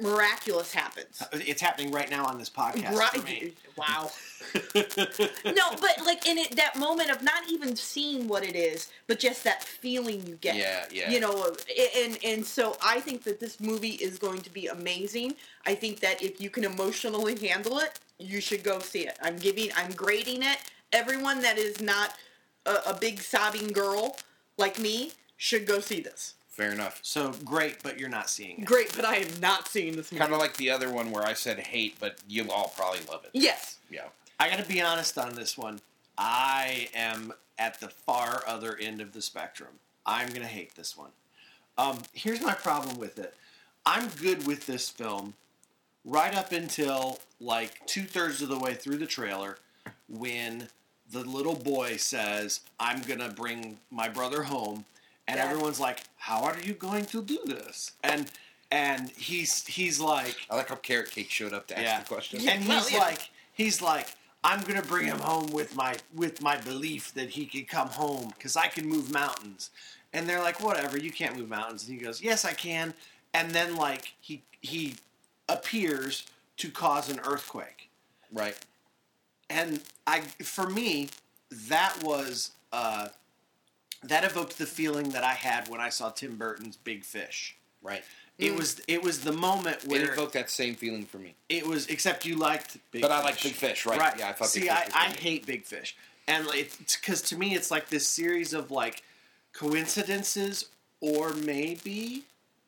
miraculous 0.00 0.72
happens. 0.72 1.22
Uh, 1.22 1.26
it's 1.32 1.60
happening 1.60 1.92
right 1.92 2.10
now 2.10 2.24
on 2.24 2.38
this 2.38 2.50
podcast. 2.50 2.92
Right? 2.92 3.54
Wow. 3.74 4.10
no, 4.74 5.70
but 5.80 6.04
like 6.04 6.28
in 6.28 6.36
it, 6.36 6.56
that 6.56 6.76
moment 6.76 7.10
of 7.10 7.22
not 7.22 7.42
even 7.50 7.74
seeing 7.74 8.28
what 8.28 8.44
it 8.44 8.54
is, 8.54 8.90
but 9.06 9.18
just 9.18 9.44
that 9.44 9.64
feeling 9.64 10.26
you 10.26 10.34
get. 10.42 10.56
Yeah, 10.56 10.84
yeah. 10.92 11.10
You 11.10 11.20
know, 11.20 11.54
and 11.96 12.18
and 12.22 12.44
so 12.44 12.76
I 12.84 13.00
think 13.00 13.22
that 13.22 13.40
this 13.40 13.60
movie 13.60 13.92
is 13.92 14.18
going 14.18 14.42
to 14.42 14.50
be 14.50 14.66
amazing. 14.66 15.36
I 15.64 15.74
think 15.74 16.00
that 16.00 16.22
if 16.22 16.38
you 16.38 16.50
can 16.50 16.64
emotionally 16.64 17.34
handle 17.48 17.78
it, 17.78 17.98
you 18.18 18.42
should 18.42 18.62
go 18.62 18.78
see 18.78 19.06
it. 19.06 19.18
I'm 19.22 19.36
giving, 19.36 19.70
I'm 19.74 19.92
grading 19.92 20.42
it. 20.42 20.58
Everyone 20.92 21.40
that 21.40 21.56
is 21.56 21.80
not 21.80 22.14
a, 22.66 22.74
a 22.88 22.98
big 23.00 23.20
sobbing 23.20 23.68
girl 23.68 24.16
like 24.58 24.78
me 24.78 25.12
should 25.36 25.66
go 25.66 25.80
see 25.80 26.00
this. 26.00 26.34
Fair 26.52 26.70
enough. 26.70 27.00
So 27.02 27.32
great, 27.44 27.82
but 27.82 27.98
you're 27.98 28.10
not 28.10 28.28
seeing 28.28 28.58
it. 28.60 28.66
Great, 28.66 28.94
but 28.94 29.06
I 29.06 29.16
am 29.16 29.40
not 29.40 29.68
seeing 29.68 29.96
this 29.96 30.12
movie. 30.12 30.20
Kind 30.20 30.34
of 30.34 30.38
like 30.38 30.54
the 30.58 30.70
other 30.70 30.92
one 30.92 31.10
where 31.10 31.24
I 31.24 31.32
said 31.32 31.58
hate, 31.58 31.96
but 31.98 32.18
you 32.28 32.50
all 32.50 32.72
probably 32.76 33.00
love 33.10 33.24
it. 33.24 33.30
yes. 33.32 33.78
Yeah. 33.90 34.04
I 34.38 34.50
got 34.50 34.58
to 34.58 34.68
be 34.68 34.80
honest 34.82 35.16
on 35.18 35.34
this 35.34 35.56
one. 35.56 35.80
I 36.18 36.88
am 36.94 37.32
at 37.58 37.80
the 37.80 37.88
far 37.88 38.42
other 38.46 38.76
end 38.76 39.00
of 39.00 39.12
the 39.12 39.22
spectrum. 39.22 39.70
I'm 40.04 40.28
going 40.28 40.42
to 40.42 40.46
hate 40.46 40.74
this 40.74 40.96
one. 40.96 41.10
Um, 41.78 41.98
here's 42.12 42.42
my 42.42 42.52
problem 42.54 42.98
with 42.98 43.18
it. 43.18 43.34
I'm 43.86 44.08
good 44.20 44.46
with 44.46 44.66
this 44.66 44.90
film 44.90 45.34
right 46.04 46.34
up 46.34 46.52
until 46.52 47.18
like 47.40 47.86
two 47.86 48.02
thirds 48.02 48.42
of 48.42 48.48
the 48.48 48.58
way 48.58 48.74
through 48.74 48.98
the 48.98 49.06
trailer 49.06 49.56
when 50.08 50.68
the 51.10 51.20
little 51.24 51.54
boy 51.54 51.96
says, 51.96 52.60
I'm 52.78 53.00
going 53.02 53.20
to 53.20 53.30
bring 53.30 53.78
my 53.90 54.08
brother 54.08 54.42
home. 54.42 54.84
And 55.28 55.38
Yeah. 55.38 55.46
everyone's 55.46 55.80
like, 55.80 56.00
How 56.18 56.42
are 56.44 56.58
you 56.60 56.74
going 56.74 57.06
to 57.06 57.22
do 57.22 57.38
this? 57.46 57.92
And 58.02 58.30
and 58.70 59.10
he's 59.10 59.66
he's 59.66 60.00
like 60.00 60.36
I 60.50 60.56
like 60.56 60.68
how 60.68 60.76
Carrot 60.76 61.10
Cake 61.10 61.30
showed 61.30 61.52
up 61.52 61.66
to 61.68 61.74
ask 61.78 61.84
Yeah. 61.84 62.00
the 62.00 62.06
question. 62.06 62.40
Yeah. 62.40 62.52
and 62.52 62.64
he's 62.64 62.92
yeah. 62.92 62.98
like, 62.98 63.30
he's 63.52 63.82
like, 63.82 64.14
I'm 64.44 64.62
gonna 64.62 64.82
bring 64.82 65.06
him 65.06 65.18
home 65.18 65.48
with 65.52 65.76
my 65.76 65.96
with 66.14 66.42
my 66.42 66.56
belief 66.56 67.12
that 67.14 67.30
he 67.30 67.46
could 67.46 67.68
come 67.68 67.88
home 67.88 68.28
because 68.36 68.56
I 68.56 68.68
can 68.68 68.88
move 68.88 69.10
mountains. 69.10 69.70
And 70.14 70.28
they're 70.28 70.42
like, 70.42 70.60
whatever, 70.60 70.98
you 70.98 71.10
can't 71.10 71.36
move 71.38 71.48
mountains. 71.48 71.88
And 71.88 71.98
he 71.98 72.04
goes, 72.04 72.20
yes, 72.20 72.44
I 72.44 72.52
can. 72.52 72.92
And 73.34 73.50
then 73.52 73.76
like 73.76 74.14
he 74.20 74.42
he 74.60 74.96
appears 75.48 76.24
to 76.58 76.70
cause 76.70 77.08
an 77.08 77.20
earthquake. 77.24 77.88
Right. 78.32 78.56
And 79.50 79.80
I, 80.06 80.20
for 80.42 80.68
me, 80.68 81.08
that 81.68 82.02
was 82.02 82.52
uh, 82.72 83.08
that 84.04 84.24
evoked 84.24 84.58
the 84.58 84.66
feeling 84.66 85.10
that 85.10 85.24
I 85.24 85.34
had 85.34 85.68
when 85.68 85.80
I 85.80 85.88
saw 85.88 86.10
Tim 86.10 86.36
Burton's 86.36 86.76
Big 86.76 87.04
Fish. 87.04 87.56
Right. 87.82 88.02
It 88.38 88.52
mm. 88.52 88.58
was 88.58 88.80
it 88.88 89.02
was 89.02 89.20
the 89.20 89.32
moment 89.32 89.86
when 89.86 90.00
It 90.00 90.08
evoked 90.10 90.32
that 90.34 90.50
same 90.50 90.74
feeling 90.74 91.04
for 91.04 91.18
me. 91.18 91.34
it 91.48 91.66
was 91.66 91.86
except 91.88 92.24
you 92.24 92.36
liked 92.36 92.78
Big 92.90 93.02
fish. 93.02 93.08
But 93.08 93.10
Fish. 93.10 93.18
I 93.18 93.22
like 93.22 93.42
Big 93.42 93.52
Fish, 93.52 93.86
right? 93.86 93.98
Right. 93.98 94.18
Yeah, 94.18 94.28
I 94.28 94.32
thought 94.32 94.48
See, 94.48 94.60
Big 94.60 94.68
Fish 94.70 94.78
I, 94.78 94.84
was 94.84 94.94
I 94.94 95.06
great. 95.08 95.20
hate 95.20 95.46
Big 95.46 95.64
Fish, 95.64 95.96
and 96.26 96.46
it's 96.52 96.96
because 96.96 97.22
to 97.22 97.36
me 97.36 97.54
it's 97.54 97.70
like 97.70 97.88
this 97.88 98.06
series 98.06 98.52
of 98.54 98.70
like 98.70 99.02
coincidences 99.52 100.68
or 101.00 101.34
maybe 101.34 102.24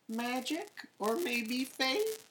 magic 0.09 0.69
or 0.99 1.17
maybe 1.17 1.65
faith 1.65 2.27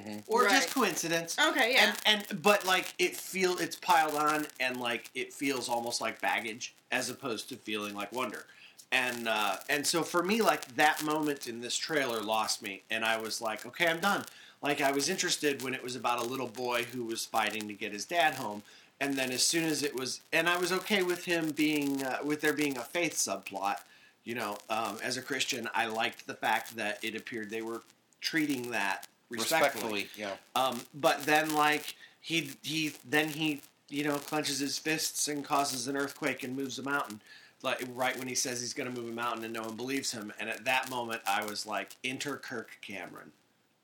hmm 0.00 0.18
or 0.26 0.42
Right. 0.44 0.50
just 0.52 0.74
coincidence. 0.74 1.36
Okay, 1.38 1.74
yeah. 1.74 1.94
And, 2.06 2.24
and 2.30 2.42
but 2.42 2.64
like 2.64 2.94
it 2.98 3.16
feel 3.16 3.58
it's 3.58 3.76
piled 3.76 4.14
on 4.14 4.46
and 4.60 4.78
like 4.78 5.10
it 5.14 5.32
feels 5.32 5.68
almost 5.68 6.00
like 6.00 6.20
baggage 6.20 6.74
as 6.90 7.10
opposed 7.10 7.48
to 7.50 7.56
feeling 7.56 7.94
like 7.94 8.12
wonder. 8.12 8.46
And 8.90 9.28
uh, 9.28 9.56
and 9.68 9.86
so 9.86 10.02
for 10.02 10.22
me 10.22 10.42
like 10.42 10.66
that 10.76 11.02
moment 11.04 11.46
in 11.46 11.60
this 11.60 11.76
trailer 11.76 12.20
lost 12.22 12.62
me 12.62 12.82
and 12.90 13.04
I 13.04 13.18
was 13.18 13.40
like 13.40 13.66
okay 13.66 13.86
I'm 13.86 14.00
done. 14.00 14.24
Like 14.62 14.80
I 14.80 14.92
was 14.92 15.08
interested 15.08 15.62
when 15.62 15.74
it 15.74 15.82
was 15.82 15.96
about 15.96 16.24
a 16.24 16.26
little 16.26 16.48
boy 16.48 16.84
who 16.84 17.04
was 17.04 17.24
fighting 17.24 17.66
to 17.68 17.74
get 17.74 17.92
his 17.92 18.04
dad 18.04 18.34
home 18.34 18.62
and 19.00 19.14
then 19.14 19.32
as 19.32 19.44
soon 19.44 19.64
as 19.64 19.82
it 19.82 19.94
was 19.94 20.20
and 20.32 20.48
I 20.48 20.56
was 20.56 20.72
okay 20.72 21.02
with 21.02 21.24
him 21.24 21.50
being 21.50 22.02
uh, 22.04 22.18
with 22.24 22.40
there 22.40 22.52
being 22.52 22.78
a 22.78 22.82
faith 22.82 23.14
subplot. 23.14 23.78
You 24.24 24.36
know, 24.36 24.56
um, 24.70 24.98
as 25.02 25.16
a 25.16 25.22
Christian, 25.22 25.68
I 25.74 25.86
liked 25.86 26.28
the 26.28 26.34
fact 26.34 26.76
that 26.76 27.02
it 27.02 27.16
appeared 27.16 27.50
they 27.50 27.60
were 27.60 27.82
treating 28.20 28.70
that 28.70 29.08
respectfully. 29.32 30.02
Respectfully, 30.02 30.08
yeah. 30.16 30.34
Um, 30.54 30.80
but 30.94 31.24
then 31.24 31.54
like 31.54 31.94
he 32.20 32.50
he 32.62 32.92
then 33.08 33.28
he 33.28 33.60
you 33.88 34.04
know 34.04 34.16
clenches 34.16 34.58
his 34.58 34.78
fists 34.78 35.28
and 35.28 35.44
causes 35.44 35.88
an 35.88 35.96
earthquake 35.96 36.42
and 36.42 36.56
moves 36.56 36.78
a 36.78 36.82
mountain. 36.82 37.20
Like 37.62 37.84
right 37.94 38.18
when 38.18 38.26
he 38.26 38.34
says 38.34 38.60
he's 38.60 38.74
going 38.74 38.92
to 38.92 39.00
move 39.00 39.08
a 39.08 39.14
mountain 39.14 39.44
and 39.44 39.52
no 39.52 39.62
one 39.62 39.76
believes 39.76 40.10
him, 40.12 40.32
and 40.40 40.48
at 40.48 40.64
that 40.64 40.90
moment 40.90 41.22
I 41.26 41.44
was 41.44 41.66
like, 41.66 41.96
"Enter 42.04 42.36
Kirk 42.36 42.78
Cameron." 42.80 43.32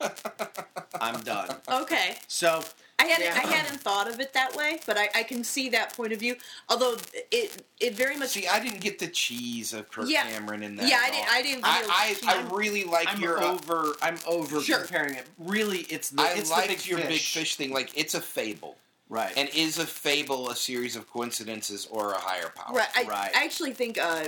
I'm 1.01 1.19
done. 1.21 1.55
okay. 1.69 2.15
So 2.27 2.63
I 2.99 3.05
hadn't 3.05 3.25
Yeah. 3.25 3.41
I 3.43 3.47
hadn't 3.53 3.79
thought 3.79 4.07
of 4.09 4.19
it 4.19 4.33
that 4.33 4.55
way, 4.55 4.79
but 4.85 4.97
I, 4.97 5.09
I 5.15 5.23
can 5.23 5.43
see 5.43 5.69
that 5.69 5.95
point 5.95 6.11
of 6.13 6.19
view. 6.19 6.35
Although 6.67 6.97
it 7.31 7.63
it 7.79 7.95
very 7.95 8.17
much 8.17 8.29
See, 8.29 8.47
I 8.47 8.59
didn't 8.59 8.81
get 8.81 8.99
the 8.99 9.07
cheese 9.07 9.73
of 9.73 9.89
Kirk 9.89 10.05
Yeah. 10.09 10.23
Cameron 10.29 10.63
in 10.63 10.75
that. 10.75 10.89
Yeah, 10.89 10.97
at 10.97 11.03
I 11.03 11.11
didn't- 11.11 11.29
I 11.33 11.41
didn't 11.41 11.65
I, 11.65 12.15
I. 12.27 12.35
I 12.39 12.55
really 12.55 12.83
like 12.83 13.07
I'm 13.07 13.21
your. 13.21 13.41
uh, 13.41 13.53
over. 13.53 13.93
I'm 14.01 14.17
over 14.27 14.61
Sure. 14.61 14.79
comparing 14.79 15.15
it. 15.15 15.25
Really, 15.39 15.79
it's 15.89 16.09
the 16.09 16.21
I 16.21 16.33
it's 16.33 16.51
like 16.51 16.69
the 16.69 16.75
big 16.75 16.85
your 16.87 16.99
fish. 16.99 17.07
big 17.07 17.21
fish 17.21 17.55
thing. 17.55 17.71
Like 17.71 17.91
it's 17.97 18.13
a 18.15 18.21
fable, 18.21 18.75
Right. 19.07 19.31
and 19.37 19.47
is 19.55 19.79
a 19.79 19.85
fable 19.85 20.49
a 20.49 20.55
series 20.55 20.95
of 20.95 21.09
coincidences 21.09 21.87
or 21.89 22.11
a 22.11 22.19
higher 22.19 22.49
power? 22.55 22.75
Right. 22.75 22.89
I, 22.95 23.03
Right. 23.03 23.31
I 23.35 23.43
actually 23.45 23.73
think, 23.73 23.97
uh, 23.97 24.25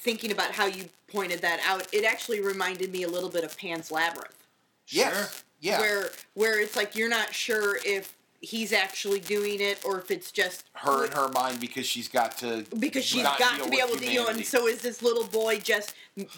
thinking 0.00 0.32
about 0.32 0.52
how 0.52 0.66
you 0.66 0.88
pointed 1.12 1.40
that 1.42 1.60
out, 1.64 1.86
it 1.92 2.04
actually 2.04 2.40
reminded 2.40 2.90
me 2.90 3.02
a 3.04 3.08
little 3.08 3.28
bit 3.30 3.44
of 3.44 3.56
Pan's 3.56 3.90
Labyrinth, 3.92 4.34
Yes. 4.88 5.44
Yeah. 5.66 5.80
where 5.80 6.10
where 6.34 6.60
it's 6.60 6.76
like 6.76 6.94
you're 6.94 7.08
not 7.08 7.34
sure 7.34 7.78
if 7.84 8.14
he's 8.40 8.72
actually 8.72 9.18
doing 9.18 9.60
it 9.60 9.80
or 9.84 9.98
if 9.98 10.10
it's 10.10 10.30
just 10.30 10.64
her 10.74 11.06
in 11.06 11.10
her 11.12 11.28
mind 11.30 11.58
because 11.58 11.84
she's 11.86 12.06
got 12.06 12.36
to 12.38 12.64
because 12.78 13.04
she's 13.04 13.22
got 13.24 13.38
to 13.60 13.68
be 13.68 13.78
able 13.78 13.94
to 13.94 13.98
deal 13.98 14.10
humanity. 14.10 14.38
and 14.40 14.46
so 14.46 14.68
is 14.68 14.80
this 14.82 15.02
little 15.02 15.24
boy 15.24 15.58
just 15.58 15.94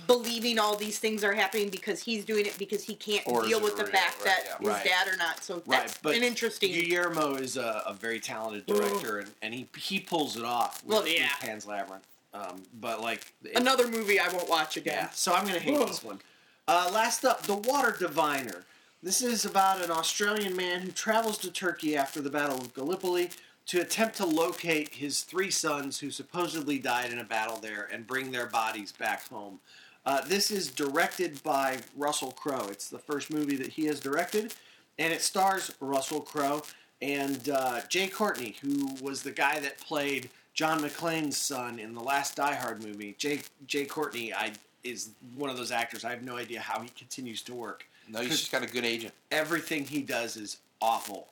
believing 0.07 0.59
all 0.59 0.77
these 0.77 0.99
things 0.99 1.23
are 1.23 1.35
happening 1.35 1.69
because 1.69 2.01
he's 2.03 2.25
doing 2.25 2.47
it 2.47 2.57
because 2.57 2.83
he 2.85 2.95
can't 2.95 3.27
Or 3.27 3.45
deal 3.45 3.61
with 3.61 3.77
the 3.77 3.83
real? 3.83 3.93
fact 3.93 4.17
Right, 4.19 4.25
that 4.27 4.45
yeah. 4.47 4.59
his 4.59 4.69
Right. 4.69 4.85
dad 4.85 5.09
or 5.09 5.17
not 5.19 5.45
so 5.45 5.57
Right, 5.67 5.81
that's 5.81 5.99
but 5.99 6.17
an 6.17 6.23
interesting 6.23 6.73
Guillermo 6.73 7.35
is 7.35 7.57
a, 7.59 7.83
a 7.85 7.93
very 7.93 8.21
talented 8.21 8.65
director, 8.65 9.19
and, 9.19 9.31
and 9.43 9.53
he 9.53 9.69
he 9.77 10.01
pulls 10.01 10.37
it 10.37 10.45
off. 10.45 10.83
With, 10.85 10.97
Well, 10.97 11.09
yeah. 11.09 11.25
with 11.25 11.41
Pan's 11.41 11.67
Labyrinth. 11.67 12.07
Um, 12.33 12.63
but 12.81 13.03
like 13.03 13.27
it- 13.45 13.57
another 13.59 13.89
movie 13.89 14.21
i 14.21 14.29
won't 14.29 14.49
watch 14.49 14.77
again 14.79 14.95
Yeah, 14.95 15.11
so 15.11 15.35
I'm 15.35 15.43
going 15.47 15.55
to 15.55 15.61
hate 15.61 15.79
this 15.87 16.03
one. 16.05 16.21
Uh, 16.69 16.91
last 16.93 17.25
up, 17.25 17.43
The 17.43 17.55
Water 17.55 17.97
Diviner. 17.99 18.65
This 19.01 19.23
is 19.23 19.45
about 19.45 19.81
an 19.81 19.93
Australian 19.93 20.57
man 20.57 20.81
who 20.81 20.91
travels 20.91 21.39
to 21.39 21.53
Turkey 21.53 21.97
after 21.97 22.21
the 22.21 22.31
Battle 22.31 22.57
of 22.57 22.75
Gallipoli 22.75 23.31
to 23.67 23.81
attempt 23.81 24.17
to 24.17 24.27
locate 24.27 24.89
his 24.89 25.21
three 25.21 25.53
sons 25.53 26.01
who 26.01 26.11
supposedly 26.11 26.81
died 26.81 27.13
in 27.13 27.21
a 27.21 27.25
battle 27.25 27.59
there 27.59 27.89
and 27.93 28.09
bring 28.09 28.33
their 28.33 28.47
bodies 28.47 28.91
back 28.91 29.29
home. 29.29 29.61
Uh, 30.05 30.23
this 30.23 30.51
is 30.51 30.69
directed 30.69 31.41
by 31.45 31.79
Russell 31.97 32.33
Crowe. 32.33 32.67
It's 32.73 32.91
the 32.91 32.99
first 32.99 33.33
movie 33.33 33.55
that 33.55 33.69
he 33.69 33.85
has 33.85 34.01
directed, 34.01 34.55
and 34.99 35.13
it 35.13 35.23
stars 35.23 35.73
Russell 35.79 36.21
Crowe 36.21 36.65
and 37.01 37.51
uh, 37.51 37.83
Jai 37.89 38.09
Courtney, 38.09 38.57
who 38.61 38.89
was 39.01 39.23
the 39.23 39.31
guy 39.31 39.61
that 39.61 39.79
played 39.79 40.29
John 40.55 40.81
McClane's 40.81 41.37
son 41.37 41.79
in 41.79 41.95
the 41.95 42.03
last 42.03 42.35
Die 42.35 42.55
Hard 42.57 42.83
movie. 42.83 43.15
Jay 43.17 43.43
Jai 43.65 43.85
Courtney, 43.85 44.35
I 44.35 44.55
is 44.83 45.11
one 45.37 45.51
of 45.51 45.57
those 45.57 45.71
actors. 45.71 46.05
I 46.05 46.11
have 46.11 46.23
no 46.23 46.37
idea 46.37 46.59
how 46.61 46.81
he 46.81 46.89
continues 46.91 47.43
to 47.43 47.55
work. 47.55 47.87
No, 48.09 48.21
he's 48.21 48.39
just 48.41 48.53
got 48.53 48.63
a 48.63 48.67
good 48.67 48.85
agent. 48.85 49.13
Everything 49.31 49.85
he 49.85 50.03
does 50.03 50.37
is 50.37 50.59
awful, 50.81 51.29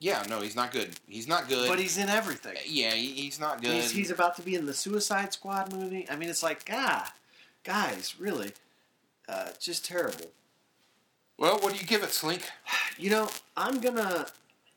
Yeah, 0.00 0.24
no, 0.28 0.40
he's 0.40 0.56
not 0.56 0.72
good. 0.72 0.90
He's 1.06 1.26
not 1.28 1.48
good. 1.48 1.68
but 1.68 1.78
he's 1.78 1.98
in 1.98 2.08
everything. 2.08 2.56
yeah, 2.66 2.90
he, 2.92 3.06
he's 3.12 3.38
not 3.40 3.60
good. 3.62 3.72
He's, 3.74 3.90
he's 3.90 4.10
about 4.10 4.36
to 4.36 4.42
be 4.42 4.54
in 4.54 4.66
the 4.66 4.74
Suicide 4.74 5.32
Squad 5.32 5.72
movie. 5.72 6.06
I 6.10 6.16
mean, 6.16 6.28
it's 6.30 6.42
like, 6.42 6.68
ah, 6.72 7.12
guys, 7.64 8.14
really, 8.18 8.52
uh, 9.28 9.48
just 9.60 9.84
terrible. 9.84 10.30
well, 11.38 11.58
what 11.58 11.72
do 11.74 11.78
you 11.78 11.86
give 11.86 12.02
it, 12.02 12.10
Slink? 12.10 12.42
You 12.98 13.10
know, 13.10 13.28
I'm 13.56 13.80
gonna, 13.80 14.26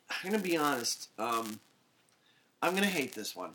I'm 0.10 0.32
gonna 0.32 0.42
be 0.42 0.58
honest. 0.58 1.10
Um, 1.20 1.60
I'm 2.62 2.74
gonna 2.74 2.88
hate 2.88 3.14
this 3.14 3.36
one. 3.36 3.52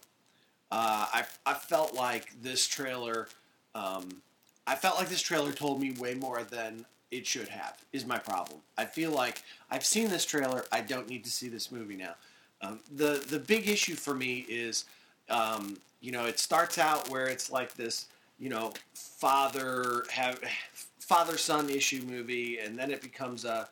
Uh, 0.70 1.06
I 1.12 1.24
I 1.44 1.54
felt 1.54 1.94
like 1.94 2.40
this 2.40 2.66
trailer, 2.66 3.28
um, 3.74 4.22
I 4.66 4.76
felt 4.76 4.96
like 4.98 5.08
this 5.08 5.20
trailer 5.20 5.52
told 5.52 5.80
me 5.80 5.90
way 5.92 6.14
more 6.14 6.44
than 6.44 6.86
it 7.12 7.26
should 7.26 7.48
have. 7.48 7.76
Is 7.92 8.04
my 8.04 8.18
problem. 8.18 8.60
I 8.76 8.86
feel 8.86 9.12
like 9.12 9.42
I've 9.70 9.84
seen 9.84 10.08
this 10.08 10.24
trailer. 10.24 10.64
I 10.72 10.80
don't 10.80 11.08
need 11.08 11.22
to 11.24 11.30
see 11.30 11.48
this 11.48 11.70
movie 11.70 11.96
now. 11.96 12.14
Um, 12.62 12.80
the 12.96 13.24
the 13.28 13.38
big 13.38 13.68
issue 13.68 13.94
for 13.94 14.14
me 14.14 14.46
is, 14.48 14.86
um, 15.28 15.76
you 16.00 16.10
know, 16.10 16.24
it 16.24 16.40
starts 16.40 16.78
out 16.78 17.08
where 17.10 17.26
it's 17.26 17.52
like 17.52 17.74
this, 17.74 18.06
you 18.38 18.48
know, 18.48 18.72
father 18.94 20.04
have 20.10 20.40
father 20.98 21.36
son 21.36 21.68
issue 21.68 22.02
movie, 22.02 22.58
and 22.58 22.78
then 22.78 22.90
it 22.90 23.02
becomes 23.02 23.44
a, 23.44 23.68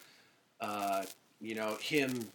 uh, 0.61 1.05
you 1.41 1.55
know, 1.55 1.77
him. 1.81 2.29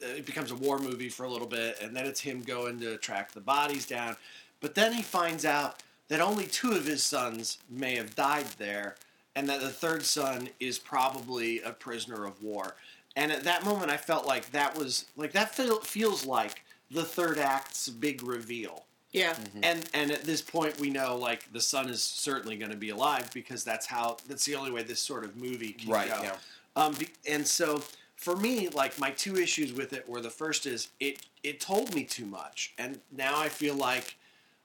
It 0.00 0.24
becomes 0.24 0.52
a 0.52 0.54
war 0.54 0.78
movie 0.78 1.08
for 1.08 1.24
a 1.24 1.28
little 1.28 1.48
bit, 1.48 1.78
and 1.82 1.96
then 1.96 2.06
it's 2.06 2.20
him 2.20 2.42
going 2.42 2.78
to 2.78 2.96
track 2.98 3.32
the 3.32 3.40
bodies 3.40 3.86
down. 3.86 4.16
But 4.60 4.76
then 4.76 4.92
he 4.92 5.02
finds 5.02 5.44
out 5.44 5.82
that 6.06 6.20
only 6.20 6.46
two 6.46 6.72
of 6.72 6.86
his 6.86 7.02
sons 7.02 7.58
may 7.68 7.96
have 7.96 8.14
died 8.14 8.46
there, 8.58 8.94
and 9.36 9.48
that 9.48 9.60
the 9.60 9.68
third 9.70 10.04
son 10.04 10.48
is 10.60 10.78
probably 10.78 11.60
a 11.62 11.72
prisoner 11.72 12.24
of 12.24 12.42
war. 12.42 12.76
And 13.16 13.30
at 13.30 13.44
that 13.44 13.64
moment, 13.64 13.90
I 13.90 13.96
felt 13.96 14.26
like 14.26 14.50
that 14.52 14.76
was 14.76 15.06
like 15.16 15.32
that 15.32 15.54
feel, 15.54 15.80
feels 15.80 16.24
like 16.26 16.62
the 16.90 17.04
third 17.04 17.38
act's 17.38 17.88
big 17.88 18.22
reveal. 18.22 18.84
yeah 19.12 19.34
And 19.62 19.88
and 19.94 20.10
at 20.10 20.22
this 20.24 20.42
point, 20.42 20.78
we 20.80 20.90
know 20.90 21.16
like 21.16 21.52
the 21.52 21.60
son 21.60 21.88
is 21.88 22.02
certainly 22.02 22.56
going 22.56 22.70
to 22.72 22.76
be 22.76 22.90
alive 22.90 23.30
because 23.32 23.62
that's 23.64 23.86
how 23.86 24.16
that's 24.28 24.44
the 24.44 24.54
only 24.56 24.70
way 24.72 24.82
this 24.82 25.00
sort 25.00 25.24
of 25.24 25.36
movie 25.36 25.72
can 25.72 25.90
Right, 25.90 26.08
go. 26.08 26.22
yeah. 26.22 26.36
Um, 26.76 26.96
and 27.28 27.46
so 27.46 27.82
for 28.16 28.34
me, 28.36 28.68
like 28.68 28.98
my 28.98 29.10
two 29.12 29.36
issues 29.36 29.72
with 29.72 29.92
it 29.92 30.08
were 30.08 30.20
the 30.20 30.30
first 30.30 30.66
is 30.66 30.88
it 30.98 31.20
it 31.44 31.60
told 31.60 31.94
me 31.94 32.02
too 32.04 32.26
much, 32.26 32.74
and 32.78 32.98
now 33.12 33.38
I 33.38 33.48
feel 33.48 33.74
like 33.76 34.16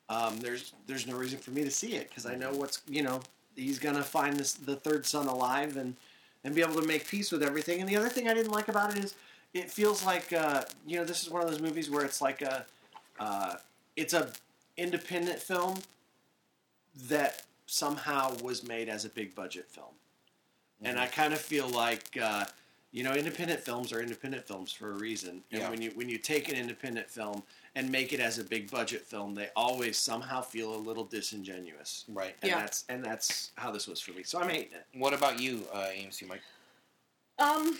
um, 0.09 0.39
there's 0.39 0.73
there's 0.87 1.05
no 1.05 1.15
reason 1.17 1.37
for 1.39 1.51
me 1.51 1.63
to 1.63 1.71
see 1.71 1.93
it 1.95 2.09
because 2.09 2.25
I 2.25 2.33
know 2.35 2.51
what's 2.51 2.81
you 2.89 3.03
know 3.03 3.19
he's 3.59 3.79
gonna 3.79 4.03
find 4.03 4.37
this 4.37 4.53
the 4.53 4.75
third 4.75 5.05
son 5.05 5.27
alive 5.27 5.77
and 5.77 5.95
and 6.43 6.55
be 6.55 6.61
able 6.61 6.79
to 6.81 6.87
make 6.87 7.07
peace 7.07 7.31
with 7.31 7.43
everything. 7.43 7.79
And 7.81 7.89
the 7.89 7.97
other 7.97 8.09
thing 8.09 8.27
I 8.29 8.33
didn't 8.33 8.51
like 8.51 8.67
about 8.69 8.95
it 8.95 9.03
is 9.03 9.15
it 9.53 9.69
feels 9.69 10.05
like 10.05 10.31
uh, 10.33 10.63
you 10.85 10.97
know 10.97 11.05
this 11.05 11.23
is 11.23 11.29
one 11.29 11.41
of 11.43 11.49
those 11.49 11.61
movies 11.61 11.89
where 11.89 12.05
it's 12.05 12.21
like 12.21 12.41
a 12.41 12.65
uh, 13.19 13.55
it's 13.95 14.13
a 14.13 14.31
independent 14.77 15.39
film 15.39 15.79
that 17.07 17.43
somehow 17.65 18.35
was 18.41 18.63
made 18.63 18.89
as 18.89 19.05
a 19.05 19.09
big 19.09 19.35
budget 19.35 19.69
film, 19.69 19.93
and 20.81 20.99
I 20.99 21.07
kind 21.07 21.33
of 21.33 21.39
feel 21.39 21.67
like. 21.69 22.17
Uh, 22.21 22.45
you 22.91 23.03
know, 23.03 23.13
independent 23.13 23.59
films 23.59 23.93
are 23.93 24.01
independent 24.01 24.47
films 24.47 24.71
for 24.71 24.89
a 24.89 24.93
reason. 24.95 25.43
And 25.51 25.61
Yeah. 25.61 25.69
when 25.69 25.79
you 25.79 25.91
when 25.91 26.09
you 26.09 26.17
take 26.17 26.49
an 26.49 26.55
independent 26.55 27.07
film 27.07 27.43
and 27.75 27.89
make 27.91 28.13
it 28.13 28.19
as 28.19 28.39
a 28.39 28.43
big 28.43 28.69
budget 28.71 29.05
film, 29.05 29.35
they 29.35 29.49
always 29.55 29.97
somehow 29.97 30.41
feel 30.41 30.73
a 30.75 30.77
little 30.77 31.03
disingenuous. 31.03 32.05
Right. 32.07 32.35
And 32.41 32.49
Yeah. 32.51 32.59
that's 32.59 32.85
and 32.89 33.03
that's 33.03 33.51
how 33.55 33.71
this 33.71 33.87
was 33.87 33.99
for 34.01 34.11
me. 34.11 34.23
So 34.23 34.39
I'm 34.39 34.49
hating 34.49 34.73
it. 34.73 34.85
What 34.93 35.13
about 35.13 35.39
you, 35.39 35.67
uh, 35.71 35.87
AMC 35.89 36.27
Mike? 36.27 36.41
Um, 37.37 37.77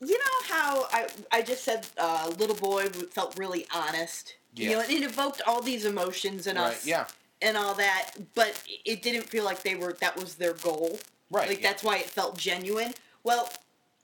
you 0.00 0.18
know 0.18 0.54
how 0.54 0.86
I 0.92 1.06
I 1.30 1.42
just 1.42 1.64
said 1.64 1.86
uh, 1.98 2.32
little 2.38 2.56
boy 2.56 2.88
felt 2.88 3.38
really 3.38 3.66
honest. 3.74 4.36
You 4.56 4.70
know, 4.70 4.80
and 4.80 4.90
it 4.90 5.02
evoked 5.04 5.42
all 5.46 5.62
these 5.62 5.84
emotions 5.84 6.46
in 6.48 6.56
Right. 6.56 6.74
us 6.74 6.84
Yeah. 6.84 7.06
and 7.40 7.56
all 7.56 7.74
that, 7.74 8.12
but 8.34 8.60
it 8.84 9.00
didn't 9.00 9.22
feel 9.28 9.44
like 9.44 9.62
they 9.62 9.76
were 9.76 9.92
that 10.00 10.16
was 10.16 10.34
their 10.34 10.54
goal. 10.54 10.98
Right. 11.30 11.48
Like 11.48 11.60
yeah. 11.62 11.70
that's 11.70 11.84
why 11.84 11.98
it 11.98 12.10
felt 12.10 12.36
genuine. 12.36 12.94
Well, 13.22 13.52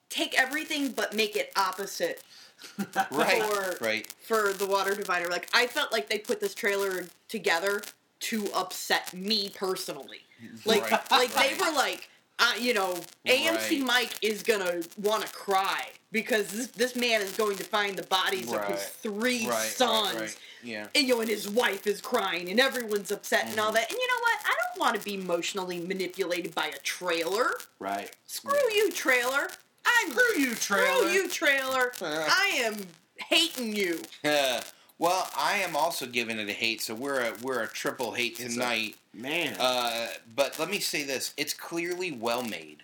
take 0.08 0.38
everything 0.40 0.92
but 0.92 1.14
make 1.14 1.34
it 1.34 1.50
opposite 1.56 2.22
right. 3.10 3.42
for- 3.42 3.84
right. 3.84 4.06
for 4.22 4.52
the 4.52 4.66
water 4.66 4.94
diviner. 4.94 5.28
Like 5.28 5.48
I 5.54 5.66
felt 5.66 5.92
like 5.92 6.08
they 6.08 6.18
put 6.18 6.40
this 6.40 6.54
trailer 6.54 7.06
together 7.28 7.82
to 8.20 8.46
upset 8.54 9.12
me 9.14 9.50
personally. 9.54 10.20
Like 10.64 10.90
Right. 10.90 11.00
like 11.10 11.32
they 11.34 11.54
were 11.58 11.72
like 11.74 12.08
uh, 12.38 12.52
you 12.60 12.74
know, 12.74 12.94
AMC 13.26 13.70
Right. 13.70 13.80
Mike 13.80 14.14
is 14.20 14.42
gonna 14.42 14.82
want 15.02 15.24
to 15.26 15.32
cry 15.32 15.86
because 16.12 16.48
this 16.48 16.66
this 16.68 16.94
man 16.94 17.22
is 17.22 17.34
going 17.36 17.56
to 17.56 17.64
find 17.64 17.96
the 17.96 18.02
bodies 18.04 18.52
of 18.52 18.62
his 18.66 18.82
three 18.84 19.46
Right. 19.48 19.56
sons. 19.58 20.12
Right. 20.14 20.20
Right. 20.20 20.36
Yeah. 20.62 20.86
And, 20.94 21.06
you 21.06 21.14
know, 21.14 21.20
and 21.20 21.30
his 21.30 21.48
wife 21.48 21.86
is 21.86 22.00
crying, 22.00 22.50
and 22.50 22.58
everyone's 22.58 23.10
upset 23.12 23.46
and 23.48 23.58
all 23.60 23.66
Mm-hmm. 23.66 23.74
that. 23.76 23.90
And 23.90 23.98
you 23.98 24.06
know 24.08 24.20
what? 24.20 24.38
I 24.44 24.54
don't 24.74 24.80
want 24.80 24.96
to 24.98 25.02
be 25.04 25.14
emotionally 25.14 25.78
manipulated 25.80 26.54
by 26.54 26.66
a 26.66 26.78
trailer. 26.80 27.52
Right. 27.78 28.10
Screw 28.26 28.58
you, 28.74 28.90
trailer. 28.90 29.48
I'm 29.86 30.10
Screw 30.10 30.40
you, 30.42 30.54
trailer. 30.54 30.96
Screw 30.98 31.10
you, 31.10 31.28
trailer. 31.28 31.92
I 32.02 32.52
am 32.64 32.76
hating 33.16 33.74
you. 33.74 34.00
Uh, 34.24 34.60
well, 34.98 35.28
I 35.36 35.58
am 35.58 35.76
also 35.76 36.06
giving 36.06 36.38
it 36.38 36.48
a 36.48 36.52
hate, 36.52 36.80
so 36.82 36.94
we're 36.94 37.20
a 37.20 37.32
we're 37.42 37.62
a 37.62 37.68
triple 37.68 38.12
hate 38.12 38.32
It's 38.40 38.44
a- 38.56 38.58
tonight. 38.58 38.96
Man. 39.14 39.56
Uh, 39.58 40.08
but 40.34 40.58
let 40.58 40.68
me 40.70 40.78
say 40.80 41.02
this: 41.04 41.32
it's 41.36 41.54
clearly 41.54 42.12
well 42.12 42.42
made, 42.42 42.82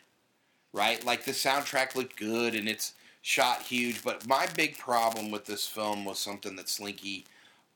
right? 0.73 1.05
Like 1.05 1.25
the 1.25 1.33
soundtrack 1.33 1.95
looked 1.95 2.17
good 2.17 2.55
and 2.55 2.69
it's 2.69 2.95
shot 3.21 3.63
huge. 3.63 4.03
But 4.03 4.27
my 4.27 4.47
big 4.57 4.79
problem 4.79 5.31
with 5.31 5.45
this 5.47 5.67
film 5.67 6.05
was 6.05 6.19
something 6.19 6.57
that 6.57 6.69
Slinky 6.69 7.27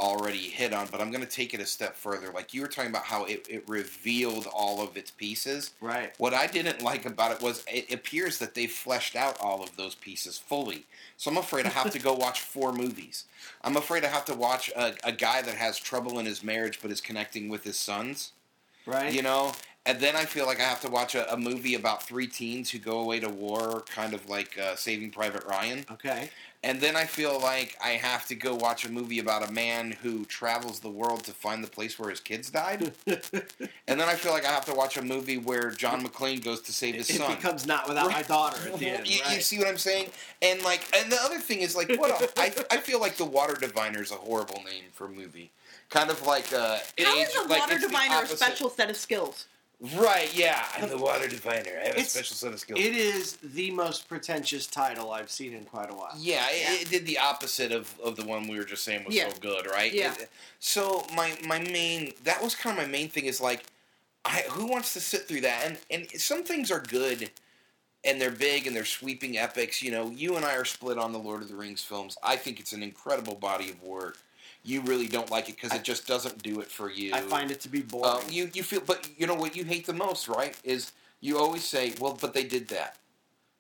already 0.01 0.49
hit 0.49 0.73
on. 0.73 0.89
But 0.91 1.01
I'm 1.01 1.11
going 1.11 1.25
to 1.25 1.31
take 1.31 1.55
it 1.55 1.61
a 1.61 1.67
step 1.67 1.97
further. 1.97 2.31
Like 2.33 2.53
you 2.55 2.61
were 2.63 2.69
talking 2.69 2.91
about 2.91 3.05
how 3.05 3.25
it, 3.25 3.47
it 3.49 3.65
revealed 3.69 4.47
all 4.47 4.83
of 4.83 4.97
its 4.97 5.11
pieces. 5.11 5.73
right. 5.81 6.13
What 6.19 6.35
I 6.35 6.47
didn't 6.47 6.83
like 6.83 7.07
about 7.07 7.33
it 7.33 7.43
was 7.43 7.65
it 7.71 7.93
appears 7.93 8.39
that 8.39 8.55
they 8.55 8.67
fleshed 8.67 9.17
out 9.17 9.41
all 9.41 9.63
of 9.63 9.77
those 9.77 9.95
pieces 9.95 10.39
fully. 10.39 10.85
So 11.17 11.31
I'm 11.31 11.39
afraid 11.39 11.67
I 11.67 11.71
have 11.71 11.91
to 11.93 11.99
go 11.99 12.13
watch 12.27 12.41
four 12.41 12.73
movies. 12.73 13.25
I'm 13.63 13.77
afraid 13.77 14.05
I 14.05 14.09
have 14.09 14.25
to 14.27 14.35
watch 14.35 14.71
a, 14.77 14.95
a 15.05 15.13
guy 15.13 15.43
that 15.43 15.55
has 15.55 15.79
trouble 15.79 16.19
in 16.19 16.27
his 16.27 16.43
marriage 16.43 16.79
but 16.83 16.91
is 16.91 17.01
connecting 17.01 17.49
with 17.49 17.65
his 17.65 17.79
sons 17.79 18.33
Right. 18.87 19.13
you 19.13 19.21
know 19.23 19.53
and 19.85 19.99
then 19.99 20.15
i 20.15 20.25
feel 20.25 20.47
like 20.47 20.61
i 20.61 20.63
have 20.63 20.81
to 20.83 20.89
watch 20.89 21.17
a, 21.17 21.33
a 21.33 21.37
movie 21.37 21.75
about 21.75 22.05
three 22.05 22.29
teens 22.29 22.71
who 22.71 22.79
go 22.79 23.01
away 23.01 23.19
to 23.19 23.29
war 23.29 23.83
kind 23.93 24.15
of 24.15 24.29
like 24.29 24.57
uh, 24.59 24.77
saving 24.77 25.11
private 25.11 25.45
ryan 25.45 25.85
Okay. 25.91 26.31
And 26.67 26.81
then 26.81 26.97
i 26.97 27.05
feel 27.05 27.39
like 27.41 27.77
i 27.83 27.91
have 27.91 28.27
to 28.27 28.35
go 28.35 28.55
watch 28.55 28.85
a 28.85 28.91
movie 28.91 29.19
about 29.21 29.49
a 29.49 29.53
man 29.53 29.93
who 30.03 30.25
travels 30.27 30.81
the 30.81 30.91
world 30.91 31.25
to 31.25 31.33
find 31.33 31.63
the 31.65 31.69
place 31.69 31.99
where 31.99 32.11
his 32.11 32.21
kids 32.21 32.51
died 32.51 32.93
and 33.07 34.01
then 34.01 34.09
i 34.09 34.15
feel 34.15 34.33
like 34.33 34.45
i 34.45 34.51
have 34.51 34.65
to 34.65 34.75
watch 34.75 34.97
a 34.97 35.03
movie 35.03 35.39
where 35.39 35.71
john 35.71 36.05
mcclane 36.07 36.43
goes 36.45 36.61
to 36.61 36.73
save 36.73 36.95
his 36.97 37.09
it 37.11 37.17
son 37.17 37.31
It 37.33 37.37
becomes 37.37 37.67
not 37.67 37.89
without 37.89 38.11
my 38.11 38.23
daughter 38.23 38.59
at 38.69 38.79
the 38.79 38.89
end. 38.89 39.07
you, 39.07 39.21
right. 39.25 39.37
you 39.37 39.41
see 39.41 39.59
what 39.59 39.69
I'm 39.69 39.79
saying? 39.79 40.11
And 40.43 40.63
like, 40.63 40.83
and 40.97 41.11
the 41.11 41.19
other 41.23 41.39
thing 41.39 41.61
is 41.61 41.75
like, 41.77 41.89
what 41.99 42.11
a, 42.11 42.29
I, 42.41 42.53
I 42.71 42.77
feel 42.79 43.01
like 43.01 43.17
the 43.17 43.25
Water 43.25 43.55
Diviner 43.59 44.03
is 44.03 44.11
a 44.11 44.17
horrible 44.17 44.63
name 44.65 44.85
for 44.93 45.07
a 45.07 45.09
movie. 45.11 45.51
Kind 45.91 46.11
of 46.11 46.21
like 46.27 46.53
uh, 46.53 46.79
How 46.99 47.17
age- 47.17 47.29
is 47.29 47.35
the 47.35 47.41
like, 47.49 47.61
water 47.61 47.75
it's 47.75 47.83
the 47.83 47.89
diviner 47.89 48.23
a 48.25 48.27
special 48.27 48.69
set 48.71 48.91
of 48.91 48.97
skills? 48.97 49.47
Right, 49.95 50.35
yeah. 50.35 50.65
I'm 50.75 50.89
the 50.89 50.97
water 50.97 51.29
diviner. 51.29 51.73
I 51.79 51.87
have 51.89 51.97
a 51.97 52.01
It's- 52.01 52.13
special 52.13 52.35
set 52.35 52.53
of 52.55 52.59
skills. 52.61 52.81
It 52.81 52.95
is 52.95 53.37
the 53.43 53.71
most 53.73 54.09
pretentious 54.09 54.67
title 54.67 55.13
I've 55.13 55.31
seen 55.31 55.53
in 55.53 55.67
quite 55.67 55.91
a 55.91 55.95
while. 55.95 56.15
yeah, 56.17 56.47
it- 56.51 56.83
It, 56.83 56.89
did 56.91 57.07
the 57.07 57.19
opposite 57.19 57.73
of, 57.73 57.99
of 58.01 58.17
the 58.17 58.25
one 58.25 58.49
we 58.49 58.57
were 58.57 58.65
just 58.65 58.85
saying 58.85 59.05
was 59.05 59.15
Yeah. 59.15 59.29
so 59.29 59.37
good, 59.39 59.67
right? 59.67 59.93
Yeah. 59.93 60.15
It- 60.15 60.31
so 60.61 61.07
my 61.15 61.39
my 61.45 61.59
main 61.59 62.15
that 62.25 62.43
was 62.43 62.55
kind 62.55 62.79
of 62.79 62.85
my 62.87 62.91
main 62.91 63.11
thing 63.11 63.27
is 63.27 63.39
like, 63.41 63.65
I 64.25 64.43
who 64.49 64.65
wants 64.67 64.95
to 64.95 65.01
sit 65.01 65.29
through 65.29 65.43
that? 65.43 65.67
And 65.67 65.79
and 65.91 66.21
some 66.21 66.43
things 66.43 66.71
are 66.71 66.81
good, 66.81 67.31
and 68.03 68.19
they're 68.19 68.31
big 68.31 68.67
and 68.67 68.75
they're 68.75 68.87
sweeping 68.87 69.37
epics. 69.37 69.83
You 69.83 69.91
know, 69.91 70.09
you 70.11 70.37
and 70.37 70.45
I 70.47 70.55
are 70.57 70.65
split 70.65 70.97
on 70.97 71.13
the 71.13 71.19
Lord 71.19 71.43
of 71.43 71.49
the 71.49 71.55
Rings 71.55 71.83
films. 71.83 72.17
I 72.23 72.37
think 72.37 72.61
it's 72.61 72.73
an 72.73 72.83
incredible 72.83 73.35
body 73.35 73.71
of 73.71 73.83
work. 73.83 74.17
You 74.67 74.81
really 74.81 75.07
don't 75.07 75.31
like 75.31 75.49
it 75.49 75.55
because 75.55 75.73
it 75.73 75.85
just 75.85 76.07
doesn't 76.09 76.43
do 76.43 76.61
it 76.61 76.67
for 76.71 76.91
you. 76.91 77.15
I 77.15 77.21
find 77.21 77.51
it 77.53 77.61
to 77.61 77.69
be 77.69 77.79
Uh, 77.81 77.83
boring. 77.83 78.33
you 78.33 78.51
you 78.53 78.63
feel, 78.65 78.81
but 78.81 79.09
you 79.17 79.27
know 79.27 79.35
what 79.35 79.55
you 79.55 79.65
hate 79.65 79.87
the 79.87 79.93
most, 79.93 80.27
right? 80.27 80.57
Is 80.65 80.91
you 81.21 81.39
always 81.39 81.65
say, 81.65 81.95
"Well, 82.01 82.19
but 82.21 82.35
they 82.35 82.43
did 82.45 82.67
that, 82.69 82.97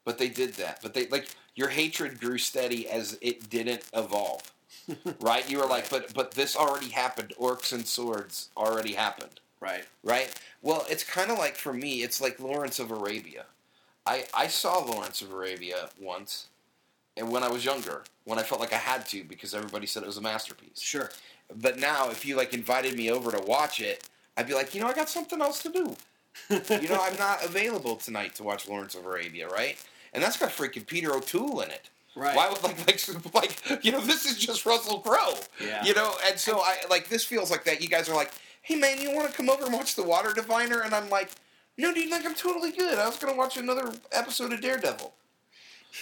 but 0.04 0.18
they 0.18 0.28
did 0.28 0.54
that, 0.54 0.80
but 0.82 0.94
they 0.94 1.06
like." 1.06 1.28
Your 1.54 1.68
hatred 1.70 2.20
grew 2.20 2.36
steady 2.36 2.86
as 2.86 3.16
it 3.22 3.48
didn't 3.48 3.82
evolve, 3.94 4.52
right? 5.20 5.48
You 5.48 5.58
were 5.58 5.66
like, 5.66 5.88
"But 5.88 6.12
but 6.12 6.32
this 6.32 6.54
already 6.56 6.90
happened. 6.90 7.32
Orcs 7.40 7.72
and 7.72 7.86
swords 7.86 8.50
already 8.56 8.92
happened." 8.94 9.40
right. 9.60 9.84
right? 10.02 10.30
Well, 10.60 10.84
it's 10.90 11.02
kind 11.02 11.30
of 11.30 11.38
like 11.38 11.56
for 11.56 11.72
me, 11.72 12.02
it's 12.02 12.20
like 12.20 12.38
Lawrence 12.40 12.78
of 12.78 12.90
Arabia. 12.90 13.46
I 14.04 14.26
I 14.34 14.48
saw 14.48 14.78
Lawrence 14.84 15.22
of 15.22 15.32
Arabia 15.32 15.88
once, 16.00 16.48
and 17.16 17.30
when 17.30 17.42
I 17.42 17.48
was 17.48 17.64
younger, 17.64 18.02
when 18.24 18.38
I 18.38 18.42
felt 18.42 18.60
like 18.60 18.72
I 18.72 18.78
had 18.78 19.06
to 19.06 19.24
because 19.24 19.54
everybody 19.54 19.86
said 19.86 20.02
it 20.02 20.06
was 20.06 20.18
a 20.18 20.22
masterpiece. 20.22 20.80
Sure. 20.80 21.10
But 21.54 21.78
now, 21.78 22.10
if 22.10 22.26
you 22.26 22.36
like 22.36 22.52
invited 22.52 22.94
me 22.96 23.10
over 23.10 23.30
to 23.30 23.42
watch 23.42 23.80
it, 23.80 24.08
I'd 24.36 24.46
be 24.46 24.54
like, 24.54 24.74
you 24.74 24.80
know, 24.80 24.88
I 24.88 24.92
got 24.92 25.08
something 25.08 25.40
else 25.40 25.62
to 25.62 25.70
do. 25.70 25.96
You 26.50 26.88
know, 26.88 27.00
I'm 27.00 27.16
not 27.16 27.42
available 27.42 27.96
tonight 27.96 28.34
to 28.34 28.42
watch 28.42 28.68
Lawrence 28.68 28.94
of 28.94 29.06
Arabia, 29.06 29.48
right? 29.48 29.82
And 30.12 30.22
that's 30.22 30.36
got 30.36 30.50
freaking 30.50 30.86
Peter 30.86 31.14
O'Toole 31.14 31.62
in 31.62 31.70
it. 31.70 31.88
Right. 32.14 32.36
Why 32.36 32.48
would 32.48 32.62
like 32.62 32.86
like 33.34 33.34
like 33.70 33.84
you 33.84 33.92
know 33.92 34.00
this 34.00 34.26
is 34.26 34.38
just 34.38 34.66
Russell 34.66 35.00
Crowe. 35.00 35.34
Yeah. 35.58 35.84
You 35.84 35.94
know, 35.94 36.14
and 36.26 36.38
so 36.38 36.60
I 36.60 36.76
like 36.90 37.08
this 37.08 37.24
feels 37.24 37.50
like 37.50 37.64
that. 37.64 37.80
You 37.80 37.88
guys 37.88 38.08
are 38.08 38.14
like, 38.14 38.32
hey 38.62 38.74
man, 38.74 39.00
you 39.00 39.14
want 39.14 39.30
to 39.30 39.36
come 39.36 39.48
over 39.48 39.64
and 39.64 39.72
watch 39.72 39.94
The 39.94 40.02
Water 40.02 40.32
Diviner? 40.34 40.80
And 40.80 40.94
I'm 40.94 41.08
like, 41.08 41.30
no, 41.78 41.92
dude, 41.92 42.10
like 42.10 42.24
I'm 42.24 42.34
totally 42.34 42.72
good. 42.72 42.98
I 42.98 43.06
was 43.06 43.16
gonna 43.18 43.36
watch 43.36 43.56
another 43.56 43.92
episode 44.12 44.52
of 44.52 44.60
Daredevil. 44.60 45.12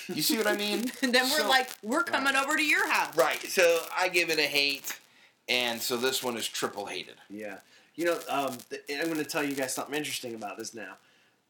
You 0.08 0.22
see 0.22 0.36
what 0.36 0.46
I 0.46 0.56
mean? 0.56 0.90
And 1.02 1.12
then 1.14 1.24
we're 1.30 1.38
So- 1.40 1.48
like, 1.48 1.68
we're 1.82 2.04
coming 2.04 2.34
over 2.36 2.56
to 2.56 2.62
your 2.64 2.88
house. 2.90 3.16
right. 3.16 3.42
So 3.44 3.80
I 3.96 4.08
give 4.08 4.30
it 4.30 4.38
a 4.38 4.42
hate, 4.46 4.96
and 5.48 5.80
so 5.80 5.96
this 5.96 6.22
one 6.22 6.36
is 6.36 6.46
triple 6.48 6.86
hated. 6.86 7.16
Yeah. 7.30 7.58
You 7.96 8.06
know, 8.06 8.18
um, 8.28 8.58
th- 8.70 8.82
I'm 8.90 9.04
going 9.06 9.18
to 9.18 9.24
tell 9.24 9.44
you 9.44 9.54
guys 9.54 9.72
something 9.74 9.94
interesting 9.94 10.34
about 10.34 10.58
this 10.58 10.74
now. 10.74 10.94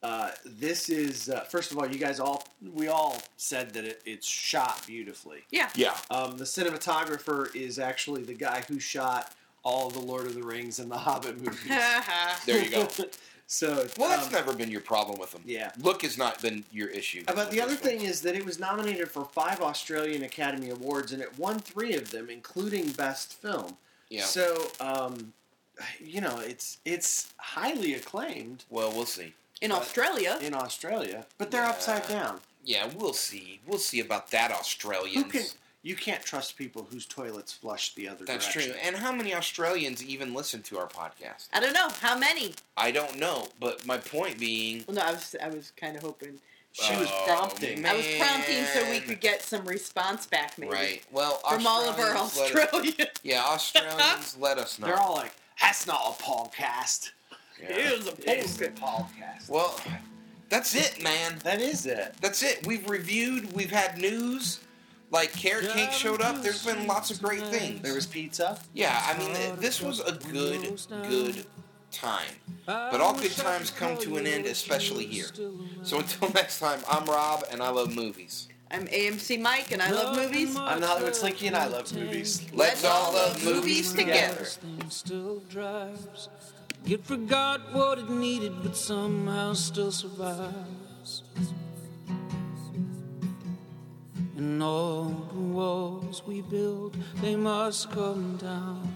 Uh, 0.03 0.29
this 0.45 0.89
is 0.89 1.29
uh, 1.29 1.39
first 1.45 1.71
of 1.71 1.79
all, 1.79 1.87
you 1.87 1.97
guys 1.97 2.19
all 2.19 2.43
we 2.73 2.87
all 2.87 3.17
said 3.37 3.71
that 3.73 3.85
it, 3.85 4.01
it's 4.05 4.27
shot 4.27 4.85
beautifully. 4.85 5.39
Yeah. 5.49 5.69
Yeah. 5.75 5.97
Um, 6.11 6.37
the 6.37 6.43
cinematographer 6.43 7.53
is 7.55 7.79
actually 7.79 8.21
the 8.23 8.35
guy 8.35 8.63
who 8.67 8.79
shot 8.79 9.33
all 9.63 9.89
the 9.89 9.99
Lord 9.99 10.27
of 10.27 10.35
the 10.35 10.43
Rings 10.43 10.77
and 10.77 10.91
the 10.91 10.97
Hobbit 10.97 11.37
movies. 11.41 11.59
There 12.45 12.63
you 12.63 12.69
go. 12.69 12.87
so, 13.47 13.87
Well, 13.97 14.09
that's 14.09 14.27
um, 14.27 14.33
never 14.33 14.53
been 14.53 14.71
your 14.71 14.81
problem 14.81 15.19
with 15.19 15.31
them. 15.31 15.41
yeah. 15.45 15.71
Look 15.79 16.01
has 16.01 16.17
not 16.17 16.41
been 16.41 16.63
your 16.71 16.89
issue. 16.89 17.23
But 17.27 17.51
the 17.51 17.61
other 17.61 17.71
this 17.75 17.79
thing 17.81 18.01
is 18.01 18.21
that 18.21 18.35
it 18.35 18.43
was 18.45 18.59
nominated 18.59 19.09
for 19.11 19.25
five 19.25 19.61
Australian 19.61 20.23
Academy 20.23 20.69
Awards, 20.69 21.11
and 21.11 21.21
it 21.21 21.37
won 21.37 21.59
three 21.59 21.93
of 21.95 22.11
them, 22.11 22.29
including 22.29 22.89
Best 22.91 23.33
Film. 23.33 23.77
yeah. 24.09 24.23
So, 24.23 24.67
um, 24.79 25.33
you 25.99 26.21
know, 26.21 26.39
it's 26.39 26.77
it's 26.85 27.33
highly 27.37 27.93
acclaimed 27.95 28.63
well, 28.69 28.91
we'll 28.91 29.05
see. 29.05 29.33
In 29.61 29.71
But- 29.71 29.81
Australia, 29.81 30.37
in 30.41 30.53
Australia, 30.53 31.25
but 31.37 31.51
they're 31.51 31.63
Yeah. 31.63 31.69
upside 31.69 32.07
down. 32.07 32.41
Yeah, 32.63 32.87
we'll 32.95 33.13
see. 33.13 33.59
We'll 33.67 33.77
see 33.79 33.99
about 33.99 34.31
that, 34.31 34.51
Australians. 34.51 35.15
Who 35.25 35.29
can? 35.31 35.45
You 35.85 35.95
can't 35.95 36.23
trust 36.23 36.57
people 36.57 36.87
whose 36.89 37.05
toilets 37.05 37.53
flush 37.53 37.93
the 37.93 38.09
other 38.09 38.25
That's 38.25 38.51
direction. 38.51 38.73
true. 38.73 38.81
And 38.83 38.95
how 38.95 39.11
many 39.11 39.35
Australians 39.35 40.03
even 40.03 40.33
listen 40.33 40.63
to 40.63 40.79
our 40.79 40.87
podcast? 40.87 41.47
I 41.53 41.59
don't 41.59 41.73
know 41.73 41.89
how 42.01 42.17
many. 42.17 42.55
I 42.75 42.89
don't 42.89 43.19
know, 43.19 43.49
but 43.59 43.85
my 43.85 43.99
point 43.99 44.39
being, 44.39 44.83
Well, 44.87 44.95
no, 44.95 45.01
I 45.03 45.11
was 45.11 45.35
I 45.41 45.47
was 45.49 45.71
kind 45.79 45.95
of 45.95 46.01
hoping. 46.01 46.39
She 46.71 46.95
was 46.95 47.07
Oh, 47.11 47.23
prompting. 47.27 47.85
I 47.85 47.93
was 47.93 48.05
prompting 48.17 48.65
so 48.65 48.89
we 48.89 48.99
could 48.99 49.21
get 49.21 49.43
some 49.43 49.63
response 49.65 50.25
back, 50.25 50.57
maybe 50.57 50.73
right? 50.73 51.03
Well, 51.11 51.37
from 51.47 51.67
all 51.67 51.87
of 51.87 51.99
our 51.99 52.17
Australians 52.17 52.99
us- 52.99 53.07
yeah, 53.23 53.43
Australians, 53.45 54.37
let 54.41 54.57
us 54.57 54.79
know. 54.79 54.87
They're 54.87 54.97
all 54.99 55.13
like, 55.15 55.33
"That's 55.61 55.85
not 55.85 56.01
a 56.19 56.23
podcast." 56.23 57.11
Yeah. 57.61 57.73
Here's 57.73 58.07
a 58.07 58.13
It's 58.27 58.59
a 58.59 58.71
post. 58.71 58.81
podcast. 58.81 59.49
Well, 59.49 59.79
that's 60.49 60.73
it, 60.75 61.03
man. 61.03 61.37
That 61.43 61.61
is 61.61 61.85
it. 61.85 62.15
That's 62.21 62.41
it. 62.41 62.65
We've 62.65 62.89
reviewed. 62.89 63.53
We've 63.53 63.69
had 63.71 63.99
news. 63.99 64.61
Like 65.11 65.31
Carrot 65.33 65.69
Cake 65.69 65.91
showed 65.91 66.21
up. 66.21 66.41
There's 66.41 66.65
been 66.65 66.87
lots 66.87 67.11
of 67.11 67.21
great 67.21 67.43
things. 67.43 67.81
There 67.81 67.93
was 67.93 68.05
pizza. 68.05 68.59
Yeah, 68.73 69.01
I 69.05 69.17
mean, 69.17 69.33
this 69.57 69.81
was 69.81 69.99
a 70.01 70.13
good, 70.13 70.81
good 71.07 71.45
time. 71.91 72.27
But 72.65 72.99
all 73.01 73.13
good 73.13 73.31
times 73.31 73.69
come 73.69 73.97
to 73.99 74.17
an 74.17 74.27
end, 74.27 74.45
especially 74.45 75.05
here. 75.05 75.27
So 75.83 75.99
until 75.99 76.29
next 76.33 76.59
time, 76.59 76.79
I'm 76.89 77.05
Rob, 77.05 77.45
and 77.51 77.61
I 77.61 77.69
love 77.69 77.95
movies. 77.95 78.47
I'm 78.71 78.87
AMC 78.87 79.39
Mike, 79.39 79.71
and 79.71 79.81
I 79.81 79.91
love 79.91 80.17
movies. 80.17 80.57
I'm 80.57 80.81
the 80.81 80.87
Hollywood 80.87 81.15
Slinky, 81.15 81.47
and 81.47 81.55
I 81.55 81.67
love 81.67 81.93
movies. 81.93 82.45
Let's 82.51 82.83
all 82.83 83.13
love 83.13 83.43
movies 83.43 83.93
together. 83.93 84.45
Still 84.89 85.39
drives. 85.49 86.29
It 86.85 87.05
forgot 87.05 87.73
what 87.73 87.99
it 87.99 88.09
needed, 88.09 88.53
but 88.63 88.75
somehow 88.75 89.53
still 89.53 89.91
survives. 89.91 91.23
And 94.37 94.61
all 94.61 95.29
the 95.33 95.39
walls 95.39 96.23
we 96.25 96.41
build, 96.41 96.97
they 97.21 97.35
must 97.35 97.91
come 97.91 98.37
down. 98.37 98.91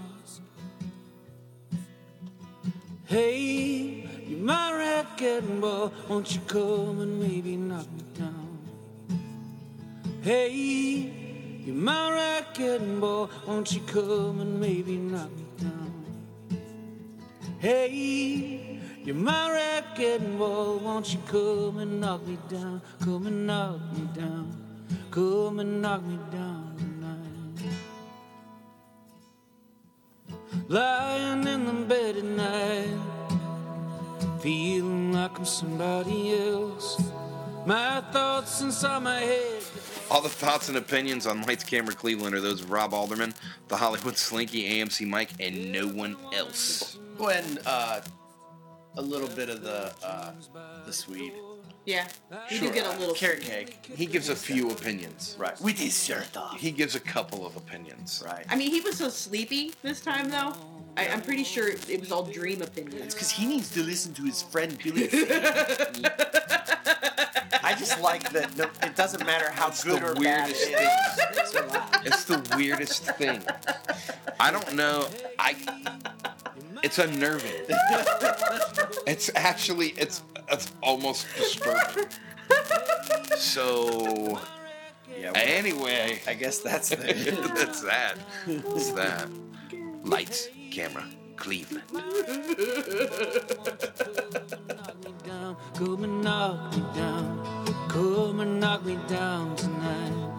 Hey, 3.06 4.08
you 4.28 4.38
my 4.38 4.72
racquetball, 4.72 5.62
ball, 5.62 5.92
won't 6.08 6.36
you 6.36 6.42
come 6.42 7.00
and 7.02 7.20
maybe 7.20 7.56
knock 7.58 7.88
me 7.92 8.04
down? 8.18 8.60
Hey, 10.22 10.54
you 10.54 11.74
my 11.74 12.12
racquetball, 12.12 13.00
ball, 13.00 13.30
won't 13.48 13.74
you 13.74 13.82
come 13.82 14.42
and 14.42 14.60
maybe 14.60 14.98
knock 14.98 15.32
me 15.32 15.46
down? 15.58 15.90
Hey, 17.60 18.80
you're 19.04 19.16
my 19.16 19.52
wrecking 19.52 20.38
ball, 20.38 20.78
won't 20.78 21.14
you 21.14 21.20
come 21.28 21.80
and 21.80 22.00
knock 22.00 22.26
me 22.26 22.38
down? 22.48 22.82
Come 23.02 23.28
and 23.28 23.48
knock 23.48 23.82
me 23.98 24.08
down, 24.14 24.69
come 25.12 25.60
and 25.60 25.82
knock 25.82 26.04
me 26.06 26.18
down 26.32 26.76
tonight. 26.78 27.74
Lying 30.68 31.48
in 31.48 31.66
the 31.66 31.86
bed 31.86 32.18
at 32.18 32.24
night, 32.24 32.88
feeling 34.42 35.14
like 35.14 35.38
I'm 35.38 35.46
somebody 35.46 36.38
else. 36.38 37.02
My 37.66 38.02
thoughts 38.12 38.62
inside 38.62 39.04
my 39.04 39.20
head. 39.20 39.64
All 40.10 40.22
the 40.22 40.30
thoughts 40.30 40.70
and 40.70 40.78
opinions 40.78 41.28
on 41.28 41.44
Lights 41.44 41.64
Camera 41.64 41.94
Cleveland 41.94 42.34
are 42.34 42.42
those 42.42 42.62
of 42.62 42.72
Rob 42.72 42.94
Alderman, 42.94 43.34
the 43.68 43.78
Hollywood 43.78 44.18
Slinky, 44.18 44.68
AMC 44.80 45.08
Mike, 45.08 45.30
and 45.40 45.72
no 45.72 45.88
one 45.88 46.18
else. 46.34 46.98
When 47.18 47.60
uh, 47.66 48.02
a 48.98 49.02
little 49.02 49.28
bit 49.28 49.50
of 49.50 49.62
the 49.62 49.94
uh, 50.04 50.32
the 50.86 50.94
Swede 50.94 51.34
Yeah, 51.90 52.08
you 52.52 52.58
Sure. 52.58 52.68
do 52.68 52.74
get 52.76 52.86
a 52.86 53.00
little. 53.00 53.16
carrot 53.16 53.42
cake, 53.42 53.90
He 53.96 54.06
gives 54.06 54.30
a 54.30 54.36
few 54.36 54.70
opinions. 54.70 55.36
right? 55.40 55.60
With 55.60 55.80
his 55.80 56.04
shirt 56.06 56.38
off, 56.38 56.60
He 56.60 56.70
gives 56.70 56.94
a 56.94 57.00
couple 57.00 57.48
of 57.48 57.56
opinions. 57.58 58.22
right? 58.24 58.46
I 58.48 58.56
mean, 58.56 58.70
he 58.70 58.80
was 58.82 58.98
so 58.98 59.10
sleepy 59.10 59.74
this 59.82 60.00
time, 60.00 60.30
though. 60.30 60.54
I, 60.96 61.08
I'm 61.08 61.22
pretty 61.24 61.44
sure 61.44 61.68
it 61.68 62.00
was 62.00 62.12
all 62.12 62.24
dream 62.24 62.62
opinions. 62.62 63.16
because 63.16 63.32
he 63.32 63.48
needs 63.48 63.72
to 63.72 63.82
listen 63.82 64.14
to 64.14 64.22
his 64.24 64.44
friend 64.44 64.78
Billy. 64.84 65.10
I 67.64 67.74
just 67.78 68.00
like 68.02 68.30
that 68.34 68.56
no, 68.58 68.66
it 68.84 68.96
doesn't 68.96 69.26
matter 69.26 69.50
how 69.52 69.70
good 69.70 70.02
the 70.02 70.12
or 70.12 70.16
bad 70.16 70.50
it 70.52 70.58
weirdest. 70.58 72.06
It's 72.06 72.24
the 72.26 72.56
weirdest 72.56 73.04
thing. 73.18 73.42
I 74.40 74.52
don't 74.52 74.74
know. 74.76 75.08
I. 75.40 75.56
It's 76.84 77.00
unnerving. 77.00 77.66
It's 79.08 79.32
actually 79.36 79.90
it's 79.98 80.22
it's 80.52 80.72
almost 80.84 81.26
disturbing. 81.36 82.06
So 83.38 84.40
Yeah, 85.20 85.32
well, 85.32 85.36
anyway, 85.36 86.22
I 86.28 86.34
guess 86.36 86.60
that's 86.60 86.90
the. 86.90 86.96
that's 87.56 87.82
that. 87.82 88.16
That's 88.46 88.92
that. 88.92 89.28
Lights, 90.04 90.50
camera, 90.72 91.06
Cleveland. 91.38 91.84
come 95.74 96.04
and 96.04 96.22
knock 96.22 96.76
me 96.76 96.84
down, 96.96 97.66
come 97.90 98.40
and 98.42 98.60
knock 98.60 98.86
me 98.86 98.98
down 99.08 99.56
tonight. 99.56 100.30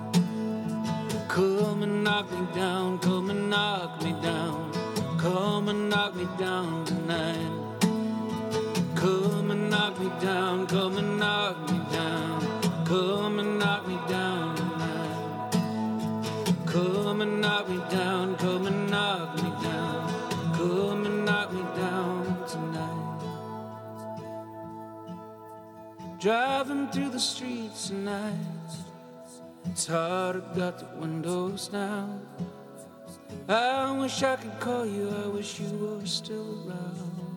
Come 1.28 1.82
and 1.82 2.04
knock 2.04 2.30
me 2.32 2.46
down, 2.54 2.98
come 2.98 3.30
and 3.30 3.50
knock 3.50 4.02
me 4.02 4.12
down, 4.22 4.72
come 5.20 5.68
and 5.68 5.90
knock 5.90 6.14
me 6.14 6.26
down 6.38 6.82
tonight. 6.86 7.52
Come 8.94 9.50
and 9.50 9.68
knock 9.68 10.00
me 10.00 10.10
down, 10.18 10.66
come 10.66 10.96
and 10.96 11.18
knock 11.18 11.70
me 11.70 11.78
down, 11.92 12.40
come 12.86 13.38
and 13.38 13.58
knock 13.58 13.86
me 13.86 13.98
down 14.08 14.56
tonight. 14.56 15.52
Come 16.64 17.20
and 17.20 17.40
knock 17.42 17.68
me 17.68 17.78
down, 17.90 18.36
come 18.36 18.66
and 18.66 18.90
knock 18.90 19.36
me 19.36 19.50
down, 19.62 20.54
come 20.54 21.04
and 21.04 21.24
knock 21.26 21.52
me 21.52 21.64
down 21.76 22.46
tonight. 22.48 23.20
Driving 26.18 26.88
through 26.88 27.10
the 27.10 27.20
streets 27.20 27.88
tonight. 27.88 28.70
It's 29.66 29.86
hard, 29.86 30.36
I 30.36 30.56
got 30.56 30.78
the 30.78 30.86
windows 30.98 31.68
down. 31.68 32.26
I 33.50 33.90
wish 33.98 34.22
I 34.22 34.36
could 34.36 34.60
call 34.60 34.86
you, 34.86 35.10
I 35.24 35.26
wish 35.26 35.58
you 35.58 35.76
were 35.76 36.06
still 36.06 36.68
around. 36.68 37.29